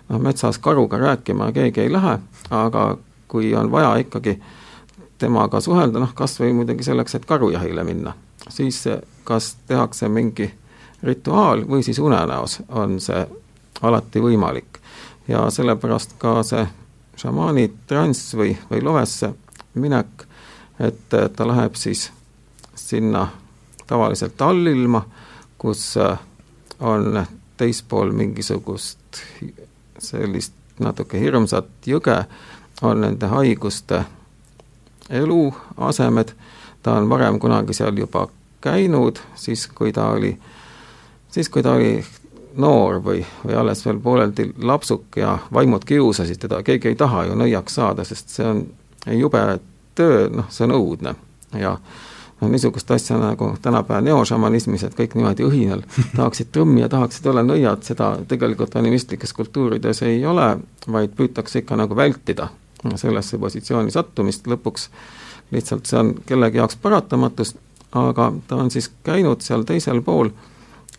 noh, 0.09 0.19
metsas 0.19 0.57
karuga 0.57 0.97
rääkima 0.97 1.51
keegi 1.51 1.81
ei 1.81 1.91
lähe, 1.91 2.17
aga 2.49 2.97
kui 3.27 3.55
on 3.55 3.71
vaja 3.71 3.95
ikkagi 4.01 4.39
temaga 5.17 5.61
suhelda, 5.61 5.99
noh 5.99 6.13
kas 6.13 6.39
või 6.39 6.53
muidugi 6.53 6.83
selleks, 6.83 7.15
et 7.15 7.25
karujahile 7.25 7.83
minna, 7.83 8.13
siis 8.49 8.83
kas 9.23 9.55
tehakse 9.67 10.09
mingi 10.09 10.49
rituaal 11.03 11.65
või 11.69 11.83
siis 11.83 11.99
unenäos 11.99 12.59
on 12.69 12.99
see 12.99 13.25
alati 13.81 14.21
võimalik. 14.21 14.79
ja 15.27 15.49
sellepärast 15.49 16.17
ka 16.17 16.43
see 16.43 16.67
šamaani 17.17 17.71
transs 17.87 18.35
või, 18.35 18.57
või 18.69 18.81
lovesse 18.83 19.33
minek, 19.73 20.27
et 20.79 21.09
ta 21.09 21.47
läheb 21.47 21.75
siis 21.75 22.11
sinna 22.75 23.27
tavaliselt 23.87 24.41
allilma, 24.41 25.05
kus 25.57 25.97
äh, 25.97 26.19
on 26.79 27.25
teispool 27.57 28.11
mingisugust 28.11 29.21
sellist 29.99 30.53
natuke 30.79 31.19
hirmsat 31.19 31.87
jõge, 31.87 32.17
on 32.83 33.01
nende 33.01 33.27
haiguste 33.31 34.03
eluasemed, 35.09 36.33
ta 36.83 36.97
on 36.99 37.09
varem 37.09 37.39
kunagi 37.39 37.73
seal 37.73 37.97
juba 37.97 38.27
käinud, 38.61 39.21
siis 39.35 39.67
kui 39.67 39.93
ta 39.93 40.09
oli, 40.17 40.33
siis 41.31 41.49
kui 41.49 41.63
ta 41.63 41.77
oli 41.77 42.03
noor 42.57 42.99
või, 43.03 43.21
või 43.45 43.55
alles 43.55 43.85
veel 43.85 43.99
pooleldi 43.99 44.49
lapsuk 44.63 45.17
ja 45.19 45.37
vaimud 45.53 45.85
kiusasid 45.85 46.39
teda, 46.39 46.63
keegi 46.63 46.91
ei 46.91 46.99
taha 46.99 47.25
ju 47.29 47.37
nõiaks 47.39 47.79
saada, 47.79 48.03
sest 48.03 48.35
see 48.35 48.47
on 48.47 48.65
jube 49.11 49.43
töö, 49.95 50.27
noh, 50.31 50.49
see 50.49 50.67
on 50.67 50.75
õudne. 50.75 51.15
Ja 51.55 51.77
noh, 52.41 52.49
niisugust 52.49 52.91
asja 52.91 53.17
nagu 53.17 53.57
tänapäeva 53.61 54.01
neošamanismis, 54.01 54.83
et 54.83 54.95
kõik 54.97 55.15
niimoodi 55.15 55.45
õhinal 55.47 55.83
tahaksid 56.15 56.51
trõmmi 56.51 56.81
ja 56.83 56.89
tahaksid 56.89 57.27
olla 57.31 57.43
nõiad, 57.43 57.83
seda 57.87 58.15
tegelikult 58.27 58.75
animistlikes 58.75 59.33
kultuurides 59.33 60.01
ei 60.07 60.25
ole, 60.25 60.55
vaid 60.91 61.15
püütakse 61.15 61.63
ikka 61.63 61.79
nagu 61.79 61.95
vältida 61.95 62.49
sellesse 62.95 63.37
positsiooni 63.41 63.91
sattumist, 63.91 64.47
lõpuks 64.47 64.89
lihtsalt 65.51 65.85
see 65.89 65.99
on 65.99 66.11
kellegi 66.25 66.57
jaoks 66.57 66.77
paratamatus, 66.81 67.55
aga 67.95 68.33
ta 68.47 68.59
on 68.59 68.71
siis 68.71 68.91
käinud 69.03 69.41
seal 69.41 69.63
teisel 69.63 70.01
pool 70.01 70.29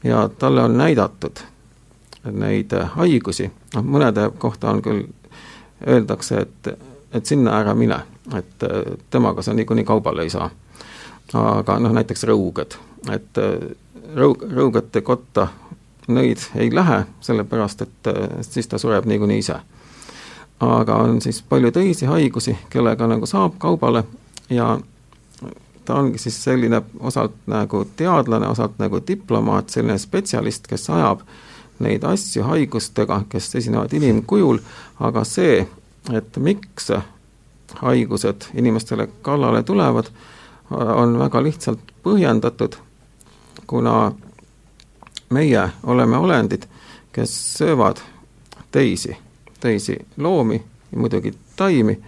ja 0.04 0.28
talle 0.38 0.62
on 0.62 0.76
näidatud 0.78 1.42
neid 2.32 2.72
haigusi, 2.96 3.50
noh 3.74 3.84
mõnede 3.86 4.30
kohta 4.38 4.72
on 4.72 4.82
küll, 4.82 5.04
öeldakse, 5.86 6.40
et, 6.46 6.78
et 7.12 7.26
sinna 7.26 7.58
ära 7.60 7.74
mine, 7.74 8.00
et 8.34 8.64
temaga 9.10 9.42
sa 9.42 9.54
niikuinii 9.54 9.84
kaubale 9.84 10.24
ei 10.24 10.30
saa 10.32 10.48
aga 11.34 11.78
noh, 11.82 11.94
näiteks 11.96 12.26
rõugad, 12.28 12.76
et 13.12 13.40
äh, 13.42 13.54
rõug, 14.14 14.42
rõugate 14.52 15.02
kotta 15.02 15.48
nõid 16.08 16.42
ei 16.54 16.70
lähe, 16.74 17.04
sellepärast 17.20 17.82
et 17.82 18.10
äh, 18.12 18.28
siis 18.46 18.68
ta 18.70 18.78
sureb 18.78 19.06
niikuinii 19.06 19.38
ise. 19.38 19.60
aga 20.60 20.94
on 20.94 21.20
siis 21.20 21.42
palju 21.42 21.70
teisi 21.70 22.06
haigusi, 22.06 22.56
kellega 22.70 23.06
nagu 23.06 23.26
saab 23.26 23.58
kaubale 23.58 24.04
ja 24.50 24.78
ta 25.84 25.94
ongi 25.94 26.18
siis 26.18 26.44
selline 26.44 26.82
osalt 27.00 27.34
nagu 27.46 27.84
teadlane, 27.96 28.48
osalt 28.48 28.78
nagu 28.78 29.00
diplomaat, 29.08 29.70
selline 29.70 29.98
spetsialist, 29.98 30.66
kes 30.66 30.90
ajab 30.90 31.20
neid 31.78 32.04
asju 32.04 32.42
haigustega, 32.42 33.20
kes 33.28 33.54
esinevad 33.54 33.92
inimkujul, 33.92 34.58
aga 35.00 35.24
see, 35.24 35.66
et 36.12 36.38
miks 36.40 36.90
haigused 37.82 38.48
inimestele 38.54 39.08
kallale 39.22 39.62
tulevad, 39.62 40.08
on 40.70 41.18
väga 41.18 41.42
lihtsalt 41.42 41.80
põhjendatud, 42.02 42.76
kuna 43.66 44.12
meie 45.30 45.70
oleme 45.82 46.16
olendid, 46.16 46.62
kes 47.12 47.58
söövad 47.58 47.96
teisi, 48.70 49.16
teisi 49.60 49.98
loomi, 50.16 50.62
muidugi 50.96 51.34
taimi, 51.56 51.98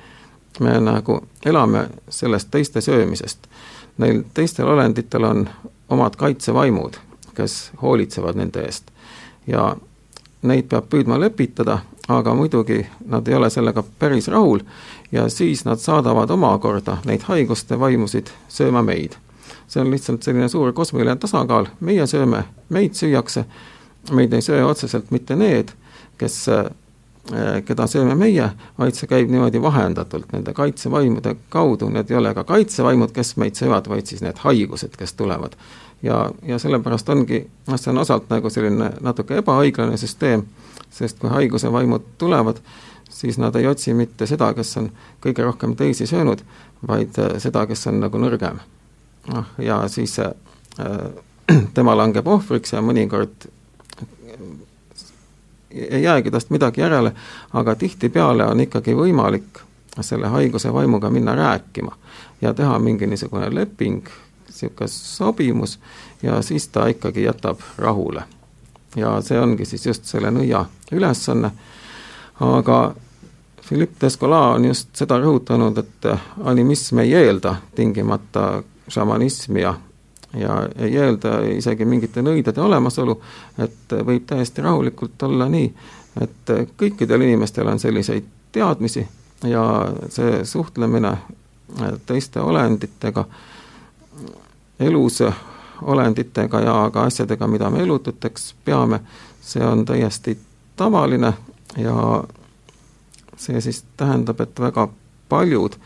me 0.60 0.80
nagu 0.80 1.20
elame 1.46 1.88
sellest 2.08 2.50
teiste 2.50 2.80
söömisest. 2.80 3.38
Neil 3.98 4.22
teistel 4.34 4.66
olenditel 4.66 5.24
on 5.24 5.48
omad 5.88 6.16
kaitsevaimud, 6.16 6.94
kes 7.34 7.70
hoolitsevad 7.82 8.36
nende 8.36 8.62
eest. 8.62 8.90
ja 9.46 9.76
neid 10.42 10.68
peab 10.68 10.90
püüdma 10.92 11.16
lepitada, 11.20 11.78
aga 12.08 12.34
muidugi 12.34 12.86
nad 13.06 13.28
ei 13.28 13.34
ole 13.34 13.50
sellega 13.50 13.82
päris 13.98 14.28
rahul 14.28 14.60
ja 15.12 15.28
siis 15.28 15.64
nad 15.64 15.80
saadavad 15.80 16.30
omakorda 16.30 16.98
neid 17.04 17.24
haiguste 17.28 17.78
vaimusid 17.80 18.30
sööma 18.48 18.82
meid. 18.82 19.16
see 19.68 19.80
on 19.80 19.90
lihtsalt 19.90 20.22
selline 20.22 20.48
suur 20.48 20.72
kosmiline 20.72 21.16
tasakaal, 21.16 21.66
meie 21.80 22.06
sööme, 22.06 22.44
meid 22.68 22.94
süüakse, 22.94 23.44
meid 24.12 24.32
ei 24.32 24.42
söö 24.42 24.66
otseselt 24.66 25.10
mitte 25.10 25.36
need, 25.36 25.72
kes 26.18 26.46
Eh, 27.28 27.58
keda 27.68 27.84
sööme 27.84 28.14
meie, 28.16 28.46
vaid 28.80 28.96
see 28.96 29.08
käib 29.08 29.28
niimoodi 29.28 29.60
vahendatult 29.60 30.30
nende 30.32 30.54
kaitsevaimude 30.56 31.34
kaudu, 31.52 31.90
need 31.92 32.08
ei 32.08 32.16
ole 32.16 32.30
ka 32.32 32.44
kaitsevaimud, 32.48 33.10
kes 33.12 33.34
meid 33.36 33.58
söövad, 33.58 33.90
vaid 33.92 34.08
siis 34.08 34.22
need 34.24 34.40
haigused, 34.40 34.96
kes 34.96 35.12
tulevad. 35.18 35.58
ja, 36.02 36.30
ja 36.46 36.56
sellepärast 36.58 37.08
ongi, 37.12 37.42
noh, 37.66 37.76
see 37.76 37.90
on 37.92 38.00
osalt 38.00 38.30
nagu 38.32 38.48
selline 38.50 38.94
natuke 39.04 39.42
ebaõiglane 39.42 39.98
süsteem, 40.00 40.46
sest 40.94 41.18
kui 41.20 41.28
haiguse 41.28 41.68
vaimud 41.72 42.06
tulevad, 42.18 42.62
siis 43.08 43.38
nad 43.38 43.56
ei 43.56 43.66
otsi 43.66 43.94
mitte 43.94 44.26
seda, 44.26 44.52
kes 44.54 44.76
on 44.76 44.90
kõige 45.24 45.44
rohkem 45.44 45.76
teisi 45.76 46.06
söönud, 46.06 46.42
vaid 46.88 47.18
eh, 47.18 47.38
seda, 47.42 47.66
kes 47.66 47.86
on 47.90 48.00
nagu 48.00 48.18
nõrgem. 48.18 48.60
noh, 49.32 49.46
ja 49.58 49.82
siis 49.88 50.18
äh, 50.18 50.32
tema 51.76 51.96
langeb 51.96 52.26
ohvriks 52.26 52.72
ja 52.72 52.82
mõnikord 52.82 53.48
ei 55.70 56.02
jäägi 56.02 56.30
tast 56.30 56.50
midagi 56.50 56.80
järele, 56.80 57.12
aga 57.52 57.74
tihtipeale 57.74 58.46
on 58.46 58.60
ikkagi 58.60 58.94
võimalik 58.96 59.60
selle 60.00 60.30
haiguse 60.32 60.72
vaimuga 60.72 61.10
minna 61.10 61.34
rääkima 61.34 61.92
ja 62.40 62.54
teha 62.54 62.78
mingi 62.78 63.06
niisugune 63.06 63.54
leping, 63.54 64.08
niisugune 64.46 64.88
sobimus 64.88 65.78
ja 66.22 66.42
siis 66.42 66.68
ta 66.68 66.86
ikkagi 66.86 67.22
jätab 67.22 67.60
rahule. 67.78 68.22
ja 68.96 69.20
see 69.20 69.40
ongi 69.40 69.64
siis 69.64 69.86
just 69.86 70.04
selle 70.04 70.30
nõia 70.30 70.64
ülesanne, 70.92 71.50
aga 72.40 72.94
Philippe 73.68 73.96
Descola 74.00 74.54
on 74.54 74.64
just 74.64 74.96
seda 74.96 75.18
rõhutanud, 75.20 75.78
et 75.78 76.06
animism 76.44 77.02
ei 77.04 77.12
eelda 77.14 77.56
tingimata 77.74 78.62
šamanismi 78.88 79.60
ja 79.60 79.74
ja 80.36 80.68
ei 80.76 80.96
eelda 80.96 81.40
isegi 81.56 81.84
mingite 81.84 82.22
nõidade 82.22 82.60
olemasolu, 82.60 83.14
et 83.58 83.94
võib 84.04 84.26
täiesti 84.28 84.62
rahulikult 84.62 85.22
olla 85.22 85.48
nii, 85.48 85.70
et 86.20 86.52
kõikidel 86.76 87.24
inimestel 87.24 87.68
on 87.68 87.80
selliseid 87.80 88.26
teadmisi 88.52 89.06
ja 89.48 89.62
see 90.08 90.44
suhtlemine 90.44 91.14
teiste 92.06 92.40
olenditega, 92.40 93.24
elus 94.80 95.22
olenditega 95.82 96.60
ja 96.60 96.76
ka 96.92 97.02
asjadega, 97.08 97.46
mida 97.46 97.70
me 97.70 97.82
elututeks 97.82 98.54
peame, 98.64 99.00
see 99.40 99.64
on 99.64 99.84
täiesti 99.84 100.38
tavaline 100.76 101.32
ja 101.78 102.24
see 103.38 103.60
siis 103.60 103.84
tähendab, 103.96 104.40
et 104.40 104.60
väga 104.60 104.88
paljud 105.28 105.76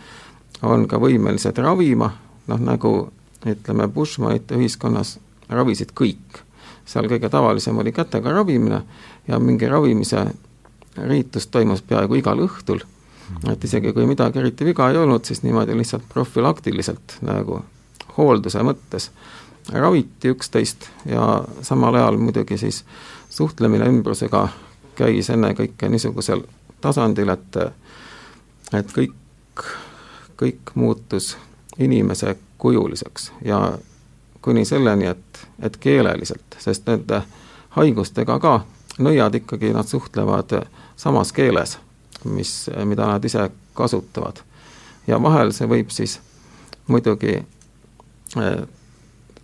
on 0.63 0.87
ka 0.89 1.01
võimelised 1.03 1.59
ravima, 1.59 2.13
noh 2.49 2.63
nagu 2.63 2.95
ütleme, 3.47 3.89
Bushmanite 3.89 4.57
ühiskonnas 4.57 5.19
ravisid 5.51 5.93
kõik. 5.99 6.43
seal 6.87 7.07
kõige 7.07 7.29
tavalisem 7.31 7.79
oli 7.79 7.93
kätega 7.93 8.33
ravimine 8.33 8.83
ja 9.29 9.39
mingi 9.39 9.69
ravimise 9.69 10.25
riitus 10.97 11.47
toimus 11.47 11.83
peaaegu 11.83 12.15
igal 12.19 12.41
õhtul, 12.43 12.83
et 13.49 13.65
isegi 13.65 13.93
kui 13.93 14.07
midagi 14.07 14.39
eriti 14.39 14.65
viga 14.65 14.91
ei 14.91 14.97
olnud, 14.97 15.25
siis 15.25 15.43
niimoodi 15.43 15.77
lihtsalt 15.79 16.09
profülaktiliselt 16.09 17.19
nagu 17.23 17.63
hoolduse 18.17 18.63
mõttes 18.67 19.11
raviti 19.73 20.33
üksteist 20.33 20.89
ja 21.07 21.45
samal 21.63 21.95
ajal 21.95 22.19
muidugi 22.19 22.59
siis 22.59 22.83
suhtlemine 23.31 23.87
ümbrusega 23.89 24.49
käis 24.95 25.31
ennekõike 25.31 25.89
niisugusel 25.89 26.43
tasandil, 26.81 27.29
et 27.29 27.57
et 28.73 28.93
kõik, 28.93 29.65
kõik 30.41 30.73
muutus 30.75 31.37
inimese 31.79 32.37
kujuliseks 32.59 33.33
ja 33.45 33.79
kuni 34.43 34.65
selleni, 34.65 35.07
et, 35.07 35.47
et 35.63 35.77
keeleliselt, 35.77 36.57
sest 36.59 36.87
nende 36.87 37.23
haigustega 37.77 38.39
ka 38.41 38.61
nõiad 38.99 39.35
ikkagi, 39.35 39.73
nad 39.73 39.89
suhtlevad 39.89 40.57
samas 40.97 41.33
keeles, 41.33 41.79
mis, 42.25 42.71
mida 42.85 43.07
nad 43.07 43.25
ise 43.25 43.51
kasutavad. 43.75 44.43
ja 45.07 45.23
vahel 45.23 45.53
see 45.53 45.67
võib 45.69 45.91
siis 45.91 46.21
muidugi 46.87 47.35
eh, 47.35 48.63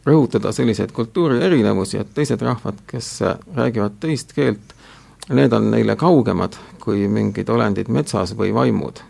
rõhutada 0.06 0.52
selliseid 0.52 0.92
kultuuri 0.92 1.42
erinevusi, 1.44 1.98
et 1.98 2.14
teised 2.14 2.42
rahvad, 2.42 2.78
kes 2.86 3.20
räägivad 3.56 3.98
teist 4.00 4.32
keelt, 4.32 4.74
need 5.28 5.52
on 5.52 5.70
neile 5.70 5.96
kaugemad 5.96 6.56
kui 6.80 7.08
mingid 7.08 7.48
olendid 7.48 7.88
metsas 7.88 8.32
või 8.36 8.54
vaimud. 8.54 9.00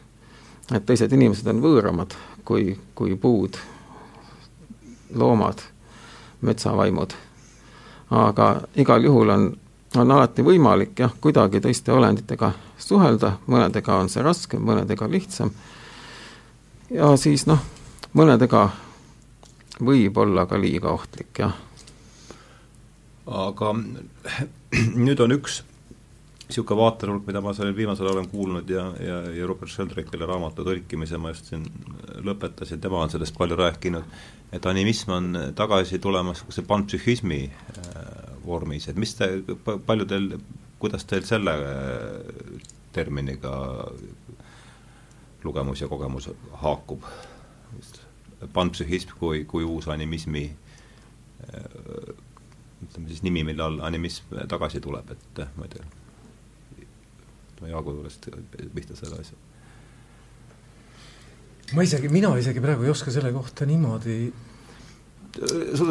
et 0.74 0.86
teised 0.86 1.12
inimesed 1.12 1.46
on 1.46 1.62
võõramad 1.62 2.14
kui, 2.44 2.78
kui 2.94 3.16
puud 3.16 3.56
loomad, 5.14 5.62
metsavaimud. 6.40 7.14
aga 8.10 8.60
igal 8.76 9.04
juhul 9.04 9.28
on, 9.28 9.46
on 9.96 10.10
alati 10.10 10.42
võimalik 10.42 10.98
jah, 10.98 11.14
kuidagi 11.20 11.60
teiste 11.60 11.92
olenditega 11.92 12.52
suhelda, 12.78 13.32
mõnedega 13.46 14.00
on 14.00 14.08
see 14.08 14.22
raskem, 14.22 14.62
mõnedega 14.64 15.08
lihtsam, 15.10 15.50
ja 16.90 17.16
siis 17.16 17.46
noh, 17.46 17.60
mõnedega 18.12 18.68
võib 19.84 20.18
olla 20.18 20.46
ka 20.46 20.60
liiga 20.60 20.90
ohtlik, 20.90 21.30
jah. 21.38 21.54
aga 23.26 23.74
nüüd 25.06 25.20
on 25.20 25.38
üks 25.38 25.62
niisugune 26.48 26.80
vaatenurk, 26.80 27.26
mida 27.28 27.42
ma 27.44 27.52
sellel 27.52 27.74
viimasel 27.76 28.08
olen 28.08 28.28
kuulnud 28.32 28.70
ja, 28.72 28.86
ja, 29.04 29.18
ja 29.36 29.46
Robert 29.46 29.70
Sheldrake'ile 29.72 30.26
raamatu 30.28 30.64
tõlkimise 30.64 31.20
ma 31.20 31.32
just 31.34 31.50
siin 31.50 31.66
lõpetasin, 32.24 32.80
tema 32.80 33.02
on 33.04 33.12
sellest 33.12 33.36
palju 33.36 33.58
rääkinud, 33.58 34.16
et 34.56 34.68
animism 34.70 35.12
on 35.12 35.28
tagasi 35.58 36.00
tulemas 36.00 36.40
niisuguse 36.40 36.64
panpsühhismi 36.70 37.40
äh, 37.50 37.98
vormis, 38.46 38.88
et 38.88 38.96
mis 38.96 39.12
te, 39.18 39.28
palju 39.64 40.08
teil, 40.08 40.30
kuidas 40.80 41.04
teil 41.10 41.28
selle 41.28 41.54
äh, 41.66 42.72
terminiga 42.96 43.52
lugemus 45.44 45.84
ja 45.84 45.90
kogemus 45.92 46.30
haakub? 46.64 47.04
panpsühhism 48.54 49.16
kui, 49.18 49.42
kui 49.50 49.64
uus 49.66 49.88
animismi 49.90 50.46
äh, 50.48 51.70
ütleme 52.86 53.08
siis 53.10 53.24
nimi, 53.26 53.44
mille 53.44 53.68
all 53.68 53.80
animism 53.84 54.46
tagasi 54.48 54.80
tuleb, 54.80 55.10
et 55.12 55.46
ma 55.58 55.66
ei 55.66 55.76
tea 55.76 55.97
ütleme, 57.58 57.72
Jaagu 57.74 57.94
juurest 57.98 58.28
pihta 58.74 58.96
selle 58.96 59.20
asja. 59.20 59.36
ma 61.74 61.84
isegi, 61.84 62.08
mina 62.08 62.30
isegi 62.38 62.62
praegu 62.64 62.86
ei 62.86 62.94
oska 62.94 63.12
selle 63.12 63.32
kohta 63.34 63.66
niimoodi 63.68 64.20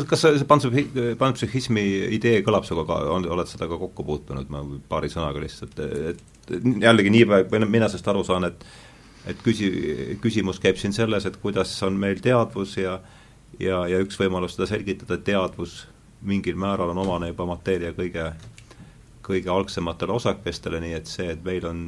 kas 0.10 0.24
see 0.24 1.14
panpsühhismi 1.20 1.84
idee 2.18 2.42
kõlab 2.44 2.66
sinuga 2.66 2.88
ka, 2.90 3.12
on, 3.14 3.28
oled 3.30 3.48
seda 3.48 3.68
ka 3.70 3.78
kokku 3.80 4.04
puutunud, 4.04 4.50
ma 4.50 4.64
paari 4.90 5.12
sõnaga 5.14 5.44
lihtsalt, 5.44 5.78
et 5.80 6.52
jällegi 6.82 7.14
nii 7.14 7.28
palju, 7.30 7.70
mina 7.70 7.88
sellest 7.88 8.10
aru 8.12 8.26
saan, 8.28 8.50
et 8.50 8.66
et 9.28 9.40
küsi-, 9.44 10.16
küsimus 10.24 10.60
käib 10.64 10.78
siin 10.80 10.94
selles, 10.96 11.26
et 11.28 11.36
kuidas 11.42 11.74
on 11.84 11.98
meil 12.00 12.22
teadvus 12.24 12.78
ja 12.80 12.98
ja, 13.60 13.82
ja 13.90 14.00
üks 14.04 14.20
võimalus 14.20 14.56
seda 14.56 14.70
selgitada, 14.70 15.18
et 15.18 15.26
teadvus 15.28 15.82
mingil 16.28 16.58
määral 16.60 16.94
on 16.94 17.02
omane 17.04 17.32
juba 17.32 17.46
mateeria 17.50 17.94
kõige 17.96 18.32
kõige 19.28 19.52
algsematele 19.52 20.16
osakestele, 20.16 20.80
nii 20.84 20.94
et 20.98 21.10
see, 21.12 21.32
et 21.34 21.44
meil 21.46 21.66
on 21.68 21.82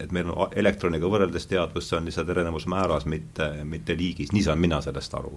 et 0.00 0.12
meil 0.16 0.30
on 0.32 0.52
elektroniga 0.56 1.08
võrreldes 1.12 1.46
teadvus, 1.48 1.88
see 1.88 1.98
on 1.98 2.06
lihtsalt 2.08 2.28
erinevusmääras, 2.32 3.06
mitte, 3.10 3.50
mitte 3.68 3.96
liigis, 3.96 4.32
nii 4.32 4.46
saan 4.46 4.60
mina 4.60 4.80
sellest 4.84 5.14
aru. 5.18 5.34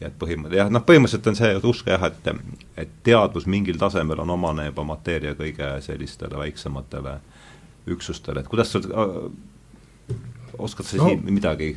ja 0.00 0.08
et 0.08 0.14
põhimõte, 0.18 0.56
jah, 0.58 0.70
noh 0.72 0.82
põhimõtteliselt 0.82 1.28
on 1.30 1.36
see, 1.38 1.50
et 1.54 1.66
uske 1.68 1.92
jah, 1.92 2.04
et 2.08 2.30
et 2.82 2.94
teadvus 3.06 3.46
mingil 3.46 3.78
tasemel 3.78 4.24
on 4.24 4.30
omane 4.34 4.66
juba 4.66 4.84
mateeria 4.88 5.34
kõige 5.38 5.68
sellistele 5.84 6.38
väiksematele 6.38 7.18
üksustele, 7.94 8.40
et 8.40 8.48
kuidas 8.48 8.72
sul 8.72 8.88
äh,, 8.90 9.12
oskad 10.58 10.88
sa 10.88 10.98
no, 10.98 11.08
siin 11.08 11.22
midagi 11.30 11.76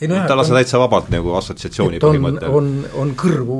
ei 0.00 0.08
no 0.08 0.20
jah, 0.20 0.28
ta 0.30 0.36
lase 0.38 0.54
täitsa 0.54 0.78
vabalt 0.78 1.10
nagu 1.10 1.34
assotsiatsiooni 1.40 1.98
põhimõttel. 2.02 2.54
on, 2.54 2.70
on 2.94 3.14
kõrvu 3.18 3.58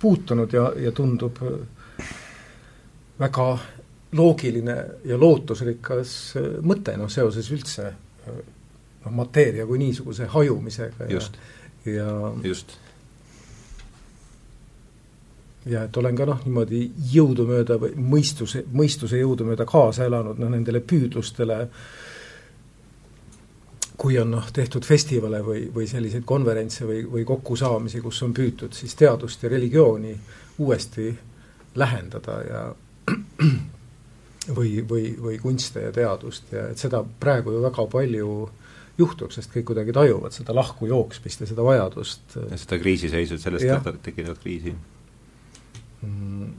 puutunud 0.00 0.52
ja, 0.52 0.70
ja 0.80 0.92
tundub 0.92 1.38
väga 3.20 3.46
loogiline 4.16 4.76
ja 5.04 5.18
lootusrikas 5.20 6.14
mõte, 6.66 6.96
noh, 6.98 7.10
seoses 7.12 7.50
üldse 7.54 7.90
noh, 8.26 9.12
mateeria 9.14 9.66
kui 9.66 9.78
niisuguse 9.80 10.28
hajumisega 10.32 11.08
just. 11.10 11.36
ja, 11.84 12.08
just. 12.44 12.74
ja 15.66 15.84
et 15.86 15.96
olen 15.96 16.16
ka 16.18 16.26
noh, 16.28 16.42
niimoodi 16.44 16.84
jõudumööda 17.12 17.78
või 17.80 17.94
mõistuse, 17.96 18.64
mõistuse 18.72 19.20
jõudumööda 19.20 19.66
kaasa 19.68 20.08
elanud 20.08 20.40
noh, 20.40 20.52
nendele 20.52 20.82
püüdlustele, 20.82 21.62
kui 24.00 24.16
on 24.18 24.30
noh, 24.32 24.46
tehtud 24.52 24.86
festivale 24.86 25.42
või, 25.44 25.66
või 25.74 25.88
selliseid 25.88 26.24
konverentse 26.24 26.86
või, 26.88 27.02
või 27.04 27.24
kokkusaamisi, 27.28 28.00
kus 28.00 28.22
on 28.24 28.32
püütud 28.36 28.72
siis 28.76 28.94
teadust 28.96 29.42
ja 29.44 29.50
religiooni 29.52 30.14
uuesti 30.58 31.10
lähendada 31.80 32.38
ja 32.46 32.62
või, 34.58 34.80
või, 34.88 35.04
või 35.20 35.36
kunste 35.42 35.84
ja 35.84 35.92
teadust 35.92 36.52
ja 36.52 36.70
et 36.72 36.80
seda 36.80 37.02
praegu 37.04 37.52
ju 37.52 37.60
väga 37.66 37.86
palju 37.92 38.30
juhtub, 39.00 39.32
sest 39.32 39.52
kõik 39.52 39.68
kuidagi 39.70 39.92
tajuvad 39.96 40.32
seda 40.36 40.54
lahku 40.56 40.88
jooksmist 40.88 41.44
ja 41.44 41.50
seda 41.52 41.64
vajadust. 41.64 42.36
ja 42.36 42.58
seda 42.60 42.80
kriisiseisu, 42.80 43.38
sellest 43.38 43.92
tekitavat 44.02 44.40
kriisi 44.40 44.74
Mm. 46.00 46.52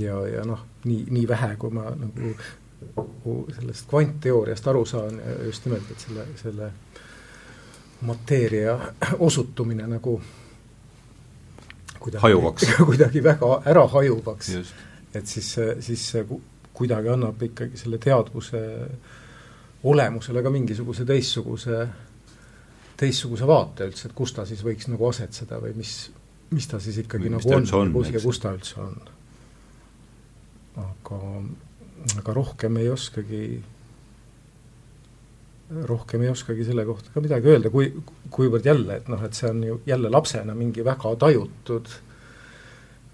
ja, 0.00 0.14
ja 0.28 0.44
noh, 0.48 0.62
nii, 0.88 1.02
nii 1.12 1.26
vähe, 1.28 1.50
kui 1.60 1.72
ma 1.76 1.90
nagu 1.92 2.30
sellest 3.56 3.88
kvantteooriast 3.90 4.68
aru 4.68 4.84
saan, 4.86 5.20
just 5.46 5.66
nimelt, 5.66 5.90
et 5.90 6.06
selle, 6.06 6.26
selle 6.40 6.70
mateeria 8.04 8.78
osutumine 9.18 9.86
nagu 9.88 10.18
kuidagi, 11.98 12.74
kuidagi 12.90 13.22
väga 13.24 13.60
ära 13.64 13.86
hajuvaks. 13.88 14.50
et 15.14 15.26
siis, 15.26 15.54
siis 15.80 16.08
see 16.10 16.26
kuidagi 16.74 17.08
annab 17.08 17.42
ikkagi 17.42 17.78
selle 17.78 17.98
teadvuse 18.02 18.60
olemusele 19.84 20.42
ka 20.42 20.50
mingisuguse 20.50 21.04
teistsuguse, 21.08 21.80
teistsuguse 23.00 23.46
vaate 23.48 23.88
üldse, 23.88 24.08
et 24.08 24.16
kus 24.16 24.32
ta 24.36 24.46
siis 24.48 24.64
võiks 24.64 24.88
nagu 24.90 25.08
asetseda 25.08 25.60
või 25.62 25.74
mis, 25.78 25.94
mis 26.54 26.68
ta 26.70 26.80
siis 26.80 26.98
ikkagi 27.04 27.28
mis 27.28 27.36
nagu 27.36 27.56
on, 27.58 27.68
on, 27.80 27.92
kus 27.98 28.12
ja 28.14 28.22
kus 28.24 28.40
ta 28.42 28.54
üldse 28.56 28.80
on. 28.80 28.96
aga, 30.82 31.20
aga 32.18 32.34
rohkem 32.36 32.76
ei 32.80 32.90
oskagi, 32.92 33.44
rohkem 35.88 36.24
ei 36.24 36.32
oskagi 36.32 36.66
selle 36.66 36.84
kohta 36.88 37.14
ka 37.14 37.22
midagi 37.24 37.50
öelda, 37.52 37.72
kui, 37.72 37.90
kuivõrd 38.34 38.66
jälle, 38.68 39.00
et 39.00 39.08
noh, 39.12 39.22
et 39.24 39.36
see 39.38 39.48
on 39.50 39.64
ju 39.64 39.80
jälle 39.88 40.12
lapsena 40.12 40.54
mingi 40.58 40.84
väga 40.84 41.14
tajutud, 41.24 41.90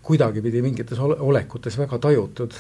kuidagipidi 0.07 0.63
mingites 0.65 0.99
ole, 0.99 1.17
olekutes 1.21 1.79
väga 1.79 1.99
tajutud 2.03 2.57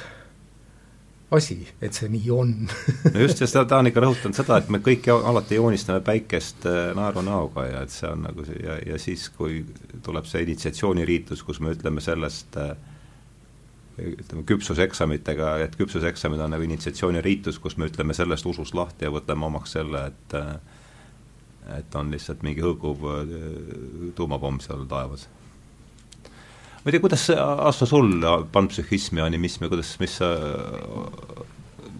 asi, 1.30 1.60
et 1.82 1.94
see 1.94 2.10
nii 2.10 2.30
on. 2.34 2.54
No 3.14 3.22
just, 3.22 3.40
ja 3.40 3.48
seda 3.50 3.64
ta 3.68 3.80
on 3.80 3.90
ikka 3.90 4.02
rõhutanud 4.02 4.36
seda, 4.36 4.58
et 4.60 4.70
me 4.72 4.80
kõik 4.84 5.06
alati 5.14 5.58
joonistame 5.58 6.02
päikest 6.06 6.66
äh, 6.68 6.90
naerunäoga 6.98 7.66
ja 7.68 7.82
et 7.86 7.94
see 7.94 8.10
on 8.10 8.24
nagu 8.26 8.46
see 8.46 8.58
ja, 8.64 8.78
ja 8.92 8.98
siis, 9.02 9.28
kui 9.34 9.62
tuleb 10.06 10.26
see 10.30 10.42
initsiatsiooniriitus, 10.46 11.44
kus 11.46 11.62
me 11.62 11.74
ütleme 11.76 12.02
sellest 12.04 12.58
äh, 12.60 12.74
ütleme, 14.16 14.44
küpsuseksamitega, 14.48 15.56
et 15.64 15.76
küpsuseksamid 15.78 16.40
on 16.40 16.54
nagu 16.54 16.66
initsiatsiooniriitus, 16.66 17.58
kus 17.62 17.76
me 17.76 17.90
ütleme 17.90 18.16
sellest 18.16 18.46
usust 18.46 18.76
lahti 18.76 19.08
ja 19.08 19.14
võtame 19.14 19.48
omaks 19.48 19.76
selle, 19.78 20.06
et 20.12 20.38
äh, 20.38 20.54
et 21.76 21.94
on 21.94 22.08
lihtsalt 22.10 22.40
mingi 22.42 22.64
hõõguv 22.64 23.04
tuumapomm 24.16 24.58
seal 24.64 24.88
taevas 24.90 25.28
ma 26.80 26.88
ei 26.88 26.94
tea, 26.94 27.00
kuidas 27.00 27.26
Asto 27.36 27.86
sul 27.86 28.24
panpsühhismi, 28.52 29.20
animismi, 29.20 29.68
kuidas, 29.68 29.92
mis 30.00 30.16
sa, 30.20 30.30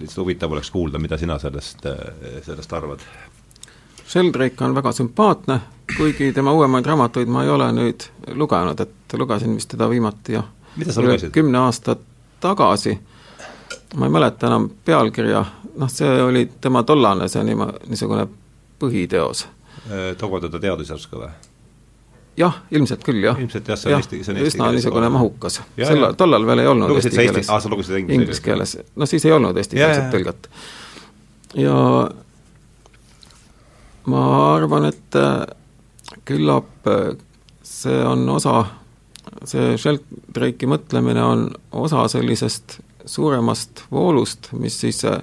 lihtsalt 0.00 0.22
huvitav 0.22 0.52
oleks 0.56 0.70
kuulda, 0.72 0.98
mida 0.98 1.18
sina 1.20 1.36
sellest, 1.38 1.84
sellest 2.46 2.72
arvad? 2.72 3.04
Sheldrake 4.10 4.64
on 4.64 4.74
väga 4.74 4.92
sümpaatne, 4.96 5.60
kuigi 5.96 6.32
tema 6.34 6.54
uuemaid 6.56 6.86
raamatuid 6.88 7.28
ma 7.30 7.44
ei 7.44 7.52
ole 7.52 7.68
nüüd 7.76 8.08
lugenud, 8.34 8.80
et 8.80 9.18
lugesin 9.20 9.54
vist 9.54 9.70
teda 9.74 9.86
viimati 9.90 10.34
jah, 10.34 10.48
kümne 11.32 11.58
aasta 11.58 11.96
tagasi, 12.40 12.98
ma 13.96 14.06
ei 14.06 14.12
mäleta 14.12 14.46
enam 14.46 14.70
pealkirja, 14.84 15.44
noh, 15.76 15.90
see 15.92 16.22
oli 16.22 16.46
tema 16.60 16.82
tollane, 16.82 17.28
see 17.28 17.44
niima-, 17.44 17.72
niisugune 17.88 18.26
põhiteos. 18.80 19.46
Togo 20.18 20.40
teda 20.40 20.60
teadus 20.60 20.90
järsku 20.92 21.22
või? 21.22 21.30
jah, 22.40 22.56
ilmselt 22.70 23.04
küll, 23.04 23.20
jah. 23.24 23.38
ilmselt 23.40 23.68
jah, 23.68 23.78
see 23.78 23.92
on 23.92 24.00
eesti, 24.00 24.22
see 24.24 24.32
on 24.32 24.40
eesti 24.40 24.54
üsna 24.54 24.70
niisugune 24.74 25.10
mahukas. 25.12 25.60
sel, 25.76 26.06
tollal 26.18 26.46
veel 26.48 26.64
ei 26.64 26.70
olnud 26.70 26.92
lugesid 26.92 27.12
eesti 27.12 27.26
keeles. 27.26 27.50
aa, 27.50 27.60
sa 27.60 27.72
lugesid 27.72 27.98
inglise, 27.98 28.16
inglise 28.16 28.44
keeles. 28.44 28.76
no 28.96 29.08
siis 29.10 29.26
ei 29.26 29.34
olnud 29.36 29.58
eestikeelset 29.60 30.08
tõlget. 30.14 30.50
ja 31.60 31.76
ma 34.10 34.26
arvan, 34.54 34.88
et 34.90 35.18
äh, 35.18 35.42
küllap 36.28 36.90
äh, 36.90 37.10
see 37.66 37.98
on 38.04 38.28
osa, 38.36 38.64
see 39.44 39.76
Sheldrake'i 39.78 40.68
mõtlemine 40.68 41.22
on 41.24 41.46
osa 41.72 42.06
sellisest 42.08 42.80
suuremast 43.04 43.84
voolust, 43.90 44.50
mis 44.52 44.80
siis 44.80 45.04
äh, 45.04 45.22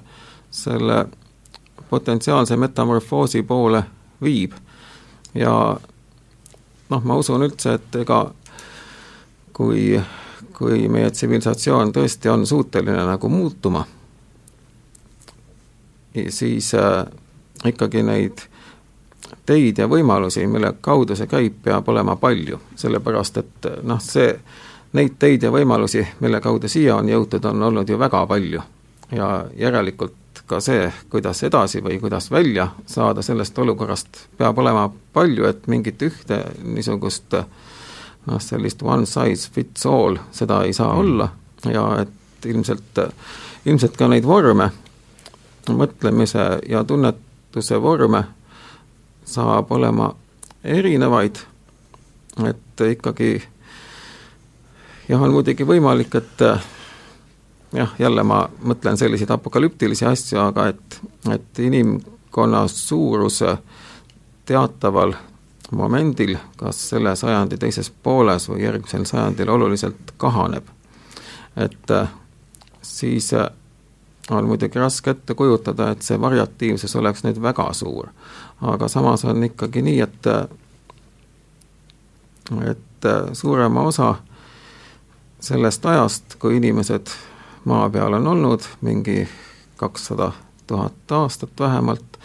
selle 0.51 1.05
potentsiaalse 1.89 2.57
metamorfoosi 2.57 3.43
poole 3.43 3.83
viib. 4.21 4.55
Ja 5.33 5.53
noh, 6.89 7.03
ma 7.03 7.19
usun 7.19 7.45
üldse, 7.45 7.77
et 7.77 7.95
ega 8.01 8.23
kui, 9.53 9.99
kui 10.57 10.87
meie 10.91 11.11
tsivilisatsioon 11.11 11.93
tõesti 11.95 12.31
on 12.31 12.47
suuteline 12.47 13.05
nagu 13.07 13.29
muutuma, 13.29 13.85
siis 16.29 16.73
äh, 16.73 17.03
ikkagi 17.65 18.03
neid 18.03 18.47
teid 19.45 19.77
ja 19.77 19.87
võimalusi, 19.87 20.47
mille 20.47 20.73
kaudu 20.81 21.15
see 21.15 21.27
käib, 21.27 21.59
peab 21.63 21.89
olema 21.89 22.15
palju, 22.15 22.59
sellepärast 22.75 23.37
et 23.37 23.67
noh, 23.83 23.99
see, 24.03 24.33
neid 24.97 25.17
teid 25.19 25.43
ja 25.43 25.51
võimalusi, 25.51 26.05
mille 26.19 26.41
kaudu 26.41 26.69
siia 26.71 26.95
on 26.95 27.09
jõutud, 27.09 27.45
on 27.45 27.63
olnud 27.69 27.89
ju 27.89 27.99
väga 27.99 28.25
palju. 28.27 28.61
ja 29.11 29.45
järelikult 29.55 30.41
ka 30.47 30.59
see, 30.59 30.91
kuidas 31.09 31.43
edasi 31.43 31.79
või 31.83 31.99
kuidas 31.99 32.31
välja 32.31 32.67
saada 32.85 33.21
sellest 33.21 33.59
olukorrast, 33.59 34.27
peab 34.37 34.57
olema 34.59 34.89
palju, 35.13 35.45
et 35.47 35.67
mingit 35.67 36.01
ühte 36.01 36.41
niisugust 36.63 37.35
noh, 38.27 38.39
sellist 38.39 38.83
one 38.83 39.05
size 39.05 39.51
fits 39.53 39.85
all, 39.85 40.17
seda 40.31 40.63
ei 40.63 40.73
saa 40.73 40.93
mm. 40.93 40.99
olla 40.99 41.29
ja 41.71 41.85
et 42.01 42.45
ilmselt, 42.45 42.99
ilmselt 43.65 43.97
ka 43.97 44.07
neid 44.07 44.27
vorme, 44.27 44.69
mõtlemise 45.67 46.47
ja 46.69 46.83
tunnetuse 46.87 47.81
vorme 47.81 48.23
saab 49.27 49.71
olema 49.75 50.11
erinevaid, 50.63 51.35
et 52.47 52.83
ikkagi 52.91 53.31
jah, 55.09 55.21
on 55.21 55.33
muidugi 55.35 55.67
võimalik, 55.67 56.15
et 56.15 56.43
jah, 57.73 57.95
jälle 57.99 58.23
ma 58.23 58.45
mõtlen 58.63 58.97
selliseid 58.97 59.31
apokalüptilisi 59.35 60.05
asju, 60.07 60.39
aga 60.41 60.69
et, 60.71 60.99
et 61.33 61.59
inimkonna 61.59 62.67
suurus 62.71 63.41
teataval 64.47 65.13
momendil, 65.71 66.37
kas 66.57 66.79
selle 66.93 67.15
sajandi 67.19 67.59
teises 67.59 67.89
pooles 68.03 68.47
või 68.49 68.63
järgmisel 68.63 69.05
sajandil 69.05 69.49
oluliselt 69.49 70.15
kahaneb. 70.17 70.63
et 71.57 71.91
siis 72.81 73.31
on 74.31 74.45
muidugi 74.45 74.79
raske 74.79 75.11
ette 75.11 75.33
kujutada, 75.33 75.91
et 75.91 76.01
see 76.01 76.19
variatiivsus 76.21 76.95
oleks 76.95 77.23
nüüd 77.23 77.41
väga 77.41 77.73
suur. 77.73 78.07
aga 78.61 78.87
samas 78.87 79.25
on 79.25 79.43
ikkagi 79.43 79.81
nii, 79.81 80.01
et 80.01 80.27
et 82.71 83.07
suurema 83.33 83.81
osa 83.81 84.15
sellest 85.39 85.85
ajast, 85.85 86.35
kui 86.39 86.57
inimesed 86.57 87.07
maa 87.65 87.89
peal 87.89 88.13
on 88.13 88.27
olnud 88.27 88.61
mingi 88.81 89.27
kakssada 89.77 90.31
tuhat 90.67 91.11
aastat 91.11 91.59
vähemalt, 91.59 92.17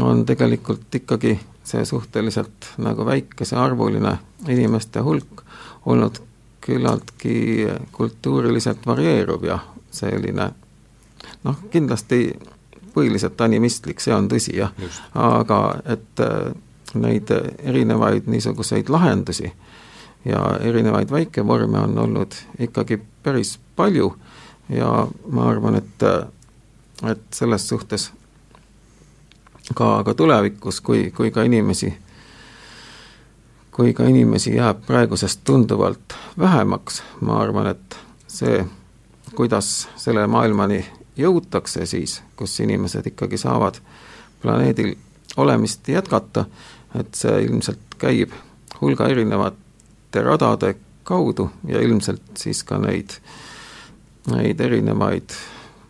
on 0.00 0.26
tegelikult 0.26 0.94
ikkagi 0.94 1.38
see 1.64 1.84
suhteliselt 1.84 2.72
nagu 2.78 3.06
väikesearvuline 3.06 4.18
inimeste 4.48 5.00
hulk 5.00 5.44
olnud 5.86 6.18
küllaltki 6.60 7.66
kultuuriliselt 7.92 8.86
varieeruv 8.86 9.44
ja 9.44 9.58
selline 9.90 10.50
noh, 11.44 11.58
kindlasti 11.70 12.38
põhiliselt 12.94 13.40
animistlik, 13.40 14.00
see 14.00 14.14
on 14.14 14.28
tõsi 14.30 14.56
jah, 14.56 14.72
aga 15.18 15.60
et 15.96 16.22
äh, 16.22 16.52
neid 16.94 17.30
erinevaid 17.58 18.28
niisuguseid 18.30 18.88
lahendusi 18.88 19.50
ja 20.24 20.44
erinevaid 20.60 21.10
väikevorme 21.10 21.78
on 21.78 21.98
olnud 21.98 22.36
ikkagi 22.58 23.00
päris 23.22 23.58
palju 23.76 24.14
ja 24.68 25.06
ma 25.30 25.48
arvan, 25.50 25.74
et, 25.74 26.06
et 27.10 27.24
selles 27.34 27.68
suhtes 27.68 28.12
ka, 29.74 30.02
ka 30.04 30.14
tulevikus, 30.14 30.80
kui, 30.80 31.10
kui 31.16 31.30
ka 31.30 31.42
inimesi, 31.42 31.92
kui 33.72 33.92
ka 33.94 34.06
inimesi 34.08 34.56
jääb 34.56 34.86
praegusest 34.86 35.40
tunduvalt 35.44 36.16
vähemaks, 36.38 37.02
ma 37.20 37.40
arvan, 37.42 37.66
et 37.74 37.98
see, 38.28 38.64
kuidas 39.34 39.88
selle 39.96 40.26
maailmani 40.26 40.84
jõutakse 41.16 41.86
siis, 41.86 42.22
kus 42.36 42.60
inimesed 42.60 43.06
ikkagi 43.06 43.38
saavad 43.38 43.78
planeedil 44.42 44.94
olemist 45.36 45.88
jätkata, 45.88 46.44
et 46.98 47.14
see 47.14 47.42
ilmselt 47.46 47.98
käib 47.98 48.34
hulga 48.80 49.08
erinevate 49.10 50.22
radade 50.22 50.74
kaudu 51.04 51.50
ja 51.68 51.80
ilmselt 51.80 52.36
siis 52.38 52.62
ka 52.64 52.78
neid, 52.78 53.18
neid 54.30 54.60
erinevaid 54.60 55.34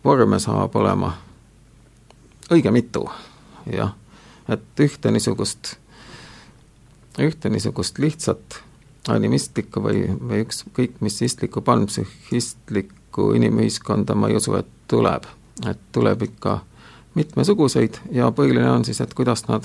vorme 0.03 0.39
saab 0.39 0.75
olema 0.75 1.13
õige 2.51 2.71
mitu, 2.71 3.07
jah. 3.71 3.95
et 4.49 4.79
ühte 4.79 5.11
niisugust, 5.11 5.75
ühte 7.19 7.49
niisugust 7.49 7.99
lihtsat 7.99 8.61
animistlikku 9.09 9.81
või, 9.81 10.05
või 10.19 10.43
ükskõik 10.45 11.01
mis 11.01 11.21
istlikku, 11.21 11.61
panpsühhistlikku 11.61 13.04
inimühiskonda 13.31 14.15
ma 14.15 14.29
ei 14.29 14.35
usu, 14.35 14.55
et 14.55 14.67
tuleb. 14.87 15.23
et 15.69 15.79
tuleb 15.91 16.21
ikka 16.21 16.59
mitmesuguseid 17.15 17.93
ja 18.11 18.31
põhiline 18.31 18.69
on 18.69 18.85
siis, 18.85 19.01
et 19.01 19.13
kuidas 19.13 19.47
nad 19.47 19.63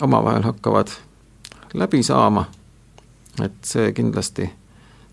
omavahel 0.00 0.42
hakkavad 0.42 0.88
läbi 1.74 2.02
saama, 2.02 2.44
et 3.42 3.58
see 3.64 3.92
kindlasti, 3.92 4.48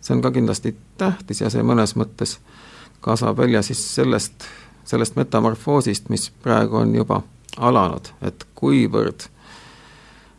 see 0.01 0.15
on 0.15 0.21
ka 0.21 0.31
kindlasti 0.31 0.75
tähtis 0.97 1.41
ja 1.41 1.49
see 1.51 1.63
mõnes 1.63 1.97
mõttes 1.99 2.37
kasvab 3.03 3.37
välja 3.37 3.61
siis 3.61 3.83
sellest, 3.95 4.47
sellest 4.85 5.15
metamorfoosist, 5.19 6.09
mis 6.09 6.29
praegu 6.43 6.79
on 6.79 6.95
juba 6.95 7.21
alanud, 7.57 8.07
et 8.21 8.47
kuivõrd 8.55 9.27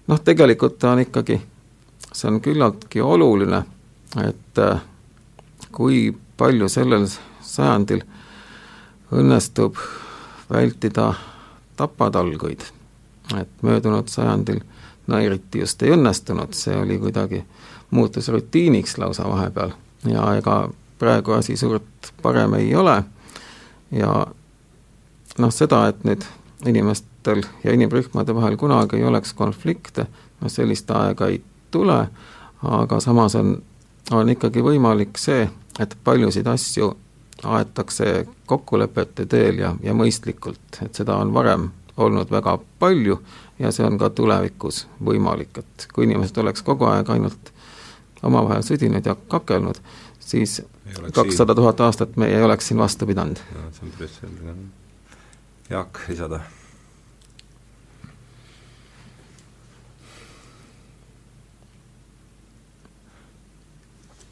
noh, 0.08 0.20
tegelikult 0.20 0.78
ta 0.78 0.94
on 0.96 1.04
ikkagi, 1.04 1.40
see 2.12 2.28
on 2.32 2.40
küllaltki 2.40 3.00
oluline, 3.04 3.62
et 4.24 4.64
kui 5.72 6.08
palju 6.36 6.68
sellel 6.68 7.06
sajandil 7.40 8.02
õnnestub 9.12 9.76
vältida 10.50 11.14
tapatalguid. 11.76 12.60
et 13.40 13.48
möödunud 13.62 14.08
sajandil 14.08 14.60
no 15.06 15.18
eriti 15.18 15.58
just 15.58 15.82
ei 15.82 15.92
õnnestunud, 15.94 16.52
see 16.52 16.76
oli 16.76 16.98
kuidagi, 16.98 17.44
muutus 17.90 18.28
rutiiniks 18.28 18.98
lausa 18.98 19.28
vahepeal 19.28 19.72
ja 20.08 20.34
ega 20.36 20.68
praegu 20.98 21.32
asi 21.32 21.56
suurt 21.56 22.12
parem 22.22 22.54
ei 22.54 22.74
ole 22.74 23.02
ja 23.90 24.26
noh, 25.38 25.52
seda, 25.52 25.86
et 25.88 26.04
nüüd 26.04 26.24
inimestel 26.66 27.42
ja 27.64 27.72
inimrühmade 27.72 28.34
vahel 28.34 28.56
kunagi 28.56 28.96
ei 28.96 29.04
oleks 29.04 29.34
konflikte, 29.34 30.06
noh 30.40 30.52
sellist 30.52 30.90
aega 30.90 31.28
ei 31.32 31.42
tule, 31.70 32.06
aga 32.62 33.00
samas 33.00 33.34
on, 33.40 33.56
on 34.12 34.28
ikkagi 34.28 34.62
võimalik 34.64 35.18
see, 35.20 35.48
et 35.80 35.96
paljusid 36.04 36.46
asju 36.46 36.92
aetakse 37.44 38.26
kokkulepete 38.46 39.26
teel 39.26 39.58
ja, 39.58 39.74
ja 39.82 39.94
mõistlikult, 39.94 40.78
et 40.82 40.94
seda 40.94 41.16
on 41.20 41.34
varem 41.34 41.70
olnud 41.96 42.30
väga 42.30 42.58
palju 42.78 43.18
ja 43.58 43.72
see 43.72 43.86
on 43.86 43.98
ka 43.98 44.10
tulevikus 44.10 44.84
võimalik, 45.04 45.58
et 45.58 45.86
kui 45.94 46.08
inimesed 46.08 46.38
oleks 46.42 46.62
kogu 46.66 46.88
aeg 46.90 47.10
ainult 47.10 47.52
omavahel 48.24 48.64
sõdinud 48.66 49.06
ja 49.06 49.16
kakelnud, 49.28 49.78
siis 50.20 50.62
kakssada 51.14 51.54
tuhat 51.54 51.80
aastat 51.80 52.16
me 52.16 52.30
ei 52.32 52.42
oleks 52.42 52.70
siin 52.70 52.80
vastu 52.80 53.06
pidanud. 53.06 53.38
see 53.38 53.86
on 53.86 53.96
päris 53.98 54.20
selge. 54.20 54.58
Jaak, 55.70 56.00
lisada? 56.08 56.40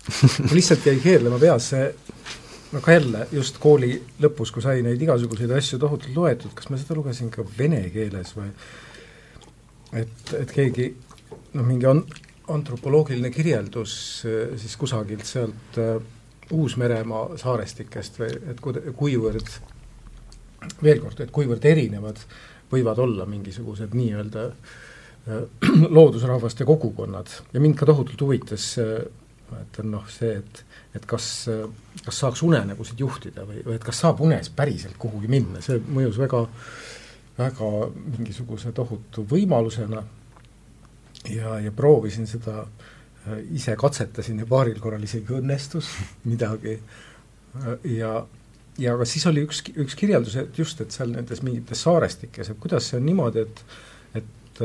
mul 0.43 0.57
lihtsalt 0.57 0.87
jäi 0.87 0.99
keerlema 1.03 1.39
peas 1.43 1.71
see 1.73 1.87
no 2.73 2.81
ka 2.81 2.97
jälle 2.97 3.27
just 3.33 3.59
kooli 3.63 3.95
lõpus, 4.23 4.53
kui 4.53 4.65
sai 4.65 4.83
neid 4.85 5.01
igasuguseid 5.03 5.53
asju 5.57 5.79
tohutult 5.83 6.17
loetud, 6.17 6.55
kas 6.57 6.71
ma 6.71 6.81
seda 6.81 6.97
lugesin 6.97 7.31
ka 7.33 7.45
vene 7.59 7.85
keeles 7.93 8.33
või? 8.37 8.49
Et, 10.01 10.33
et 10.39 10.55
keegi 10.57 10.89
noh, 11.53 11.67
mingi 11.67 11.89
an-, 11.89 12.07
antropoloogiline 12.53 13.31
kirjeldus 13.33 13.95
eh, 14.29 14.55
siis 14.61 14.77
kusagilt 14.81 15.29
sealt 15.29 15.81
uh, 15.81 15.99
Uus-Meremaa 16.53 17.37
saarestikest 17.41 18.19
või 18.21 18.33
et 18.55 18.65
ku-, 18.65 18.75
kuivõrd, 18.97 19.53
veel 20.83 21.05
kord, 21.05 21.21
et 21.21 21.35
kuivõrd 21.35 21.69
erinevad 21.69 22.25
võivad 22.73 23.01
olla 23.05 23.29
mingisugused 23.29 23.93
nii-öelda 23.97 24.47
uh, 24.49 25.45
loodusrahvaste 25.97 26.65
kogukonnad. 26.69 27.37
Ja 27.53 27.61
mind 27.61 27.77
ka 27.77 27.89
tohutult 27.93 28.25
huvitas 28.25 28.73
uh, 28.81 29.03
et 29.61 29.79
on 29.83 29.91
noh, 29.97 30.09
see, 30.11 30.37
et 30.39 30.65
et 30.93 31.05
kas, 31.09 31.27
kas 32.05 32.19
saaks 32.21 32.43
unenägusid 32.45 33.01
juhtida 33.01 33.47
või, 33.49 33.63
või 33.65 33.79
et 33.79 33.85
kas 33.85 34.03
saab 34.05 34.21
unes 34.25 34.51
päriselt 34.53 34.99
kuhugi 35.01 35.31
minna, 35.33 35.63
see 35.65 35.79
mõjus 35.81 36.19
väga, 36.21 36.43
väga 37.39 37.71
mingisuguse 38.19 38.75
tohutu 38.77 39.25
võimalusena. 39.29 40.03
Ja, 41.33 41.55
ja 41.63 41.71
proovisin 41.73 42.27
seda, 42.27 42.65
äh, 42.67 43.39
ise 43.55 43.77
katsetasin 43.79 44.43
ja 44.43 44.47
paaril 44.51 44.81
korral 44.83 45.05
isegi 45.07 45.39
õnnestus 45.39 45.93
midagi. 46.31 46.79
Ja 47.89 48.23
ja 48.81 48.95
aga 48.97 49.05
siis 49.05 49.27
oli 49.29 49.43
üks, 49.45 49.61
üks 49.77 49.95
kirjeldus, 50.01 50.35
et 50.41 50.59
just, 50.59 50.81
et 50.81 50.95
seal 50.95 51.11
nendes 51.13 51.43
mingites 51.45 51.83
saarestikes, 51.85 52.49
et 52.49 52.61
kuidas 52.61 52.87
see 52.89 52.97
on 52.99 53.05
niimoodi, 53.07 53.45
et 53.45 53.65
et 54.17 54.63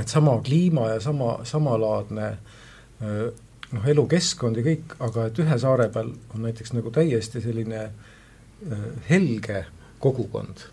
et 0.00 0.08
sama 0.08 0.38
kliima 0.44 0.88
ja 0.94 1.00
sama, 1.04 1.36
samalaadne 1.44 2.28
äh, 2.30 2.54
noh, 3.00 3.86
elukeskkond 3.90 4.60
ja 4.60 4.66
kõik, 4.66 4.96
aga 5.04 5.28
et 5.30 5.40
ühe 5.42 5.58
saare 5.60 5.88
peal 5.94 6.12
on 6.34 6.44
näiteks 6.46 6.74
nagu 6.76 6.92
täiesti 6.94 7.42
selline 7.44 7.80
äh, 7.84 8.84
helge 9.08 9.64
kogukond, 10.02 10.66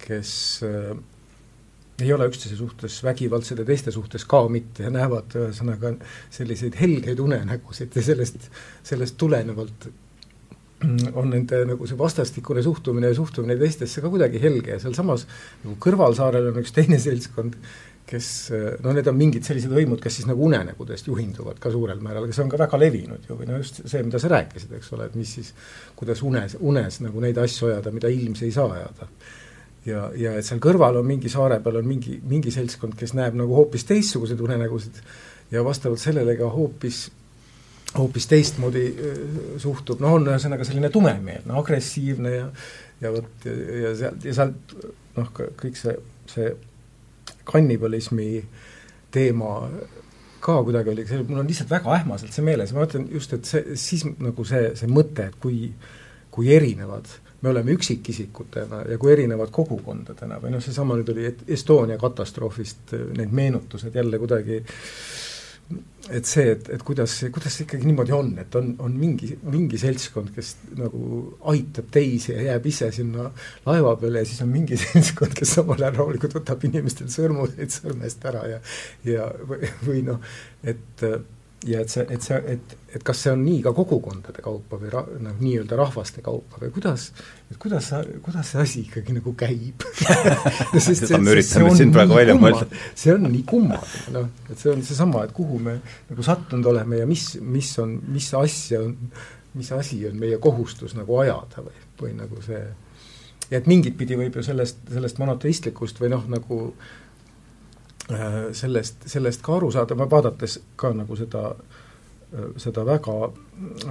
kes 0.00 0.32
äh, 0.66 0.92
ei 2.00 2.12
ole 2.12 2.28
üksteise 2.30 2.56
suhtes 2.56 3.00
vägivaldsed 3.04 3.60
ja 3.60 3.66
teiste 3.68 3.92
suhtes 3.92 4.24
ka 4.28 4.42
mitte 4.52 4.86
ja 4.86 4.92
näevad 4.92 5.34
ühesõnaga 5.36 5.94
selliseid 6.32 6.78
helgeid 6.80 7.20
unenägusid 7.20 7.96
ja 7.96 8.04
sellest, 8.04 8.48
sellest 8.86 9.18
tulenevalt 9.20 9.90
on 11.12 11.28
nende 11.28 11.58
nagu 11.68 11.86
see 11.88 11.98
vastastikune 11.98 12.62
suhtumine 12.64 13.10
ja 13.10 13.16
suhtumine 13.16 13.56
teistesse 13.60 14.00
ka 14.00 14.08
kuidagi 14.12 14.40
helge 14.40 14.72
ja 14.72 14.80
sealsamas 14.80 15.26
nagu 15.64 15.76
kõrvalsaarel 15.84 16.48
on 16.52 16.60
üks 16.62 16.72
teine 16.76 16.96
seltskond, 17.02 17.58
kes 18.10 18.28
no 18.82 18.94
need 18.94 19.08
on 19.10 19.18
mingid 19.18 19.46
sellised 19.46 19.72
võimud, 19.74 20.00
kes 20.02 20.20
siis 20.20 20.28
nagu 20.28 20.42
unenägudest 20.46 21.06
juhinduvad 21.10 21.60
ka 21.62 21.70
suurel 21.72 22.00
määral, 22.02 22.26
aga 22.26 22.34
see 22.36 22.44
on 22.44 22.50
ka 22.52 22.58
väga 22.60 22.80
levinud 22.80 23.28
ju, 23.28 23.36
või 23.38 23.46
no 23.50 23.60
just 23.60 23.82
see, 23.84 24.02
mida 24.06 24.20
sa 24.22 24.32
rääkisid, 24.32 24.72
eks 24.78 24.90
ole, 24.96 25.06
et 25.10 25.18
mis 25.18 25.36
siis, 25.38 25.52
kuidas 25.98 26.24
unes, 26.26 26.56
unes 26.60 27.00
nagu 27.04 27.22
neid 27.22 27.38
asju 27.38 27.70
ajada, 27.70 27.94
mida 27.94 28.10
ilms 28.10 28.42
ei 28.46 28.52
saa 28.54 28.66
ajada. 28.74 29.08
ja, 29.86 30.08
ja 30.18 30.34
et 30.36 30.46
seal 30.46 30.60
kõrval 30.62 31.00
on 31.00 31.06
mingi 31.06 31.32
saare 31.32 31.60
peal 31.64 31.80
on 31.80 31.88
mingi, 31.88 32.18
mingi 32.28 32.52
seltskond, 32.54 32.98
kes 32.98 33.14
näeb 33.16 33.38
nagu 33.38 33.54
hoopis 33.56 33.86
teistsuguseid 33.88 34.40
unenägusid 34.42 35.00
ja 35.54 35.64
vastavalt 35.64 36.02
sellele 36.02 36.36
ka 36.36 36.50
hoopis 36.50 37.08
hoopis 37.96 38.28
teistmoodi 38.30 38.84
suhtub, 39.58 39.98
noh, 39.98 40.12
on 40.14 40.28
ühesõnaga 40.28 40.62
selline 40.66 40.92
tumemeelne, 40.94 41.56
agressiivne 41.58 42.34
ja 42.36 42.46
ja 43.00 43.12
vot, 43.12 43.30
ja, 43.44 43.52
ja 43.80 43.92
sealt, 43.96 44.24
ja 44.24 44.34
sealt 44.36 44.74
noh, 45.16 45.30
kõik 45.32 45.78
see, 45.78 45.94
see 46.30 46.50
kannibalismi 47.48 48.28
teema 49.10 49.54
ka 50.40 50.60
kuidagi 50.64 50.90
oli, 50.90 51.06
mul 51.28 51.42
on 51.42 51.48
lihtsalt 51.48 51.70
väga 51.70 51.96
ähmaselt 51.98 52.32
see 52.32 52.44
meeles 52.44 52.72
ma 52.72 52.84
mõtlen 52.84 53.08
just, 53.12 53.34
et 53.36 53.48
see, 53.48 53.76
siis 53.80 54.06
nagu 54.08 54.44
see, 54.48 54.70
see 54.78 54.88
mõte, 54.90 55.28
et 55.28 55.40
kui, 55.42 55.68
kui 56.32 56.52
erinevad 56.54 57.10
me 57.40 57.52
oleme 57.52 57.72
üksikisikutena 57.76 58.84
ja 58.88 58.98
kui 59.00 59.12
erinevad 59.12 59.52
kogukondadena 59.52 60.40
või 60.40 60.54
noh, 60.54 60.64
seesama 60.64 60.96
nüüd 60.96 61.12
oli 61.12 61.28
Estonia 61.48 61.96
katastroofist 62.00 62.94
need 63.16 63.32
meenutused 63.36 63.96
jälle 63.96 64.20
kuidagi 64.20 64.60
äh, 64.60 64.74
et 66.10 66.26
see, 66.26 66.46
et, 66.54 66.68
et 66.74 66.82
kuidas 66.82 67.12
kuidas 67.30 67.54
see 67.54 67.66
ikkagi 67.66 67.86
niimoodi 67.86 68.14
on, 68.16 68.30
et 68.42 68.54
on, 68.58 68.70
on 68.82 68.94
mingi, 68.96 69.30
mingi 69.46 69.78
seltskond, 69.78 70.32
kes 70.34 70.54
nagu 70.78 71.02
aitab 71.52 71.90
teisi 71.94 72.32
ja 72.32 72.46
jääb 72.50 72.66
ise 72.70 72.90
sinna 72.94 73.28
laeva 73.66 73.94
peale 74.00 74.24
ja 74.24 74.28
siis 74.30 74.42
on 74.44 74.50
mingi 74.52 74.78
seltskond, 74.84 75.36
kes 75.38 75.56
samal 75.58 75.78
ajal 75.78 76.00
rahulikult 76.00 76.38
võtab 76.40 76.64
inimestel 76.70 77.10
sõrmuseid 77.12 77.76
sõrmest 77.76 78.26
ära 78.32 78.46
ja 78.54 78.62
ja 79.06 79.28
või, 79.46 79.70
või 79.86 80.02
noh, 80.08 80.24
et 80.64 81.06
ja 81.66 81.80
et 81.84 81.92
see, 81.92 82.04
et 82.08 82.24
see, 82.24 82.36
et, 82.54 82.74
et 82.94 83.02
kas 83.04 83.18
see 83.24 83.32
on 83.34 83.42
nii 83.44 83.60
ka 83.64 83.72
kogukondade 83.76 84.42
kaupa 84.44 84.78
või 84.80 84.92
ra-, 84.92 85.04
noh, 85.20 85.36
nii-öelda 85.40 85.76
rahvaste 85.76 86.22
kaupa 86.24 86.60
või 86.62 86.70
kuidas, 86.72 87.10
et 87.50 87.58
kuidas 87.60 87.90
kuidas 88.24 88.52
see 88.52 88.62
asi 88.62 88.84
ikkagi 88.86 89.16
nagu 89.18 89.34
käib? 89.38 89.84
Seda 90.86 91.20
me 91.20 91.34
üritame 91.34 91.74
siin 91.76 91.92
praegu 91.92 92.16
välja 92.16 92.36
mõelda. 92.38 92.68
see 92.94 93.12
on 93.12 93.28
nii 93.28 93.42
kummaline, 93.48 94.14
noh, 94.16 94.30
et 94.48 94.56
see 94.56 94.72
on 94.72 94.84
seesama, 94.86 95.26
et 95.28 95.34
kuhu 95.36 95.60
me 95.60 95.76
nagu 96.08 96.24
sattunud 96.26 96.70
oleme 96.72 97.02
ja 97.02 97.08
mis, 97.10 97.34
mis 97.44 97.72
on, 97.82 97.98
mis 98.08 98.30
asja 98.40 98.80
on, 98.86 98.96
mis 99.58 99.72
asi 99.76 100.00
on 100.08 100.16
meie 100.20 100.40
kohustus 100.40 100.96
nagu 100.96 101.20
ajada 101.20 101.66
või, 101.66 101.84
või 102.00 102.16
nagu 102.22 102.40
see 102.46 102.62
ja 103.50 103.58
et 103.58 103.68
mingit 103.68 103.98
pidi 103.98 104.16
võib 104.16 104.38
ju 104.38 104.46
sellest, 104.46 104.80
sellest 104.88 105.20
monoteistlikust 105.20 106.00
või 106.00 106.14
noh, 106.14 106.24
nagu 106.30 106.62
Äh, 106.70 106.99
sellest, 108.52 109.06
sellest 109.10 109.42
ka 109.44 109.56
aru 109.56 109.70
saada, 109.74 109.96
vaadates 109.98 110.58
ka 110.76 110.92
nagu 110.96 111.16
seda, 111.18 111.50
äh, 112.32 112.48
seda 112.60 112.86
väga, 112.86 113.18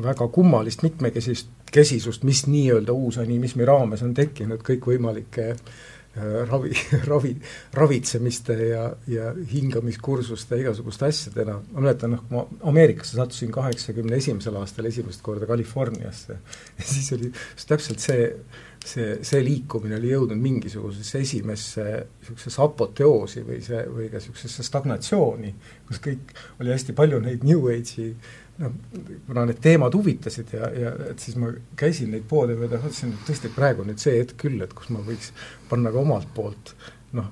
väga 0.04 0.28
kummalist 0.34 0.84
mitmekesist, 0.84 1.54
kesisust, 1.72 2.26
mis 2.26 2.46
nii-öelda 2.48 2.94
uusanimismi 2.94 3.66
raames 3.66 4.04
on 4.04 4.14
tekkinud 4.18 4.64
kõikvõimalike 4.66 5.54
ravi, 6.50 6.72
ravi, 7.12 7.36
ravitsemiste 7.74 8.54
ja, 8.54 8.86
ja 9.08 9.34
hingamiskursuste 9.54 10.60
igasuguste 10.64 11.10
asjadena, 11.10 11.60
ma 11.74 11.84
mäletan, 11.84 12.16
noh, 12.16 12.24
ma 12.32 12.46
Ameerikasse 12.72 13.18
sattusin 13.18 13.52
kaheksakümne 13.54 14.18
esimesel 14.18 14.58
aastal 14.60 14.90
esimest 14.90 15.22
korda 15.26 15.50
Californiasse. 15.50 16.40
Ja 16.80 16.86
siis 16.88 17.12
oli 17.14 17.32
täpselt 17.68 18.00
see, 18.00 18.30
see, 18.90 19.16
see 19.28 19.42
liikumine 19.46 19.98
oli 20.00 20.12
jõudnud 20.14 20.42
mingisugusesse 20.42 21.22
esimesse 21.24 21.86
niisugusesse 21.86 22.62
apoteoosi 22.66 23.46
või 23.48 23.62
see, 23.66 23.82
või 23.88 24.10
ka 24.12 24.20
niisugusesse 24.20 24.66
stagnatsiooni, 24.66 25.54
kus 25.88 26.04
kõik, 26.04 26.36
oli 26.60 26.74
hästi 26.74 26.96
palju 26.98 27.22
neid 27.26 27.46
New 27.48 27.68
Age'i 27.72 28.12
noh, 28.60 28.78
kuna 29.28 29.46
need 29.50 29.62
teemad 29.64 29.96
huvitasid 29.96 30.54
ja, 30.56 30.70
ja 30.84 30.94
et 31.10 31.24
siis 31.24 31.38
ma 31.40 31.52
käisin 31.80 32.14
neid 32.14 32.28
poode 32.30 32.58
mööda, 32.60 32.82
mõtlesin, 32.84 33.14
et 33.16 33.28
tõesti 33.30 33.52
praegu 33.56 33.86
nüüd 33.88 34.02
see 34.02 34.18
hetk 34.20 34.40
küll, 34.44 34.62
et 34.66 34.76
kus 34.76 34.92
ma 34.94 35.04
võiks 35.06 35.32
panna 35.72 35.94
ka 35.94 36.02
omalt 36.02 36.32
poolt 36.36 36.74
noh, 37.18 37.30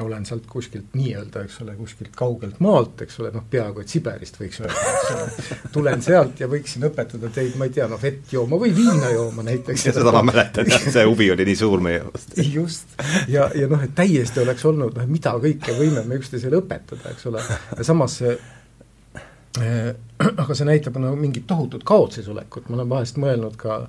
olen 0.00 0.26
sealt 0.26 0.46
kuskilt 0.50 0.94
nii-öelda, 0.96 1.44
eks 1.44 1.60
ole, 1.62 1.74
kuskilt 1.78 2.14
kaugelt 2.16 2.60
maalt, 2.64 3.02
eks 3.04 3.18
ole, 3.20 3.30
noh, 3.34 3.44
peaaegu 3.50 3.82
et 3.82 3.92
Siberist 3.92 4.38
võiks 4.40 4.60
öelda, 4.64 5.26
tulen 5.74 6.02
sealt 6.04 6.40
ja 6.42 6.48
võiksin 6.50 6.86
õpetada 6.88 7.30
teid, 7.34 7.54
ma 7.60 7.68
ei 7.68 7.74
tea, 7.74 7.86
noh, 7.90 8.00
vett 8.02 8.32
jooma 8.34 8.58
või 8.60 8.72
viina 8.76 9.10
jooma 9.12 9.44
näiteks. 9.46 9.86
ja 9.88 9.94
seda 9.96 10.14
ma 10.14 10.24
mäletan, 10.30 10.70
jah, 10.70 10.88
see 10.96 11.04
huvi 11.08 11.30
oli 11.34 11.46
nii 11.50 11.60
suur 11.60 11.84
meie 11.84 12.02
vastu. 12.06 12.48
just, 12.54 12.96
ja, 13.30 13.50
ja 13.54 13.68
noh, 13.70 13.84
et 13.84 13.94
täiesti 13.94 14.42
oleks 14.42 14.66
olnud, 14.70 14.96
noh, 14.98 15.08
mida 15.10 15.36
kõike 15.42 15.76
võime 15.78 16.04
me 16.08 16.18
üksteisele 16.22 16.62
õpetada, 16.62 17.14
eks 17.14 17.30
ole, 17.30 17.44
ja 17.76 17.86
samas 17.86 18.18
see 18.22 18.34
äh, 19.60 19.94
aga 20.42 20.54
see 20.54 20.68
näitab 20.68 20.98
nagu 21.02 21.16
mingit 21.18 21.46
tohutut 21.50 21.86
kaotsis 21.86 22.28
olekut, 22.32 22.68
ma 22.68 22.80
olen 22.80 22.92
vahest 22.96 23.20
mõelnud 23.22 23.56
ka 23.60 23.84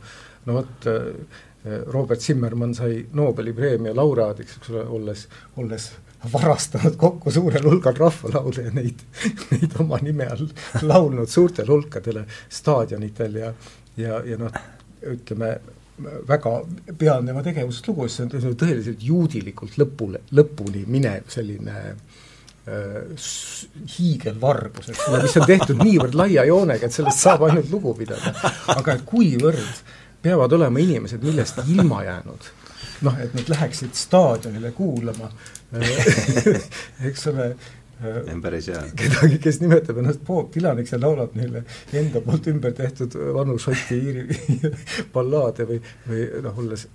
no 0.46 0.60
vot, 0.60 0.90
äh, 0.92 1.44
Robert 1.92 2.22
Zimmermann 2.22 2.76
sai 2.78 3.00
Nobeli 3.14 3.54
preemia 3.54 3.96
laureaadiks, 3.96 4.60
eks 4.60 4.74
ole, 4.74 4.84
olles, 4.98 5.28
olles 5.58 5.92
varastanud 6.34 6.96
kokku 6.98 7.32
suurel 7.32 7.66
hulgal 7.66 7.98
rahvalaule 7.98 8.68
ja 8.68 8.74
neid, 8.74 9.02
neid 9.52 9.74
oma 9.82 10.00
nime 10.02 10.28
all 10.34 10.48
laulnud 10.82 11.30
suurtele 11.30 11.72
hulkadele 11.72 12.26
staadionitel 12.50 13.42
ja 13.42 13.54
ja, 13.98 14.20
ja 14.26 14.38
noh, 14.40 14.52
ütleme, 15.06 15.56
väga 16.28 16.54
pean 17.00 17.28
tema 17.28 17.44
tegevusest 17.46 17.88
lugu, 17.88 18.10
see 18.12 18.26
on 18.26 18.58
tõeliselt 18.60 19.04
juudilikult 19.06 19.78
lõpule, 19.80 20.26
lõpuni 20.36 20.84
minev 20.92 21.30
selline 21.32 21.76
äh, 21.86 23.28
hiigelvargus, 23.96 24.92
eks 24.92 25.06
ole, 25.10 25.22
mis 25.24 25.38
on 25.40 25.48
tehtud 25.48 25.84
niivõrd 25.84 26.18
laia 26.20 26.44
joonega, 26.50 26.90
et 26.90 26.96
sellest 26.96 27.24
saab 27.24 27.48
ainult 27.48 27.72
lugu 27.72 27.96
pidada. 28.02 28.34
aga 28.76 28.98
et 28.98 29.06
kuivõrd 29.08 29.86
peavad 30.26 30.52
olema 30.58 30.82
inimesed 30.82 31.24
millestki 31.24 31.72
ilma 31.78 32.04
jäänud. 32.04 32.52
noh, 33.06 33.18
et 33.22 33.34
nad 33.38 33.50
läheksid 33.50 33.94
staadionile 33.94 34.72
kuulama 34.72 35.30
eks 37.10 37.28
ole 37.28 37.50
on 38.34 38.42
päris 38.42 38.68
hea. 38.68 38.82
kedagi, 38.96 39.38
kes 39.44 39.62
nimetab 39.62 39.98
ennast 40.02 40.24
Bob 40.28 40.52
Dylaniks 40.56 40.92
ja 40.92 41.00
laulab 41.00 41.36
neile 41.38 41.64
enda 41.94 42.22
poolt 42.26 42.48
ümber 42.52 42.74
tehtud 42.76 43.16
vanu 43.36 43.58
šoti 43.62 44.00
iiri 44.00 44.26
ballaade 45.16 45.68
või, 45.70 45.80
või 46.10 46.28
noh, 46.44 46.60
olles 46.64 46.88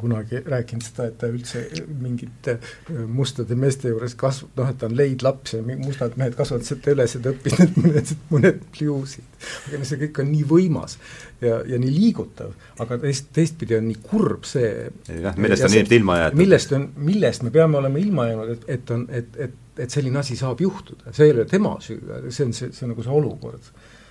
kunagi 0.00 0.40
rääkinud 0.44 0.84
seda, 0.84 1.08
et 1.08 1.18
ta 1.20 1.28
üldse 1.30 1.62
mingite 2.00 2.56
äh, 2.58 3.04
mustade 3.08 3.56
meeste 3.58 3.92
juures 3.92 4.16
kasv-, 4.18 4.50
noh, 4.58 4.70
et 4.70 4.78
ta 4.80 4.88
on 4.90 4.96
leidlaps 4.98 5.56
ja 5.56 5.62
mustad 5.64 6.18
mehed 6.20 6.36
kasvatasid 6.38 6.82
ta 6.84 6.94
üles 6.94 7.16
ja 7.16 7.22
ta 7.24 7.32
õppis 7.32 7.56
need 7.60 7.78
mõned, 7.80 8.12
mõned 8.32 8.60
pliusid. 8.74 9.26
aga 9.68 9.80
noh, 9.80 9.88
see 9.88 10.00
kõik 10.04 10.20
on 10.22 10.30
nii 10.32 10.44
võimas 10.50 10.98
ja, 11.40 11.58
ja 11.68 11.80
nii 11.80 11.92
liigutav, 11.94 12.54
aga 12.84 13.00
teist, 13.02 13.28
teistpidi 13.36 13.78
on 13.78 13.88
nii 13.88 14.00
kurb 14.04 14.46
see 14.48 14.70
jah, 15.08 15.36
millest 15.40 15.66
on 15.66 15.74
inimesed 15.74 15.98
ilma 15.98 16.20
jäetud. 16.20 16.40
millest 16.44 16.78
on, 16.78 16.86
millest 17.10 17.44
me 17.46 17.52
peame 17.54 17.80
olema 17.80 18.02
ilma 18.02 18.30
jäänud, 18.30 18.54
et, 18.56 18.70
et 18.76 18.94
on, 18.94 19.04
et, 19.10 19.36
et, 19.48 19.60
et 19.84 19.98
selline 19.98 20.20
asi 20.20 20.38
saab 20.38 20.62
juhtuda, 20.64 21.12
see 21.12 21.28
ei 21.28 21.36
ole 21.36 21.48
tema 21.50 21.76
süü, 21.84 22.00
see 22.30 22.48
on 22.48 22.56
see, 22.56 22.72
see 22.72 22.86
on 22.86 22.94
nagu 22.94 23.04
see 23.04 23.20
olukord. 23.20 23.70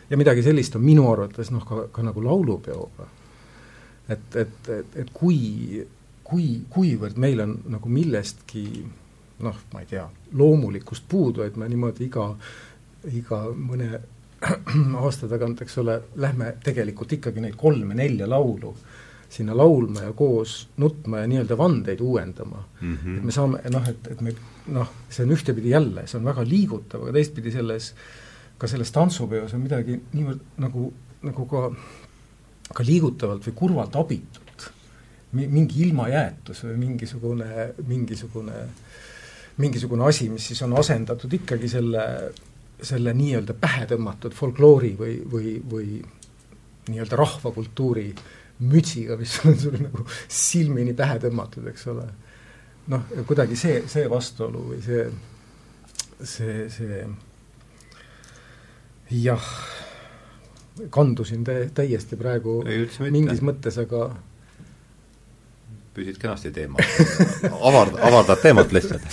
ja 0.10 0.20
midagi 0.20 0.46
sellist 0.46 0.76
on 0.78 0.86
minu 0.86 1.10
arvates 1.12 1.52
noh, 1.54 1.66
ka, 1.68 1.88
ka 1.94 2.06
nagu 2.06 2.24
laulupeoga 2.26 3.10
et, 4.10 4.36
et, 4.36 4.70
et, 4.70 4.98
et 5.04 5.14
kui, 5.14 5.84
kui, 6.24 6.48
kuivõrd 6.70 7.20
meil 7.22 7.44
on 7.44 7.58
nagu 7.76 7.90
millestki 7.90 8.66
noh, 9.44 9.60
ma 9.74 9.84
ei 9.84 9.90
tea, 9.90 10.06
loomulikust 10.40 11.06
puudu, 11.10 11.44
et 11.44 11.56
me 11.60 11.68
niimoodi 11.70 12.08
iga, 12.08 12.30
iga 13.12 13.44
mõne 13.56 13.90
aasta 15.04 15.30
tagant, 15.32 15.64
eks 15.64 15.80
ole, 15.84 16.00
lähme 16.20 16.56
tegelikult 16.64 17.16
ikkagi 17.18 17.44
neid 17.44 17.58
kolme-nelja 17.60 18.28
laulu 18.30 18.74
sinna 19.34 19.56
laulma 19.58 20.04
ja 20.04 20.12
koos 20.14 20.68
nutma 20.78 21.24
ja 21.24 21.30
nii-öelda 21.30 21.56
vandeid 21.58 22.02
uuendama 22.06 22.60
mm. 22.82 22.98
-hmm. 22.98 23.18
et 23.18 23.24
me 23.24 23.32
saame 23.32 23.62
noh, 23.74 23.88
et, 23.90 24.12
et 24.12 24.22
me 24.22 24.36
noh, 24.76 24.92
see 25.10 25.26
on 25.26 25.34
ühtepidi 25.34 25.74
jälle, 25.74 26.06
see 26.08 26.20
on 26.20 26.28
väga 26.28 26.46
liigutav, 26.48 27.02
aga 27.02 27.16
teistpidi 27.18 27.52
selles, 27.52 27.94
ka 28.58 28.68
selles 28.68 28.92
tantsupeos 28.94 29.56
on 29.58 29.64
midagi 29.66 29.98
niivõrd 30.14 30.44
nagu, 30.62 30.92
nagu 31.26 31.46
ka 31.50 31.64
ka 32.74 32.86
liigutavalt 32.86 33.46
või 33.48 33.56
kurvalt 33.58 33.96
abitut. 34.00 34.42
mingi 35.34 35.82
ilmajäetus 35.82 36.60
või 36.68 36.76
mingisugune, 36.78 37.74
mingisugune, 37.88 38.58
mingisugune 39.58 40.06
asi, 40.06 40.28
mis 40.30 40.46
siis 40.48 40.62
on 40.62 40.76
asendatud 40.78 41.34
ikkagi 41.34 41.70
selle, 41.70 42.04
selle 42.78 43.14
nii-öelda 43.18 43.56
pähe 43.58 43.88
tõmmatud 43.90 44.36
folkloori 44.38 44.94
või, 45.00 45.16
või, 45.32 45.56
või 45.72 46.04
nii-öelda 46.90 47.18
rahvakultuuri 47.18 48.14
mütsiga, 48.70 49.18
mis 49.18 49.40
on 49.46 49.58
sul 49.58 49.80
nagu 49.82 50.06
silmini 50.28 50.94
pähe 50.94 51.18
tõmmatud, 51.24 51.66
eks 51.72 51.88
ole. 51.90 52.06
noh, 52.94 53.02
kuidagi 53.26 53.56
see, 53.58 53.82
see 53.88 54.06
vastuolu 54.12 54.68
või 54.70 54.82
see, 54.86 55.08
see, 56.22 56.70
see 56.70 57.08
jah 59.24 59.50
kandusin 60.90 61.44
tä-, 61.44 61.68
täiesti 61.74 62.18
praegu 62.20 62.62
mingis 63.12 63.44
mõttes, 63.46 63.78
aga 63.82 64.12
püsid 65.94 66.18
kenasti 66.22 66.52
teemal 66.54 66.82
avard-, 67.70 68.00
avardad 68.02 68.42
teemat 68.42 68.74
lihtsalt. 68.74 69.06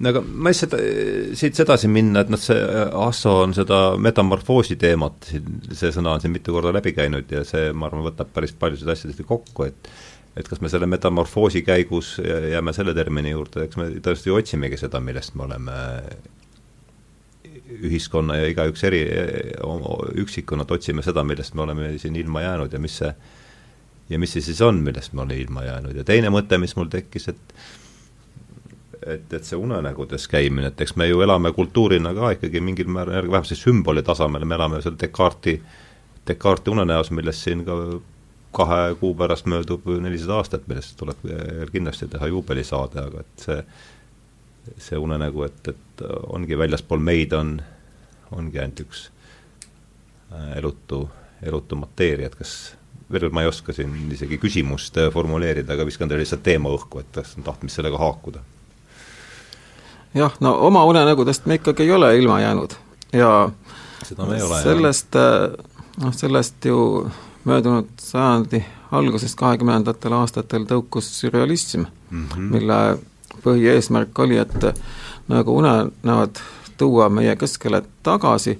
no 0.00 0.12
aga 0.12 0.22
ma 0.26 0.50
lihtsalt 0.50 0.74
siit 1.38 1.60
edasi 1.62 1.90
minna, 1.92 2.24
et 2.24 2.32
noh, 2.32 2.40
see 2.40 2.58
Asso 3.06 3.38
on 3.44 3.54
seda 3.56 3.80
metamorfoosi 4.02 4.78
teemat 4.80 5.30
siin, 5.30 5.62
see 5.72 5.94
sõna 5.94 6.16
on 6.16 6.24
siin 6.24 6.34
mitu 6.34 6.54
korda 6.56 6.74
läbi 6.74 6.92
käinud 6.96 7.30
ja 7.32 7.44
see, 7.46 7.70
ma 7.72 7.88
arvan, 7.90 8.06
võtab 8.10 8.34
päris 8.34 8.54
paljusid 8.58 8.90
asjadest 8.92 9.24
kokku, 9.28 9.70
et 9.70 9.90
et 10.36 10.48
kas 10.50 10.60
me 10.60 10.68
selle 10.68 10.84
metamorfoosi 10.90 11.62
käigus 11.64 12.18
jääme 12.20 12.74
selle 12.76 12.92
termini 12.94 13.30
juurde, 13.32 13.64
eks 13.64 13.78
me 13.80 13.86
tõesti 14.04 14.34
otsimegi 14.34 14.76
seda, 14.76 15.00
millest 15.00 15.32
me 15.38 15.46
oleme 15.46 15.76
ühiskonna 17.66 18.36
ja 18.40 18.50
igaüks 18.50 18.84
eri, 18.86 19.00
üksikuna 20.22 20.66
otsime 20.70 21.02
seda, 21.02 21.24
millest 21.26 21.54
me 21.54 21.64
oleme 21.66 21.90
siin 21.98 22.16
ilma 22.16 22.42
jäänud 22.44 22.72
ja 22.72 22.80
mis 22.82 22.98
see, 23.02 23.10
ja 24.10 24.20
mis 24.22 24.36
see 24.36 24.44
siis 24.44 24.60
on, 24.62 24.82
millest 24.86 25.12
me 25.12 25.24
oleme 25.24 25.40
ilma 25.42 25.64
jäänud. 25.66 25.96
Ja 25.96 26.04
teine 26.06 26.30
mõte, 26.34 26.58
mis 26.62 26.76
mul 26.78 26.90
tekkis, 26.92 27.28
et 27.32 27.58
et, 29.06 29.32
et 29.32 29.44
see 29.46 29.58
unenägudes 29.58 30.24
käimine, 30.26 30.72
et 30.72 30.80
eks 30.82 30.96
me 30.98 31.06
ju 31.06 31.20
elame 31.22 31.52
kultuurina 31.54 32.10
ka 32.14 32.32
ikkagi 32.34 32.62
mingil 32.64 32.88
määral, 32.90 33.28
vähemalt 33.28 33.50
siis 33.50 33.62
sümboli 33.62 34.02
tasemel, 34.02 34.44
me 34.44 34.56
elame 34.58 34.80
seal 34.82 34.96
Descartesi, 34.98 35.60
Descartesi 36.26 36.74
unenäos, 36.74 37.12
millest 37.14 37.44
siin 37.46 37.62
ka 37.66 37.76
kahe 38.56 38.94
kuu 38.98 39.12
pärast 39.14 39.46
möödub 39.46 39.84
nelisada 40.02 40.40
aastat, 40.40 40.66
millest 40.66 40.96
tuleb 40.98 41.22
kindlasti 41.70 42.08
teha 42.10 42.30
juubelisaade, 42.32 43.04
aga 43.04 43.22
et 43.22 43.46
see 43.46 43.60
see 44.82 44.98
unenägu, 44.98 45.44
et, 45.46 45.68
et 45.68 45.85
ongi 46.04 46.58
väljaspool 46.58 47.02
meid 47.02 47.32
on, 47.32 47.60
ongi 48.32 48.60
ainult 48.60 48.80
üks 48.86 49.06
äh, 50.32 50.56
elutu, 50.58 51.06
elutu 51.42 51.76
mateeria, 51.76 52.26
et 52.26 52.34
kas 52.34 52.76
veel 53.12 53.30
ma 53.30 53.44
ei 53.44 53.50
oska 53.50 53.72
siin 53.72 53.94
isegi 54.12 54.38
küsimust 54.42 54.98
äh, 54.98 55.10
formuleerida, 55.12 55.74
aga 55.74 55.86
viskan 55.86 56.10
teile 56.10 56.24
lihtsalt 56.24 56.42
teema 56.46 56.72
õhku, 56.74 57.00
et 57.02 57.12
kas 57.14 57.36
on 57.38 57.46
tahtmist 57.46 57.78
sellega 57.78 57.98
haakuda. 57.98 58.42
jah, 60.14 60.34
no 60.40 60.56
oma 60.66 60.84
unenägudest 60.84 61.46
me 61.46 61.60
ikkagi 61.60 61.86
ei 61.86 61.92
ole 61.92 62.16
ilma 62.18 62.40
jäänud 62.40 62.76
ja 63.12 63.50
seda 64.02 64.26
me 64.26 64.36
ei 64.36 64.42
ole, 64.42 64.62
sellest, 64.62 65.16
äh, 65.16 65.52
noh, 66.02 66.14
sellest 66.14 66.64
ju 66.64 67.10
möödunud 67.46 67.92
sajandi 68.02 68.64
algusest, 68.96 69.36
kahekümnendatel 69.38 70.14
aastatel 70.14 70.66
tõukus 70.66 71.08
sürrealism 71.20 71.86
mm, 72.10 72.26
-hmm. 72.28 72.50
mille 72.54 72.98
põhieesmärk 73.44 74.18
oli, 74.18 74.38
et 74.38 74.64
nagu 75.28 75.56
unenäod 75.56 76.40
tuua 76.76 77.08
meie 77.08 77.36
keskele 77.36 77.82
tagasi 78.02 78.58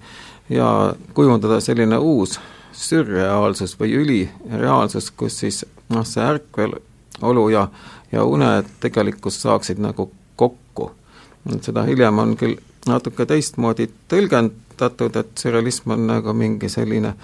ja 0.49 0.95
kujundada 1.15 1.61
selline 1.61 1.99
uus 1.99 2.41
sürreaalsus 2.73 3.77
või 3.81 3.95
ülireaalsus, 4.01 5.11
kus 5.11 5.39
siis 5.41 5.65
noh, 5.89 6.05
see 6.07 6.25
ärkvelolu 6.25 7.49
ja, 7.49 7.69
ja 8.13 8.25
uned 8.25 8.69
tegelikkus 8.81 9.41
saaksid 9.43 9.81
nagu 9.81 10.11
kokku. 10.37 10.91
seda 11.61 11.83
hiljem 11.83 12.19
on 12.19 12.37
küll 12.37 12.57
natuke 12.87 13.27
teistmoodi 13.27 13.89
tõlgendatud, 14.09 15.17
et 15.17 15.39
sürrealism 15.39 15.97
on 15.97 16.07
nagu 16.07 16.33
mingi 16.33 16.69
selline 16.69 17.15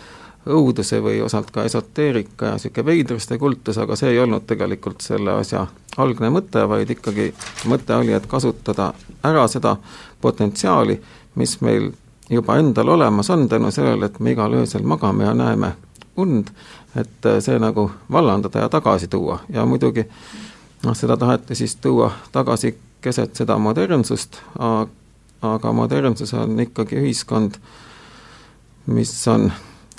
õuduse 0.47 0.99
või 1.03 1.21
osalt 1.23 1.51
ka 1.51 1.65
esoteerika 1.65 2.47
ja 2.47 2.59
niisugune 2.59 2.87
veidruste 2.87 3.39
kultus, 3.39 3.79
aga 3.79 3.97
see 3.97 4.11
ei 4.11 4.21
olnud 4.21 4.47
tegelikult 4.47 5.01
selle 5.05 5.37
asja 5.39 5.67
algne 6.03 6.31
mõte, 6.35 6.65
vaid 6.69 6.91
ikkagi 6.91 7.31
mõte 7.71 7.97
oli, 7.97 8.13
et 8.17 8.27
kasutada 8.27 8.93
ära 9.25 9.47
seda 9.49 9.77
potentsiaali, 10.21 10.99
mis 11.35 11.61
meil 11.61 11.93
juba 12.31 12.57
endal 12.59 12.89
olemas 12.89 13.31
on 13.31 13.49
tänu 13.49 13.71
sellele, 13.71 14.07
et 14.07 14.21
me 14.21 14.33
igal 14.35 14.55
öösel 14.59 14.83
magame 14.83 15.25
ja 15.25 15.35
näeme 15.35 15.75
und, 16.17 16.51
et 16.97 17.29
see 17.41 17.59
nagu 17.59 17.91
vallandada 18.13 18.67
ja 18.67 18.69
tagasi 18.69 19.09
tuua. 19.09 19.39
Ja 19.49 19.67
muidugi 19.67 20.05
noh, 20.85 20.97
seda 20.97 21.17
taheti 21.17 21.55
siis 21.55 21.77
tuua 21.77 22.11
tagasi 22.33 22.75
keset 23.03 23.37
seda 23.37 23.59
modernsust, 23.59 24.41
aga 25.43 25.73
modernsus 25.73 26.35
on 26.35 26.61
ikkagi 26.61 26.99
ühiskond, 27.01 27.59
mis 28.87 29.13
on 29.29 29.51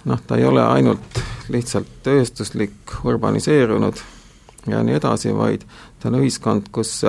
noh, 0.06 0.22
ta 0.28 0.38
ei 0.38 0.46
ole 0.46 0.64
ainult 0.66 1.22
lihtsalt 1.50 1.88
tööstuslik, 2.04 2.98
urbaniseerunud 3.04 4.00
ja 4.68 4.84
nii 4.84 4.96
edasi, 5.00 5.34
vaid 5.36 5.66
ta 6.00 6.10
on 6.10 6.20
ühiskond, 6.22 6.70
kus 6.72 7.02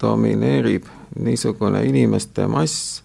domineerib 0.00 0.88
niisugune 1.18 1.84
inimeste 1.86 2.46
mass, 2.46 3.02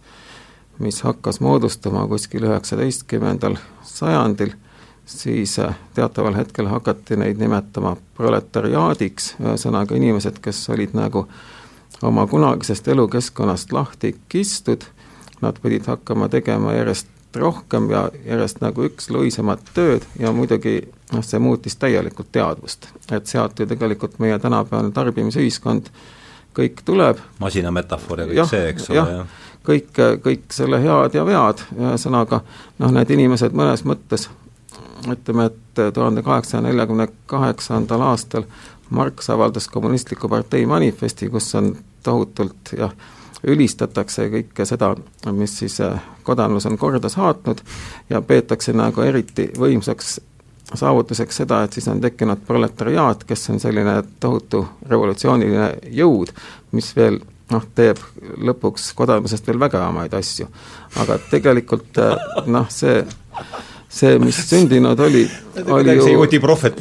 mis 0.79 1.01
hakkas 1.05 1.39
moodustuma 1.39 2.07
kuskil 2.07 2.47
üheksateistkümnendal 2.49 3.57
sajandil, 3.85 4.55
siis 5.05 5.57
teataval 5.93 6.35
hetkel 6.35 6.67
hakati 6.71 7.19
neid 7.19 7.39
nimetama 7.39 7.95
proletariaadiks, 8.17 9.35
ühesõnaga 9.39 9.95
inimesed, 9.95 10.39
kes 10.41 10.63
olid 10.73 10.95
nagu 10.97 11.27
oma 12.01 12.25
kunagisest 12.27 12.87
elukeskkonnast 12.87 13.71
lahti 13.71 14.15
kistud, 14.29 14.87
nad 15.41 15.57
pidid 15.61 15.87
hakkama 15.89 16.29
tegema 16.29 16.73
järjest 16.73 17.07
rohkem 17.35 17.89
ja 17.91 18.05
järjest 18.25 18.61
nagu 18.61 18.85
üksluisemat 18.87 19.71
tööd 19.75 20.05
ja 20.19 20.31
muidugi 20.35 20.81
noh, 21.11 21.23
see 21.25 21.39
muutis 21.39 21.77
täielikult 21.79 22.31
teadvust. 22.31 22.87
et 23.11 23.27
sealt 23.27 23.59
ju 23.59 23.67
tegelikult 23.67 24.19
meie 24.19 24.39
tänapäevane 24.39 24.91
tarbimisühiskond 24.91 25.91
kõik 26.57 26.83
tuleb. 26.85 27.21
masina 27.39 27.71
metafoor 27.71 28.19
ja 28.23 28.27
kõik 28.27 28.41
ja, 28.41 28.45
see, 28.45 28.67
eks 28.73 28.89
ole, 28.89 28.97
jah 28.99 29.15
ja. 29.15 29.25
kõik, 29.67 30.03
kõik 30.23 30.45
selle 30.51 30.81
head 30.83 31.15
ja 31.15 31.25
vead, 31.25 31.65
ühesõnaga 31.77 32.41
noh, 32.79 32.91
need 32.91 33.15
inimesed 33.17 33.55
mõnes 33.55 33.85
mõttes 33.87 34.29
ütleme, 35.09 35.49
et 35.49 35.93
tuhande 35.93 36.21
kaheksasaja 36.21 36.61
neljakümne 36.67 37.07
kaheksandal 37.25 38.01
aastal 38.11 38.45
Marx 38.91 39.29
avaldas 39.29 39.67
Kommunistliku 39.71 40.29
partei 40.29 40.65
manifesti, 40.65 41.29
kus 41.29 41.55
on 41.55 41.75
tohutult 42.03 42.73
jah, 42.77 42.91
ülistatakse 43.47 44.27
kõike 44.29 44.65
seda, 44.69 44.93
mis 45.33 45.55
siis 45.63 45.79
äh, 45.81 46.01
kodanlus 46.23 46.67
on 46.69 46.77
korda 46.77 47.09
saatnud 47.09 47.63
ja 48.09 48.21
peetakse 48.21 48.73
nagu 48.77 49.01
eriti 49.01 49.49
võimsaks 49.57 50.19
saavutuseks 50.73 51.41
seda, 51.41 51.63
et 51.63 51.73
siis 51.73 51.87
on 51.91 51.99
tekkinud 52.01 52.45
proletariaat, 52.47 53.25
kes 53.27 53.49
on 53.51 53.59
selline 53.59 53.97
tohutu 54.23 54.63
revolutsiooniline 54.87 55.73
jõud, 55.97 56.31
mis 56.71 56.93
veel 56.95 57.19
noh, 57.51 57.65
teeb 57.75 57.99
lõpuks 58.39 58.93
kodanlusest 58.95 59.49
veel 59.49 59.59
vägevamaid 59.59 60.13
asju. 60.15 60.47
aga 61.01 61.19
tegelikult 61.31 61.99
äh, 61.99 62.15
noh, 62.47 62.69
see 62.69 63.01
see, 63.91 64.15
mis 64.23 64.37
sündinud 64.47 64.99
oli, 65.03 65.25
oli 65.67 65.95
ju 65.97 66.07
juudi 66.13 66.39
prohvet, 66.39 66.79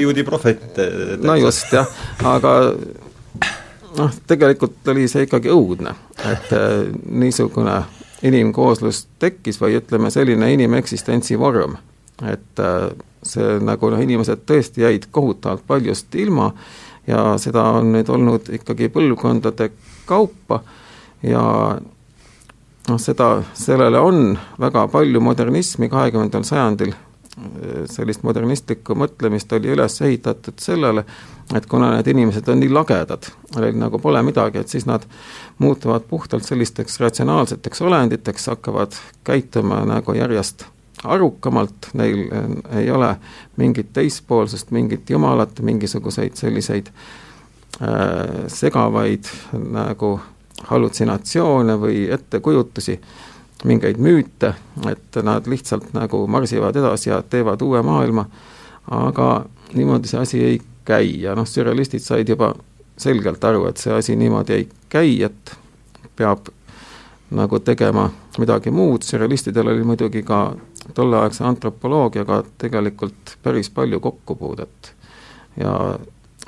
juudi 0.00 0.24
prohvet. 0.24 0.80
no 1.20 1.36
just, 1.36 1.72
jah, 1.72 1.88
aga 2.24 2.54
noh, 3.98 4.10
tegelikult 4.26 4.88
oli 4.92 5.08
see 5.10 5.26
ikkagi 5.26 5.50
õudne, 5.52 5.94
et 6.24 6.52
äh, 6.56 6.90
niisugune 7.10 7.82
inimkooslus 8.26 9.06
tekkis 9.18 9.60
või 9.60 9.78
ütleme, 9.80 10.10
selline 10.12 10.52
inimeksistentsi 10.54 11.38
vorm, 11.40 11.78
et 12.22 12.62
äh, 12.62 12.90
see 13.26 13.58
nagu 13.64 13.90
noh, 13.92 14.00
inimesed 14.00 14.44
tõesti 14.48 14.84
jäid 14.84 15.08
kohutavalt 15.12 15.66
paljust 15.66 16.14
ilma 16.14 16.50
ja 17.08 17.34
seda 17.40 17.64
on 17.80 17.92
nüüd 17.94 18.08
olnud 18.12 18.50
ikkagi 18.60 18.90
põlvkondade 18.92 19.70
kaupa 20.08 20.62
ja 21.26 21.44
noh, 22.88 23.00
seda, 23.00 23.30
sellele 23.54 24.00
on 24.00 24.34
väga 24.60 24.86
palju 24.92 25.22
modernismi 25.24 25.90
kahekümnendal 25.92 26.44
sajandil 26.48 26.94
sellist 27.90 28.24
modernistlikku 28.26 28.94
mõtlemist 28.98 29.52
oli 29.56 29.70
üles 29.74 30.00
ehitatud 30.04 30.58
sellele, 30.60 31.04
et 31.56 31.66
kuna 31.70 31.92
need 31.96 32.10
inimesed 32.12 32.48
on 32.52 32.60
nii 32.62 32.72
lagedad, 32.72 33.30
neil 33.56 33.78
nagu 33.80 34.00
pole 34.02 34.22
midagi, 34.26 34.60
et 34.60 34.72
siis 34.72 34.86
nad 34.88 35.06
muutuvad 35.58 36.04
puhtalt 36.10 36.44
sellisteks 36.46 37.00
ratsionaalseteks 37.00 37.82
olenditeks, 37.86 38.50
hakkavad 38.52 38.98
käituma 39.24 39.82
nagu 39.88 40.14
järjest 40.16 40.66
arukamalt, 41.04 41.90
neil 41.94 42.26
ei 42.76 42.90
ole 42.90 43.14
mingit 43.56 43.92
teispoolsust, 43.92 44.70
mingit 44.70 45.10
jumalat, 45.10 45.60
mingisuguseid 45.64 46.36
selliseid 46.36 46.90
äh, 47.80 48.44
segavaid 48.46 49.30
nagu 49.52 50.18
hallutsinatsioone 50.68 51.76
või 51.80 52.04
ettekujutusi 52.12 52.98
mingeid 53.64 53.98
müüte, 54.00 54.54
et 54.88 55.16
nad 55.22 55.46
lihtsalt 55.46 55.92
nagu 55.92 56.24
marsivad 56.26 56.76
edasi 56.76 57.10
ja 57.10 57.22
teevad 57.22 57.62
uue 57.62 57.82
maailma, 57.84 58.24
aga 58.90 59.44
niimoodi 59.74 60.08
see 60.08 60.20
asi 60.20 60.44
ei 60.44 60.60
käi 60.84 61.20
ja 61.22 61.34
noh, 61.36 61.48
sürrealistid 61.48 62.02
said 62.04 62.28
juba 62.28 62.54
selgelt 63.00 63.44
aru, 63.44 63.66
et 63.68 63.80
see 63.80 63.92
asi 63.94 64.16
niimoodi 64.16 64.56
ei 64.56 64.68
käi, 64.88 65.22
et 65.24 65.54
peab 66.16 66.48
nagu 67.36 67.60
tegema 67.64 68.08
midagi 68.38 68.72
muud, 68.74 69.04
sürrealistidel 69.06 69.70
oli 69.72 69.84
muidugi 69.86 70.22
ka 70.26 70.40
tolleaegse 70.94 71.44
antropoloogiaga 71.44 72.42
tegelikult 72.58 73.36
päris 73.42 73.70
palju 73.70 74.00
kokkupuudet. 74.00 74.94
ja 75.56 75.98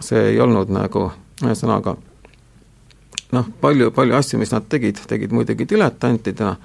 see 0.00 0.22
ei 0.32 0.40
olnud 0.40 0.70
nagu, 0.72 1.10
ühesõnaga 1.44 1.96
noh, 3.32 3.48
palju, 3.60 3.90
palju 3.90 4.16
asju, 4.16 4.38
mis 4.40 4.52
nad 4.52 4.66
tegid, 4.68 5.00
tegid 5.08 5.32
muidugi 5.34 5.66
diletantidena, 5.68 6.56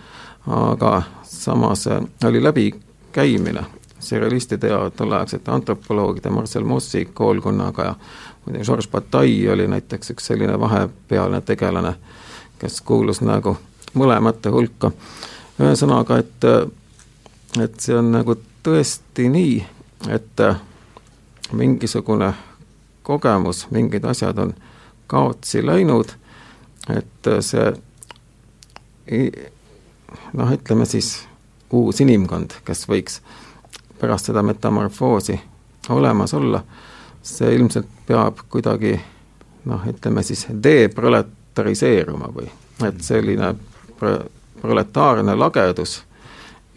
aga 0.47 1.01
samas 1.23 1.88
äh, 1.88 2.01
oli 2.26 2.43
läbikäimine 2.43 3.65
serialistide 3.99 4.68
ja 4.68 4.89
tolleaegsete 4.89 5.51
antropoloogide 5.51 6.30
Marcel 6.30 6.64
Mossi 6.64 7.05
koolkonnaga 7.05 7.84
ja 7.84 7.95
muide, 8.45 8.64
Georges 8.64 8.88
Bataille 8.88 9.51
oli 9.51 9.68
näiteks 9.68 10.11
üks 10.11 10.27
selline 10.27 10.59
vahepealne 10.59 11.41
tegelane, 11.41 11.93
kes 12.59 12.81
kuulus 12.81 13.22
nagu 13.22 13.57
mõlemate 13.93 14.49
hulka. 14.49 14.91
ühesõnaga, 15.59 16.18
et, 16.18 16.43
äh, 16.43 17.64
et 17.64 17.80
see 17.80 17.97
on 17.97 18.11
nagu 18.11 18.35
tõesti 18.64 19.30
nii, 19.30 19.65
et 20.09 20.39
äh, 20.39 20.59
mingisugune 21.51 22.34
kogemus, 23.03 23.68
mingid 23.72 24.05
asjad 24.05 24.38
on 24.38 24.53
kaotsi 25.07 25.65
läinud, 25.65 26.11
et 26.89 27.30
see 27.41 27.72
noh, 30.34 30.53
ütleme 30.53 30.85
siis 30.85 31.27
uus 31.71 32.01
inimkond, 32.01 32.59
kes 32.65 32.85
võiks 32.89 33.21
pärast 33.99 34.29
seda 34.29 34.43
metamorfoosi 34.45 35.39
olemas 35.89 36.34
olla, 36.34 36.61
see 37.23 37.55
ilmselt 37.55 37.88
peab 38.07 38.43
kuidagi 38.49 38.95
noh, 39.65 39.84
ütleme 39.89 40.23
siis 40.23 40.45
deproletariseeruma 40.63 42.31
või 42.34 42.49
et 42.88 43.01
selline 43.03 43.53
pro-, 43.99 44.27
proletaarne 44.61 45.35
lagedus 45.35 46.01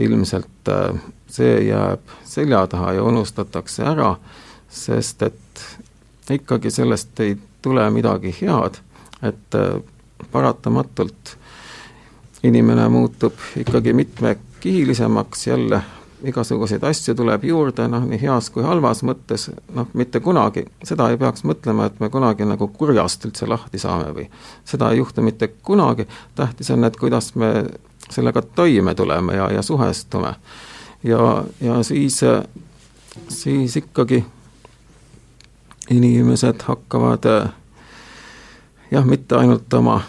ilmselt 0.00 0.68
äh, 0.68 1.00
see 1.30 1.60
jääb 1.68 2.14
selja 2.24 2.64
taha 2.66 2.92
ja 2.98 3.02
unustatakse 3.02 3.84
ära, 3.86 4.14
sest 4.68 5.22
et 5.22 5.64
ikkagi 6.30 6.70
sellest 6.70 7.20
ei 7.20 7.36
tule 7.62 7.84
midagi 7.90 8.32
head, 8.40 8.80
et 9.22 9.58
äh, 9.58 9.82
paratamatult 10.32 11.36
inimene 12.42 12.88
muutub 12.88 13.32
ikkagi 13.56 13.92
mitmekihilisemaks 13.92 15.46
jälle, 15.46 15.82
igasuguseid 16.24 16.82
asju 16.84 17.14
tuleb 17.14 17.44
juurde, 17.44 17.88
noh, 17.88 18.04
nii 18.04 18.20
heas 18.20 18.50
kui 18.52 18.64
halvas 18.64 19.02
mõttes, 19.04 19.48
noh, 19.74 19.88
mitte 19.96 20.20
kunagi, 20.20 20.66
seda 20.84 21.08
ei 21.10 21.16
peaks 21.20 21.44
mõtlema, 21.48 21.88
et 21.88 22.00
me 22.00 22.10
kunagi 22.12 22.44
nagu 22.48 22.68
kurjast 22.68 23.24
üldse 23.28 23.48
lahti 23.48 23.80
saame 23.80 24.12
või 24.16 24.26
seda 24.64 24.90
ei 24.90 25.00
juhtu 25.00 25.24
mitte 25.24 25.48
kunagi, 25.64 26.08
tähtis 26.36 26.70
on, 26.70 26.84
et 26.84 26.96
kuidas 27.00 27.34
me 27.40 27.52
sellega 28.10 28.42
toime 28.42 28.94
tuleme 28.94 29.36
ja, 29.36 29.50
ja 29.52 29.62
suhestume. 29.62 30.34
ja, 31.04 31.44
ja 31.60 31.82
siis, 31.82 32.20
siis 33.28 33.76
ikkagi 33.76 34.24
inimesed 35.90 36.62
hakkavad 36.62 37.26
jah, 38.90 39.04
mitte 39.04 39.36
ainult 39.36 39.74
oma 39.74 40.00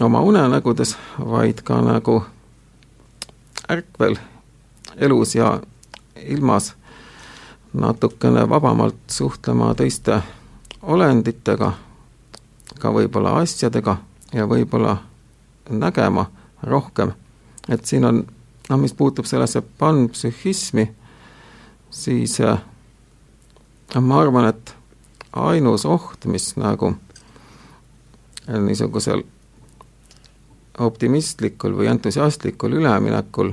oma 0.00 0.20
unenägudes, 0.20 0.96
vaid 1.18 1.62
ka 1.64 1.80
nagu 1.84 2.22
ärkvel 3.70 4.16
elus 4.96 5.34
ja 5.34 5.60
ilmas 6.26 6.74
natukene 7.72 8.48
vabamalt 8.48 8.96
suhtlema 9.08 9.74
teiste 9.74 10.22
olenditega, 10.82 11.72
ka 12.78 12.92
võib-olla 12.92 13.36
asjadega 13.42 13.96
ja 14.32 14.46
võib-olla 14.48 14.96
nägema 15.70 16.26
rohkem, 16.62 17.12
et 17.68 17.84
siin 17.84 18.04
on 18.04 18.24
noh, 18.70 18.78
mis 18.78 18.94
puutub 18.94 19.26
sellesse 19.26 19.62
panpsühhismi, 19.78 20.86
siis 21.90 22.38
noh, 22.40 24.02
ma 24.02 24.20
arvan, 24.22 24.48
et 24.50 24.74
ainus 25.32 25.84
oht, 25.86 26.24
mis 26.24 26.54
nagu 26.56 26.94
niisugusel 28.50 29.22
optimistlikul 30.80 31.74
või 31.76 31.90
entusiastlikul 31.92 32.78
üleminekul 32.80 33.52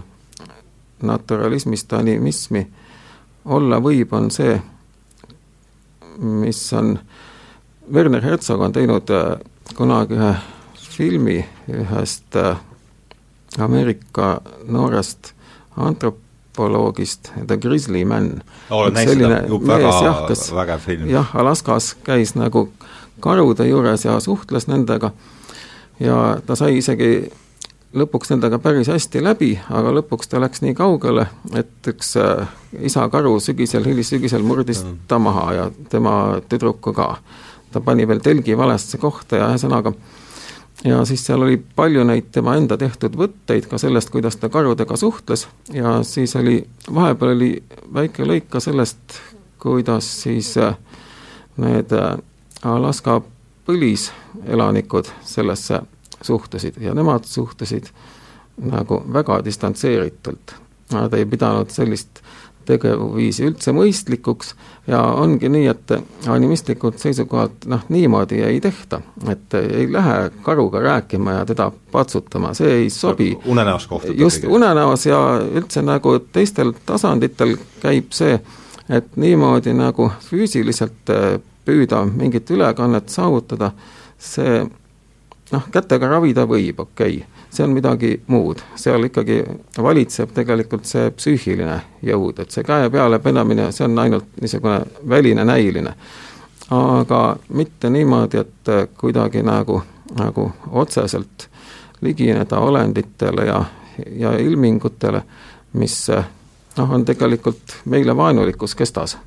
naturalismist 1.04 1.94
animismi 1.94 2.64
olla 3.45 3.80
võib, 3.84 4.14
on 4.14 4.32
see, 4.32 4.58
mis 6.20 6.62
on, 6.74 6.98
Werner 7.94 8.24
Herzog 8.24 8.62
on 8.62 8.74
teinud 8.76 9.12
äh, 9.14 9.38
kunagi 9.78 10.18
ühe 10.18 10.34
filmi 10.98 11.38
ühest 11.72 12.36
äh, 12.36 12.58
Ameerika 13.60 14.41
noorest 14.68 15.34
antropoloogist, 15.78 17.32
The 17.48 17.58
Grizzly 17.58 18.04
Man. 18.06 18.41
näinud 18.70 19.14
seda, 19.14 19.41
väga 19.68 19.94
vägev 20.56 20.84
film. 20.84 21.10
jah, 21.10 21.36
Alaskas 21.36 21.94
käis 22.04 22.36
nagu 22.36 22.68
karude 23.20 23.68
juures 23.68 24.06
ja 24.06 24.20
suhtles 24.20 24.68
nendega 24.68 25.12
ja 25.99 26.38
ta 26.45 26.56
sai 26.56 26.78
isegi 26.78 27.30
lõpuks 27.98 28.32
nendega 28.34 28.60
päris 28.61 28.90
hästi 28.91 29.22
läbi, 29.24 29.52
aga 29.74 29.94
lõpuks 29.95 30.30
ta 30.30 30.41
läks 30.44 30.61
nii 30.64 30.76
kaugele, 30.78 31.28
et 31.56 31.90
üks 31.91 32.15
äh, 32.19 32.48
isa 32.86 33.07
karu 33.11 33.38
sügisel, 33.44 33.86
hilissügisel 33.88 34.44
murdis 34.45 34.84
ta 35.07 35.19
maha 35.19 35.48
ja 35.56 35.68
tema 35.90 36.14
tüdruku 36.49 36.94
ka. 36.94 37.18
ta 37.72 37.82
pani 37.82 38.07
veel 38.07 38.19
telgi 38.24 38.57
valesse 38.57 38.98
kohta 38.98 39.36
ja 39.36 39.49
ühesõnaga, 39.52 39.94
ja 40.84 41.06
siis 41.06 41.26
seal 41.26 41.44
oli 41.44 41.57
palju 41.57 42.03
neid 42.07 42.30
tema 42.32 42.56
enda 42.57 42.78
tehtud 42.78 43.15
võtteid 43.18 43.68
ka 43.69 43.78
sellest, 43.78 44.10
kuidas 44.10 44.38
ta 44.38 44.49
karudega 44.49 44.98
suhtles 44.98 45.48
ja 45.74 46.02
siis 46.03 46.36
oli, 46.36 46.61
vahepeal 46.94 47.36
oli 47.36 47.52
väike 47.94 48.28
lõik 48.28 48.49
ka 48.49 48.60
sellest, 48.64 49.19
kuidas 49.60 50.10
siis 50.22 50.53
äh, 50.57 50.78
need 51.57 51.91
äh, 51.91 52.18
Alaska 52.64 53.22
põliselanikud 53.68 55.11
sellesse 55.27 55.81
suhtusid 56.22 56.80
ja 56.81 56.94
nemad 56.98 57.27
suhtusid 57.27 57.91
nagu 58.72 59.03
väga 59.14 59.41
distantseeritult. 59.45 60.56
Nad 60.94 61.14
ei 61.14 61.26
pidanud 61.27 61.69
sellist 61.69 62.22
tegevuviisi 62.68 63.45
üldse 63.48 63.72
mõistlikuks 63.76 64.53
ja 64.91 64.99
ongi 65.19 65.49
nii, 65.52 65.68
et 65.72 65.94
animistlikult 66.31 66.99
seisukohalt 66.99 67.68
noh, 67.72 67.84
niimoodi 67.94 68.41
ei 68.44 68.60
tehta, 68.64 69.02
et 69.31 69.56
ei 69.60 69.88
lähe 69.91 70.30
karuga 70.44 70.81
rääkima 70.84 71.39
ja 71.39 71.45
teda 71.48 71.69
patsutama, 71.91 72.53
see 72.57 72.73
ei 72.81 72.89
sobi. 72.89 73.34
unenäos 73.45 73.88
kohtub. 73.88 74.15
just, 74.19 74.44
unenäos 74.44 75.06
ja 75.06 75.22
üldse 75.53 75.84
nagu 75.85 76.18
teistel 76.19 76.73
tasanditel 76.85 77.57
käib 77.84 78.11
see, 78.15 78.39
et 78.89 79.15
niimoodi 79.15 79.76
nagu 79.76 80.11
füüsiliselt 80.30 81.15
püüda 81.68 82.06
mingit 82.07 82.49
ülekannet 82.56 83.11
saavutada, 83.11 83.72
see 84.18 84.61
noh, 85.52 85.68
kätega 85.72 86.10
ravida 86.10 86.45
võib, 86.48 86.80
okei 86.80 87.19
okay., 87.19 87.44
see 87.49 87.64
on 87.64 87.73
midagi 87.73 88.11
muud, 88.27 88.61
seal 88.76 89.07
ikkagi 89.07 89.39
valitseb 89.81 90.34
tegelikult 90.35 90.85
see 90.85 91.10
psüühiline 91.15 91.77
jõud, 92.06 92.41
et 92.44 92.53
see 92.53 92.65
käe 92.68 92.89
peale 92.94 93.19
penamine, 93.23 93.69
see 93.72 93.85
on 93.88 93.99
ainult 94.03 94.35
niisugune 94.41 94.81
väline 95.10 95.45
näiline. 95.48 95.94
aga 96.69 97.38
mitte 97.49 97.89
niimoodi, 97.89 98.38
et 98.38 98.72
kuidagi 98.99 99.41
nagu, 99.44 99.81
nagu 100.19 100.52
otseselt 100.72 101.48
ligineda 102.02 102.60
olenditele 102.60 103.45
ja, 103.45 103.61
ja 104.11 104.34
ilmingutele, 104.38 105.22
mis 105.73 106.10
noh, 106.77 106.91
on 106.91 107.06
tegelikult 107.06 107.80
meile 107.85 108.18
vaenulikus 108.18 108.76
kestas 108.76 109.18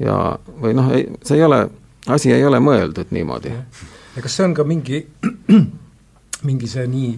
ja 0.00 0.16
või 0.62 0.74
noh, 0.76 0.90
ei, 0.96 1.06
see 1.26 1.38
ei 1.38 1.44
ole, 1.46 1.64
asi 2.10 2.32
ei 2.34 2.44
ole 2.46 2.60
mõeldud 2.62 3.12
niimoodi. 3.14 3.52
ja 4.16 4.22
kas 4.24 4.38
see 4.38 4.46
on 4.48 4.54
ka 4.56 4.64
mingi, 4.68 5.02
mingi 6.48 6.70
see 6.70 6.86
nii, 6.90 7.10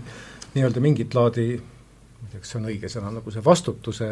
nii-öelda 0.55 0.83
mingit 0.85 1.15
laadi, 1.19 1.47
ma 1.59 2.27
ei 2.27 2.33
tea, 2.35 2.43
kas 2.43 2.55
see 2.55 2.61
on 2.61 2.71
õige 2.73 2.91
sõna, 2.93 3.13
nagu 3.19 3.35
see 3.35 3.45
vastutuse 3.45 4.11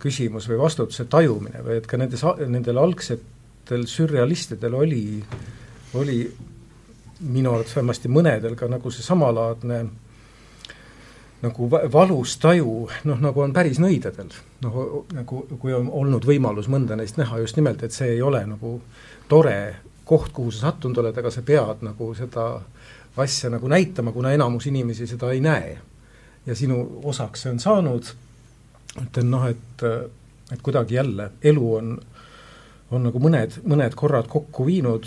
küsimus 0.00 0.46
või 0.50 0.60
vastutuse 0.60 1.06
tajumine 1.10 1.64
või 1.66 1.80
et 1.80 1.88
ka 1.90 1.98
nendes, 1.98 2.22
nendel 2.46 2.78
algsetel 2.78 3.86
sürrealistidel 3.90 4.74
oli, 4.78 5.02
oli 5.98 6.20
minu 7.20 7.52
arvates 7.52 7.74
vähemasti 7.76 8.10
mõnedel 8.10 8.54
ka 8.58 8.70
nagu 8.70 8.90
see 8.94 9.04
samalaadne 9.04 9.80
äh, 9.82 10.09
nagu 11.42 11.68
valus 11.70 12.36
taju, 12.40 12.88
noh, 13.08 13.20
nagu 13.20 13.40
on 13.40 13.52
päris 13.52 13.80
nõidadel. 13.80 14.32
noh, 14.62 14.80
nagu 15.14 15.44
kui 15.60 15.72
on 15.74 15.88
olnud 15.90 16.26
võimalus 16.26 16.68
mõnda 16.68 16.96
neist 16.96 17.16
näha 17.20 17.38
just 17.40 17.56
nimelt, 17.56 17.82
et 17.82 17.96
see 17.96 18.16
ei 18.16 18.22
ole 18.22 18.42
nagu 18.46 18.80
tore 19.28 19.76
koht, 20.04 20.32
kuhu 20.32 20.50
sa 20.50 20.68
sattunud 20.68 20.98
oled, 20.98 21.16
aga 21.16 21.30
sa 21.30 21.42
pead 21.46 21.84
nagu 21.86 22.10
seda 22.18 22.46
asja 23.20 23.50
nagu 23.50 23.68
näitama, 23.68 24.12
kuna 24.12 24.32
enamus 24.32 24.66
inimesi 24.66 25.06
seda 25.06 25.32
ei 25.32 25.40
näe. 25.40 25.78
ja 26.46 26.54
sinu 26.56 27.00
osaks 27.04 27.42
see 27.42 27.50
on 27.52 27.58
saanud, 27.60 28.06
ütlen 29.02 29.28
noh, 29.30 29.44
et, 29.46 29.82
et 30.52 30.62
kuidagi 30.62 30.94
jälle 30.94 31.30
elu 31.44 31.74
on, 31.74 31.98
on 32.90 33.02
nagu 33.04 33.20
mõned, 33.20 33.58
mõned 33.68 33.94
korrad 33.94 34.28
kokku 34.28 34.64
viinud 34.66 35.06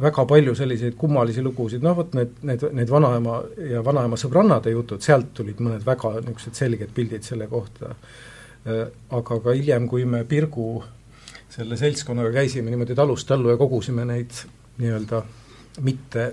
väga 0.00 0.24
palju 0.28 0.54
selliseid 0.58 0.96
kummalisi 0.98 1.42
lugusid, 1.42 1.82
noh 1.82 1.96
vot 1.98 2.14
need, 2.18 2.36
need, 2.46 2.64
need 2.76 2.90
vanaema 2.90 3.40
ja 3.70 3.82
vanaema 3.84 4.18
sõbrannade 4.20 4.72
jutud, 4.74 5.02
sealt 5.04 5.32
tulid 5.36 5.62
mõned 5.64 5.84
väga 5.86 6.14
niisugused 6.20 6.58
selged 6.58 6.92
pildid 6.94 7.26
selle 7.26 7.48
kohta. 7.50 7.94
Äh, 8.68 8.84
aga 9.14 9.40
ka 9.44 9.54
hiljem, 9.56 9.88
kui 9.90 10.04
me 10.08 10.24
Pirgu 10.28 10.82
selle 11.52 11.78
seltskonnaga 11.80 12.34
käisime 12.40 12.70
niimoodi 12.70 12.96
talust 12.98 13.28
tallu 13.28 13.50
ja 13.50 13.56
kogusime 13.60 14.04
neid 14.08 14.34
nii-öelda 14.78 15.22
mitte 15.86 16.28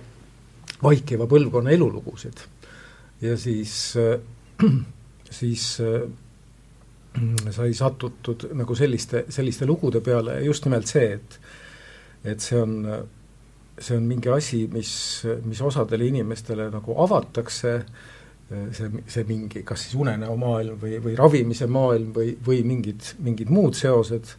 vaikiva 0.83 1.27
põlvkonna 1.29 1.71
elulugusid 1.73 2.43
ja 3.21 3.37
siis, 3.37 3.93
äh, 3.97 4.19
siis 5.39 5.77
äh, 5.81 6.05
sai 7.51 7.73
satutud 7.73 8.49
nagu 8.53 8.75
selliste, 8.75 9.25
selliste 9.29 9.65
lugude 9.65 10.01
peale 10.03 10.39
just 10.43 10.65
nimelt 10.65 10.89
see, 10.89 11.13
et 11.15 11.39
et 12.25 12.41
see 12.41 12.59
on, 12.61 12.75
see 13.77 13.97
on 13.97 14.07
mingi 14.09 14.31
asi, 14.33 14.65
mis, 14.71 14.91
mis 15.45 15.61
osadele 15.61 16.07
inimestele 16.09 16.69
nagu 16.73 16.95
avatakse, 17.05 17.75
see, 18.49 19.03
see 19.11 19.27
mingi 19.29 19.63
kas 19.67 19.85
siis 19.85 19.97
unenäomaailm 20.01 20.79
või, 20.81 20.97
või 21.03 21.15
ravimise 21.19 21.67
maailm 21.71 22.11
või, 22.15 22.35
või 22.45 22.63
mingid, 22.67 23.15
mingid 23.25 23.53
muud 23.53 23.77
seosed, 23.77 24.35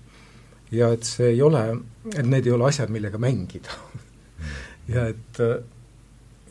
ja 0.74 0.90
et 0.94 1.06
see 1.06 1.32
ei 1.34 1.42
ole, 1.42 1.64
et 2.12 2.26
need 2.26 2.46
ei 2.46 2.54
ole 2.54 2.68
asjad, 2.70 2.92
millega 2.92 3.20
mängida. 3.22 3.78
Ja 4.86 5.08
et 5.10 5.38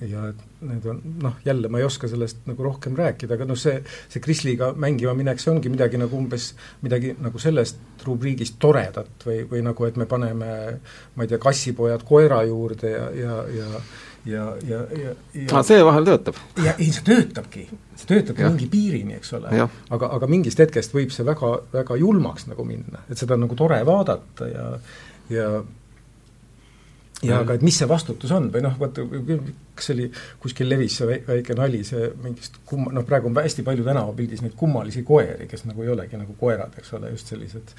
ja 0.03 0.26
et 0.27 0.41
need 0.65 0.85
on 0.91 0.97
noh, 1.23 1.35
jälle 1.45 1.69
ma 1.72 1.80
ei 1.80 1.85
oska 1.88 2.07
sellest 2.11 2.43
nagu 2.49 2.63
rohkem 2.65 2.97
rääkida, 2.99 3.38
aga 3.38 3.47
noh, 3.47 3.59
see, 3.59 3.77
see 4.11 4.23
Krisliga 4.23 4.73
mängima 4.76 5.13
minek, 5.15 5.39
see 5.39 5.53
ongi 5.53 5.72
midagi 5.72 5.99
nagu 6.01 6.17
umbes, 6.17 6.49
midagi 6.84 7.13
nagu 7.22 7.39
sellest 7.39 8.03
rubriigist 8.05 8.57
toredat 8.59 9.23
või, 9.27 9.43
või 9.51 9.63
nagu, 9.65 9.88
et 9.88 9.99
me 9.99 10.07
paneme 10.09 10.49
ma 11.15 11.23
ei 11.23 11.31
tea, 11.31 11.39
kassipojad 11.41 12.03
koera 12.07 12.41
juurde 12.47 12.91
ja, 12.91 13.07
ja, 13.15 13.39
ja 13.55 13.85
ja, 14.26 14.43
ja, 14.65 14.80
ja, 14.97 15.11
ja 15.38 15.47
ah, 15.53 15.61
see 15.65 15.84
vahel 15.85 16.05
töötab? 16.07 16.38
ja 16.57 16.73
ei, 16.80 16.89
see 16.89 17.05
töötabki, 17.05 17.67
see 17.93 18.07
töötabki 18.09 18.41
ja. 18.41 18.49
mingi 18.49 18.67
piirini, 18.72 19.19
eks 19.19 19.35
ole. 19.38 19.51
aga, 19.53 20.09
aga 20.17 20.30
mingist 20.30 20.59
hetkest 20.59 20.95
võib 20.97 21.13
see 21.13 21.26
väga, 21.27 21.51
väga 21.73 21.97
julmaks 22.01 22.49
nagu 22.49 22.65
minna, 22.65 23.05
et 23.05 23.22
seda 23.22 23.38
on 23.38 23.45
nagu 23.45 23.57
tore 23.59 23.77
vaadata 23.85 24.49
ja 24.49 24.69
ja 25.30 25.49
ja 27.26 27.39
aga 27.43 27.56
et 27.57 27.64
mis 27.65 27.77
see 27.80 27.88
vastutus 27.89 28.31
on 28.35 28.49
või 28.53 28.64
noh, 28.65 28.76
vaata, 28.80 29.03
kas 29.76 29.89
see 29.89 29.95
oli, 29.95 30.07
kuskil 30.41 30.69
levis 30.69 30.97
see 30.99 31.19
väike 31.27 31.57
nali, 31.57 31.81
see 31.88 32.10
mingist 32.23 32.60
kumma, 32.68 32.93
noh 32.95 33.06
praegu 33.07 33.30
on 33.30 33.38
hästi 33.38 33.65
palju 33.68 33.85
tänavapildis 33.88 34.43
neid 34.45 34.56
kummalisi 34.60 35.03
koeri, 35.07 35.49
kes 35.52 35.65
nagu 35.69 35.84
ei 35.85 35.91
olegi 35.93 36.19
nagu 36.22 36.38
koerad, 36.39 36.77
eks 36.80 36.93
ole, 36.97 37.11
just 37.15 37.34
sellised 37.34 37.76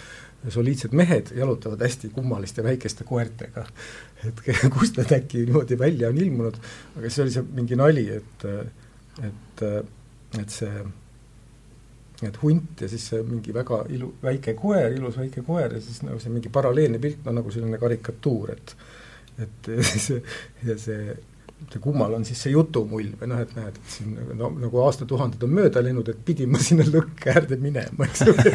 soliidsed 0.52 0.92
mehed 0.96 1.32
jalutavad 1.36 1.80
hästi 1.82 2.12
kummaliste 2.14 2.64
väikeste 2.64 3.04
koertega. 3.04 3.66
et 4.26 4.44
kust 4.76 5.00
nad 5.00 5.16
äkki 5.18 5.46
niimoodi 5.46 5.78
välja 5.78 6.12
on 6.12 6.18
ilmunud, 6.18 6.60
aga 6.98 7.10
see 7.10 7.24
oli 7.26 7.34
see 7.34 7.48
mingi 7.56 7.78
nali, 7.78 8.06
et, 8.20 8.46
et, 9.26 9.66
et 10.40 10.60
see 10.60 10.86
et 12.24 12.36
hunt 12.40 12.80
ja 12.80 12.88
siis 12.88 13.04
see 13.10 13.22
mingi 13.26 13.52
väga 13.54 13.82
ilu-, 13.92 14.14
väike 14.22 14.54
koer, 14.56 14.94
ilus 14.96 15.18
väike 15.20 15.42
koer 15.44 15.74
ja 15.76 15.80
siis 15.84 16.00
nagu 16.06 16.20
see 16.22 16.32
mingi 16.32 16.52
paralleelne 16.52 17.00
pilt, 17.02 17.24
no 17.26 17.34
nagu 17.36 17.52
selline 17.52 17.80
karikatuur, 17.80 18.54
et 18.56 18.76
et 19.42 19.58
see, 20.06 20.20
see, 20.64 20.76
see 20.84 21.00
kummal 21.82 22.12
on 22.16 22.24
siis 22.28 22.40
see 22.46 22.52
jutumull 22.54 23.10
või 23.20 23.28
noh, 23.32 23.40
et 23.42 23.52
näed, 23.58 23.74
et 23.76 23.86
siin 23.96 24.08
no, 24.38 24.46
nagu 24.60 24.74
aastatuhanded 24.84 25.40
on 25.46 25.52
mööda 25.60 25.78
läinud, 25.84 26.06
et 26.12 26.20
pidin 26.24 26.50
ma 26.52 26.58
sinna 26.62 26.84
lõkke 26.88 27.26
äärde 27.34 27.56
minema, 27.60 28.00
eks 28.06 28.20
ole 28.26 28.44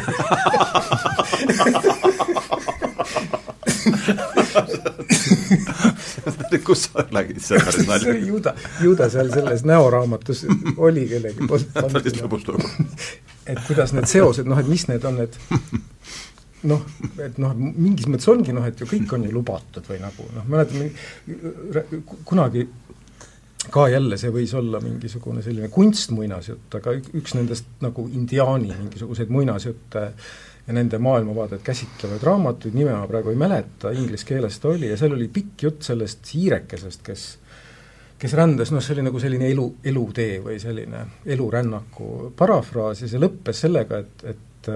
kus 6.64 6.88
sa 6.88 7.04
nägid 7.12 7.40
seda 7.42 7.64
päris 7.66 7.88
nalja? 7.88 8.14
ju 8.26 8.40
ta, 8.42 8.54
ju 8.82 8.94
ta 8.96 9.08
seal 9.12 9.30
selles 9.32 9.64
näoraamatus 9.68 10.44
oli 10.76 11.06
kellegi 11.10 11.46
poolt 11.50 11.72
päris 11.76 12.18
lõbus 12.20 12.46
lugu. 12.48 12.68
et 13.46 13.60
kuidas 13.66 13.94
need 13.96 14.08
seosed, 14.10 14.48
noh 14.48 14.60
et 14.60 14.68
mis 14.70 14.86
need 14.90 15.04
on, 15.08 15.20
et 15.24 15.38
noh, 16.70 16.84
et 17.22 17.38
noh, 17.42 17.54
mingis 17.56 18.08
mõttes 18.10 18.28
ongi 18.30 18.54
noh, 18.54 18.66
et 18.68 18.78
ju 18.78 18.88
kõik 18.88 19.16
on 19.16 19.26
ju 19.26 19.34
lubatud 19.34 19.88
või 19.88 19.98
nagu 20.02 20.28
noh, 20.36 20.46
mäletan 20.52 22.04
kunagi 22.28 22.66
ka 23.72 23.86
jälle 23.90 24.18
see 24.18 24.32
võis 24.34 24.54
olla 24.58 24.80
mingisugune 24.82 25.42
selline 25.42 25.70
kunstmuinasjutt, 25.72 26.78
aga 26.78 26.96
üks 27.18 27.36
nendest 27.38 27.68
nagu 27.84 28.08
indiaani 28.10 28.72
mingisuguseid 28.72 29.30
muinasjutte 29.30 30.06
ja 30.66 30.74
nende 30.74 30.98
maailmavaadet 31.02 31.62
käsitlevaid 31.66 32.22
raamatuid, 32.26 32.74
nime 32.74 32.94
ma 32.94 33.06
praegu 33.10 33.32
ei 33.32 33.38
mäleta, 33.38 33.90
inglise 33.94 34.26
keeles 34.26 34.58
ta 34.62 34.70
oli 34.70 34.90
ja 34.90 34.98
seal 34.98 35.14
oli 35.16 35.28
pikk 35.32 35.66
jutt 35.66 35.86
sellest 35.86 36.34
hiirekesest, 36.34 37.06
kes 37.06 37.28
kes 38.22 38.36
rändas, 38.38 38.70
noh, 38.70 38.78
see 38.78 38.94
oli 38.94 39.02
nagu 39.02 39.18
selline 39.18 39.48
elu, 39.50 39.64
elutee 39.90 40.36
või 40.44 40.60
selline 40.62 41.00
elurännaku 41.26 42.30
parafraas 42.38 43.02
ja 43.02 43.08
see 43.10 43.18
lõppes 43.18 43.64
sellega, 43.64 43.98
et, 43.98 44.22
et 44.30 44.70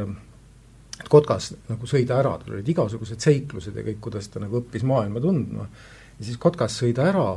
et 1.01 1.09
Kotkas 1.13 1.53
nagu 1.69 1.89
sõi 1.89 2.07
ta 2.09 2.21
ära, 2.23 2.37
tal 2.41 2.57
olid 2.57 2.69
igasugused 2.73 3.21
seiklused 3.23 3.77
ja 3.77 3.85
kõik, 3.87 4.01
kuidas 4.09 4.31
ta 4.33 4.41
nagu 4.43 4.61
õppis 4.63 4.87
maailma 4.89 5.21
tundma, 5.23 5.69
ja 6.17 6.25
siis 6.25 6.41
Kotkas 6.41 6.79
sõi 6.81 6.95
ta 6.97 7.11
ära 7.11 7.29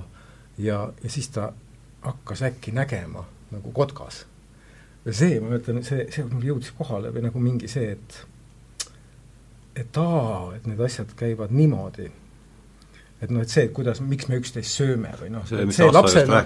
ja, 0.60 0.86
ja 1.04 1.12
siis 1.12 1.30
ta 1.36 1.52
hakkas 2.06 2.44
äkki 2.48 2.72
nägema 2.76 3.26
nagu 3.52 3.72
Kotkas. 3.76 4.26
ja 5.06 5.14
see, 5.16 5.40
ma 5.42 5.56
mõtlen, 5.56 5.84
see, 5.84 6.08
see 6.14 6.26
mul 6.28 6.48
jõudis 6.52 6.72
kohale 6.78 7.12
või 7.16 7.26
nagu 7.28 7.44
mingi 7.44 7.70
see, 7.72 7.96
et 7.98 8.24
et 9.80 10.00
aa, 10.02 10.56
et 10.58 10.66
need 10.68 10.80
asjad 10.84 11.12
käivad 11.20 11.54
niimoodi. 11.56 12.10
et 13.20 13.32
noh, 13.32 13.44
et 13.44 13.52
see, 13.52 13.66
et 13.68 13.74
kuidas, 13.76 14.00
miks 14.00 14.30
me 14.32 14.38
üksteist 14.40 14.78
sööme 14.80 15.12
või 15.20 15.34
noh, 15.34 15.44
see, 15.48 15.66
see 15.76 15.90
lapsena, 15.92 16.46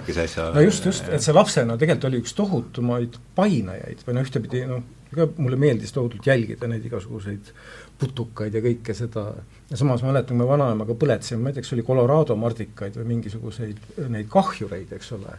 no 0.54 0.62
just, 0.64 0.86
just, 0.90 1.06
et 1.06 1.22
see 1.22 1.34
lapsena 1.34 1.76
tegelikult 1.78 2.08
oli 2.10 2.18
üks 2.24 2.34
tohutumaid 2.34 3.18
painajaid 3.36 4.02
või 4.06 4.16
noh, 4.16 4.26
ühtepidi 4.26 4.64
noh, 4.66 4.82
ega 5.14 5.28
mulle 5.38 5.58
meeldis 5.60 5.94
tohutult 5.94 6.26
jälgida 6.26 6.68
neid 6.70 6.84
igasuguseid 6.88 7.52
putukaid 8.00 8.54
ja 8.54 8.62
kõike 8.64 8.96
seda, 8.96 9.28
ja 9.70 9.78
samas 9.78 10.02
ma 10.02 10.12
mäletan, 10.12 10.38
me 10.38 10.48
vanaemaga 10.48 10.96
põletasime, 10.98 11.42
ma 11.42 11.52
ei 11.52 11.56
tea, 11.56 11.64
kas 11.66 11.76
oli 11.76 11.86
Colorado 11.86 12.36
mardikaid 12.38 12.98
või 12.98 13.10
mingisuguseid 13.14 14.00
neid 14.10 14.28
kahjureid, 14.32 14.92
eks 14.98 15.12
ole, 15.16 15.38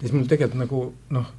siis 0.00 0.14
mul 0.16 0.28
tegelikult 0.30 0.62
nagu 0.64 0.84
noh, 1.16 1.32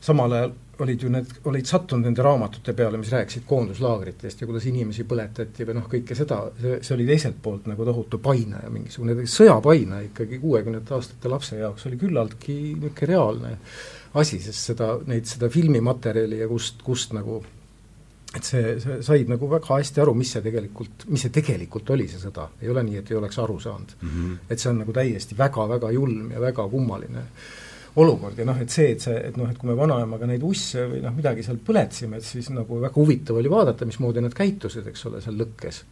samal 0.00 0.38
ajal 0.38 0.58
olid 0.80 1.02
ju 1.02 1.10
need, 1.12 1.32
olid 1.44 1.68
sattunud 1.68 2.06
nende 2.06 2.22
raamatute 2.24 2.72
peale, 2.76 2.98
mis 3.00 3.10
rääkisid 3.12 3.44
koonduslaagritest 3.48 4.40
ja 4.40 4.48
kuidas 4.48 4.66
inimesi 4.70 5.04
põletati 5.08 5.66
või 5.68 5.76
noh, 5.76 5.86
kõike 5.92 6.16
seda, 6.16 6.40
see, 6.60 6.78
see 6.86 6.94
oli 6.96 7.06
teiselt 7.08 7.40
poolt 7.42 7.68
nagu 7.70 7.84
tohutu 7.84 8.20
paine 8.22 8.62
ja 8.64 8.70
mingisugune 8.72 9.26
sõjapaine 9.28 10.04
ikkagi 10.08 10.40
kuuekümnendate 10.40 10.96
aastate 10.96 11.32
lapse 11.32 11.58
jaoks. 11.60 11.86
Oli 11.90 12.00
küllaltki 12.00 12.56
niisugune 12.78 13.10
reaalne 13.12 13.52
asi, 14.14 14.40
sest 14.42 14.72
seda, 14.72 14.92
neid, 15.06 15.28
seda 15.30 15.50
filmimaterjali 15.52 16.40
ja 16.42 16.48
kust, 16.50 16.82
kust 16.86 17.14
nagu 17.14 17.40
et 18.36 18.46
see, 18.46 18.76
see 18.82 19.00
said 19.02 19.30
nagu 19.30 19.48
väga 19.50 19.74
hästi 19.74 20.02
aru, 20.04 20.14
mis 20.18 20.30
see 20.34 20.42
tegelikult, 20.44 21.06
mis 21.10 21.24
see 21.26 21.32
tegelikult 21.34 21.90
oli, 21.94 22.06
see 22.10 22.20
sõda, 22.22 22.46
ei 22.62 22.70
ole 22.70 22.84
nii, 22.86 23.00
et 23.02 23.10
ei 23.10 23.18
oleks 23.18 23.38
aru 23.42 23.58
saanud 23.62 23.96
mm. 23.98 24.12
-hmm. 24.12 24.36
et 24.50 24.62
see 24.62 24.70
on 24.70 24.78
nagu 24.84 24.94
täiesti 24.94 25.38
väga-väga 25.38 25.90
julm 25.96 26.30
ja 26.30 26.40
väga 26.40 26.68
kummaline 26.70 27.24
olukord 27.96 28.38
ja 28.38 28.46
noh, 28.46 28.60
et 28.62 28.70
see, 28.70 28.92
et 28.94 29.02
see, 29.02 29.16
et 29.30 29.36
noh, 29.36 29.50
et 29.50 29.58
kui 29.58 29.70
me 29.70 29.76
vanaemaga 29.78 30.28
neid 30.30 30.44
usse 30.46 30.86
või 30.92 31.00
noh, 31.02 31.14
midagi 31.14 31.42
seal 31.42 31.58
põletasime, 31.66 32.20
et 32.20 32.26
siis 32.26 32.50
nagu 32.54 32.78
väga 32.82 32.94
huvitav 32.94 33.40
oli 33.40 33.50
vaadata, 33.50 33.88
mismoodi 33.88 34.22
nad 34.22 34.36
käitusid, 34.36 34.86
eks 34.86 35.06
ole, 35.10 35.22
seal 35.24 35.38
lõkkes. 35.40 35.82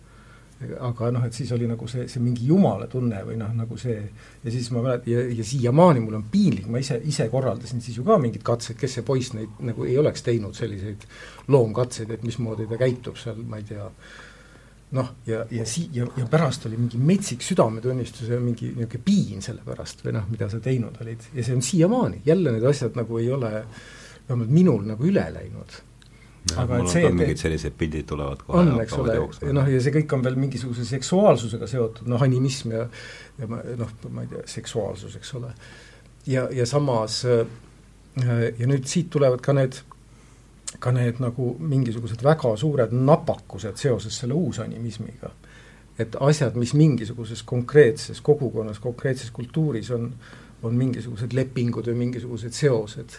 Aga 0.58 1.10
noh, 1.14 1.24
et 1.28 1.36
siis 1.36 1.50
oli 1.54 1.68
nagu 1.70 1.86
see, 1.90 2.08
see 2.10 2.22
mingi 2.22 2.48
jumala 2.48 2.88
tunne 2.90 3.20
või 3.26 3.36
noh, 3.38 3.52
nagu 3.54 3.76
see 3.78 3.98
ja 3.98 4.50
siis 4.50 4.70
ma 4.74 4.82
mäletan 4.82 5.12
ja, 5.12 5.20
ja 5.38 5.44
siiamaani 5.46 6.02
mul 6.02 6.16
on 6.18 6.24
piinlik, 6.32 6.66
ma 6.66 6.80
ise, 6.82 6.98
ise 7.06 7.28
korraldasin 7.30 7.82
siis 7.84 8.00
ju 8.00 8.06
ka 8.06 8.16
mingeid 8.18 8.42
katseid, 8.46 8.78
kes 8.80 8.98
see 8.98 9.06
poiss 9.06 9.36
neid 9.36 9.60
nagu 9.68 9.86
ei 9.86 9.94
oleks 10.00 10.26
teinud 10.26 10.58
selliseid 10.58 11.06
loomkatseid, 11.54 12.10
et 12.10 12.26
mismoodi 12.26 12.66
ta 12.66 12.80
käitub 12.80 13.20
seal, 13.20 13.38
ma 13.46 13.60
ei 13.62 13.68
tea, 13.68 13.86
noh, 14.98 15.12
ja, 15.30 15.44
ja 15.54 15.66
sii-, 15.68 15.92
ja, 15.94 16.08
ja 16.18 16.26
pärast 16.30 16.66
oli 16.66 16.80
mingi 16.80 16.98
metsik 16.98 17.46
südametunnistus 17.46 18.32
ja 18.32 18.40
mingi 18.42 18.72
niisugune 18.72 19.04
piin 19.04 19.44
selle 19.44 19.62
pärast 19.66 20.02
või 20.04 20.16
noh, 20.18 20.26
mida 20.32 20.50
sa 20.50 20.58
teinud 20.64 20.98
olid. 21.04 21.30
ja 21.34 21.44
see 21.46 21.54
on 21.54 21.62
siiamaani, 21.62 22.24
jälle 22.26 22.56
need 22.56 22.66
asjad 22.66 22.98
nagu 22.98 23.22
ei 23.22 23.30
ole 23.30 23.52
vähemalt 24.28 24.50
minul 24.52 24.82
nagu 24.90 25.06
üle 25.06 25.28
läinud. 25.32 25.82
Aga 26.56 26.78
et 26.80 26.92
see, 26.92 27.04
et 27.06 27.14
mingid 27.14 27.40
sellised 27.40 27.76
pildid 27.78 28.06
tulevad 28.08 28.42
kohe 28.46 28.62
on, 28.62 28.72
eks 28.82 28.96
ole, 28.98 29.18
noh, 29.52 29.68
ja 29.68 29.82
see 29.84 29.94
kõik 29.98 30.14
on 30.16 30.24
veel 30.24 30.38
mingisuguse 30.40 30.86
seksuaalsusega 30.88 31.68
seotud, 31.70 32.08
noh, 32.10 32.22
animism 32.24 32.72
ja 32.76 32.86
ja 33.38 33.50
ma 33.50 33.60
noh, 33.78 33.92
ma 34.10 34.24
ei 34.24 34.32
tea, 34.32 34.46
seksuaalsus, 34.50 35.16
eks 35.20 35.34
ole. 35.38 35.52
ja, 36.26 36.48
ja 36.54 36.66
samas 36.66 37.22
ja 37.28 38.66
nüüd 38.66 38.88
siit 38.90 39.10
tulevad 39.14 39.42
ka 39.44 39.54
need 39.54 39.82
ka 40.78 40.92
need 40.92 41.20
nagu 41.22 41.54
mingisugused 41.58 42.22
väga 42.24 42.52
suured 42.60 42.92
napakused 42.92 43.78
seoses 43.80 44.18
selle 44.20 44.36
uusanimismiga. 44.36 45.30
et 45.98 46.14
asjad, 46.20 46.54
mis 46.54 46.74
mingisuguses 46.78 47.42
konkreetses 47.42 48.20
kogukonnas, 48.22 48.78
konkreetses 48.78 49.32
kultuuris 49.34 49.90
on, 49.90 50.12
on 50.62 50.74
mingisugused 50.78 51.32
lepingud 51.34 51.88
või 51.90 51.94
mingisugused 52.04 52.54
seosed 52.54 53.16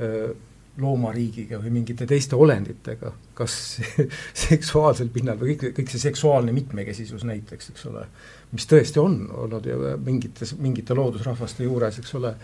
öö, 0.00 0.34
loomariigiga 0.80 1.58
või 1.62 1.72
mingite 1.80 2.06
teiste 2.08 2.38
olenditega, 2.38 3.12
kas 3.34 3.54
seksuaalsel 4.46 5.10
pinnal 5.12 5.38
või 5.40 5.56
kõik, 5.58 5.74
kõik 5.76 5.92
see 5.92 6.02
seksuaalne 6.02 6.54
mitmekesisus 6.56 7.24
näiteks, 7.28 7.72
eks 7.74 7.86
ole, 7.90 8.06
mis 8.54 8.66
tõesti 8.70 9.02
on 9.02 9.22
olnud 9.44 9.66
ju 9.66 9.94
mingites, 10.04 10.54
mingite 10.58 10.96
loodusrahvaste 10.96 11.66
juures, 11.66 11.98
eks 12.00 12.14
ole, 12.20 12.34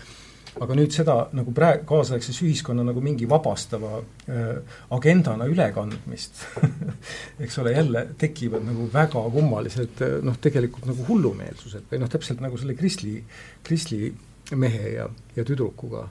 aga 0.56 0.76
nüüd 0.78 0.94
seda 0.94 1.16
nagu 1.36 1.52
praegu 1.56 1.84
kaasaegses 1.90 2.38
ühiskonna 2.44 2.84
nagu 2.86 3.02
mingi 3.04 3.28
vabastava 3.28 3.98
äh, 4.00 4.78
agendana 4.96 5.48
ülekandmist 5.52 6.44
eks 7.44 7.58
ole, 7.62 7.74
jälle 7.76 8.06
tekivad 8.18 8.64
nagu 8.64 8.88
väga 8.92 9.22
kummalised 9.34 10.04
noh, 10.24 10.38
tegelikult 10.42 10.88
nagu 10.88 11.08
hullumeelsused 11.08 11.90
või 11.90 12.00
noh, 12.02 12.12
täpselt 12.12 12.40
nagu 12.44 12.58
selle 12.60 12.76
kristli, 12.78 13.18
kristli 13.66 14.10
mehe 14.56 14.94
ja, 14.94 15.08
ja 15.36 15.44
tüdrukuga. 15.44 16.06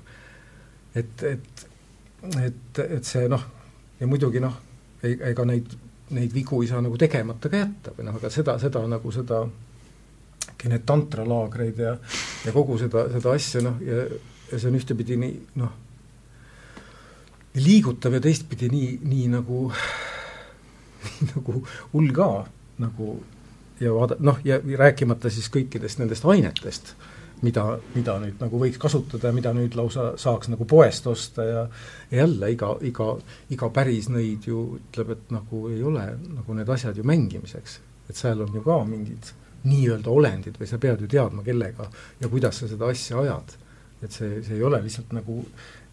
et, 0.96 1.24
et, 1.24 1.66
et, 2.44 2.80
et 2.86 3.06
see 3.06 3.28
noh, 3.32 3.44
ja 4.00 4.08
muidugi 4.08 4.42
noh, 4.44 4.58
ega 5.06 5.46
neid, 5.46 5.74
neid 6.16 6.34
vigu 6.34 6.62
ei 6.64 6.70
saa 6.70 6.82
nagu 6.82 6.98
tegemata 6.98 7.52
ka 7.52 7.62
jätta 7.62 7.94
või 7.98 8.08
noh, 8.08 8.20
aga 8.20 8.32
seda, 8.34 8.58
seda 8.62 8.86
nagu 8.90 9.12
seda 9.14 9.46
need 10.66 10.82
tantralaagreid 10.88 11.78
ja, 11.78 11.92
ja 12.46 12.52
kogu 12.54 12.78
seda, 12.82 13.06
seda 13.14 13.34
asja 13.38 13.62
noh, 13.62 13.76
ja 13.86 14.08
ja 14.52 14.60
see 14.60 14.70
on 14.70 14.78
ühtepidi 14.78 15.18
nii 15.20 15.36
noh, 15.62 15.72
liigutav 17.58 18.18
ja 18.18 18.22
teistpidi 18.24 18.70
nii, 18.72 18.90
nii 19.06 19.30
nagu, 19.34 19.70
nii 21.16 21.30
nagu 21.32 21.62
hull 21.94 22.12
ka 22.16 22.30
nagu 22.82 23.16
ja 23.82 23.94
vaada-, 23.96 24.20
noh, 24.24 24.40
ja 24.48 24.60
rääkimata 24.62 25.32
siis 25.34 25.50
kõikidest 25.54 26.02
nendest 26.02 26.28
ainetest, 26.30 26.94
mida, 27.46 27.66
mida 27.96 28.18
nüüd 28.22 28.42
nagu 28.42 28.60
võiks 28.62 28.82
kasutada 28.82 29.30
ja 29.30 29.36
mida 29.36 29.54
nüüd 29.56 29.78
lausa 29.78 30.12
saaks 30.22 30.50
nagu 30.52 30.68
poest 30.70 31.08
osta 31.08 31.46
ja 31.46 31.56
ja 32.12 32.18
jälle 32.18 32.52
iga, 32.52 32.76
iga, 32.82 33.16
iga 33.50 33.70
pärisnõid 33.74 34.48
ju 34.50 34.66
ütleb, 34.80 35.16
et 35.16 35.32
nagu 35.34 35.68
ei 35.72 35.84
ole 35.84 36.06
nagu 36.22 36.58
need 36.58 36.70
asjad 36.70 36.98
ju 36.98 37.04
mängimiseks. 37.04 37.80
et 38.10 38.16
seal 38.16 38.42
on 38.42 38.54
ju 38.54 38.62
ka 38.62 38.84
mingid 38.86 39.32
nii-öelda 39.66 40.10
olendid 40.10 40.60
või 40.62 40.68
sa 40.70 40.78
pead 40.78 41.02
ju 41.02 41.08
teadma, 41.10 41.42
kellega 41.44 41.88
ja 42.20 42.30
kuidas 42.30 42.60
sa 42.62 42.68
seda 42.70 42.86
asja 42.86 43.18
ajad. 43.20 43.56
Et 44.04 44.12
see, 44.12 44.44
see 44.46 44.60
ei 44.60 44.64
ole 44.64 44.78
lihtsalt 44.84 45.16
nagu, 45.16 45.40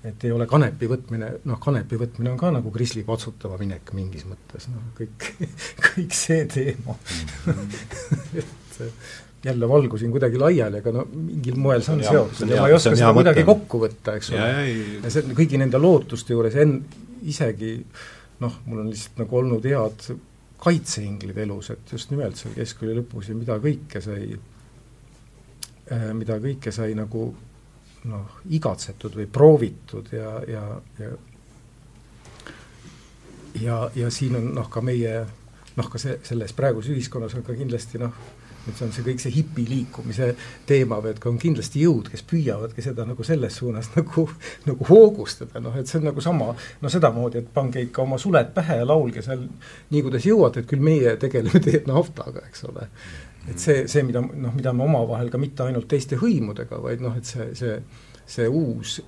et 0.04 0.24
ei 0.26 0.32
ole 0.34 0.46
kanepi 0.46 0.90
võtmine, 0.90 1.30
noh, 1.48 1.60
kanepi 1.62 1.96
võtmine 1.96 2.34
on 2.34 2.40
ka 2.40 2.50
nagu 2.52 2.72
krisli 2.74 3.04
patsutama 3.08 3.56
minek 3.62 3.94
mingis 3.96 4.26
mõttes, 4.28 4.68
noh, 4.68 4.90
kõik, 4.98 5.30
kõik 5.88 6.18
see 6.18 6.44
teema 6.52 6.98
et 8.80 9.46
jälle 9.46 9.68
valgusin 9.68 10.10
kuidagi 10.14 10.38
laiali, 10.38 10.78
aga 10.78 10.92
no 10.94 11.04
mingil 11.12 11.56
moel 11.58 11.82
see 11.82 11.96
on 11.96 12.02
seotud 12.06 12.50
ja 12.52 12.60
ma 12.62 12.68
ei 12.70 12.76
oska 12.76 12.94
seda 12.94 13.12
kuidagi 13.16 13.44
kokku 13.46 13.80
võtta, 13.82 14.16
eks 14.18 14.30
ole. 14.34 14.50
ja 15.02 15.10
see 15.12 15.34
kõigi 15.34 15.58
nende 15.58 15.80
lootuste 15.82 16.36
juures 16.36 16.58
en-, 16.62 16.78
isegi 17.26 17.74
noh, 18.42 18.60
mul 18.66 18.84
on 18.84 18.90
lihtsalt 18.90 19.22
nagu 19.22 19.40
olnud 19.42 19.66
head 19.66 20.06
kaitseinglid 20.62 21.38
elus, 21.42 21.72
et 21.74 21.94
just 21.96 22.12
nimelt 22.14 22.38
seal 22.38 22.54
keskkooli 22.54 22.94
lõpus 23.00 23.32
ja 23.32 23.34
mida 23.34 23.58
kõike 23.62 24.02
sai, 24.02 24.28
eh, 25.90 26.08
mida 26.14 26.38
kõike 26.42 26.70
sai 26.74 26.94
nagu 26.98 27.26
noh, 28.10 28.38
igatsetud 28.50 29.18
või 29.18 29.26
proovitud 29.30 30.10
ja, 30.14 30.36
ja, 30.46 30.64
ja 31.02 31.12
ja, 33.60 33.78
ja 33.94 34.10
siin 34.10 34.36
on 34.38 34.52
noh, 34.56 34.70
ka 34.70 34.80
meie 34.84 35.24
noh, 35.76 35.88
ka 35.90 36.00
see, 36.00 36.18
selles 36.26 36.54
praeguses 36.56 36.94
ühiskonnas 36.94 37.34
on 37.38 37.44
ka 37.46 37.56
kindlasti 37.58 38.00
noh, 38.02 38.14
et 38.68 38.76
see 38.76 38.86
on 38.86 38.92
see 38.94 39.04
kõik 39.06 39.22
see 39.22 39.34
hipi 39.34 39.64
liikumise 39.68 40.28
teema 40.68 41.00
või 41.02 41.12
et 41.14 41.20
kui 41.22 41.32
on 41.32 41.40
kindlasti 41.42 41.82
jõud, 41.82 42.10
kes 42.12 42.24
püüavadki 42.30 42.84
seda 42.84 43.06
nagu 43.08 43.26
selles 43.26 43.56
suunas 43.58 43.90
nagu, 43.96 44.26
nagu 44.68 44.88
hoogustada, 44.88 45.62
noh 45.62 45.76
et 45.78 45.90
see 45.90 45.98
on 46.00 46.08
nagu 46.10 46.24
sama, 46.24 46.52
no 46.82 46.92
sedamoodi, 46.92 47.42
et 47.42 47.50
pange 47.54 47.82
ikka 47.88 48.04
oma 48.04 48.20
suled 48.22 48.52
pähe 48.54 48.80
ja 48.82 48.88
laulge 48.88 49.24
seal 49.24 49.44
nii, 49.46 50.04
kuidas 50.06 50.28
jõuate, 50.28 50.62
et 50.62 50.70
küll 50.70 50.84
meie 50.84 51.16
tegeleme 51.20 51.62
teie 51.64 51.82
naftaga, 51.88 52.46
eks 52.50 52.68
ole. 52.70 52.86
et 53.50 53.58
see, 53.58 53.86
see, 53.90 54.04
mida 54.06 54.22
noh, 54.22 54.54
mida 54.54 54.74
me 54.76 54.86
omavahel 54.86 55.32
ka 55.32 55.40
mitte 55.42 55.66
ainult 55.66 55.90
teiste 55.90 56.20
hõimudega, 56.20 56.78
vaid 56.82 57.02
noh, 57.02 57.16
et 57.18 57.26
see, 57.28 57.50
see, 57.58 57.80
see 58.36 58.46
uus 58.48 59.00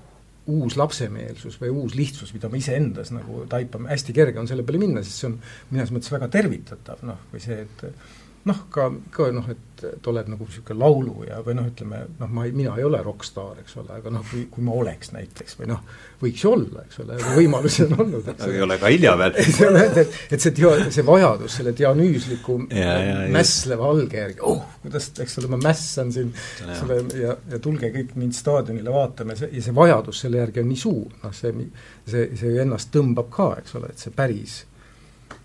uus 0.51 0.75
lapsemeelsus 0.77 1.55
või 1.57 1.71
uus 1.73 1.95
lihtsus, 1.97 2.35
mida 2.37 2.51
me 2.53 2.59
iseendas 2.61 3.09
nagu 3.15 3.47
taipame, 3.49 3.89
hästi 3.89 4.13
kerge 4.13 4.43
on 4.43 4.49
selle 4.51 4.61
peale 4.67 4.83
minna, 4.83 5.01
sest 5.01 5.23
see 5.23 5.31
on 5.31 5.39
mõnes 5.71 5.93
mõttes 5.95 6.13
väga 6.13 6.29
tervitatav, 6.35 7.01
noh, 7.09 7.23
või 7.33 7.41
see, 7.41 7.63
et 7.65 7.87
noh, 8.49 8.65
ka, 8.73 8.89
ka 9.15 9.29
noh, 9.33 9.47
et, 9.49 9.83
et 9.89 10.09
oled 10.09 10.29
nagu 10.29 10.47
niisugune 10.47 10.77
lauluja 10.81 11.39
või 11.45 11.55
noh, 11.57 11.69
ütleme 11.71 12.01
noh, 12.19 12.31
ma 12.37 12.45
ei, 12.45 12.53
mina 12.57 12.75
ei 12.79 12.85
ole 12.85 13.01
rokkstaar, 13.05 13.63
eks 13.63 13.79
ole, 13.81 13.97
aga 13.97 14.13
noh, 14.13 14.25
kui, 14.29 14.45
kui 14.53 14.65
ma 14.65 14.75
oleks 14.77 15.15
näiteks 15.15 15.57
või 15.61 15.71
noh, 15.71 15.81
võiks 16.21 16.45
ju 16.45 16.53
olla, 16.53 16.85
eks 16.85 17.01
ole, 17.05 17.17
võimalusi 17.39 17.87
on 17.87 17.95
olnud, 18.05 18.29
eks 18.35 18.45
ole. 18.45 18.57
ei 18.59 18.65
ole 18.67 18.77
ka 18.83 18.91
hilja 18.93 19.15
veel 19.21 19.39
et, 19.41 20.01
et, 20.03 20.19
et 20.37 20.45
see 20.45 20.53
dia-, 20.59 20.91
see 20.95 21.07
vajadus 21.09 21.57
selle 21.61 21.73
dianüüsliku 21.79 22.59
mässleva 23.35 23.89
alge 23.95 24.21
järgi, 24.21 24.45
oh, 24.53 24.61
kuidas, 24.85 25.09
eks 25.25 25.41
ole, 25.41 25.53
ma 25.57 25.63
mässan 25.65 26.13
siin 26.15 26.31
ja. 26.35 26.77
selle 26.83 27.01
ja, 27.21 27.39
ja 27.55 27.63
tulge 27.65 27.93
kõik 27.97 28.13
mind 28.21 28.37
staadionile 28.37 28.93
vaatama 28.93 29.37
ja 29.37 29.45
see, 29.45 29.55
ja 29.57 29.65
see 29.65 29.79
vajadus 29.81 30.21
selle 30.27 30.45
järgi 30.45 30.65
on 30.65 30.71
nii 30.73 30.85
suur, 30.85 31.17
noh 31.25 31.35
see, 31.37 31.57
see, 32.05 32.29
see 32.37 32.55
ennast 32.61 32.93
tõmbab 32.93 33.33
ka, 33.33 33.51
eks 33.65 33.81
ole, 33.81 33.93
et 33.95 34.05
see 34.05 34.13
päris 34.15 34.63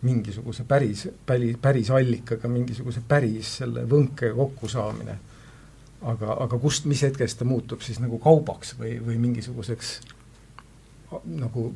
mingisuguse 0.01 0.63
päris, 0.63 1.07
päris, 1.26 1.57
päris 1.61 1.89
allikaga, 1.91 2.47
mingisuguse 2.47 3.01
päris 3.07 3.57
selle 3.61 3.84
võnkega 3.89 4.35
kokkusaamine. 4.35 5.17
aga, 6.01 6.38
aga 6.45 6.57
kust, 6.59 6.85
mis 6.88 7.01
hetkest 7.03 7.41
ta 7.41 7.45
muutub 7.45 7.81
siis 7.84 7.99
nagu 7.99 8.19
kaubaks 8.23 8.77
või, 8.80 8.93
või 9.03 9.17
mingisuguseks 9.19 9.97
nagu, 11.26 11.73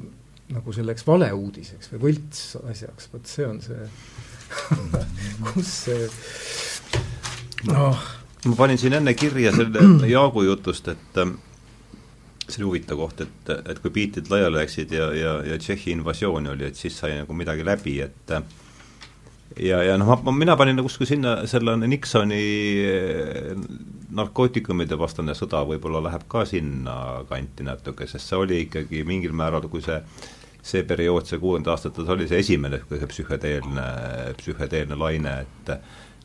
nagu 0.53 0.73
selleks 0.73 1.07
valeuudiseks 1.07 1.91
või 1.91 2.03
võltsasjaks, 2.05 3.09
vot 3.13 3.27
see 3.27 3.47
on 3.47 3.59
see 3.61 3.89
kus 5.51 5.73
see 5.89 6.07
noh. 7.67 7.99
ma 8.45 8.55
panin 8.55 8.79
siin 8.79 8.95
enne 8.99 9.15
kirja 9.17 9.51
selle 9.55 9.83
Jaagu 10.15 10.45
jutust, 10.47 10.87
et 10.93 11.19
see 12.47 12.59
oli 12.59 12.67
huvitav 12.67 12.99
koht, 12.99 13.23
et, 13.23 13.53
et 13.71 13.79
kui 13.79 13.93
biitid 13.93 14.29
laiali 14.31 14.59
läksid 14.59 14.91
ja, 14.93 15.07
ja, 15.15 15.37
ja 15.47 15.57
Tšehhi 15.59 15.95
invasioon 15.95 16.51
oli, 16.53 16.67
et 16.67 16.79
siis 16.79 16.97
sai 16.99 17.15
nagu 17.21 17.35
midagi 17.37 17.65
läbi, 17.65 17.97
et 18.03 18.33
ja, 19.61 19.81
ja 19.83 19.97
noh, 19.99 20.11
ma, 20.25 20.35
mina 20.35 20.57
panin 20.59 20.77
nagu 20.79 20.89
kuskil 20.89 21.09
sinna 21.13 21.35
selle 21.49 21.75
Nixoni 21.81 22.43
eh, 22.83 23.51
narkootikumide 24.13 24.97
vastane 24.99 25.35
sõda 25.37 25.63
võib-olla 25.69 26.03
läheb 26.09 26.27
ka 26.29 26.45
sinna 26.49 26.95
kanti 27.29 27.65
natuke, 27.67 28.07
sest 28.09 28.29
see 28.29 28.39
oli 28.39 28.63
ikkagi 28.67 29.03
mingil 29.07 29.35
määral, 29.37 29.69
kui 29.71 29.83
see 29.85 29.99
see 30.63 30.85
periood, 30.87 31.27
see 31.27 31.41
kuuekümnenda 31.41 31.73
aastates 31.73 32.09
oli 32.13 32.25
see 32.29 32.39
esimene 32.39 32.77
niisugune 32.79 33.09
psühhedeelne, 33.11 33.87
psühhedeelne 34.39 34.95
laine, 34.95 35.33
et 35.43 35.71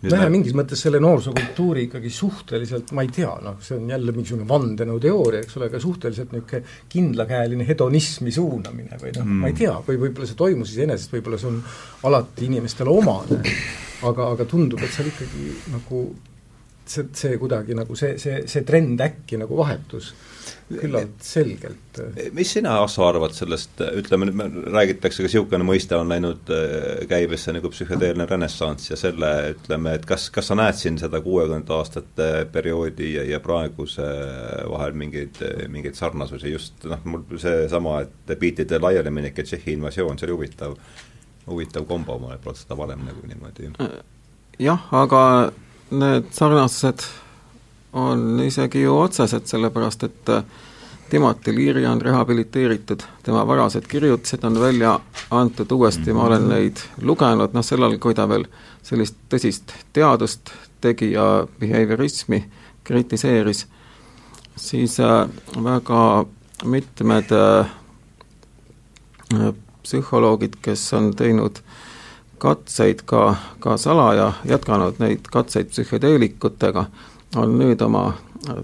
nojah, 0.05 0.29
mingis 0.31 0.55
mõttes 0.57 0.83
selle 0.85 1.01
noorsookultuuri 1.03 1.87
ikkagi 1.89 2.11
suhteliselt, 2.15 2.93
ma 2.97 3.03
ei 3.07 3.11
tea, 3.15 3.33
noh, 3.43 3.59
see 3.65 3.79
on 3.79 3.91
jälle 3.91 4.15
mingisugune 4.15 4.47
vandenõuteooria, 4.49 5.43
eks 5.43 5.59
ole, 5.59 5.69
aga 5.73 5.81
suhteliselt 5.83 6.33
niisugune 6.35 6.63
kindlakäeline 6.93 7.67
hedonismi 7.69 8.33
suunamine 8.35 9.01
või 9.03 9.13
noh 9.17 9.27
mm., 9.27 9.43
ma 9.43 9.51
ei 9.51 9.59
tea, 9.59 9.75
või 9.89 10.01
võib-olla 10.05 10.31
see 10.31 10.39
toimus 10.39 10.73
iseenesest, 10.77 11.13
võib-olla 11.17 11.41
see 11.43 11.51
on 11.51 11.61
alati 12.11 12.47
inimestele 12.47 12.95
omane, 12.95 13.43
aga, 14.09 14.33
aga 14.37 14.49
tundub, 14.49 14.83
et 14.87 14.95
seal 14.95 15.11
ikkagi 15.11 15.51
nagu 15.75 16.05
see, 16.89 17.09
see 17.13 17.39
kuidagi 17.41 17.77
nagu 17.79 17.99
see, 17.99 18.17
see, 18.23 18.43
see 18.51 18.67
trend 18.69 19.03
äkki 19.05 19.41
nagu 19.41 19.59
vahetus 19.59 20.13
küllalt 20.69 21.23
selgelt. 21.25 22.01
mis 22.33 22.53
sina, 22.53 22.77
Asso, 22.83 23.03
arvad 23.07 23.35
sellest, 23.35 23.81
ütleme 23.99 24.29
nüüd, 24.29 24.59
räägitakse 24.75 25.25
ka 25.25 25.29
niisugune 25.29 25.67
mõiste 25.67 25.97
on 25.99 26.13
läinud 26.13 26.53
äh, 26.55 27.07
käibesse 27.11 27.55
nagu 27.57 27.71
psühhedeelne 27.73 28.27
renessanss 28.31 28.93
ja 28.93 28.99
selle, 29.01 29.33
ütleme, 29.55 29.97
et 29.99 30.07
kas, 30.09 30.29
kas 30.35 30.51
sa 30.51 30.59
näed 30.59 30.79
siin 30.79 30.99
seda 31.01 31.21
kuuekümnendate 31.25 31.75
aastate 31.77 32.29
perioodi 32.53 33.15
ja, 33.17 33.25
ja 33.35 33.41
praeguse 33.45 34.07
vahel 34.71 34.95
mingeid, 34.99 35.41
mingeid 35.73 35.99
sarnasusi, 35.99 36.53
just 36.55 36.87
noh, 36.89 37.03
mul 37.09 37.27
seesama, 37.41 38.03
et 38.05 38.37
biitide 38.39 38.81
laialiminek 38.83 39.43
ja 39.43 39.49
Tšehhi 39.49 39.75
invasioon, 39.79 40.21
see 40.21 40.29
oli 40.29 40.39
huvitav, 40.39 40.77
huvitav 41.49 41.89
kombo, 41.89 42.21
ma 42.23 42.39
polnud 42.39 42.63
seda 42.63 42.79
varem 42.79 43.03
nagu 43.09 43.27
niimoodi 43.27 43.73
jah, 44.59 44.93
aga 44.93 45.23
need 45.91 46.31
sarnasused 46.35 47.07
on 47.93 48.41
isegi 48.41 48.83
ju 48.83 48.97
otsesed, 48.99 49.47
sellepärast 49.47 50.03
et 50.05 50.29
äh, 50.29 50.43
Timothy 51.11 51.55
Leary 51.57 51.87
on 51.87 52.01
rehabiliteeritud, 52.01 53.01
tema 53.23 53.47
varased 53.47 53.87
kirjutised 53.89 54.45
on 54.45 54.61
välja 54.61 55.01
antud 55.31 55.73
uuesti, 55.73 56.13
ma 56.13 56.27
olen 56.29 56.49
neid 56.49 56.77
lugenud, 57.01 57.55
noh 57.57 57.65
sel 57.65 57.83
ajal, 57.83 57.99
kui 57.99 58.15
ta 58.15 58.29
veel 58.29 58.45
sellist 58.85 59.17
tõsist 59.33 59.73
teadust 59.97 60.53
tegi 60.85 61.13
ja 61.15 61.47
behaviorismi 61.61 62.43
kritiseeris, 62.85 63.67
siis 64.57 65.01
äh, 65.01 65.29
väga 65.65 66.27
mitmed 66.65 67.33
äh, 67.33 67.73
psühholoogid, 69.83 70.61
kes 70.63 70.93
on 70.93 71.15
teinud 71.17 71.63
katseid 72.39 73.03
ka, 73.09 73.37
ka 73.61 73.77
salaja, 73.81 74.33
jätkanud 74.45 75.01
neid 75.03 75.29
katseid 75.33 75.73
psühhedeelikutega, 75.73 76.85
on 77.37 77.59
nüüd 77.59 77.81
oma 77.81 78.13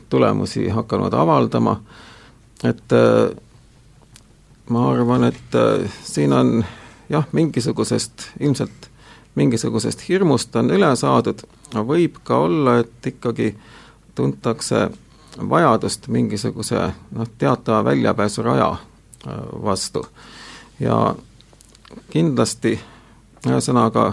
tulemusi 0.08 0.68
hakanud 0.68 1.12
avaldama, 1.12 1.76
et 2.64 2.92
äh, 2.92 3.36
ma 4.68 4.90
arvan, 4.90 5.24
et 5.24 5.54
äh, 5.54 5.90
siin 6.02 6.32
on 6.32 6.64
jah, 7.08 7.26
mingisugusest, 7.32 8.30
ilmselt 8.40 8.90
mingisugusest 9.34 10.08
hirmust 10.08 10.56
on 10.56 10.70
üle 10.70 10.94
saadud, 10.96 11.42
võib 11.74 12.20
ka 12.24 12.38
olla, 12.46 12.78
et 12.84 13.06
ikkagi 13.06 13.54
tuntakse 14.14 14.88
vajadust 15.50 16.08
mingisuguse 16.08 16.86
noh, 17.10 17.30
teatava 17.38 17.84
väljapääsuraja 17.84 18.70
äh, 18.72 19.40
vastu. 19.62 20.06
ja 20.80 21.14
kindlasti 22.10 22.78
ühesõnaga 23.46 24.12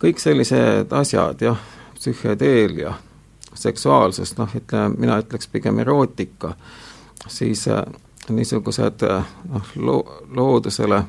kõik 0.00 0.18
sellised 0.20 0.92
asjad, 0.92 1.40
jah, 1.40 1.60
psühhedeelia 1.94 2.94
seksuaalsust, 3.62 4.38
noh, 4.38 4.54
ütleme, 4.56 4.94
mina 4.98 5.18
ütleks 5.22 5.48
pigem 5.52 5.78
erootika, 5.78 6.54
siis 7.28 7.66
äh, 7.68 7.82
niisugused 8.30 9.04
äh, 9.06 9.30
noh, 9.52 9.72
loo-, 9.76 10.18
loodusele 10.34 11.04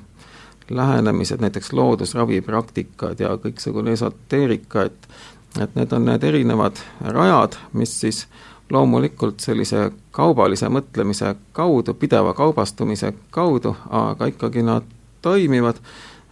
lähenemised, 0.69 1.41
näiteks 1.41 1.73
loodusravipraktikad 1.73 3.19
ja 3.19 3.33
kõiksugune 3.41 3.97
esoteerika, 3.97 4.85
et 4.89 5.11
et 5.57 5.73
need 5.75 5.93
on 5.97 6.03
need 6.05 6.23
erinevad 6.23 6.77
rajad, 7.01 7.55
mis 7.73 7.95
siis 8.01 8.27
loomulikult 8.69 9.41
sellise 9.41 9.91
kaubalise 10.13 10.69
mõtlemise 10.69 11.33
kaudu, 11.57 11.93
pideva 11.97 12.35
kaubastumise 12.37 13.13
kaudu, 13.33 13.73
aga 13.89 14.29
ikkagi 14.29 14.61
nad 14.63 14.85
toimivad, 15.25 15.79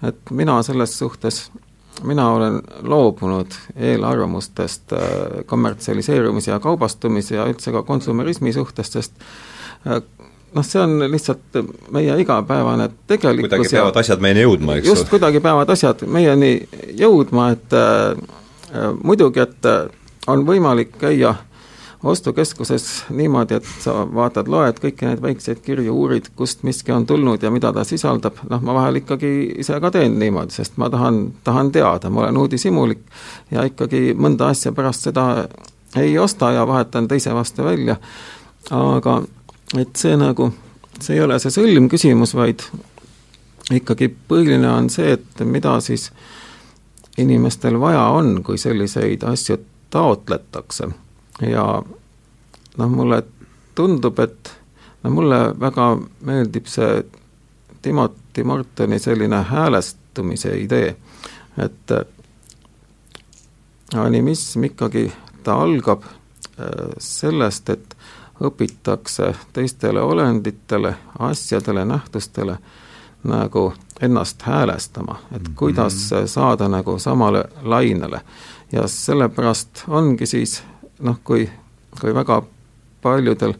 et 0.05 0.31
mina 0.31 0.59
selles 0.63 0.93
suhtes 0.99 1.47
mina 2.03 2.29
olen 2.31 2.61
loobunud 2.83 3.51
eelarvamustest 3.75 4.93
äh, 4.93 4.99
kommertsialiseerumise 5.45 6.51
ja 6.51 6.59
kaubastumise 6.59 7.35
ja 7.35 7.47
üldse 7.49 7.71
ka 7.71 7.83
konsumerismi 7.83 8.53
suhtes, 8.53 8.91
sest 8.93 9.13
äh, 9.87 10.01
noh, 10.53 10.65
see 10.65 10.81
on 10.81 10.99
lihtsalt 11.11 11.61
meie 11.91 12.19
igapäevane 12.21 12.89
tegelikkus 13.07 13.49
kuidagi 13.49 13.69
peavad 13.75 13.95
ja, 13.95 14.05
asjad 14.05 14.25
meieni 14.25 14.45
jõudma, 14.45 14.77
eks 14.79 14.91
just, 14.91 15.09
kuidagi 15.09 15.41
peavad 15.43 15.73
asjad 15.73 16.03
meieni 16.07 16.51
jõudma, 16.99 17.51
et 17.57 17.77
äh, 17.77 18.93
muidugi, 19.03 19.45
et 19.47 19.71
on 20.27 20.43
võimalik 20.47 20.97
käia 20.99 21.35
ostukeskuses 22.03 23.05
niimoodi, 23.09 23.57
et 23.57 23.69
sa 23.81 23.93
vaatad, 24.13 24.49
loed 24.51 24.77
kõiki 24.81 25.07
neid 25.07 25.21
väikseid 25.21 25.61
kirju, 25.65 25.95
uurid, 25.95 26.29
kust 26.37 26.61
miski 26.67 26.93
on 26.93 27.07
tulnud 27.09 27.43
ja 27.43 27.51
mida 27.53 27.71
ta 27.73 27.83
sisaldab, 27.87 28.37
noh, 28.49 28.61
ma 28.61 28.75
vahel 28.77 29.01
ikkagi 29.01 29.31
ise 29.63 29.79
ka 29.81 29.91
teen 29.93 30.19
niimoodi, 30.21 30.53
sest 30.59 30.77
ma 30.77 30.91
tahan, 30.93 31.23
tahan 31.47 31.71
teada, 31.73 32.11
ma 32.13 32.25
olen 32.25 32.37
uudishimulik 32.43 33.01
ja 33.51 33.65
ikkagi 33.65 34.11
mõnda 34.17 34.51
asja 34.53 34.71
pärast 34.77 35.09
seda 35.09 35.47
ei 35.97 36.13
osta 36.21 36.51
ja 36.53 36.67
vahetan 36.69 37.07
teise 37.09 37.33
vastu 37.33 37.65
välja, 37.65 37.97
aga 38.71 39.21
et 39.77 39.95
see 39.97 40.13
nagu, 40.19 40.51
see 40.99 41.17
ei 41.17 41.25
ole 41.25 41.39
see 41.41 41.55
sõlmküsimus, 41.57 42.35
vaid 42.37 42.61
ikkagi 43.73 44.11
põhiline 44.29 44.69
on 44.69 44.91
see, 44.93 45.17
et 45.17 45.43
mida 45.49 45.79
siis 45.81 46.11
inimestel 47.17 47.79
vaja 47.81 48.05
on, 48.13 48.43
kui 48.45 48.61
selliseid 48.61 49.25
asju 49.25 49.57
taotletakse 49.89 50.91
ja 51.41 51.83
noh, 52.77 52.89
mulle 52.89 53.23
tundub, 53.75 54.19
et 54.19 54.51
no 55.03 55.13
mulle 55.13 55.39
väga 55.59 55.97
meeldib 56.25 56.69
see 56.69 57.03
Timothy 57.81 58.43
Mortoni 58.43 58.99
selline 58.99 59.43
häälestumise 59.49 60.57
idee, 60.59 60.95
et 61.57 61.93
animism 63.95 64.63
ikkagi, 64.63 65.11
ta 65.43 65.61
algab 65.63 66.03
sellest, 66.97 67.69
et 67.69 67.95
õpitakse 68.43 69.33
teistele 69.53 70.01
olenditele, 70.01 70.95
asjadele, 71.19 71.85
nähtustele 71.85 72.57
nagu 73.23 73.73
ennast 74.01 74.41
häälestama, 74.41 75.19
et 75.31 75.41
mhm. 75.41 75.55
kuidas 75.55 76.09
saada 76.25 76.67
nagu 76.67 76.99
samale 76.99 77.43
lainele. 77.61 78.21
ja 78.71 78.87
sellepärast 78.87 79.83
ongi 79.87 80.25
siis 80.25 80.63
noh, 80.99 81.19
kui, 81.23 81.49
kui 82.01 82.13
väga 82.15 82.41
paljudel 83.01 83.53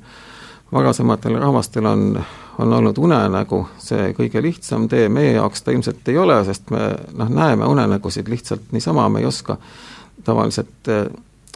varasematel 0.71 1.37
rahvastel 1.39 1.85
on, 1.85 2.23
on 2.59 2.73
olnud 2.73 2.97
unenägu 2.97 3.61
see 3.79 4.11
kõige 4.17 4.41
lihtsam 4.43 4.87
tee, 4.91 5.09
meie 5.09 5.37
jaoks 5.37 5.63
ta 5.63 5.71
ilmselt 5.71 6.07
ei 6.11 6.17
ole, 6.17 6.39
sest 6.45 6.71
me 6.73 6.89
noh, 7.17 7.29
näeme 7.29 7.65
unenägusid 7.65 8.27
lihtsalt 8.27 8.71
niisama, 8.71 9.09
me 9.09 9.23
ei 9.23 9.29
oska 9.29 9.57
tavaliselt 10.23 10.91
eh, 10.91 11.05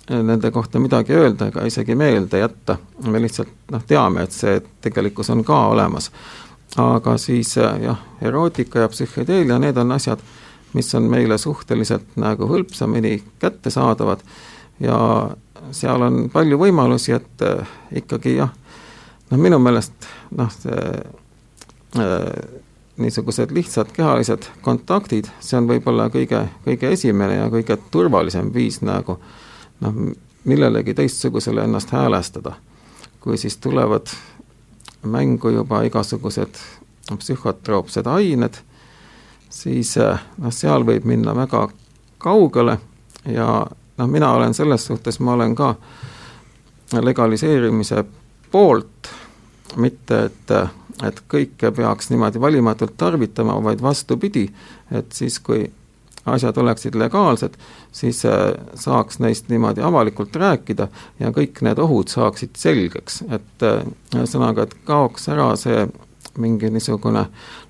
nende 0.10 0.52
kohta 0.52 0.80
midagi 0.80 1.14
öelda 1.14 1.48
ega 1.52 1.66
isegi 1.68 1.96
meelde 1.96 2.40
jätta, 2.40 2.78
me 3.06 3.22
lihtsalt 3.22 3.72
noh, 3.72 3.84
teame, 3.88 4.26
et 4.28 4.36
see 4.36 4.62
tegelikkus 4.82 5.30
on 5.30 5.44
ka 5.44 5.66
olemas. 5.74 6.12
aga 6.78 7.18
siis 7.18 7.58
äh, 7.58 7.82
jah, 7.84 8.00
erootika 8.22 8.80
ja 8.80 8.90
psühhedeelia, 8.90 9.60
need 9.60 9.78
on 9.78 9.92
asjad, 9.92 10.20
mis 10.74 10.96
on 10.96 11.04
meile 11.12 11.38
suhteliselt 11.38 12.16
nagu 12.16 12.48
hõlpsamini 12.48 13.24
kättesaadavad 13.40 14.24
ja 14.80 14.98
seal 15.72 16.02
on 16.02 16.24
palju 16.34 16.58
võimalusi, 16.62 17.16
et 17.16 17.46
äh, 17.46 17.68
ikkagi 18.02 18.36
jah, 18.38 18.52
noh 19.32 19.42
minu 19.42 19.60
meelest 19.60 20.10
noh, 20.38 20.52
see 20.52 20.90
äh, 22.00 22.60
niisugused 23.02 23.52
lihtsad 23.52 23.92
kehalised 23.94 24.48
kontaktid, 24.62 25.30
see 25.40 25.58
on 25.60 25.70
võib-olla 25.70 26.10
kõige, 26.14 26.44
kõige 26.66 26.92
esimene 26.96 27.40
ja 27.40 27.48
kõige 27.52 27.78
turvalisem 27.92 28.52
viis 28.54 28.82
nagu 28.86 29.18
noh, 29.82 30.04
millelegi 30.44 30.94
teistsugusele 30.98 31.64
ennast 31.64 31.94
häälestada. 31.94 32.54
kui 33.22 33.38
siis 33.38 33.58
tulevad 33.58 34.08
mängu 35.04 35.50
juba 35.50 35.84
igasugused 35.84 36.58
psühhotroopsed 37.18 38.08
ained, 38.08 38.58
siis 39.50 39.98
eh, 39.98 40.18
noh, 40.38 40.54
seal 40.54 40.86
võib 40.86 41.06
minna 41.06 41.36
väga 41.36 41.68
kaugele 42.18 42.78
ja 43.26 43.68
noh, 44.02 44.10
mina 44.10 44.32
olen 44.34 44.54
selles 44.58 44.86
suhtes, 44.86 45.20
ma 45.20 45.36
olen 45.38 45.56
ka 45.56 45.76
legaliseerimise 47.02 48.04
poolt, 48.52 49.12
mitte 49.80 50.26
et, 50.28 50.56
et 51.08 51.22
kõike 51.32 51.72
peaks 51.76 52.10
niimoodi 52.12 52.42
valimatult 52.42 52.98
tarvitama, 52.98 53.60
vaid 53.64 53.84
vastupidi, 53.84 54.48
et 54.92 55.14
siis, 55.16 55.40
kui 55.40 55.64
asjad 56.26 56.58
oleksid 56.62 56.98
legaalsed, 57.00 57.56
siis 57.96 58.26
äh, 58.26 58.52
saaks 58.76 59.22
neist 59.24 59.50
niimoodi 59.50 59.82
avalikult 59.82 60.36
rääkida 60.36 60.88
ja 61.20 61.32
kõik 61.34 61.64
need 61.66 61.80
ohud 61.82 62.12
saaksid 62.12 62.60
selgeks, 62.60 63.24
et 63.30 63.66
äh, 63.66 63.86
ühesõnaga, 64.16 64.68
et 64.68 64.76
kaoks 64.86 65.30
ära 65.32 65.54
see 65.58 65.88
mingi 66.40 66.70
niisugune, 66.72 67.24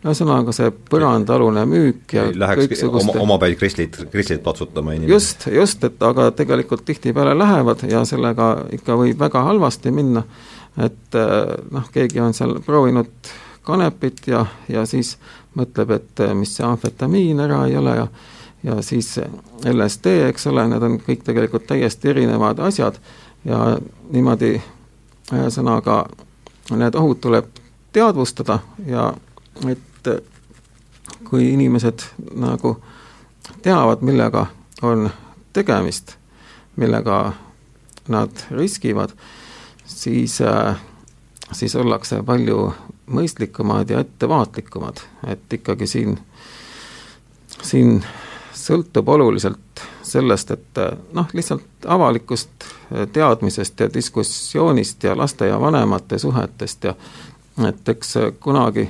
no 0.03 0.09
ühesõnaga 0.11 0.53
see 0.55 0.71
põrandaalune 0.91 1.63
müük 1.69 2.15
ja 2.15 2.27
Läheks 2.29 2.83
oma, 2.85 3.15
omapäi 3.23 3.55
kristlit, 3.57 3.97
kristlit 4.11 4.43
patsutama 4.43 4.93
inimene. 4.93 5.13
just, 5.13 5.47
just, 5.51 5.83
et 5.83 6.03
aga 6.03 6.29
tegelikult 6.37 6.85
tihtipeale 6.85 7.33
lähevad 7.37 7.85
ja 7.89 8.03
sellega 8.05 8.51
ikka 8.77 8.97
võib 8.99 9.21
väga 9.21 9.45
halvasti 9.49 9.93
minna, 9.95 10.25
et 10.77 11.17
äh, 11.17 11.55
noh, 11.71 11.87
keegi 11.93 12.21
on 12.21 12.37
seal 12.37 12.59
proovinud 12.65 13.31
kanepit 13.65 14.27
ja, 14.27 14.45
ja 14.69 14.85
siis 14.89 15.15
mõtleb, 15.57 15.97
et 15.97 16.23
mis 16.37 16.53
see 16.57 16.65
amfetamiin 16.65 17.41
ära 17.43 17.65
ei 17.69 17.77
ole 17.77 17.97
ja 17.97 18.07
ja 18.63 18.81
siis 18.85 19.19
LSD, 19.65 20.05
eks 20.29 20.47
ole, 20.51 20.67
need 20.69 20.83
on 20.85 20.99
kõik 21.01 21.23
tegelikult 21.25 21.65
täiesti 21.65 22.11
erinevad 22.11 22.59
asjad 22.61 22.99
ja 23.45 23.77
niimoodi 24.13 24.59
ühesõnaga 25.33 26.03
need 26.77 26.95
ohud 26.95 27.19
tuleb 27.23 27.60
teadvustada 27.91 28.59
ja 28.85 29.13
et 29.67 30.09
kui 31.29 31.53
inimesed 31.53 32.03
nagu 32.35 32.75
teavad, 33.61 34.01
millega 34.01 34.45
on 34.81 35.09
tegemist, 35.53 36.15
millega 36.75 37.33
nad 38.07 38.43
riskivad, 38.51 39.09
siis, 39.85 40.39
siis 41.51 41.75
ollakse 41.75 42.23
palju 42.23 42.71
mõistlikumad 43.11 43.89
ja 43.89 43.99
ettevaatlikumad, 43.99 45.03
et 45.27 45.53
ikkagi 45.53 45.87
siin, 45.87 46.17
siin 47.61 47.99
sõltub 48.55 49.09
oluliselt 49.09 49.83
sellest, 50.03 50.51
et 50.51 50.79
noh, 51.13 51.27
lihtsalt 51.33 51.87
avalikust 51.87 52.65
teadmisest 53.13 53.79
ja 53.79 53.89
diskussioonist 53.93 55.03
ja 55.03 55.15
laste 55.17 55.47
ja 55.47 55.59
vanemate 55.59 56.19
suhetest 56.19 56.83
ja 56.83 56.95
et 57.67 57.89
eks 57.89 58.15
kunagi, 58.39 58.87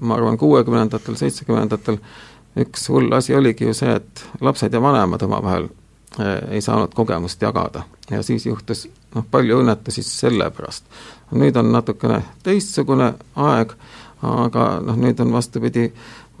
ma 0.00 0.14
arvan, 0.14 0.38
kuuekümnendatel, 0.38 1.16
seitsmekümnendatel 1.16 1.98
üks 2.62 2.88
hull 2.92 3.12
asi 3.12 3.34
oligi 3.36 3.68
ju 3.68 3.74
see, 3.74 3.94
et 3.96 4.24
lapsed 4.40 4.72
ja 4.72 4.82
vanemad 4.82 5.22
omavahel 5.22 5.68
eh, 6.20 6.56
ei 6.56 6.60
saanud 6.60 6.94
kogemust 6.94 7.42
jagada 7.42 7.84
ja 8.10 8.22
siis 8.22 8.46
juhtus 8.46 8.86
noh, 9.14 9.24
palju 9.30 9.60
õnnetusi 9.62 10.02
selle 10.06 10.50
pärast. 10.50 10.84
nüüd 11.32 11.56
on 11.56 11.72
natukene 11.72 12.20
teistsugune 12.44 13.12
aeg, 13.36 13.72
aga 14.22 14.66
noh, 14.84 14.98
nüüd 15.00 15.20
on 15.24 15.32
vastupidi, 15.32 15.86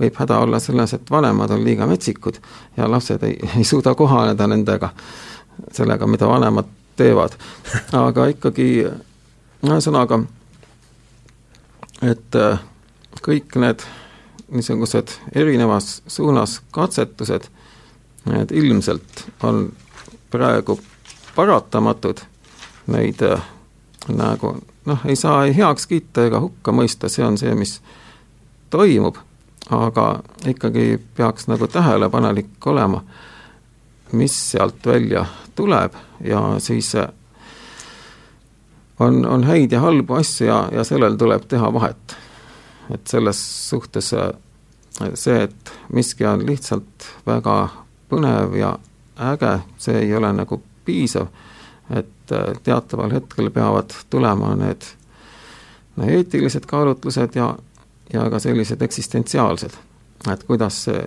võib 0.00 0.18
häda 0.18 0.38
olla 0.44 0.60
selles, 0.60 0.92
et 0.92 1.10
vanemad 1.10 1.50
on 1.50 1.64
liiga 1.64 1.86
metsikud 1.86 2.38
ja 2.76 2.90
lapsed 2.90 3.22
ei, 3.22 3.38
ei 3.56 3.64
suuda 3.64 3.94
kohaneda 3.94 4.46
nendega, 4.46 4.90
sellega, 5.72 6.06
mida 6.06 6.28
vanemad 6.28 6.68
teevad. 6.96 7.36
aga 7.96 8.26
ikkagi 8.34 8.68
ühesõnaga, 9.62 10.22
et 12.02 12.38
äh, 12.38 12.60
kõik 13.22 13.56
need 13.62 13.84
niisugused 14.52 15.14
erinevas 15.34 16.02
suunas 16.06 16.60
katsetused, 16.74 17.48
need 18.28 18.52
ilmselt 18.52 19.24
on 19.42 19.64
praegu 20.30 20.78
paratamatud, 21.34 22.20
neid 22.92 23.22
äh, 23.26 23.42
nagu 24.08 24.56
noh, 24.84 25.04
ei 25.06 25.16
saa 25.16 25.44
ei 25.46 25.56
heaks 25.56 25.86
kiita 25.86 26.26
ega 26.28 26.40
hukka 26.42 26.74
mõista, 26.74 27.08
see 27.08 27.24
on 27.24 27.38
see, 27.38 27.54
mis 27.54 27.78
toimub 28.70 29.20
aga 29.70 30.22
ikkagi 30.46 31.00
peaks 31.16 31.46
nagu 31.46 31.66
tähelepanelik 31.66 32.66
olema, 32.66 33.02
mis 34.12 34.50
sealt 34.50 34.86
välja 34.86 35.26
tuleb 35.54 35.92
ja 36.24 36.42
siis 36.58 36.94
äh, 36.94 37.08
on, 39.02 39.24
on 39.26 39.44
häid 39.44 39.72
ja 39.72 39.80
halbu 39.80 40.14
asju 40.20 40.46
ja, 40.46 40.58
ja 40.72 40.84
sellel 40.84 41.16
tuleb 41.20 41.46
teha 41.48 41.72
vahet. 41.72 42.16
et 42.94 43.06
selles 43.06 43.40
suhtes 43.68 44.12
äh, 44.14 44.32
see, 45.14 45.42
et 45.42 45.72
miski 45.92 46.26
on 46.26 46.46
lihtsalt 46.46 47.06
väga 47.26 47.56
põnev 48.10 48.56
ja 48.58 48.74
äge, 49.32 49.58
see 49.78 50.02
ei 50.02 50.14
ole 50.16 50.32
nagu 50.32 50.60
piisav, 50.84 51.30
et 51.90 52.32
äh, 52.32 52.52
teataval 52.62 53.14
hetkel 53.14 53.50
peavad 53.50 53.94
tulema 54.10 54.54
need 54.56 54.84
no 55.96 56.08
eetilised 56.08 56.66
kaalutlused 56.66 57.38
ja 57.38 57.54
ja 58.12 58.30
ka 58.30 58.38
sellised 58.38 58.82
eksistentsiaalsed, 58.82 59.76
et 60.32 60.44
kuidas 60.44 60.84
see, 60.84 61.04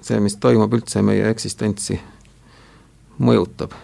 see, 0.00 0.18
mis 0.20 0.36
toimub 0.42 0.72
üldse 0.74 1.02
meie 1.02 1.28
eksistentsi, 1.30 2.00
mõjutab 3.22 3.76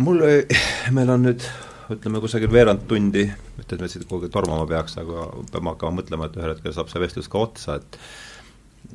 mul, 0.00 0.24
meil 0.96 1.12
on 1.12 1.28
nüüd 1.28 1.44
ütleme 1.90 2.20
kusagil 2.22 2.50
veerand 2.52 2.84
tundi, 2.88 3.26
mitte 3.58 3.76
et 3.76 3.82
me 3.82 3.88
siit 3.90 4.06
kuhugi 4.08 4.30
tormama 4.32 4.66
peaks, 4.70 4.96
aga 5.00 5.28
peame 5.50 5.72
hakkama 5.74 6.00
mõtlema, 6.00 6.28
et 6.28 6.36
ühel 6.38 6.52
hetkel 6.54 6.74
saab 6.76 6.90
see 6.92 7.02
vestlus 7.02 7.30
ka 7.30 7.46
otsa, 7.46 7.80
et 7.80 8.02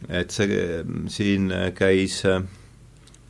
et 0.10 0.34
see 0.34 0.84
siin 1.14 1.52
käis 1.78 2.18
äh, 2.28 2.42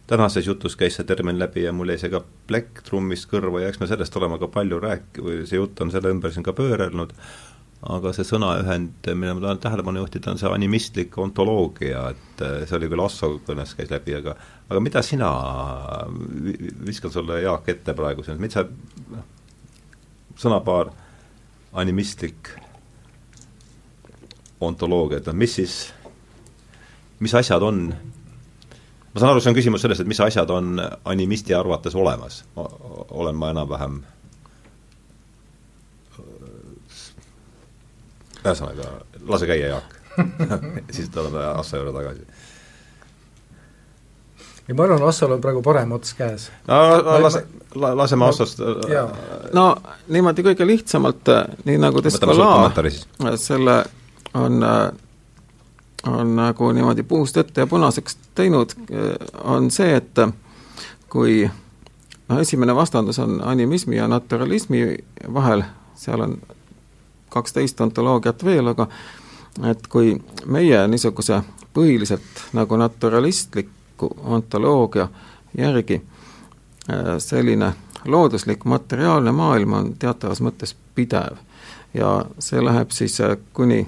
tänases 0.07 0.47
jutus 0.47 0.75
käis 0.79 0.95
see 0.97 1.05
termin 1.07 1.39
läbi 1.39 1.65
ja 1.65 1.73
mul 1.73 1.89
jäi 1.93 1.99
see 2.01 2.11
ka 2.13 2.21
plektrummist 2.49 3.27
kõrva 3.29 3.61
ja 3.63 3.71
eks 3.71 3.81
me 3.81 3.89
sellest 3.89 4.15
oleme 4.19 4.37
ka 4.41 4.49
palju 4.53 4.79
rääk-, 4.81 5.21
või 5.21 5.41
see 5.49 5.59
jutt 5.59 5.81
on 5.81 5.93
selle 5.93 6.13
ümber 6.13 6.33
siin 6.33 6.45
ka 6.45 6.53
pöörelnud, 6.57 7.13
aga 7.85 8.11
see 8.15 8.25
sõnaühend, 8.25 9.07
mille 9.13 9.35
ma 9.37 9.43
tahan 9.43 9.61
tähelepanu 9.61 10.01
juhtida, 10.01 10.31
on 10.31 10.39
see 10.41 10.49
animistlik 10.49 11.17
ontoloogia, 11.21 12.07
et 12.15 12.43
eh, 12.45 12.63
see 12.65 12.77
oli 12.79 12.89
küll 12.89 13.03
Asso 13.05 13.29
kõnes 13.45 13.75
käis 13.77 13.91
läbi, 13.93 14.15
aga 14.17 14.33
aga 14.69 14.81
mida 14.81 15.03
sina, 15.05 15.29
viskan 16.87 17.13
sulle, 17.13 17.41
Jaak, 17.43 17.69
ette 17.69 17.93
praegu, 17.97 18.25
mis 18.41 18.57
sa, 18.57 18.65
noh, 19.13 19.27
sõnapaar 20.41 20.89
animistlik 21.77 22.49
ontoloogia, 24.65 25.21
et 25.21 25.29
noh, 25.29 25.37
mis 25.37 25.53
siis, 25.59 25.77
mis 27.21 27.37
asjad 27.37 27.63
on? 27.65 27.85
Ma 29.13 29.21
saan 29.21 29.31
aru, 29.31 29.43
see 29.43 29.53
on 29.53 29.59
küsimus 29.59 29.85
sellest, 29.85 30.01
et 30.03 30.09
mis 30.09 30.19
asjad 30.25 30.49
on 30.51 30.81
animisti 31.07 31.53
arvates 31.55 31.93
olemas, 31.95 32.41
olen 32.55 33.37
ma 33.37 33.53
enam-vähem 33.53 34.01
ühesõnaga, 38.45 38.89
lase 39.27 39.49
käia, 39.49 39.75
Jaak 39.75 40.01
siis 40.91 41.09
tuleme 41.09 41.45
Assa 41.45 41.77
juurde 41.77 41.93
tagasi. 41.93 42.21
ja 44.67 44.75
ma 44.75 44.83
arvan, 44.83 45.03
Assol 45.03 45.31
on 45.31 45.41
praegu 45.41 45.61
parem 45.61 45.91
ots 45.91 46.13
käes. 46.13 46.51
no 46.67 47.19
lase, 47.21 47.45
laseme 47.75 48.25
Assost 48.25 48.59
no 49.53 49.65
niimoodi 50.07 50.43
kõige 50.43 50.67
lihtsamalt, 50.67 51.33
nii 51.65 51.77
nagu 51.77 52.03
Descola 52.03 52.71
selle 53.37 53.83
on, 54.33 54.63
on 56.07 56.35
nagu 56.35 56.71
niimoodi 56.71 57.03
puust 57.03 57.37
ette 57.37 57.61
ja 57.61 57.67
punaseks 57.67 58.17
teinud, 58.35 58.75
on 59.43 59.71
see, 59.71 59.95
et 59.95 60.25
kui 61.09 61.43
noh, 62.27 62.39
esimene 62.39 62.75
vastandus 62.75 63.19
on 63.19 63.39
animismi 63.43 63.95
ja 63.97 64.07
naturalismi 64.07 64.97
vahel, 65.33 65.63
seal 65.95 66.25
on 66.25 66.39
kaksteist 67.35 67.81
ontoloogiat 67.83 68.45
veel, 68.45 68.71
aga 68.71 68.87
et 69.71 69.87
kui 69.91 70.13
meie 70.51 70.85
niisuguse 70.87 71.41
põhiliselt 71.75 72.45
nagu 72.55 72.77
naturalistliku 72.79 74.11
ontoloogia 74.35 75.07
järgi 75.57 75.99
äh, 75.99 77.17
selline 77.19 77.73
looduslik 78.05 78.65
materiaalne 78.65 79.31
maailm 79.31 79.73
on 79.73 79.93
teatavas 79.99 80.41
mõttes 80.45 80.75
pidev 80.95 81.37
ja 81.93 82.17
see 82.39 82.63
läheb 82.63 82.95
siis 82.95 83.19
äh, 83.21 83.37
kuni 83.53 83.85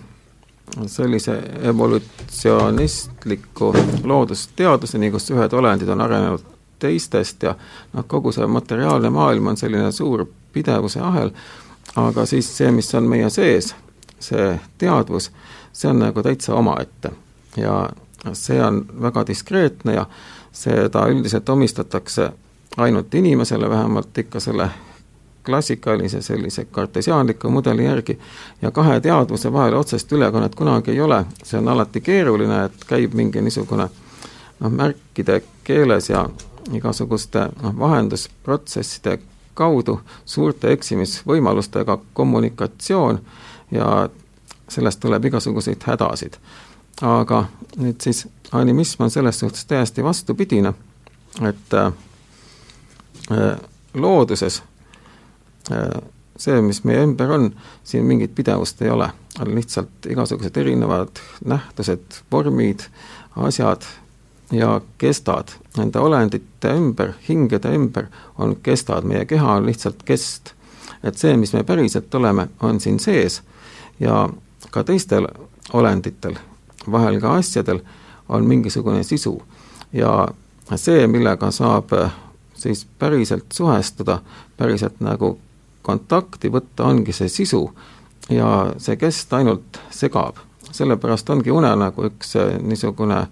sellise 0.86 1.42
evolutsionistliku 1.64 3.74
loodusteaduseni, 4.04 5.12
kus 5.12 5.32
ühed 5.32 5.54
olendid 5.54 5.90
on 5.90 6.02
arenenud 6.04 6.44
teistest 6.80 7.44
ja 7.44 7.56
noh, 7.94 8.06
kogu 8.08 8.32
see 8.36 8.48
materiaalne 8.48 9.10
maailm 9.10 9.48
on 9.54 9.58
selline 9.58 9.92
suur 9.92 10.26
pidevuse 10.54 11.00
ahel, 11.00 11.32
aga 11.98 12.26
siis 12.26 12.50
see, 12.58 12.72
mis 12.72 12.94
on 12.96 13.08
meie 13.10 13.30
sees, 13.34 13.74
see 14.20 14.50
teadvus, 14.78 15.32
see 15.74 15.90
on 15.90 16.04
nagu 16.06 16.24
täitsa 16.24 16.56
omaette. 16.56 17.12
Ja 17.58 17.90
see 18.38 18.60
on 18.64 18.84
väga 19.02 19.24
diskreetne 19.28 19.96
ja 19.98 20.06
seda 20.54 21.08
üldiselt 21.10 21.50
omistatakse 21.50 22.32
ainult 22.78 23.16
inimesele, 23.16 23.70
vähemalt 23.70 24.18
ikka 24.18 24.40
selle 24.40 24.70
klassikalise 25.46 26.22
sellise 26.22 26.66
kartesiaanliku 26.66 27.50
mudeli 27.50 27.86
järgi. 27.86 28.20
Ja 28.62 28.72
kahe 28.72 29.00
teadvuse 29.02 29.54
vahel 29.54 29.74
otsest 29.74 30.12
ülekannet 30.12 30.56
kunagi 30.56 30.92
ei 30.92 31.02
ole, 31.02 31.24
see 31.44 31.60
on 31.60 31.68
alati 31.74 32.02
keeruline, 32.02 32.66
et 32.66 32.86
käib 32.88 33.16
mingi 33.16 33.42
niisugune 33.42 33.88
noh, 34.60 34.72
märkide 34.72 35.42
keeles 35.64 36.10
ja 36.10 36.28
igasuguste 36.74 37.48
noh, 37.62 37.74
vahendusprotsesside 37.80 39.20
kaudu 39.58 40.00
suurte 40.26 40.72
eksimisvõimalustega 40.76 41.98
kommunikatsioon 42.14 43.22
ja 43.72 44.10
sellest 44.70 45.00
tuleb 45.00 45.26
igasuguseid 45.26 45.84
hädasid. 45.88 46.38
aga 47.02 47.46
nüüd 47.78 48.02
siis 48.02 48.28
animism 48.52 49.04
on 49.04 49.12
selles 49.14 49.40
suhtes 49.40 49.66
täiesti 49.66 50.04
vastupidine, 50.04 50.74
et 51.46 51.74
äh, 51.74 51.92
looduses 53.94 54.64
äh, 55.72 56.02
see, 56.38 56.62
mis 56.62 56.84
meie 56.84 57.04
ümber 57.06 57.32
on, 57.34 57.52
siin 57.84 58.06
mingit 58.06 58.34
pidevust 58.36 58.82
ei 58.82 58.90
ole, 58.90 59.10
on 59.40 59.54
lihtsalt 59.56 60.10
igasugused 60.10 60.58
erinevad 60.58 61.22
nähtused, 61.46 62.22
vormid, 62.32 62.88
asjad 63.36 63.86
ja 64.52 64.82
kestad. 64.98 65.48
Nende 65.78 66.00
olendite 66.00 66.70
ümber, 66.74 67.14
hingede 67.30 67.76
ümber 67.76 68.06
on 68.38 68.56
kestad, 68.64 69.04
meie 69.04 69.26
keha 69.26 69.54
on 69.54 69.66
lihtsalt 69.66 70.04
kest. 70.06 70.54
et 71.04 71.18
see, 71.18 71.38
mis 71.38 71.54
me 71.54 71.64
päriselt 71.64 72.16
oleme, 72.16 72.48
on 72.62 72.80
siin 72.80 73.00
sees 73.00 73.42
ja 74.00 74.30
ka 74.72 74.84
teistel 74.84 75.28
olenditel, 75.74 76.36
vahel 76.92 77.20
ka 77.22 77.36
asjadel, 77.38 77.80
on 78.30 78.46
mingisugune 78.46 79.04
sisu. 79.04 79.42
ja 79.94 80.28
see, 80.76 81.08
millega 81.08 81.52
saab 81.52 81.94
äh, 81.94 82.12
siis 82.54 82.88
päriselt 83.00 83.46
suhestuda, 83.54 84.20
päriselt 84.58 85.00
nagu 85.00 85.38
kontakti 85.82 86.52
võtta, 86.52 86.84
ongi 86.84 87.14
see 87.14 87.30
sisu 87.30 87.70
ja 88.30 88.74
see 88.78 88.96
kest 88.96 89.34
ainult 89.34 89.80
segab. 89.92 90.36
sellepärast 90.72 91.30
ongi 91.30 91.52
unenägu 91.52 92.10
üks 92.10 92.36
äh, 92.36 92.58
niisugune 92.62 93.28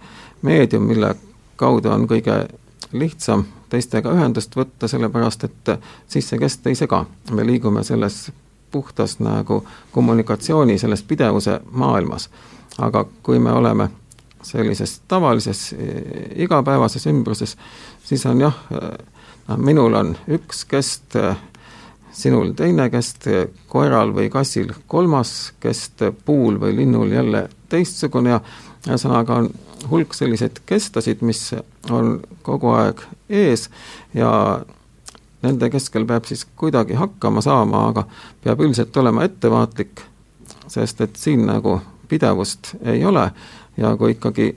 meedium, 0.45 0.85
mille 0.87 1.15
kaudu 1.59 1.89
on 1.89 2.07
kõige 2.07 2.45
lihtsam 2.93 3.45
teistega 3.69 4.13
ühendust 4.13 4.55
võtta, 4.55 4.87
sellepärast 4.87 5.43
et 5.47 5.75
siis 6.07 6.27
see 6.29 6.39
kest 6.39 6.67
ei 6.67 6.75
sega. 6.75 7.05
me 7.31 7.45
liigume 7.45 7.83
selles 7.83 8.31
puhtas 8.71 9.19
nagu 9.19 9.63
kommunikatsiooni 9.91 10.77
selles 10.77 11.03
pidevuse 11.03 11.59
maailmas. 11.71 12.29
aga 12.77 13.05
kui 13.23 13.39
me 13.39 13.51
oleme 13.51 13.89
sellises 14.41 15.01
tavalises 15.07 15.73
eh, 15.73 16.31
igapäevases 16.35 17.07
ümbruses, 17.07 17.57
siis 18.03 18.25
on 18.25 18.41
jah, 18.41 18.57
noh 19.47 19.57
minul 19.57 19.93
on 19.93 20.15
üks 20.27 20.65
kest, 20.69 21.15
eh, 21.15 21.37
sinul 22.11 22.51
teine 22.55 22.89
kest, 22.89 23.27
koeral 23.67 24.13
või 24.13 24.29
kassil 24.29 24.73
kolmas 24.87 25.53
kest, 25.59 26.03
puul 26.25 26.59
või 26.59 26.75
linnul 26.75 27.11
jälle 27.11 27.47
teistsugune 27.69 28.29
ja 28.29 28.41
ühesõnaga 28.87 29.39
on 29.41 29.49
hulk 29.91 30.13
selliseid 30.13 30.61
kestasid, 30.65 31.21
mis 31.21 31.55
on 31.89 32.19
kogu 32.43 32.71
aeg 32.75 33.01
ees 33.29 33.69
ja 34.13 34.31
nende 35.45 35.69
keskel 35.69 36.05
peab 36.05 36.25
siis 36.25 36.45
kuidagi 36.57 36.93
hakkama 36.93 37.41
saama, 37.41 37.87
aga 37.89 38.05
peab 38.43 38.61
üldiselt 38.65 38.97
olema 38.97 39.23
ettevaatlik, 39.23 40.01
sest 40.67 41.01
et 41.01 41.15
siin 41.15 41.45
nagu 41.45 41.79
pidevust 42.07 42.75
ei 42.81 43.05
ole 43.05 43.29
ja 43.77 43.95
kui 43.97 44.15
ikkagi 44.15 44.55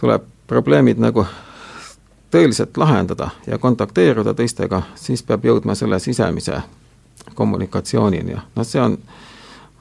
tuleb 0.00 0.24
probleemid 0.46 1.00
nagu 1.00 1.24
tõeliselt 2.30 2.76
lahendada 2.76 3.30
ja 3.46 3.58
kontakteeruda 3.58 4.34
teistega, 4.34 4.82
siis 4.94 5.22
peab 5.22 5.44
jõudma 5.44 5.74
selle 5.74 5.98
sisemise 5.98 6.62
kommunikatsioonini. 7.34 8.32
Ja 8.32 8.42
noh, 8.56 8.66
see 8.66 8.82
on 8.82 8.98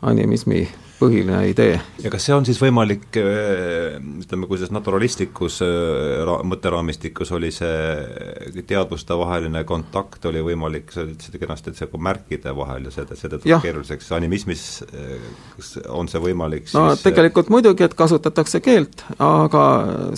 animismi 0.02 0.68
põhiline 1.00 1.40
idee. 1.50 1.78
ja 2.04 2.12
kas 2.12 2.26
see 2.28 2.36
on 2.36 2.46
siis 2.48 2.60
võimalik, 2.62 3.08
äh, 3.20 3.98
ütleme, 4.24 4.48
kui 4.50 4.60
selles 4.60 4.74
naturalistlikus 4.76 5.60
äh, 5.66 6.24
ra-, 6.28 6.40
mõtteraamistikus 6.48 7.32
oli 7.36 7.52
see 7.56 8.64
teadvustevaheline 8.68 9.64
kontakt, 9.70 10.26
oli 10.30 10.44
võimalik, 10.46 10.92
sa 10.94 11.06
ütlesid 11.08 11.40
kenasti, 11.42 11.72
et 11.72 11.80
see 11.80 11.90
kui 11.92 12.04
märkide 12.10 12.54
vahel 12.56 12.90
ja 12.90 12.94
see, 12.96 13.08
see 13.20 13.32
teeb 13.32 13.48
keeruliseks, 13.64 14.12
animismis 14.18 14.66
äh, 14.90 15.16
kas 15.56 15.78
on 15.88 16.12
see 16.12 16.24
võimalik 16.24 16.68
siis 16.68 16.78
no 16.80 16.92
tegelikult 17.00 17.52
muidugi, 17.54 17.88
et 17.88 17.96
kasutatakse 17.98 18.62
keelt, 18.66 19.06
aga 19.24 19.66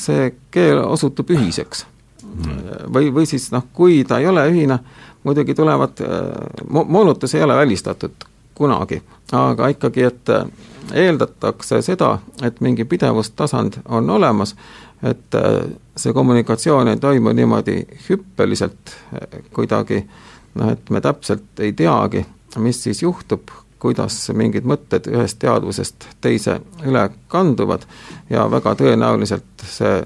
see 0.02 0.32
keel 0.54 0.84
osutub 0.88 1.32
ühiseks. 1.34 1.86
Hmm.. 2.22 2.60
või, 2.94 3.10
või 3.12 3.26
siis 3.28 3.50
noh, 3.52 3.66
kui 3.76 4.06
ta 4.08 4.22
ei 4.22 4.28
ole 4.30 4.44
ühine, 4.48 4.78
muidugi 5.26 5.56
tulevad, 5.58 6.00
moonutus 6.70 7.34
ei 7.36 7.42
ole 7.44 7.58
välistatud 7.58 8.30
kunagi, 8.56 9.02
aga 9.32 9.68
ikkagi, 9.72 10.04
et 10.04 10.30
eeldatakse 10.94 11.82
seda, 11.82 12.18
et 12.44 12.62
mingi 12.62 12.86
pidevustasand 12.86 13.82
on 13.86 14.10
olemas, 14.10 14.56
et 15.04 15.36
äh, 15.36 15.64
see 15.98 16.14
kommunikatsioon 16.14 16.88
ei 16.88 16.98
toimu 16.98 17.34
niimoodi 17.34 17.86
hüppeliselt 18.10 18.94
äh, 19.14 19.42
kuidagi 19.54 20.04
noh, 20.56 20.72
et 20.72 20.90
me 20.90 21.02
täpselt 21.02 21.60
ei 21.60 21.74
teagi, 21.74 22.26
mis 22.58 22.84
siis 22.84 23.02
juhtub, 23.02 23.50
kuidas 23.82 24.28
mingid 24.38 24.68
mõtted 24.70 25.08
ühest 25.10 25.40
teadvusest 25.42 26.06
teise 26.22 26.60
üle 26.86 27.08
kanduvad 27.28 27.88
ja 28.30 28.46
väga 28.52 28.76
tõenäoliselt 28.78 29.66
see 29.66 30.04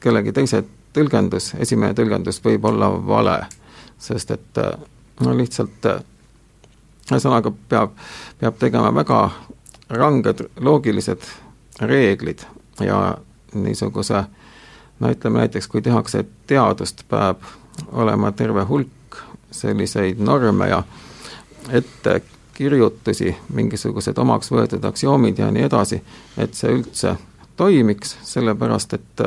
kellegi 0.00 0.34
teise 0.36 0.64
tõlgendus, 0.92 1.54
esimene 1.58 1.94
tõlgendus 1.96 2.42
võib 2.44 2.64
olla 2.68 2.90
vale, 2.90 3.38
sest 3.98 4.36
et 4.36 4.60
äh, 4.60 4.74
no 5.24 5.36
lihtsalt 5.36 5.92
ühesõnaga 7.10 7.52
peab, 7.68 7.96
peab 8.40 8.58
tegema 8.58 8.94
väga 8.94 9.20
ranged 9.90 10.44
loogilised 10.60 11.26
reeglid 11.80 12.44
ja 12.80 13.18
niisuguse 13.54 14.24
no 15.00 15.10
ütleme 15.10 15.38
näiteks, 15.44 15.68
kui 15.68 15.82
tehakse 15.82 16.24
teadust, 16.46 17.04
peab 17.08 17.42
olema 17.92 18.32
terve 18.32 18.64
hulk 18.68 19.18
selliseid 19.50 20.20
norme 20.20 20.68
ja 20.68 20.82
ettekirjutusi, 21.72 23.34
mingisugused 23.54 24.18
omaks 24.18 24.52
võetud 24.52 24.84
aksioomid 24.84 25.38
ja 25.38 25.50
nii 25.50 25.66
edasi, 25.66 26.02
et 26.38 26.54
see 26.54 26.76
üldse 26.76 27.16
toimiks, 27.56 28.16
sellepärast 28.22 28.94
et 28.96 29.24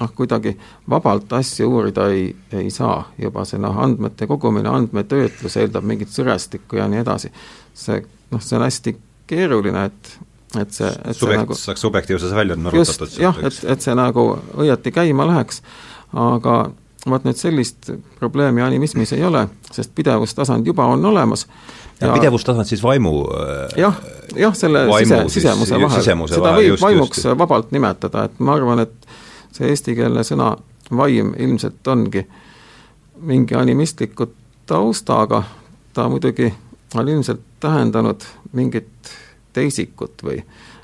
noh, 0.00 0.12
kuidagi 0.16 0.56
vabalt 0.90 1.32
asju 1.38 1.68
uurida 1.70 2.08
ei, 2.12 2.28
ei 2.52 2.70
saa, 2.70 3.00
juba 3.18 3.44
see 3.48 3.60
noh, 3.62 3.76
andmete 3.82 4.28
kogumine, 4.28 4.68
andmetöötlus 4.68 5.56
eeldab 5.60 5.86
mingit 5.88 6.12
sõrestikku 6.12 6.80
ja 6.80 6.88
nii 6.90 7.02
edasi. 7.04 7.32
see 7.74 8.02
noh, 8.30 8.42
see 8.42 8.58
on 8.58 8.66
hästi 8.66 8.96
keeruline, 9.26 9.84
et 9.90 10.16
et 10.60 10.72
see, 10.72 10.88
et 10.88 11.16
Subjekt, 11.16 11.42
nagu 11.42 11.56
saaks 11.58 11.82
subjektiivses 11.84 12.32
välja 12.34 12.56
nurrutatud. 12.56 13.18
jah, 13.20 13.38
et, 13.44 13.60
et 13.66 13.82
see 13.82 13.94
nagu 13.98 14.28
õieti 14.56 14.92
käima 14.94 15.26
läheks, 15.28 15.60
aga 16.16 16.58
vot 17.06 17.26
nüüd 17.26 17.38
sellist 17.38 17.90
probleemi 18.18 18.64
animismis 18.64 19.12
ei 19.16 19.24
ole, 19.26 19.46
sest 19.70 19.92
pidevustasand 19.94 20.66
juba 20.66 20.86
on 20.90 21.04
olemas 21.04 21.46
ja, 22.00 22.06
ja 22.06 22.12
pidevustasand 22.14 22.68
siis 22.68 22.82
vaimu 22.82 23.12
äh, 23.30 23.76
jah, 23.82 24.00
jah, 24.36 24.56
selle 24.56 24.86
sise, 24.98 25.20
sisemuse 25.38 25.80
vahel, 25.80 26.02
seda 26.02 26.54
võib 26.56 26.72
just, 26.72 26.82
vaimuks 26.82 27.22
just. 27.22 27.38
vabalt 27.38 27.72
nimetada, 27.76 28.26
et 28.30 28.40
ma 28.40 28.56
arvan, 28.58 28.84
et 28.86 29.05
see 29.56 29.70
eestikeelne 29.72 30.24
sõna 30.26 30.52
vaim 30.90 31.32
ilmselt 31.38 31.86
ongi 31.88 32.26
mingi 33.16 33.54
animistliku 33.54 34.28
taustaga, 34.66 35.42
ta 35.94 36.08
muidugi 36.08 36.52
on 36.94 37.08
ilmselt 37.08 37.40
tähendanud 37.60 38.24
mingit 38.52 39.12
teisikut 39.52 40.22
või 40.24 40.42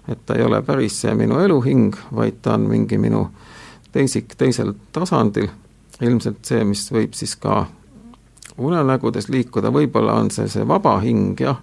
et 0.08 0.26
ta 0.26 0.34
ei 0.34 0.44
ole 0.44 0.62
päris 0.62 1.00
see 1.00 1.14
minu 1.14 1.38
eluhing, 1.38 1.96
vaid 2.14 2.40
ta 2.42 2.54
on 2.54 2.66
mingi 2.70 2.98
minu 2.98 3.26
teisik 3.92 4.34
teisel 4.38 4.72
tasandil, 4.92 5.48
ilmselt 6.00 6.44
see, 6.44 6.64
mis 6.64 6.86
võib 6.92 7.12
siis 7.14 7.36
ka 7.36 7.66
unenägudes 8.58 9.28
liikuda, 9.28 9.72
võib-olla 9.72 10.16
on 10.20 10.30
see 10.30 10.48
see 10.48 10.64
vaba 10.68 10.96
hing, 11.04 11.40
jah, 11.40 11.60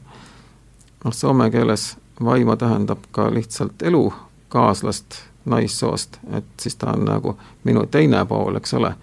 noh, 1.03 1.13
soome 1.13 1.49
keeles 1.51 1.95
vaima 2.23 2.55
tähendab 2.55 3.09
ka 3.11 3.29
lihtsalt 3.33 3.81
elukaaslast 3.81 5.23
naissoost, 5.49 6.19
et 6.33 6.45
siis 6.61 6.75
ta 6.75 6.93
on 6.93 7.05
nagu 7.05 7.35
minu 7.63 7.85
teine 7.91 8.25
pool, 8.25 8.55
eks 8.59 8.73
ole. 8.73 8.93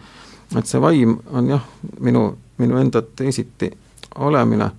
et 0.56 0.66
see 0.66 0.80
vaim 0.80 1.18
on 1.34 1.48
jah, 1.50 1.62
minu, 2.00 2.38
minu 2.58 2.78
enda 2.78 3.02
teisiti 3.02 3.70
olemine 4.14 4.70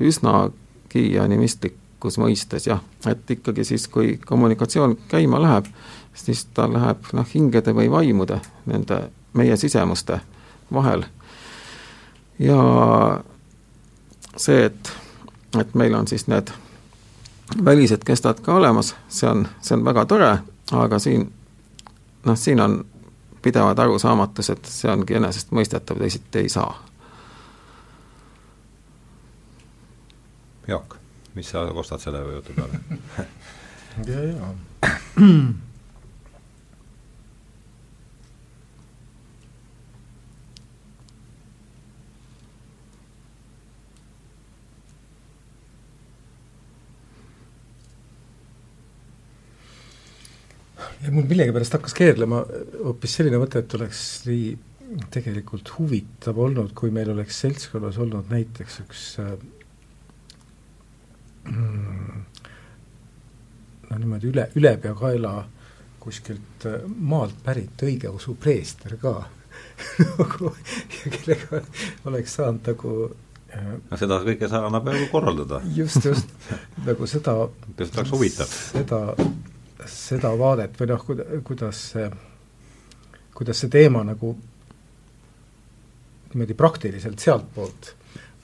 üsnagi 0.00 1.18
animistlikus 1.20 2.18
mõistes 2.18 2.66
jah, 2.66 2.82
et 3.06 3.30
ikkagi 3.30 3.64
siis, 3.64 3.88
kui 3.88 4.18
kommunikatsioon 4.26 4.98
käima 5.08 5.40
läheb, 5.42 5.70
siis 6.14 6.44
ta 6.54 6.66
läheb 6.72 7.06
noh, 7.12 7.26
hingede 7.34 7.74
või 7.74 7.90
vaimude, 7.90 8.40
nende 8.66 9.08
meie 9.32 9.56
sisemuste 9.56 10.20
vahel. 10.72 11.04
ja 12.38 12.60
see, 14.36 14.64
et, 14.64 14.92
et 15.60 15.74
meil 15.74 15.94
on 15.94 16.08
siis 16.08 16.26
need 16.26 16.50
välised 17.64 18.04
kestad 18.04 18.40
ka 18.42 18.54
olemas, 18.54 18.94
see 19.08 19.28
on, 19.30 19.46
see 19.60 19.76
on 19.76 19.84
väga 19.84 20.04
tore, 20.04 20.32
aga 20.72 20.98
siin 20.98 21.32
noh, 22.26 22.38
siin 22.38 22.60
on 22.60 22.86
pidevad 23.42 23.78
arusaamatused, 23.78 24.66
see 24.66 24.90
ongi 24.90 25.14
enesestmõistetav, 25.14 26.00
teisiti 26.02 26.42
ei 26.42 26.48
saa. 26.50 26.72
Jaak, 30.66 30.96
mis 31.34 31.50
sa 31.50 31.62
kostad 31.74 32.02
selle 32.02 32.24
jutu 32.32 32.56
peale 32.56 32.80
ja, 34.10 34.22
ja 34.26 34.48
mul 51.10 51.26
millegipärast 51.28 51.76
hakkas 51.76 51.94
keerlema 51.96 52.42
hoopis 52.82 53.18
selline 53.18 53.40
mõte, 53.40 53.60
et 53.62 53.74
oleks 53.78 54.00
nii 54.28 54.56
tegelikult 55.12 55.72
huvitav 55.78 56.38
olnud, 56.38 56.72
kui 56.78 56.92
meil 56.94 57.10
oleks 57.12 57.40
seltskonnas 57.42 57.98
olnud 58.02 58.30
näiteks 58.30 58.80
üks 58.84 59.04
äh, 59.22 59.32
mm, 61.50 62.24
no 63.90 63.98
niimoodi 63.98 64.30
üle, 64.30 64.46
ülepeakaela 64.58 65.34
kuskilt 66.02 66.68
äh, 66.70 66.84
maalt 66.86 67.38
pärit 67.44 67.82
õigeusu 67.86 68.36
preester 68.40 68.96
ka 69.02 69.18
nagu 70.20 70.52
kellega 71.18 71.62
oleks 72.06 72.38
saanud 72.38 72.70
nagu 72.70 72.94
äh, 73.50 73.72
no 73.90 73.98
seda 73.98 74.20
kõike 74.26 74.50
sa 74.50 74.62
annab 74.68 74.86
nagu 74.86 75.10
korraldada. 75.10 75.60
just, 75.74 76.04
just, 76.06 76.30
nagu 76.86 77.10
seda 77.10 77.38
see 77.74 77.90
oleks 77.90 78.14
huvitav. 78.14 78.54
seda 78.54 79.02
seda 79.90 80.32
vaadet 80.38 80.76
või 80.80 80.90
noh, 80.90 81.04
kuidas 81.44 81.82
see, 81.92 82.08
kuidas 83.36 83.60
see 83.62 83.72
teema 83.72 84.02
nagu 84.06 84.32
niimoodi 86.32 86.56
praktiliselt 86.58 87.22
sealtpoolt 87.22 87.92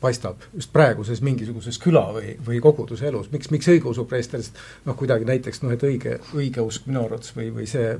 paistab 0.03 0.43
just 0.53 0.73
praeguses 0.75 1.23
mingisuguses 1.23 1.79
küla 1.83 2.03
või, 2.17 2.35
või 2.47 2.61
koguduse 2.63 3.07
elus, 3.09 3.31
miks, 3.33 3.51
miks 3.55 3.69
õigeusu 3.71 4.05
preesterist 4.11 4.59
noh, 4.87 4.97
kuidagi 4.99 5.29
näiteks 5.29 5.63
noh, 5.63 5.75
et 5.75 5.85
õige, 5.87 6.17
õigeusk 6.35 6.89
minu 6.91 7.05
arvates 7.05 7.35
või, 7.37 7.51
või 7.55 7.69
see, 7.71 7.95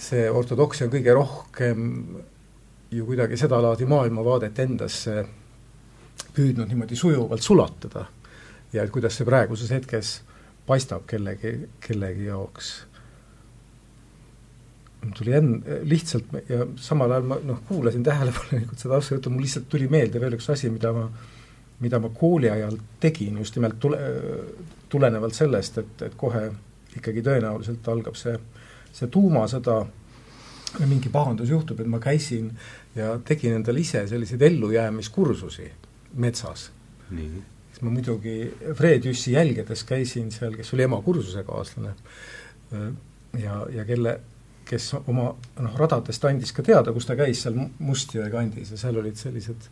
see 0.00 0.28
ortodoksia 0.30 0.86
on 0.86 0.94
kõige 0.94 1.16
rohkem 1.16 1.90
ju 2.90 3.06
kuidagi 3.06 3.36
sedalaadi 3.38 3.86
maailmavaadet 3.90 4.58
endasse 4.64 5.26
püüdnud 6.34 6.70
niimoodi 6.70 6.96
sujuvalt 6.96 7.44
sulatada. 7.44 8.06
ja 8.72 8.82
et 8.82 8.90
kuidas 8.90 9.16
see 9.18 9.26
praeguses 9.26 9.70
hetkes 9.74 10.20
paistab 10.70 11.04
kellegi, 11.10 11.56
kellegi 11.82 12.30
jaoks. 12.30 12.70
tuli 15.16 15.32
enne, 15.32 15.80
lihtsalt 15.88 16.32
ja 16.48 16.66
samal 16.76 17.14
ajal 17.16 17.28
ma 17.28 17.38
noh, 17.48 17.62
kuulasin 17.68 18.02
tähelepanelikult 18.04 18.82
seda 18.82 18.98
asja 19.00 19.20
mul 19.28 19.46
lihtsalt 19.46 19.68
tuli 19.72 19.88
meelde 19.88 20.20
veel 20.20 20.36
üks 20.36 20.50
asi, 20.52 20.68
mida 20.70 20.92
ma, 20.92 21.06
mida 21.80 22.00
ma 22.02 22.10
kooli 22.14 22.50
ajal 22.52 22.76
tegin 23.00 23.38
just 23.40 23.56
nimelt 23.56 23.78
tule, 23.80 24.00
tulenevalt 24.92 25.34
sellest, 25.34 25.78
et, 25.80 26.02
et 26.04 26.18
kohe 26.20 26.50
ikkagi 26.98 27.22
tõenäoliselt 27.24 27.88
algab 27.88 28.18
see, 28.18 28.36
see 28.92 29.08
tuumasõda, 29.08 29.78
mingi 30.84 31.10
pahandus 31.10 31.50
juhtub, 31.50 31.80
et 31.80 31.88
ma 31.90 31.98
käisin 32.02 32.50
ja 32.94 33.14
tegin 33.26 33.56
endale 33.58 33.82
ise 33.82 34.04
selliseid 34.10 34.42
ellujäämiskursusi 34.50 35.70
metsas. 36.20 36.70
Siis 37.70 37.82
ma 37.86 37.92
muidugi 37.94 38.34
Fred 38.76 39.06
Jüssi 39.08 39.32
jälgedes 39.36 39.84
käisin 39.88 40.30
seal, 40.34 40.56
kes 40.58 40.74
oli 40.74 40.86
ema 40.86 41.00
kursusekaaslane 41.02 41.94
ja, 43.38 43.66
ja 43.72 43.84
kelle, 43.84 44.20
kes 44.68 44.92
oma 45.00 45.30
noh, 45.34 45.76
radadest 45.78 46.24
andis 46.24 46.52
ka 46.54 46.62
teada, 46.66 46.92
kus 46.94 47.08
ta 47.08 47.16
käis 47.18 47.42
seal 47.44 47.56
Mustjõe 47.78 48.30
kandis 48.30 48.74
ja 48.74 48.80
seal 48.80 48.98
olid 49.00 49.18
sellised 49.18 49.70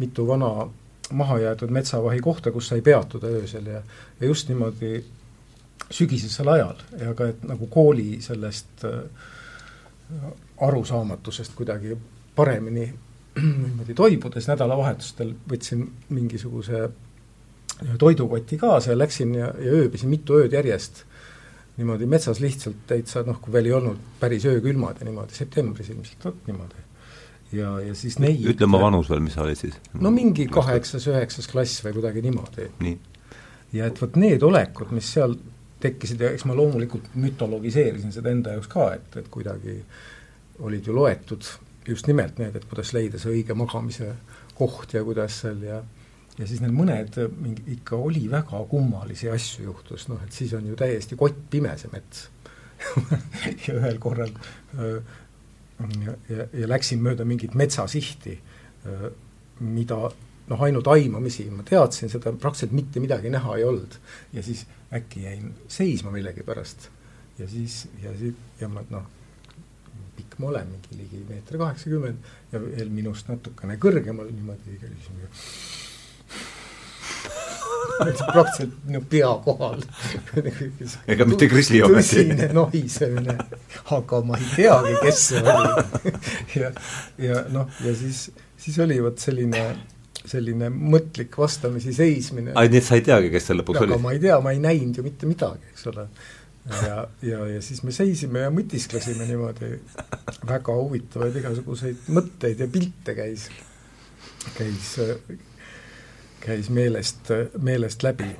mitu 0.00 0.26
vana 0.26 0.68
mahajäetud 1.10 1.70
metsavahi 1.74 2.20
kohta, 2.20 2.52
kus 2.52 2.70
sai 2.70 2.82
peatuda 2.82 3.26
öösel 3.26 3.66
ja, 3.66 3.82
ja 4.20 4.26
just 4.26 4.48
niimoodi 4.48 5.04
sügisesel 5.90 6.48
ajal. 6.48 6.82
Ja 7.00 7.14
ka, 7.18 7.30
et 7.32 7.42
nagu 7.46 7.66
kooli 7.66 8.20
sellest 8.22 8.84
äh, 8.86 9.00
arusaamatusest 10.60 11.54
kuidagi 11.58 11.96
paremini 12.36 12.86
niimoodi 13.42 13.94
toibudes 13.94 14.48
nädalavahetustel 14.50 15.34
võtsin 15.50 15.86
mingisuguse 16.14 16.88
toidukoti 17.98 18.58
kaasa 18.58 18.90
ja 18.90 18.98
läksin 18.98 19.34
ja, 19.34 19.52
ja 19.58 19.78
ööbisin 19.80 20.10
mitu 20.12 20.38
ööd 20.40 20.52
järjest 20.52 21.04
niimoodi 21.80 22.06
metsas 22.06 22.40
lihtsalt 22.40 22.84
täitsa 22.90 23.22
noh, 23.26 23.38
kui 23.40 23.52
veel 23.54 23.70
ei 23.70 23.74
olnud 23.76 24.00
päris 24.20 24.44
öökülmad 24.48 25.00
ja 25.00 25.08
niimoodi, 25.08 25.36
septembris 25.36 25.88
ilmselt, 25.92 26.26
niimoodi. 26.46 26.82
ja, 27.56 27.72
ja 27.80 27.94
siis 27.96 28.18
neid 28.20 28.44
ütle 28.52 28.68
oma 28.68 28.82
vanus 28.82 29.08
veel, 29.10 29.22
mis 29.24 29.36
sa 29.38 29.44
olid 29.46 29.58
siis? 29.58 29.78
no 29.94 30.12
mingi 30.14 30.46
kaheksas, 30.52 31.08
üheksas 31.10 31.48
klass 31.50 31.84
või 31.86 31.96
kuidagi 31.96 32.24
niimoodi. 32.26 32.68
ja 33.72 33.88
et 33.88 34.02
vot 34.02 34.20
need 34.20 34.44
olekud, 34.44 34.92
mis 34.96 35.08
seal 35.16 35.38
tekkisid 35.80 36.20
ja 36.20 36.34
eks 36.34 36.44
ma 36.44 36.56
loomulikult 36.58 37.14
mütologiseerisin 37.16 38.12
seda 38.12 38.32
enda 38.34 38.56
jaoks 38.56 38.68
ka, 38.68 38.90
et, 38.98 39.16
et 39.16 39.30
kuidagi 39.32 39.78
olid 40.60 40.86
ju 40.86 40.94
loetud 40.94 41.46
just 41.88 42.10
nimelt 42.10 42.36
need, 42.38 42.56
et 42.56 42.66
kuidas 42.68 42.92
leida 42.92 43.18
see 43.18 43.32
õige 43.38 43.56
magamise 43.56 44.12
koht 44.58 44.92
ja 44.92 45.00
kuidas 45.06 45.40
seal 45.40 45.62
ja 45.64 45.80
ja 46.38 46.46
siis 46.46 46.60
need 46.62 46.74
mõned 46.74 47.16
mingi 47.40 47.64
ikka 47.76 47.98
oli 47.98 48.24
väga 48.30 48.62
kummalisi 48.70 49.30
asju 49.30 49.66
juhtus, 49.66 50.08
noh 50.08 50.20
et 50.24 50.32
siis 50.32 50.54
on 50.56 50.66
ju 50.66 50.76
täiesti 50.78 51.18
kottpime 51.20 51.76
see 51.78 51.92
mets. 51.92 52.28
Ja 53.66 53.74
ühel 53.76 53.98
korral 54.00 54.30
öö, 54.78 55.02
ja, 56.04 56.14
ja, 56.28 56.46
ja 56.62 56.68
läksin 56.68 57.02
mööda 57.04 57.26
mingit 57.28 57.52
metsasihti, 57.58 58.38
mida 59.60 59.98
noh, 60.50 60.64
ainult 60.66 60.88
aimamisi, 60.90 61.46
ma 61.52 61.64
teadsin 61.66 62.10
seda, 62.12 62.32
praktiliselt 62.32 62.74
mitte 62.76 63.02
midagi 63.02 63.30
näha 63.32 63.56
ei 63.58 63.64
olnud. 63.64 63.96
ja 64.32 64.42
siis 64.42 64.66
äkki 64.92 65.22
jäin 65.22 65.54
seisma 65.68 66.10
millegipärast. 66.10 66.88
Ja 67.38 67.48
siis, 67.48 67.88
ja 68.02 68.12
siis, 68.18 68.34
ja 68.60 68.68
ma 68.68 68.82
noh, 68.90 69.06
pikk 70.16 70.38
ma 70.38 70.50
olen, 70.50 70.72
mingi 70.74 70.98
ligi 70.98 71.22
meeter 71.28 71.58
kaheksakümmend 71.58 72.32
ja 72.52 72.60
veel 72.60 72.90
minust 72.92 73.30
natukene 73.30 73.78
kõrgemal 73.80 74.28
niimoodi 74.34 74.76
käisin 74.80 75.22
praktiliselt 78.00 78.74
minu 78.86 79.02
pea 79.10 79.30
kohal 79.44 79.82
ega 81.10 81.26
mitte 81.28 81.48
Krisli 81.50 81.82
ometi. 81.84 82.24
tõsine 82.24 82.50
nohisemine, 82.56 83.36
aga 83.96 84.20
ma 84.26 84.40
ei 84.40 84.50
teagi, 84.56 84.96
kes 85.04 85.22
see 85.30 85.44
oli 85.54 86.14
ja, 86.60 86.74
ja 87.20 87.46
noh, 87.52 87.70
ja 87.84 87.94
siis, 87.96 88.28
siis 88.60 88.78
oli 88.84 89.00
vot 89.04 89.20
selline 89.20 89.64
selline 90.30 90.68
mõtlik 90.70 91.36
vastamisi 91.40 91.94
seismine. 91.96 92.52
ai, 92.54 92.68
nii 92.68 92.80
et 92.80 92.86
sa 92.86 92.98
ei 92.98 93.04
teagi, 93.06 93.30
kes 93.32 93.50
see 93.50 93.56
lõpuks 93.56 93.80
oli? 93.80 93.94
aga 93.94 94.02
ma 94.02 94.12
ei 94.14 94.20
tea, 94.22 94.36
ma 94.44 94.52
ei 94.54 94.60
näinud 94.62 95.00
ju 95.00 95.04
mitte 95.06 95.28
midagi, 95.28 95.72
eks 95.72 95.86
ole. 95.92 96.06
ja, 96.70 96.96
ja, 97.24 97.40
ja 97.54 97.62
siis 97.64 97.82
me 97.86 97.94
seisime 97.94 98.44
ja 98.44 98.52
mõtisklesime 98.54 99.26
niimoodi, 99.28 99.72
väga 100.48 100.76
huvitavaid 100.76 101.38
igasuguseid 101.40 102.10
mõtteid 102.12 102.60
ja 102.60 102.68
pilte 102.70 103.16
käis, 103.16 103.48
käis 104.58 104.92
käis 106.40 106.70
meelest, 106.70 107.30
meelest 107.62 108.02
läbi. 108.02 108.30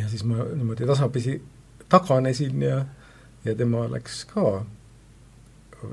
ja 0.00 0.08
siis 0.08 0.24
ma 0.24 0.44
niimoodi 0.44 0.86
tasapisi 0.86 1.42
taganesin 1.88 2.62
ja, 2.62 2.84
ja 3.44 3.54
tema 3.54 3.84
läks 3.90 4.24
ka 4.30 4.64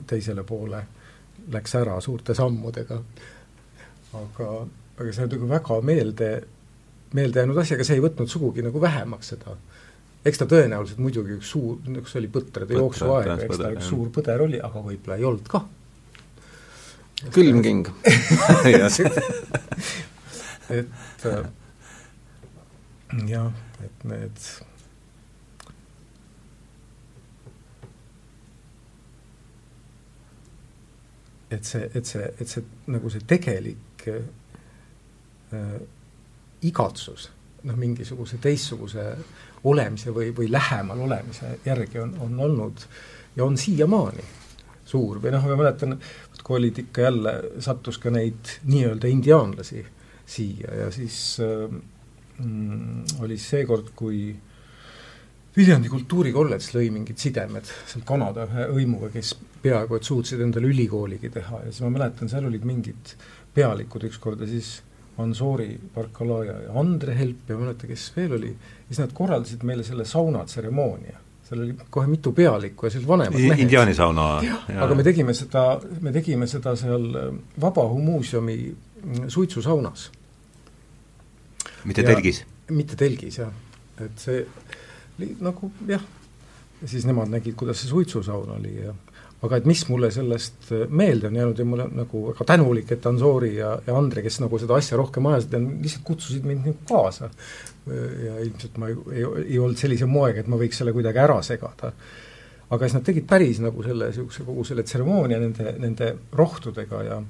teisele 0.08 0.44
poole 0.44 0.84
läks 1.52 1.76
ära 1.76 1.98
suurte 2.02 2.36
sammudega. 2.36 3.02
aga, 4.14 4.50
aga 5.00 5.12
see 5.14 5.26
on 5.26 5.34
nagu 5.36 5.50
väga 5.50 5.82
meelde, 5.86 6.30
meelde 7.14 7.44
jäänud 7.44 7.58
asi, 7.62 7.76
aga 7.76 7.88
see 7.88 8.00
ei 8.00 8.04
võtnud 8.04 8.32
sugugi 8.32 8.66
nagu 8.66 8.82
vähemaks 8.82 9.34
seda. 9.34 9.56
eks 10.26 10.42
ta 10.42 10.48
tõenäoliselt 10.50 11.02
muidugi 11.02 11.38
üks 11.38 11.52
suur, 11.56 11.78
üks 12.02 12.16
oli 12.20 12.32
põtrade 12.32 12.76
jooksuaeg, 12.78 13.46
eks 13.46 13.62
ta 13.62 13.74
üks 13.76 13.92
suur 13.92 14.10
põder 14.16 14.44
oli, 14.46 14.60
aga 14.62 14.84
võib-olla 14.86 15.20
ei 15.20 15.28
olnud 15.30 15.52
kah. 15.52 15.68
Külmking. 17.32 17.88
Et 20.70 21.26
äh, 21.26 21.46
jah, 23.28 23.52
et 23.84 24.04
need 24.06 24.38
et 31.52 31.66
see, 31.66 31.90
et 31.96 32.06
see, 32.06 32.28
et 32.40 32.48
see 32.48 32.62
nagu 32.94 33.10
see 33.10 33.26
tegelik 33.26 34.06
äh, 34.14 35.80
igatsus 36.62 37.32
noh, 37.64 37.76
mingisuguse 37.80 38.38
teistsuguse 38.38 39.08
olemise 39.64 40.14
või, 40.14 40.30
või 40.38 40.52
lähemal 40.52 41.02
olemise 41.08 41.58
järgi 41.66 42.00
on, 42.04 42.14
on 42.22 42.40
olnud 42.46 42.86
ja 43.36 43.46
on 43.46 43.58
siiamaani 43.58 44.24
suur 44.90 45.22
või 45.24 45.34
noh, 45.36 45.46
ma 45.46 45.58
mäletan, 45.60 45.98
kui 46.44 46.58
olid 46.60 46.84
ikka 46.84 47.08
jälle, 47.08 47.34
sattus 47.62 48.00
ka 48.02 48.12
neid 48.14 48.58
nii-öelda 48.66 49.10
indiaanlasi 49.12 49.86
siia 50.30 50.76
ja 50.84 50.92
siis 50.94 51.38
äh, 51.44 51.66
mm, 52.44 53.22
oli 53.24 53.38
seekord, 53.42 53.94
kui 53.96 54.22
Viljandi 55.58 55.90
kultuurikolledž 55.92 56.70
lõi 56.76 56.92
mingid 56.94 57.18
sidemed 57.20 57.66
seal 57.68 58.04
Kanada 58.08 58.46
ühe 58.48 58.68
hõimuga, 58.70 59.10
kes 59.12 59.34
peaaegu 59.64 59.98
et 59.98 60.06
suutsid 60.08 60.42
endale 60.46 60.70
ülikooligi 60.70 61.32
teha 61.34 61.64
ja 61.66 61.72
siis 61.72 61.82
ma 61.84 61.90
mäletan, 61.98 62.30
seal 62.32 62.46
olid 62.48 62.68
mingid 62.70 63.16
pealikud 63.56 64.06
ükskord 64.08 64.46
ja 64.46 64.48
siis 64.48 64.78
Ansori 65.20 65.74
Barkalaja 65.96 66.56
ja 66.68 66.76
Andre 66.80 67.16
Help 67.18 67.50
ja 67.50 67.58
ma 67.58 67.66
ei 67.66 67.68
mäleta, 67.68 67.90
kes 67.90 68.06
veel 68.16 68.38
oli, 68.38 68.54
siis 68.88 69.02
nad 69.02 69.12
korraldasid 69.16 69.66
meile 69.68 69.84
selle 69.84 70.06
saunatseremoonia. 70.08 71.18
Seal 71.50 71.64
oli 71.64 71.76
kohe 71.90 72.08
mitu 72.08 72.32
pealikku 72.36 72.86
ja 72.86 72.94
sellised 72.94 73.10
vanemad 73.10 73.42
mehed. 73.42 73.64
indiaani 73.66 73.96
sauna. 73.98 74.28
aga 74.86 74.96
me 74.96 75.04
tegime 75.04 75.34
seda, 75.34 75.64
me 76.02 76.14
tegime 76.14 76.48
seda 76.48 76.76
seal 76.80 77.10
Vabaõhumuuseumi 77.62 78.58
suitsusaunas. 79.28 80.12
mitte 81.86 82.04
telgis? 82.04 82.44
mitte 82.70 82.96
telgis, 83.00 83.42
jah. 83.42 83.54
et 84.00 84.22
see 84.22 84.46
nagu 85.42 85.72
jah, 85.88 86.04
ja 86.82 86.88
siis 86.88 87.08
nemad 87.10 87.32
nägid, 87.34 87.58
kuidas 87.60 87.82
see 87.82 87.90
suitsusaun 87.90 88.52
oli 88.60 88.76
ja 88.84 88.94
aga 89.46 89.60
et 89.60 89.68
mis 89.70 89.82
mulle 89.88 90.10
sellest 90.12 90.72
meelde 90.92 91.30
on 91.30 91.38
jäänud 91.40 91.60
ja 91.60 91.66
mul 91.66 91.84
on 91.86 91.94
nagu 92.02 92.24
väga 92.28 92.48
tänulik, 92.52 92.92
et 92.92 93.06
Ansori 93.08 93.54
ja, 93.56 93.74
ja 93.86 93.96
Andre, 93.96 94.24
kes 94.26 94.42
nagu 94.44 94.60
seda 94.60 94.76
asja 94.76 95.00
rohkem 95.00 95.30
ajasid 95.32 95.56
ja 95.56 95.62
lihtsalt 95.64 96.06
kutsusid 96.08 96.48
mind 96.48 96.68
nagu 96.68 96.88
kaasa. 96.90 97.30
ja 97.90 98.40
ilmselt 98.44 98.76
ma 98.78 98.90
ei, 98.92 98.98
ei, 99.16 99.28
ei 99.46 99.60
olnud 99.60 99.80
sellise 99.80 100.06
moega, 100.06 100.44
et 100.44 100.50
ma 100.52 100.60
võiks 100.60 100.82
selle 100.82 100.94
kuidagi 100.94 101.24
ära 101.24 101.40
segada. 101.46 101.94
aga 102.70 102.86
siis 102.86 102.98
nad 103.00 103.06
tegid 103.08 103.28
päris 103.30 103.62
nagu 103.64 103.84
selle 103.84 104.12
niisuguse 104.12 104.44
kogu 104.46 104.66
selle 104.68 104.84
tseremoonia 104.84 105.40
nende, 105.40 105.76
nende 105.80 106.12
rohtudega 106.36 107.04
ja 107.08 107.22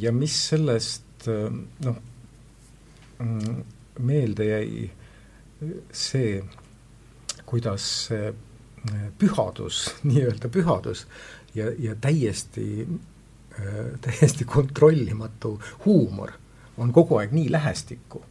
ja 0.00 0.12
mis 0.12 0.36
sellest 0.50 1.26
noh, 1.26 1.96
meelde 4.04 4.46
jäi 4.50 4.90
see, 5.92 6.42
kuidas 7.46 7.86
see 8.08 8.32
pühadus, 9.18 9.88
nii-öelda 10.10 10.50
pühadus 10.52 11.06
ja, 11.54 11.70
ja 11.78 11.94
täiesti, 12.00 12.86
täiesti 14.04 14.44
kontrollimatu 14.44 15.58
huumor 15.84 16.32
on 16.76 16.92
kogu 16.92 17.20
aeg 17.20 17.32
nii 17.32 17.52
lähestikku. 17.52 18.22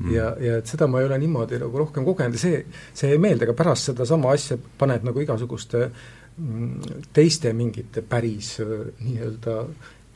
Mm.. 0.00 0.14
ja, 0.14 0.30
ja 0.40 0.56
et 0.58 0.66
seda 0.66 0.86
ma 0.88 1.02
ei 1.02 1.06
ole 1.10 1.18
niimoodi 1.20 1.58
nagu 1.60 1.78
rohkem 1.78 2.06
kogenud 2.06 2.38
ja 2.38 2.40
see, 2.40 2.60
see 2.96 3.10
ei 3.12 3.18
meeldi, 3.20 3.44
aga 3.44 3.52
pärast 3.52 3.90
sedasama 3.90 4.30
asja 4.32 4.56
paned 4.80 5.04
nagu 5.04 5.20
igasuguste 5.20 5.82
mm, 5.84 7.02
teiste 7.12 7.52
mingite 7.52 8.00
päris 8.08 8.54
nii-öelda 8.64 9.56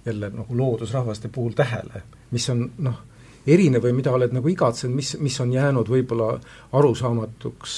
jälle 0.07 0.31
nagu 0.31 0.57
loodusrahvaste 0.57 1.29
puhul 1.29 1.53
tähele, 1.53 2.01
mis 2.33 2.49
on 2.53 2.65
noh, 2.87 3.03
erinev 3.47 3.85
või 3.85 3.93
mida 4.01 4.13
oled 4.17 4.33
nagu 4.33 4.49
igatsenud, 4.49 4.97
mis, 4.97 5.15
mis 5.21 5.37
on 5.45 5.53
jäänud 5.53 5.89
võib-olla 5.93 6.39
arusaamatuks 6.73 7.77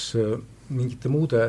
mingite 0.69 1.09
muude 1.11 1.43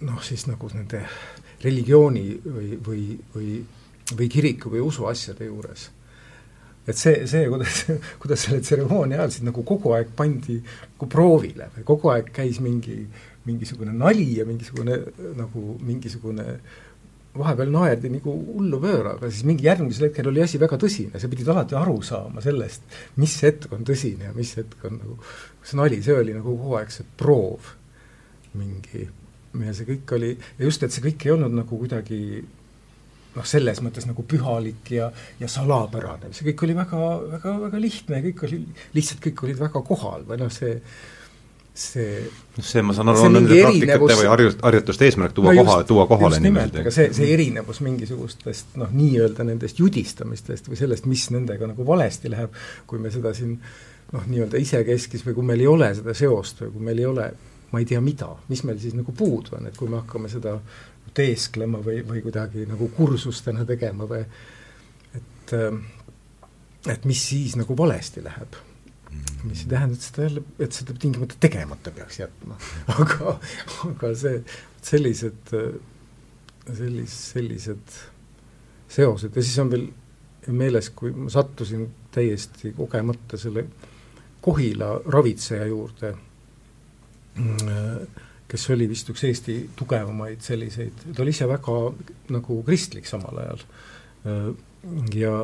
noh, 0.00 0.20
siis 0.24 0.46
nagu 0.48 0.68
nende 0.74 1.04
religiooni 1.62 2.26
või, 2.44 2.68
või, 2.84 3.06
või, 3.34 3.56
või 4.16 4.28
kiriku 4.32 4.72
või 4.72 4.84
usuasjade 4.84 5.48
juures. 5.48 5.90
et 6.88 6.96
see, 6.96 7.26
see, 7.28 7.48
kuidas, 7.48 7.84
kuidas 8.22 8.44
selle 8.46 8.60
tseremoonia 8.64 9.20
ajal 9.20 9.34
siis 9.34 9.44
nagu 9.46 9.62
kogu 9.66 9.92
aeg 9.94 10.14
pandi 10.16 10.56
nagu 10.64 11.08
proovile 11.12 11.68
või 11.76 11.84
kogu 11.86 12.10
aeg 12.10 12.30
käis 12.34 12.60
mingi, 12.64 12.96
mingisugune 13.46 13.92
nali 13.92 14.38
ja 14.38 14.46
mingisugune 14.48 14.96
nagu 15.36 15.76
mingisugune 15.84 16.46
vahepeal 17.38 17.70
naerdi 17.70 18.10
nagu 18.10 18.32
hullu 18.34 18.80
pööra, 18.82 19.14
aga 19.14 19.30
siis 19.30 19.44
mingi 19.46 19.68
järgmisel 19.68 20.08
hetkel 20.08 20.30
oli 20.32 20.42
asi 20.42 20.58
väga 20.58 20.78
tõsine, 20.82 21.20
sa 21.20 21.30
pidid 21.30 21.50
alati 21.52 21.76
aru 21.78 22.00
saama 22.06 22.42
sellest, 22.42 22.86
mis 23.22 23.36
hetk 23.46 23.70
on 23.76 23.86
tõsine 23.86 24.30
ja 24.30 24.34
mis 24.36 24.50
hetk 24.58 24.86
on 24.88 24.98
nagu 24.98 25.18
see 25.62 25.78
nali, 25.78 26.00
see 26.02 26.16
oli 26.16 26.34
nagu 26.34 26.56
kogu 26.56 26.78
aeg 26.80 26.90
see 26.94 27.06
proov 27.20 27.74
mingi. 28.58 29.06
Ja 29.60 29.74
see 29.74 29.86
kõik 29.86 30.14
oli, 30.14 30.32
ja 30.58 30.66
just, 30.66 30.82
et 30.82 30.94
see 30.94 31.04
kõik 31.04 31.26
ei 31.26 31.32
olnud 31.34 31.54
nagu 31.54 31.78
kuidagi 31.78 32.20
noh, 33.36 33.46
selles 33.46 33.78
mõttes 33.82 34.06
nagu 34.10 34.24
pühalik 34.26 34.90
ja, 34.94 35.08
ja 35.38 35.48
salapärane, 35.50 36.32
see 36.34 36.50
kõik 36.50 36.66
oli 36.66 36.76
väga, 36.78 37.00
väga, 37.36 37.54
väga 37.66 37.80
lihtne, 37.82 38.20
kõik 38.26 38.44
oli, 38.48 38.60
lihtsalt 38.96 39.22
kõik 39.26 39.46
olid 39.46 39.62
väga 39.62 39.82
kohal 39.86 40.26
või 40.26 40.42
noh, 40.42 40.50
see 40.54 40.78
see 41.80 42.22
see, 42.60 42.82
ma 42.84 42.94
saan 42.96 43.10
aru, 43.12 43.22
on 43.26 43.36
nende 43.38 43.56
praktikate 43.56 44.16
või 44.20 44.28
harjut-, 44.30 44.64
harjutuste 44.64 45.06
eesmärk 45.08 45.36
tuua 45.36 45.54
no 45.54 45.64
koha, 45.64 45.76
tuua 45.88 46.06
kohale 46.10 46.40
niimoodi. 46.42 46.82
aga 46.84 46.92
see, 46.94 47.12
see 47.16 47.30
erinevus 47.34 47.80
mingisugustest 47.84 48.76
noh, 48.80 48.90
nii-öelda 48.94 49.46
nendest 49.48 49.80
judistamistest 49.80 50.68
või 50.70 50.80
sellest, 50.80 51.08
mis 51.10 51.28
nendega 51.34 51.70
nagu 51.70 51.86
valesti 51.86 52.32
läheb, 52.32 52.56
kui 52.90 53.00
me 53.02 53.12
seda 53.14 53.32
siin 53.36 53.56
noh, 54.12 54.26
nii-öelda 54.26 54.60
isekeskis 54.60 55.24
või 55.26 55.38
kui 55.38 55.50
meil 55.52 55.64
ei 55.64 55.70
ole 55.70 55.92
seda 55.98 56.14
seost 56.16 56.64
või 56.64 56.74
kui 56.76 56.88
meil 56.90 57.02
ei 57.02 57.08
ole 57.08 57.30
ma 57.70 57.78
ei 57.80 57.86
tea 57.86 58.00
mida, 58.02 58.32
mis 58.50 58.64
meil 58.66 58.80
siis 58.82 58.96
nagu 58.98 59.14
puudu 59.16 59.56
on, 59.58 59.68
et 59.70 59.76
kui 59.78 59.88
me 59.90 60.00
hakkame 60.00 60.30
seda 60.30 60.56
teesklema 61.14 61.80
või, 61.84 62.00
või 62.06 62.22
kuidagi 62.24 62.66
nagu 62.70 62.90
kursustena 62.94 63.64
tegema 63.68 64.08
või 64.10 64.24
et 65.18 65.54
et 66.88 67.06
mis 67.06 67.22
siis 67.28 67.56
nagu 67.60 67.76
valesti 67.76 68.22
läheb 68.24 68.58
mis 69.44 69.64
ei 69.64 69.70
tähenda, 69.72 69.96
et 69.96 70.04
seda 70.04 70.26
jälle, 70.26 70.42
et 70.58 70.76
seda 70.76 70.94
tingimata 71.00 71.38
tegemata 71.40 71.92
peaks 71.96 72.20
jätma. 72.20 72.58
Aga, 73.00 73.36
aga 73.88 74.10
see, 74.18 74.42
sellised, 74.84 75.54
sellis-, 76.70 77.20
sellised 77.32 78.00
seosed. 78.90 79.36
Ja 79.36 79.42
siis 79.42 79.58
on 79.62 79.70
veel 79.72 79.86
meeles, 80.56 80.90
kui 80.96 81.12
ma 81.14 81.30
sattusin 81.32 81.88
täiesti 82.14 82.74
kogemata 82.76 83.38
selle 83.40 83.66
Kohila 84.40 84.94
ravitseja 85.04 85.66
juurde, 85.68 86.14
kes 88.48 88.62
oli 88.72 88.86
vist 88.88 89.10
üks 89.12 89.26
Eesti 89.28 89.56
tugevamaid 89.76 90.40
selliseid, 90.44 91.04
ta 91.12 91.22
oli 91.22 91.34
ise 91.34 91.48
väga 91.48 91.76
nagu 92.32 92.56
kristlik 92.64 93.06
samal 93.06 93.42
ajal. 93.42 93.64
ja, 95.14 95.34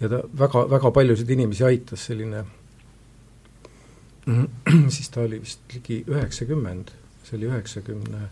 ja 0.00 0.12
ta 0.12 0.22
väga, 0.38 0.62
väga 0.70 0.92
paljusid 0.94 1.34
inimesi 1.34 1.66
aitas, 1.66 2.06
selline 2.06 2.44
siis 4.94 5.10
ta 5.10 5.20
oli 5.26 5.40
vist 5.42 5.74
ligi 5.74 6.04
üheksakümmend, 6.06 6.92
see 7.26 7.36
oli 7.38 7.48
üheksakümne 7.50 8.26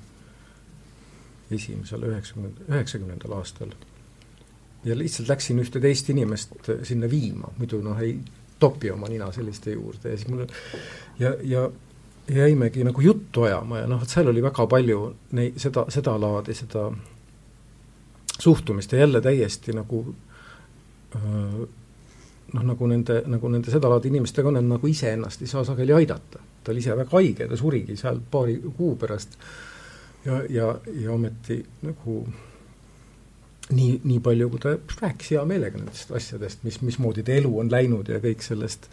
esimesel, 1.51 2.03
üheksakümne, 2.03 2.51
üheksakümnendal 2.69 3.33
aastal. 3.39 3.73
ja 4.85 4.99
lihtsalt 4.99 5.29
läksin 5.29 5.59
ühte 5.61 5.81
teist 5.81 6.09
inimest 6.09 6.55
sinna 6.89 7.11
viima, 7.11 7.51
muidu 7.59 7.83
noh, 7.85 7.99
ei 8.01 8.17
topi 8.61 8.91
oma 8.91 9.09
nina 9.09 9.33
selliste 9.33 9.75
juurde. 9.75 10.13
Ja 10.13 10.17
siis 10.17 10.29
mul 10.29 10.47
ja, 11.19 11.35
ja 11.43 11.71
jäimegi 12.31 12.85
nagu 12.85 13.01
juttu 13.01 13.43
ajama 13.43 13.83
ja 13.83 13.91
noh, 13.91 14.03
et 14.03 14.13
seal 14.13 14.31
oli 14.31 14.43
väga 14.43 14.67
palju 14.71 15.01
neid, 15.37 15.59
seda, 15.61 15.85
sedalaadi, 15.93 16.55
seda 16.55 16.87
suhtumist. 18.39 18.93
Ja 18.93 19.05
jälle 19.05 19.21
täiesti 19.21 19.75
nagu 19.77 20.05
öö, 21.17 21.67
noh, 22.53 22.67
nagu 22.73 22.87
nende, 22.91 23.23
nagu 23.31 23.49
nende 23.53 23.73
sedalaadi 23.73 24.11
inimestega 24.11 24.49
on, 24.51 24.61
et 24.61 24.69
nagu 24.69 24.91
iseennast 24.91 25.43
ei 25.43 25.51
saa 25.51 25.65
sageli 25.65 25.95
aidata. 25.97 26.43
ta 26.65 26.73
oli 26.73 26.83
ise 26.83 26.97
väga 26.97 27.17
haige, 27.17 27.49
ta 27.49 27.57
surigi 27.57 27.97
seal 27.97 28.21
paari 28.31 28.59
kuu 28.77 28.97
pärast 29.01 29.39
ja, 30.25 30.43
ja, 30.49 30.75
ja 31.01 31.13
ometi 31.13 31.63
nagu 31.83 32.25
nii, 33.73 34.01
nii 34.05 34.21
palju, 34.21 34.49
kui 34.51 34.63
ta 34.63 34.75
rääkis 35.03 35.35
hea 35.35 35.45
meelega 35.49 35.79
nendest 35.79 36.13
asjadest, 36.17 36.65
mis, 36.67 36.81
mismoodi 36.85 37.25
ta 37.27 37.33
elu 37.37 37.53
on 37.63 37.71
läinud 37.73 38.11
ja 38.11 38.21
kõik 38.23 38.45
sellest, 38.45 38.91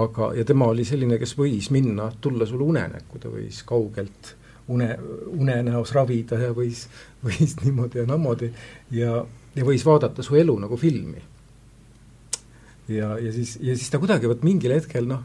aga, 0.00 0.32
ja 0.36 0.44
tema 0.44 0.68
oli 0.72 0.84
selline, 0.84 1.18
kes 1.20 1.36
võis 1.38 1.70
minna, 1.74 2.10
tulla 2.20 2.48
sulle 2.48 2.66
unenäkku, 2.68 3.20
ta 3.22 3.32
võis 3.32 3.62
kaugelt 3.66 4.34
une, 4.70 4.92
unenäos 5.36 5.94
ravida 5.96 6.38
ja 6.40 6.54
võis, 6.56 6.86
võis 7.26 7.56
niimoodi 7.64 8.02
ja 8.02 8.06
naamoodi 8.08 8.52
ja, 8.96 9.20
ja 9.56 9.66
võis 9.66 9.86
vaadata 9.86 10.26
su 10.26 10.38
elu 10.40 10.58
nagu 10.66 10.78
filmi. 10.80 11.22
Ja, 12.90 13.14
ja 13.22 13.32
siis, 13.34 13.56
ja 13.60 13.76
siis 13.76 13.90
ta 13.92 14.00
kuidagi 14.02 14.28
vot 14.30 14.42
mingil 14.46 14.74
hetkel 14.74 15.08
noh, 15.08 15.24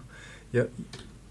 ja 0.54 0.68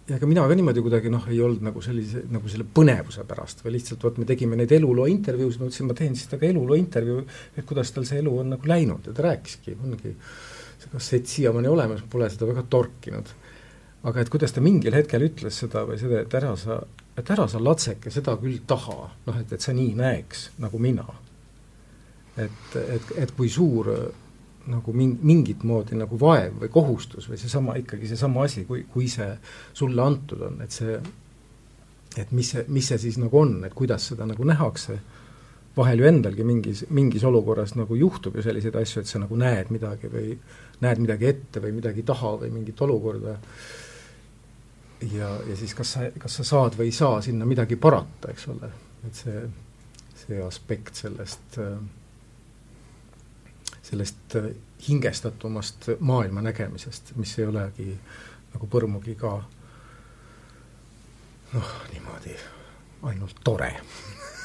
ja 0.09 0.19
ega 0.19 0.29
mina 0.29 0.43
ka 0.45 0.57
niimoodi 0.57 0.83
kuidagi 0.85 1.11
noh, 1.13 1.25
ei 1.33 1.39
olnud 1.41 1.63
nagu 1.65 1.81
sellise, 1.85 2.27
nagu 2.33 2.51
selle 2.53 2.67
põnevuse 2.77 3.25
pärast 3.29 3.63
või 3.65 3.79
lihtsalt 3.79 4.03
vot 4.05 4.19
me 4.21 4.27
tegime 4.29 4.59
neid 4.59 4.73
eluloo 4.77 5.07
intervjuusid, 5.09 5.63
ma 5.63 5.69
mõtlesin, 5.69 5.89
ma 5.89 5.97
teen 5.97 6.19
siis 6.19 6.29
temaga 6.29 6.51
eluloo 6.51 6.77
intervjuu, 6.77 7.23
et 7.57 7.65
kuidas 7.69 7.93
tal 7.95 8.05
see 8.09 8.21
elu 8.21 8.35
on 8.43 8.53
nagu 8.53 8.69
läinud 8.69 9.09
ja 9.09 9.15
ta 9.17 9.25
rääkiski, 9.31 9.77
ongi 9.81 10.13
see 10.83 10.93
kassett 10.93 11.33
siiamaani 11.33 11.73
olemas, 11.73 12.05
pole 12.11 12.29
seda 12.33 12.51
väga 12.51 12.67
torkinud. 12.69 13.33
aga 14.05 14.21
et 14.21 14.29
kuidas 14.29 14.53
ta 14.53 14.61
mingil 14.61 14.93
hetkel 14.93 15.25
ütles 15.25 15.63
seda 15.65 15.87
või 15.89 15.97
seda, 15.97 16.21
et 16.21 16.35
ära 16.37 16.53
sa, 16.61 16.83
et 17.17 17.31
ära 17.31 17.47
sa 17.49 17.63
latseke 17.63 18.11
seda 18.13 18.37
küll 18.37 18.61
taha, 18.69 19.09
noh 19.25 19.39
et, 19.41 19.53
et 19.57 19.65
sa 19.65 19.73
nii 19.73 19.95
näeks 19.97 20.51
nagu 20.61 20.79
mina. 20.79 21.07
et, 22.37 22.77
et, 22.77 23.17
et 23.25 23.33
kui 23.33 23.49
suur 23.49 23.89
nagu 24.71 24.93
min-, 24.97 25.19
mingit 25.23 25.65
moodi 25.67 25.99
nagu 25.99 26.19
vaev 26.21 26.61
või 26.63 26.71
kohustus 26.73 27.29
või 27.31 27.39
seesama, 27.41 27.77
ikkagi 27.81 28.09
seesama 28.11 28.47
asi, 28.49 28.65
kui, 28.69 28.85
kui 28.91 29.09
see 29.13 29.31
sulle 29.77 30.03
antud 30.03 30.45
on, 30.49 30.61
et 30.65 30.73
see, 30.73 30.97
et 32.21 32.33
mis 32.33 32.55
see, 32.55 32.65
mis 32.73 32.89
see 32.89 33.01
siis 33.07 33.19
nagu 33.21 33.41
on, 33.41 33.59
et 33.67 33.75
kuidas 33.77 34.09
seda 34.13 34.27
nagu 34.29 34.47
nähakse, 34.49 34.99
vahel 35.77 36.01
ju 36.01 36.09
endalgi 36.09 36.47
mingis, 36.47 36.85
mingis 36.95 37.25
olukorras 37.27 37.75
nagu 37.75 37.97
juhtub 37.99 38.37
ju 38.37 38.45
selliseid 38.47 38.77
asju, 38.79 39.03
et 39.03 39.11
sa 39.11 39.21
nagu 39.23 39.39
näed 39.39 39.73
midagi 39.75 40.11
või 40.13 40.37
näed 40.85 41.03
midagi 41.03 41.29
ette 41.31 41.63
või 41.63 41.75
midagi 41.81 42.05
taha 42.07 42.37
või 42.45 42.53
mingit 42.55 42.81
olukorda. 42.85 43.35
Ja, 45.11 45.35
ja 45.49 45.57
siis 45.59 45.75
kas 45.77 45.97
sa, 45.97 46.07
kas 46.19 46.39
sa 46.39 46.47
saad 46.47 46.79
või 46.79 46.89
ei 46.89 46.95
saa 46.97 47.19
sinna 47.23 47.47
midagi 47.49 47.77
parata, 47.77 48.31
eks 48.33 48.47
ole, 48.55 48.71
et 49.05 49.19
see, 49.19 49.43
see 50.23 50.39
aspekt 50.41 51.03
sellest 51.03 51.59
äh, 51.61 51.75
sellest 53.95 54.39
äh, 54.41 54.53
hingestatumast 54.89 55.95
maailma 56.05 56.43
nägemisest, 56.45 57.15
mis 57.17 57.39
ei 57.39 57.47
olegi 57.49 57.93
nagu 58.55 58.69
põrmugi 58.71 59.17
ka 59.19 59.39
noh, 61.55 61.73
niimoodi 61.93 62.37
ainult 63.05 63.41
tore. 63.45 63.73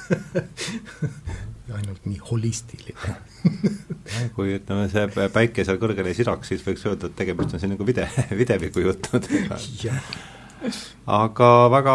Ainult 1.70 2.06
nii 2.10 2.18
holistiline. 2.32 3.16
Kui 4.34 4.56
ütleme, 4.56 4.88
see 4.90 5.28
päike 5.30 5.62
seal 5.66 5.78
kõrgel 5.82 6.10
ei 6.10 6.18
siraks, 6.18 6.50
siis 6.50 6.64
võiks 6.66 6.82
öelda, 6.90 7.12
et 7.12 7.18
tegemist 7.20 7.54
on 7.54 7.62
siin 7.62 7.76
nagu 7.76 7.86
vide, 7.86 8.08
videviku 8.42 8.82
juttudega. 8.82 9.60
Aga 11.06 11.52
väga, 11.72 11.94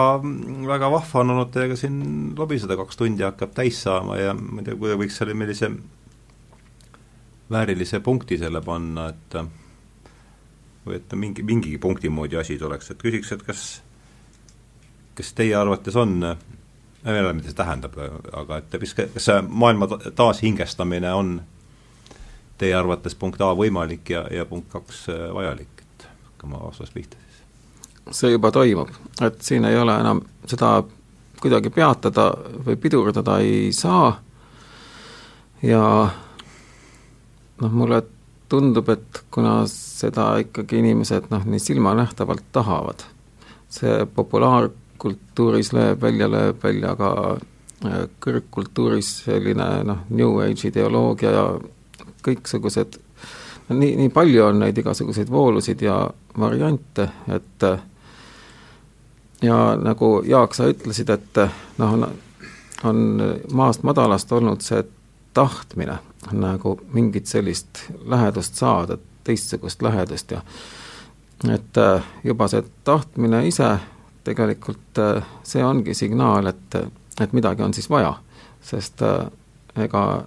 väga 0.70 0.93
vahva 0.94 1.24
on 1.24 1.35
olnud 1.35 1.51
teiega 1.52 1.76
siin 1.76 1.98
lobiseda, 2.39 2.78
kaks 2.78 3.02
tundi 3.02 3.26
hakkab 3.26 3.51
täis 3.56 3.82
saama 3.82 4.20
ja 4.20 4.31
ma 4.39 4.62
ei 4.62 4.68
tea, 4.68 4.78
kui 4.78 4.94
võiks 5.02 5.18
selle 5.18 5.35
millise 5.36 5.72
väärilise 7.50 8.00
punkti 8.00 8.38
selle 8.38 8.60
panna, 8.64 9.08
et 9.08 9.36
või 10.84 10.96
et 10.96 11.12
mingi, 11.16 11.42
mingigi 11.42 11.78
punkti 11.78 12.08
moodi 12.08 12.36
asi 12.36 12.58
tuleks, 12.58 12.90
et 12.90 13.02
küsiks, 13.02 13.32
et 13.32 13.42
kas 13.42 13.64
kas 15.14 15.32
teie 15.32 15.54
arvates 15.56 15.96
on, 15.96 16.18
ma 16.18 17.12
ei 17.12 17.22
tea, 17.22 17.32
mida 17.32 17.50
see 17.50 17.58
tähendab, 17.58 17.98
aga 18.32 18.60
et 18.60 18.78
mis, 18.82 18.94
kas 18.98 19.28
see 19.28 19.42
maailma 19.48 19.88
taashingestamine 20.16 21.12
on 21.14 21.36
teie 22.58 22.74
arvates 22.78 23.14
punkt 23.18 23.42
A 23.42 23.52
võimalik 23.58 24.14
ja, 24.14 24.24
ja 24.30 24.46
punkt 24.48 24.70
kaks 24.72 25.06
vajalik, 25.34 25.84
et 25.84 26.08
hakkame 26.32 26.60
vastust 26.62 26.94
pihta 26.94 27.18
siis? 27.20 27.40
see 28.18 28.34
juba 28.34 28.50
toimub, 28.54 28.90
et 29.24 29.40
siin 29.42 29.64
ei 29.64 29.78
ole 29.80 29.94
enam 30.00 30.22
seda 30.50 30.76
kuidagi 31.40 31.70
peatada 31.70 32.30
või 32.66 32.76
pidurdada 32.80 33.38
ei 33.44 33.72
saa. 33.72 34.14
Ja 35.64 35.84
noh, 37.60 37.70
mulle 37.70 38.02
tundub, 38.48 38.89
et 38.93 39.22
kuna 39.35 39.62
seda 39.70 40.35
ikkagi 40.43 40.81
inimesed 40.82 41.31
noh, 41.32 41.44
nii 41.48 41.62
silmanähtavalt 41.62 42.44
tahavad, 42.52 43.06
see 43.72 44.05
populaarkultuuris 44.14 45.72
lööb 45.76 46.02
välja, 46.05 46.28
lööb 46.31 46.60
välja 46.62 46.94
ka 46.98 47.12
äh, 47.35 48.05
kõrgkultuuris 48.24 49.14
selline 49.24 49.68
noh, 49.89 50.05
New 50.10 50.39
Age 50.44 50.68
ideoloogia 50.68 51.32
ja 51.35 51.47
kõiksugused, 52.24 53.01
no 53.68 53.81
nii, 53.81 53.97
nii 54.02 54.12
palju 54.14 54.47
on 54.48 54.62
neid 54.64 54.78
igasuguseid 54.81 55.32
voolusid 55.32 55.82
ja 55.85 55.98
variante, 56.39 57.09
et 57.32 57.68
ja 59.44 59.59
nagu 59.76 60.16
Jaak, 60.26 60.55
sa 60.56 60.68
ütlesid, 60.70 61.10
et 61.10 61.44
noh, 61.78 61.97
on, 61.97 62.06
on 62.85 63.05
maast 63.52 63.85
madalast 63.85 64.32
olnud 64.32 64.64
see 64.64 64.85
tahtmine 65.35 65.98
nagu 66.32 66.78
mingit 66.92 67.26
sellist 67.26 67.84
lähedust 68.05 68.55
saada, 68.55 68.98
teistsugust 69.24 69.82
lähedust 69.82 70.30
ja 70.30 70.40
et 71.52 71.76
äh, 71.76 72.02
juba 72.24 72.48
see 72.48 72.62
tahtmine 72.84 73.46
ise 73.48 73.76
tegelikult 74.24 74.98
äh, 74.98 75.22
see 75.42 75.64
ongi 75.64 75.94
signaal, 75.94 76.46
et, 76.46 76.76
et 77.20 77.32
midagi 77.32 77.62
on 77.62 77.74
siis 77.74 77.90
vaja, 77.90 78.14
sest 78.62 79.02
äh, 79.02 79.26
ega, 79.76 80.24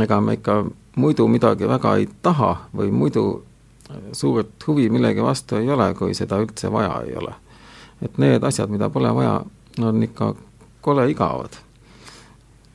ega 0.00 0.20
me 0.20 0.36
ikka 0.38 0.64
muidu 0.96 1.26
midagi 1.28 1.68
väga 1.68 1.96
ei 1.98 2.08
taha 2.22 2.52
või 2.76 2.90
muidu 2.94 3.24
suurt 4.12 4.66
huvi 4.66 4.90
millegi 4.90 5.22
vastu 5.22 5.56
ei 5.58 5.70
ole, 5.70 5.94
kui 5.98 6.14
seda 6.14 6.38
üldse 6.38 6.70
vaja 6.72 7.00
ei 7.06 7.16
ole. 7.16 7.34
et 8.02 8.18
need 8.18 8.44
asjad, 8.44 8.70
mida 8.70 8.90
pole 8.90 9.14
vaja, 9.14 9.40
on 9.82 10.02
ikka 10.02 10.34
kole 10.80 11.10
igavad 11.10 11.58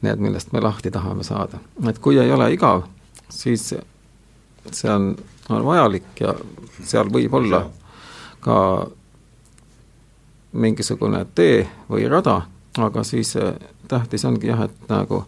need, 0.05 0.21
millest 0.21 0.53
me 0.53 0.61
lahti 0.63 0.91
tahame 0.91 1.23
saada. 1.23 1.59
et 1.89 1.99
kui 1.99 2.19
ei 2.21 2.31
ole 2.31 2.51
igav, 2.53 2.85
siis 3.29 3.73
see 4.71 4.91
on, 4.91 5.15
on 5.49 5.65
vajalik 5.65 6.21
ja 6.21 6.33
seal 6.83 7.09
võib 7.13 7.33
olla 7.33 7.65
ka 8.45 8.57
mingisugune 10.55 11.25
tee 11.35 11.65
või 11.89 12.07
rada, 12.09 12.41
aga 12.77 13.03
siis 13.03 13.35
eh, 13.35 13.55
tähtis 13.87 14.25
ongi 14.25 14.47
jah, 14.47 14.65
et 14.65 14.89
nagu 14.89 15.23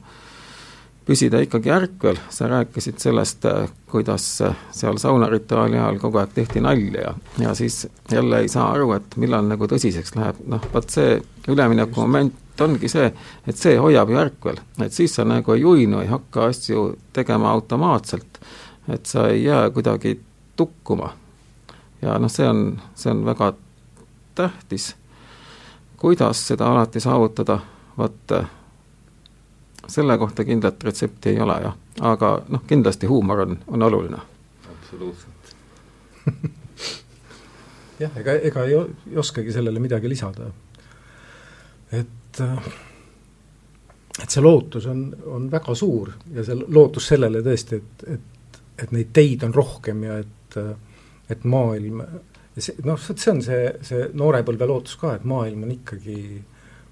püsida 1.08 1.40
ikkagi 1.44 1.72
ärkvel, 1.72 2.18
sa 2.30 2.50
rääkisid 2.52 3.00
sellest, 3.00 3.46
eh, 3.46 3.70
kuidas 3.88 4.26
eh, 4.42 4.56
seal 4.76 5.00
saunarituaali 5.00 5.80
ajal 5.80 6.00
kogu 6.02 6.20
aeg 6.20 6.34
tehti 6.36 6.62
nalja. 6.64 7.02
Ja, 7.02 7.14
ja 7.40 7.54
siis 7.56 7.88
jälle 8.12 8.42
ei 8.44 8.52
saa 8.52 8.72
aru, 8.74 8.92
et 8.98 9.16
millal 9.16 9.48
nagu 9.48 9.70
tõsiseks 9.72 10.16
läheb, 10.18 10.42
noh, 10.52 10.64
vot 10.74 10.90
see 10.92 11.22
ülemineku 11.48 12.02
moment 12.04 12.62
ongi 12.62 12.90
see, 12.92 13.12
et 13.48 13.58
see 13.58 13.78
hoiab 13.80 14.12
ju 14.12 14.20
ärkvel, 14.20 14.60
et 14.84 14.94
siis 14.94 15.16
sa 15.16 15.24
nagu 15.28 15.54
ei 15.54 15.64
uinu, 15.66 16.02
ei 16.02 16.12
hakka 16.12 16.50
asju 16.52 16.90
tegema 17.14 17.54
automaatselt, 17.56 18.42
et 18.92 19.06
sa 19.06 19.28
ei 19.32 19.44
jää 19.46 19.70
kuidagi 19.70 20.18
tukkuma. 20.58 21.14
ja 22.02 22.20
noh, 22.20 22.32
see 22.32 22.50
on, 22.50 22.82
see 22.96 23.12
on 23.12 23.26
väga 23.26 23.54
tähtis. 24.36 24.96
kuidas 25.98 26.48
seda 26.48 26.68
alati 26.72 27.00
saavutada, 27.00 27.60
vot 27.98 28.34
selle 29.88 30.18
kohta 30.18 30.44
kindlat 30.46 30.84
retsepti 30.84 31.30
ei 31.30 31.40
ole 31.42 31.58
jah, 31.64 31.76
aga 32.02 32.34
noh, 32.50 32.64
kindlasti 32.68 33.08
huumor 33.08 33.46
on, 33.46 33.58
on 33.68 33.84
oluline. 33.90 34.22
absoluutselt 34.72 35.56
jah, 38.04 38.12
ega, 38.20 38.38
ega 38.52 38.64
ei, 38.68 38.78
ei 39.12 39.18
oskagi 39.18 39.52
sellele 39.56 39.80
midagi 39.80 40.10
lisada. 40.10 40.52
et 41.92 42.08
et 42.38 42.42
et 44.24 44.34
see 44.34 44.42
lootus 44.42 44.88
on, 44.90 45.04
on 45.30 45.46
väga 45.52 45.76
suur 45.78 46.12
ja 46.34 46.44
see 46.46 46.58
lootus 46.58 47.12
sellele 47.12 47.44
tõesti, 47.46 47.78
et, 47.78 48.08
et, 48.16 48.62
et 48.84 48.94
neid 48.96 49.12
teid 49.14 49.46
on 49.46 49.54
rohkem 49.54 50.04
ja 50.08 50.18
et, 50.24 50.58
et 51.30 51.46
maailm, 51.46 52.02
see, 52.58 52.78
noh, 52.86 52.98
see 52.98 53.32
on 53.34 53.44
see, 53.46 53.62
see 53.86 54.08
noorepõlve 54.18 54.70
lootus 54.70 54.98
ka, 55.02 55.16
et 55.18 55.28
maailm 55.28 55.68
on 55.68 55.76
ikkagi 55.76 56.18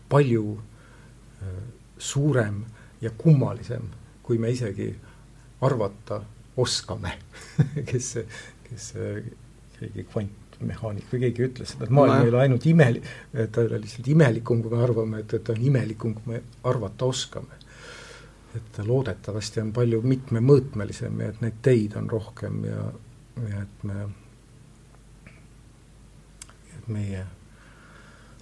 palju 0.09 0.45
äh, 0.53 1.57
suurem 1.97 2.61
ja 3.05 3.11
kummalisem, 3.17 3.89
kui 4.25 4.39
me 4.41 4.51
isegi 4.53 4.89
arvata 5.65 6.21
oskame 6.57 7.13
kes, 7.89 8.17
kes 8.65 8.91
keegi 9.79 10.05
kvant 10.09 10.59
mehaanik 10.63 11.07
või 11.11 11.25
keegi 11.25 11.45
ütles 11.49 11.73
seda, 11.73 11.87
et 11.87 11.93
maailm 11.93 12.23
ei 12.23 12.31
ole 12.31 12.41
ainult 12.45 12.65
imeli-, 12.69 13.03
ta 13.33 13.61
ei 13.61 13.69
ole 13.69 13.81
lihtsalt 13.83 14.07
imelikum, 14.07 14.61
kui 14.63 14.71
me 14.71 14.83
arvame, 14.83 15.21
et, 15.23 15.33
et 15.35 15.43
ta 15.43 15.53
on 15.55 15.63
imelikum, 15.69 16.15
kui 16.15 16.33
me 16.33 16.41
arvata 16.71 17.09
oskame. 17.11 17.61
et 18.55 18.77
loodetavasti 18.87 19.59
on 19.59 19.73
palju 19.75 19.97
mitmemõõtmelisem 20.07 21.17
ja 21.19 21.33
et 21.33 21.41
neid 21.43 21.57
teid 21.61 21.97
on 21.99 22.05
rohkem 22.09 22.61
ja, 22.63 22.85
ja 23.49 23.63
et 23.65 23.83
me, 23.83 24.05
et 26.77 26.87
meie 26.87 27.25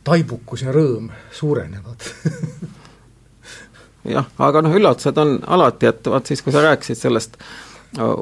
taibukus 0.06 0.68
ja 0.68 0.76
rõõm 0.76 1.10
suurenevad 1.34 2.06
jah, 4.06 4.26
aga 4.38 4.62
noh, 4.62 4.76
üllatused 4.76 5.18
on 5.18 5.38
alati, 5.48 5.90
et 5.92 6.08
vaat 6.08 6.32
siis, 6.32 6.42
kui 6.42 6.54
sa 6.54 6.64
rääkisid 6.64 7.00
sellest 7.00 7.38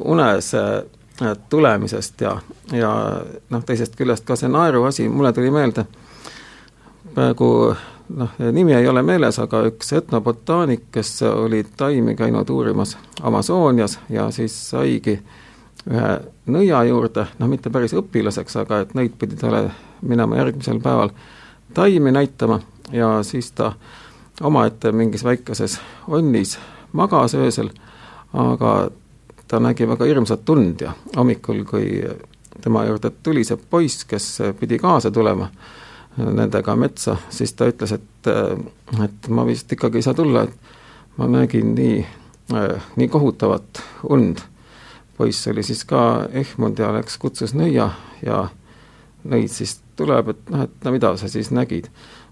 unes 0.05 0.53
äh, 0.55 0.83
tulemisest 1.49 2.21
ja, 2.21 2.35
ja 2.75 2.91
noh, 3.49 3.63
teisest 3.65 3.95
küljest 3.99 4.25
ka 4.27 4.35
see 4.35 4.51
naeru 4.51 4.83
asi, 4.89 5.07
mulle 5.09 5.33
tuli 5.33 5.51
meelde 5.53 5.85
praegu 7.15 7.75
noh, 8.15 8.33
nimi 8.51 8.73
ei 8.73 8.87
ole 8.87 9.03
meeles, 9.05 9.39
aga 9.39 9.63
üks 9.69 9.93
etnobotaanik, 9.97 10.87
kes 10.91 11.21
oli 11.29 11.63
taimi 11.77 12.15
käinud 12.15 12.49
uurimas 12.49 12.97
Amazonias 13.21 13.99
ja 14.09 14.29
siis 14.31 14.55
saigi 14.69 15.19
ühe 15.89 16.11
nõia 16.51 16.83
juurde, 16.85 17.25
noh 17.39 17.49
mitte 17.49 17.71
päris 17.73 17.95
õpilaseks, 17.97 18.59
aga 18.61 18.83
et 18.83 18.93
nõid 18.97 19.15
pidi 19.19 19.39
talle 19.39 19.69
minema 20.01 20.37
järgmisel 20.37 20.81
päeval 20.83 21.13
taimi 21.73 22.11
näitama 22.11 22.59
ja 22.93 23.19
siis 23.23 23.51
ta 23.57 23.73
omaette 24.41 24.91
mingis 24.91 25.23
väikeses 25.23 25.79
onnis 26.07 26.57
magas 26.91 27.35
öösel, 27.35 27.69
aga 28.33 28.89
ta 29.47 29.59
nägi 29.59 29.87
väga 29.87 30.05
hirmsat 30.05 30.49
und 30.49 30.81
ja 30.81 30.93
hommikul, 31.15 31.63
kui 31.67 32.03
tema 32.61 32.85
juurde 32.85 33.11
tuli 33.23 33.43
see 33.43 33.57
poiss, 33.57 34.05
kes 34.05 34.27
pidi 34.59 34.79
kaasa 34.79 35.11
tulema 35.11 35.49
nendega 36.17 36.75
metsa, 36.75 37.17
siis 37.29 37.53
ta 37.53 37.67
ütles, 37.71 37.93
et, 37.95 38.29
et 39.03 39.27
ma 39.29 39.45
vist 39.47 39.71
ikkagi 39.71 40.01
ei 40.01 40.05
saa 40.05 40.15
tulla, 40.15 40.43
et 40.43 41.17
ma 41.17 41.27
nägin 41.31 41.75
nii, 41.75 41.99
nii 42.95 43.11
kohutavat 43.11 43.83
und. 44.09 44.47
poiss 45.17 45.47
oli 45.47 45.63
siis 45.63 45.83
ka 45.85 46.27
ehmunud 46.33 46.79
ja 46.79 46.87
läks, 46.95 47.17
kutsus 47.21 47.51
nõia 47.53 47.91
ja 48.25 48.37
nõid 49.29 49.51
siis 49.53 49.75
tuleb, 49.95 50.31
et 50.33 50.49
noh, 50.49 50.63
et 50.65 50.85
no 50.85 50.93
mida 50.95 51.11
sa 51.17 51.29
siis 51.29 51.51
nägid. 51.51 51.91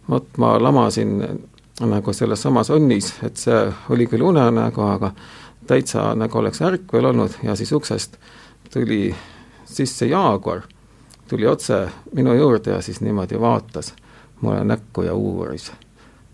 vot 0.10 0.38
ma 0.42 0.56
lamasin 0.58 1.20
nagu 1.80 2.14
selles 2.14 2.42
samas 2.42 2.70
onnis, 2.70 3.14
et 3.24 3.38
see 3.38 3.72
oli 3.90 4.08
küll 4.08 4.26
unenägu, 4.26 4.82
aga 4.82 5.12
täitsa 5.68 6.16
nagu 6.16 6.38
oleks 6.38 6.62
ärkvel 6.62 7.06
olnud 7.06 7.38
ja 7.44 7.56
siis 7.56 7.72
uksest 7.72 8.18
tuli 8.74 9.16
sisse 9.66 10.06
jaaguar, 10.06 10.62
tuli 11.28 11.48
otse 11.48 11.90
minu 12.14 12.34
juurde 12.34 12.72
ja 12.72 12.82
siis 12.82 13.02
niimoodi 13.02 13.40
vaatas 13.40 13.94
mulle 14.42 14.64
näkku 14.64 15.02
ja 15.02 15.14
uuris. 15.14 15.72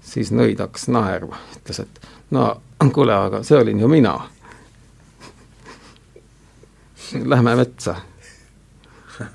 siis 0.02 0.32
nõid 0.32 0.60
hakkas 0.62 0.88
naerma, 0.88 1.38
ütles, 1.58 1.80
et 1.82 2.02
no 2.32 2.62
kuule, 2.94 3.14
aga 3.14 3.44
see 3.44 3.58
olin 3.58 3.80
ju 3.80 3.88
mina. 3.88 4.20
Lähme 7.34 7.56
metsa 7.56 7.96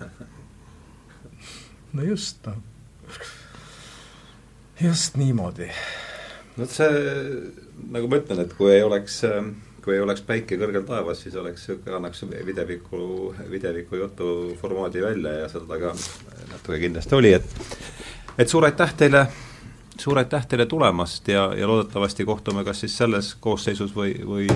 no 1.93 2.03
just, 2.03 2.47
noh. 2.47 2.70
Just 4.83 5.17
niimoodi. 5.17 5.71
no 6.57 6.67
see, 6.67 6.89
nagu 7.91 8.09
ma 8.09 8.21
ütlen, 8.21 8.45
et 8.45 8.55
kui 8.59 8.73
ei 8.75 8.83
oleks, 8.85 9.21
kui 9.85 9.97
ei 9.97 10.03
oleks 10.05 10.25
päike 10.27 10.59
kõrgel 10.61 10.87
taevas, 10.89 11.23
siis 11.25 11.37
oleks 11.41 11.69
annaks 11.97 12.25
videviku, 12.47 13.35
videviku 13.51 14.01
jutu 14.01 14.33
formaadi 14.61 15.05
välja 15.05 15.37
ja 15.43 15.53
seda 15.53 15.79
ka 15.81 15.95
natuke 16.51 16.81
kindlasti 16.83 17.17
oli, 17.17 17.35
et 17.39 17.57
et 18.39 18.49
suur 18.49 18.65
aitäh 18.65 18.93
teile, 18.97 19.27
suur 20.01 20.19
aitäh 20.19 20.47
teile 20.49 20.67
tulemast 20.67 21.29
ja, 21.29 21.51
ja 21.57 21.69
loodetavasti 21.69 22.25
kohtume 22.25 22.65
kas 22.65 22.85
siis 22.85 22.97
selles 22.97 23.35
koosseisus 23.41 23.97
või, 23.97 24.15
või 24.25 24.47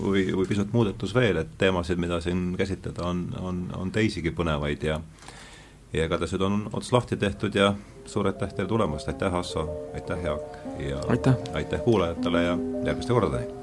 või, 0.00 0.24
või 0.36 0.46
pisut 0.48 0.72
muudetus 0.72 1.14
veel, 1.14 1.42
et 1.42 1.50
teemasid, 1.58 1.98
mida 2.00 2.20
siin 2.24 2.54
käsitleda, 2.58 3.04
on, 3.04 3.26
on, 3.40 3.60
on 3.76 3.92
teisigi 3.92 4.32
põnevaid 4.36 4.88
ja 4.88 5.00
ja 5.92 6.04
igatahes 6.06 6.36
nüüd 6.36 6.44
on 6.46 6.58
ots 6.78 6.92
lahti 6.94 7.16
tehtud 7.18 7.56
ja 7.58 7.72
suur 8.10 8.26
aitäh 8.26 8.52
teile 8.54 8.68
tulemast, 8.68 9.08
aitäh, 9.08 9.34
Asso, 9.34 9.68
aitäh, 9.94 10.24
Jaak. 10.24 10.58
Ja 10.78 11.00
aitäh, 11.08 11.34
aitäh 11.54 11.80
kuulajatele 11.80 12.42
ja 12.42 12.58
järgmiste 12.84 13.12
kordadeni! 13.12 13.59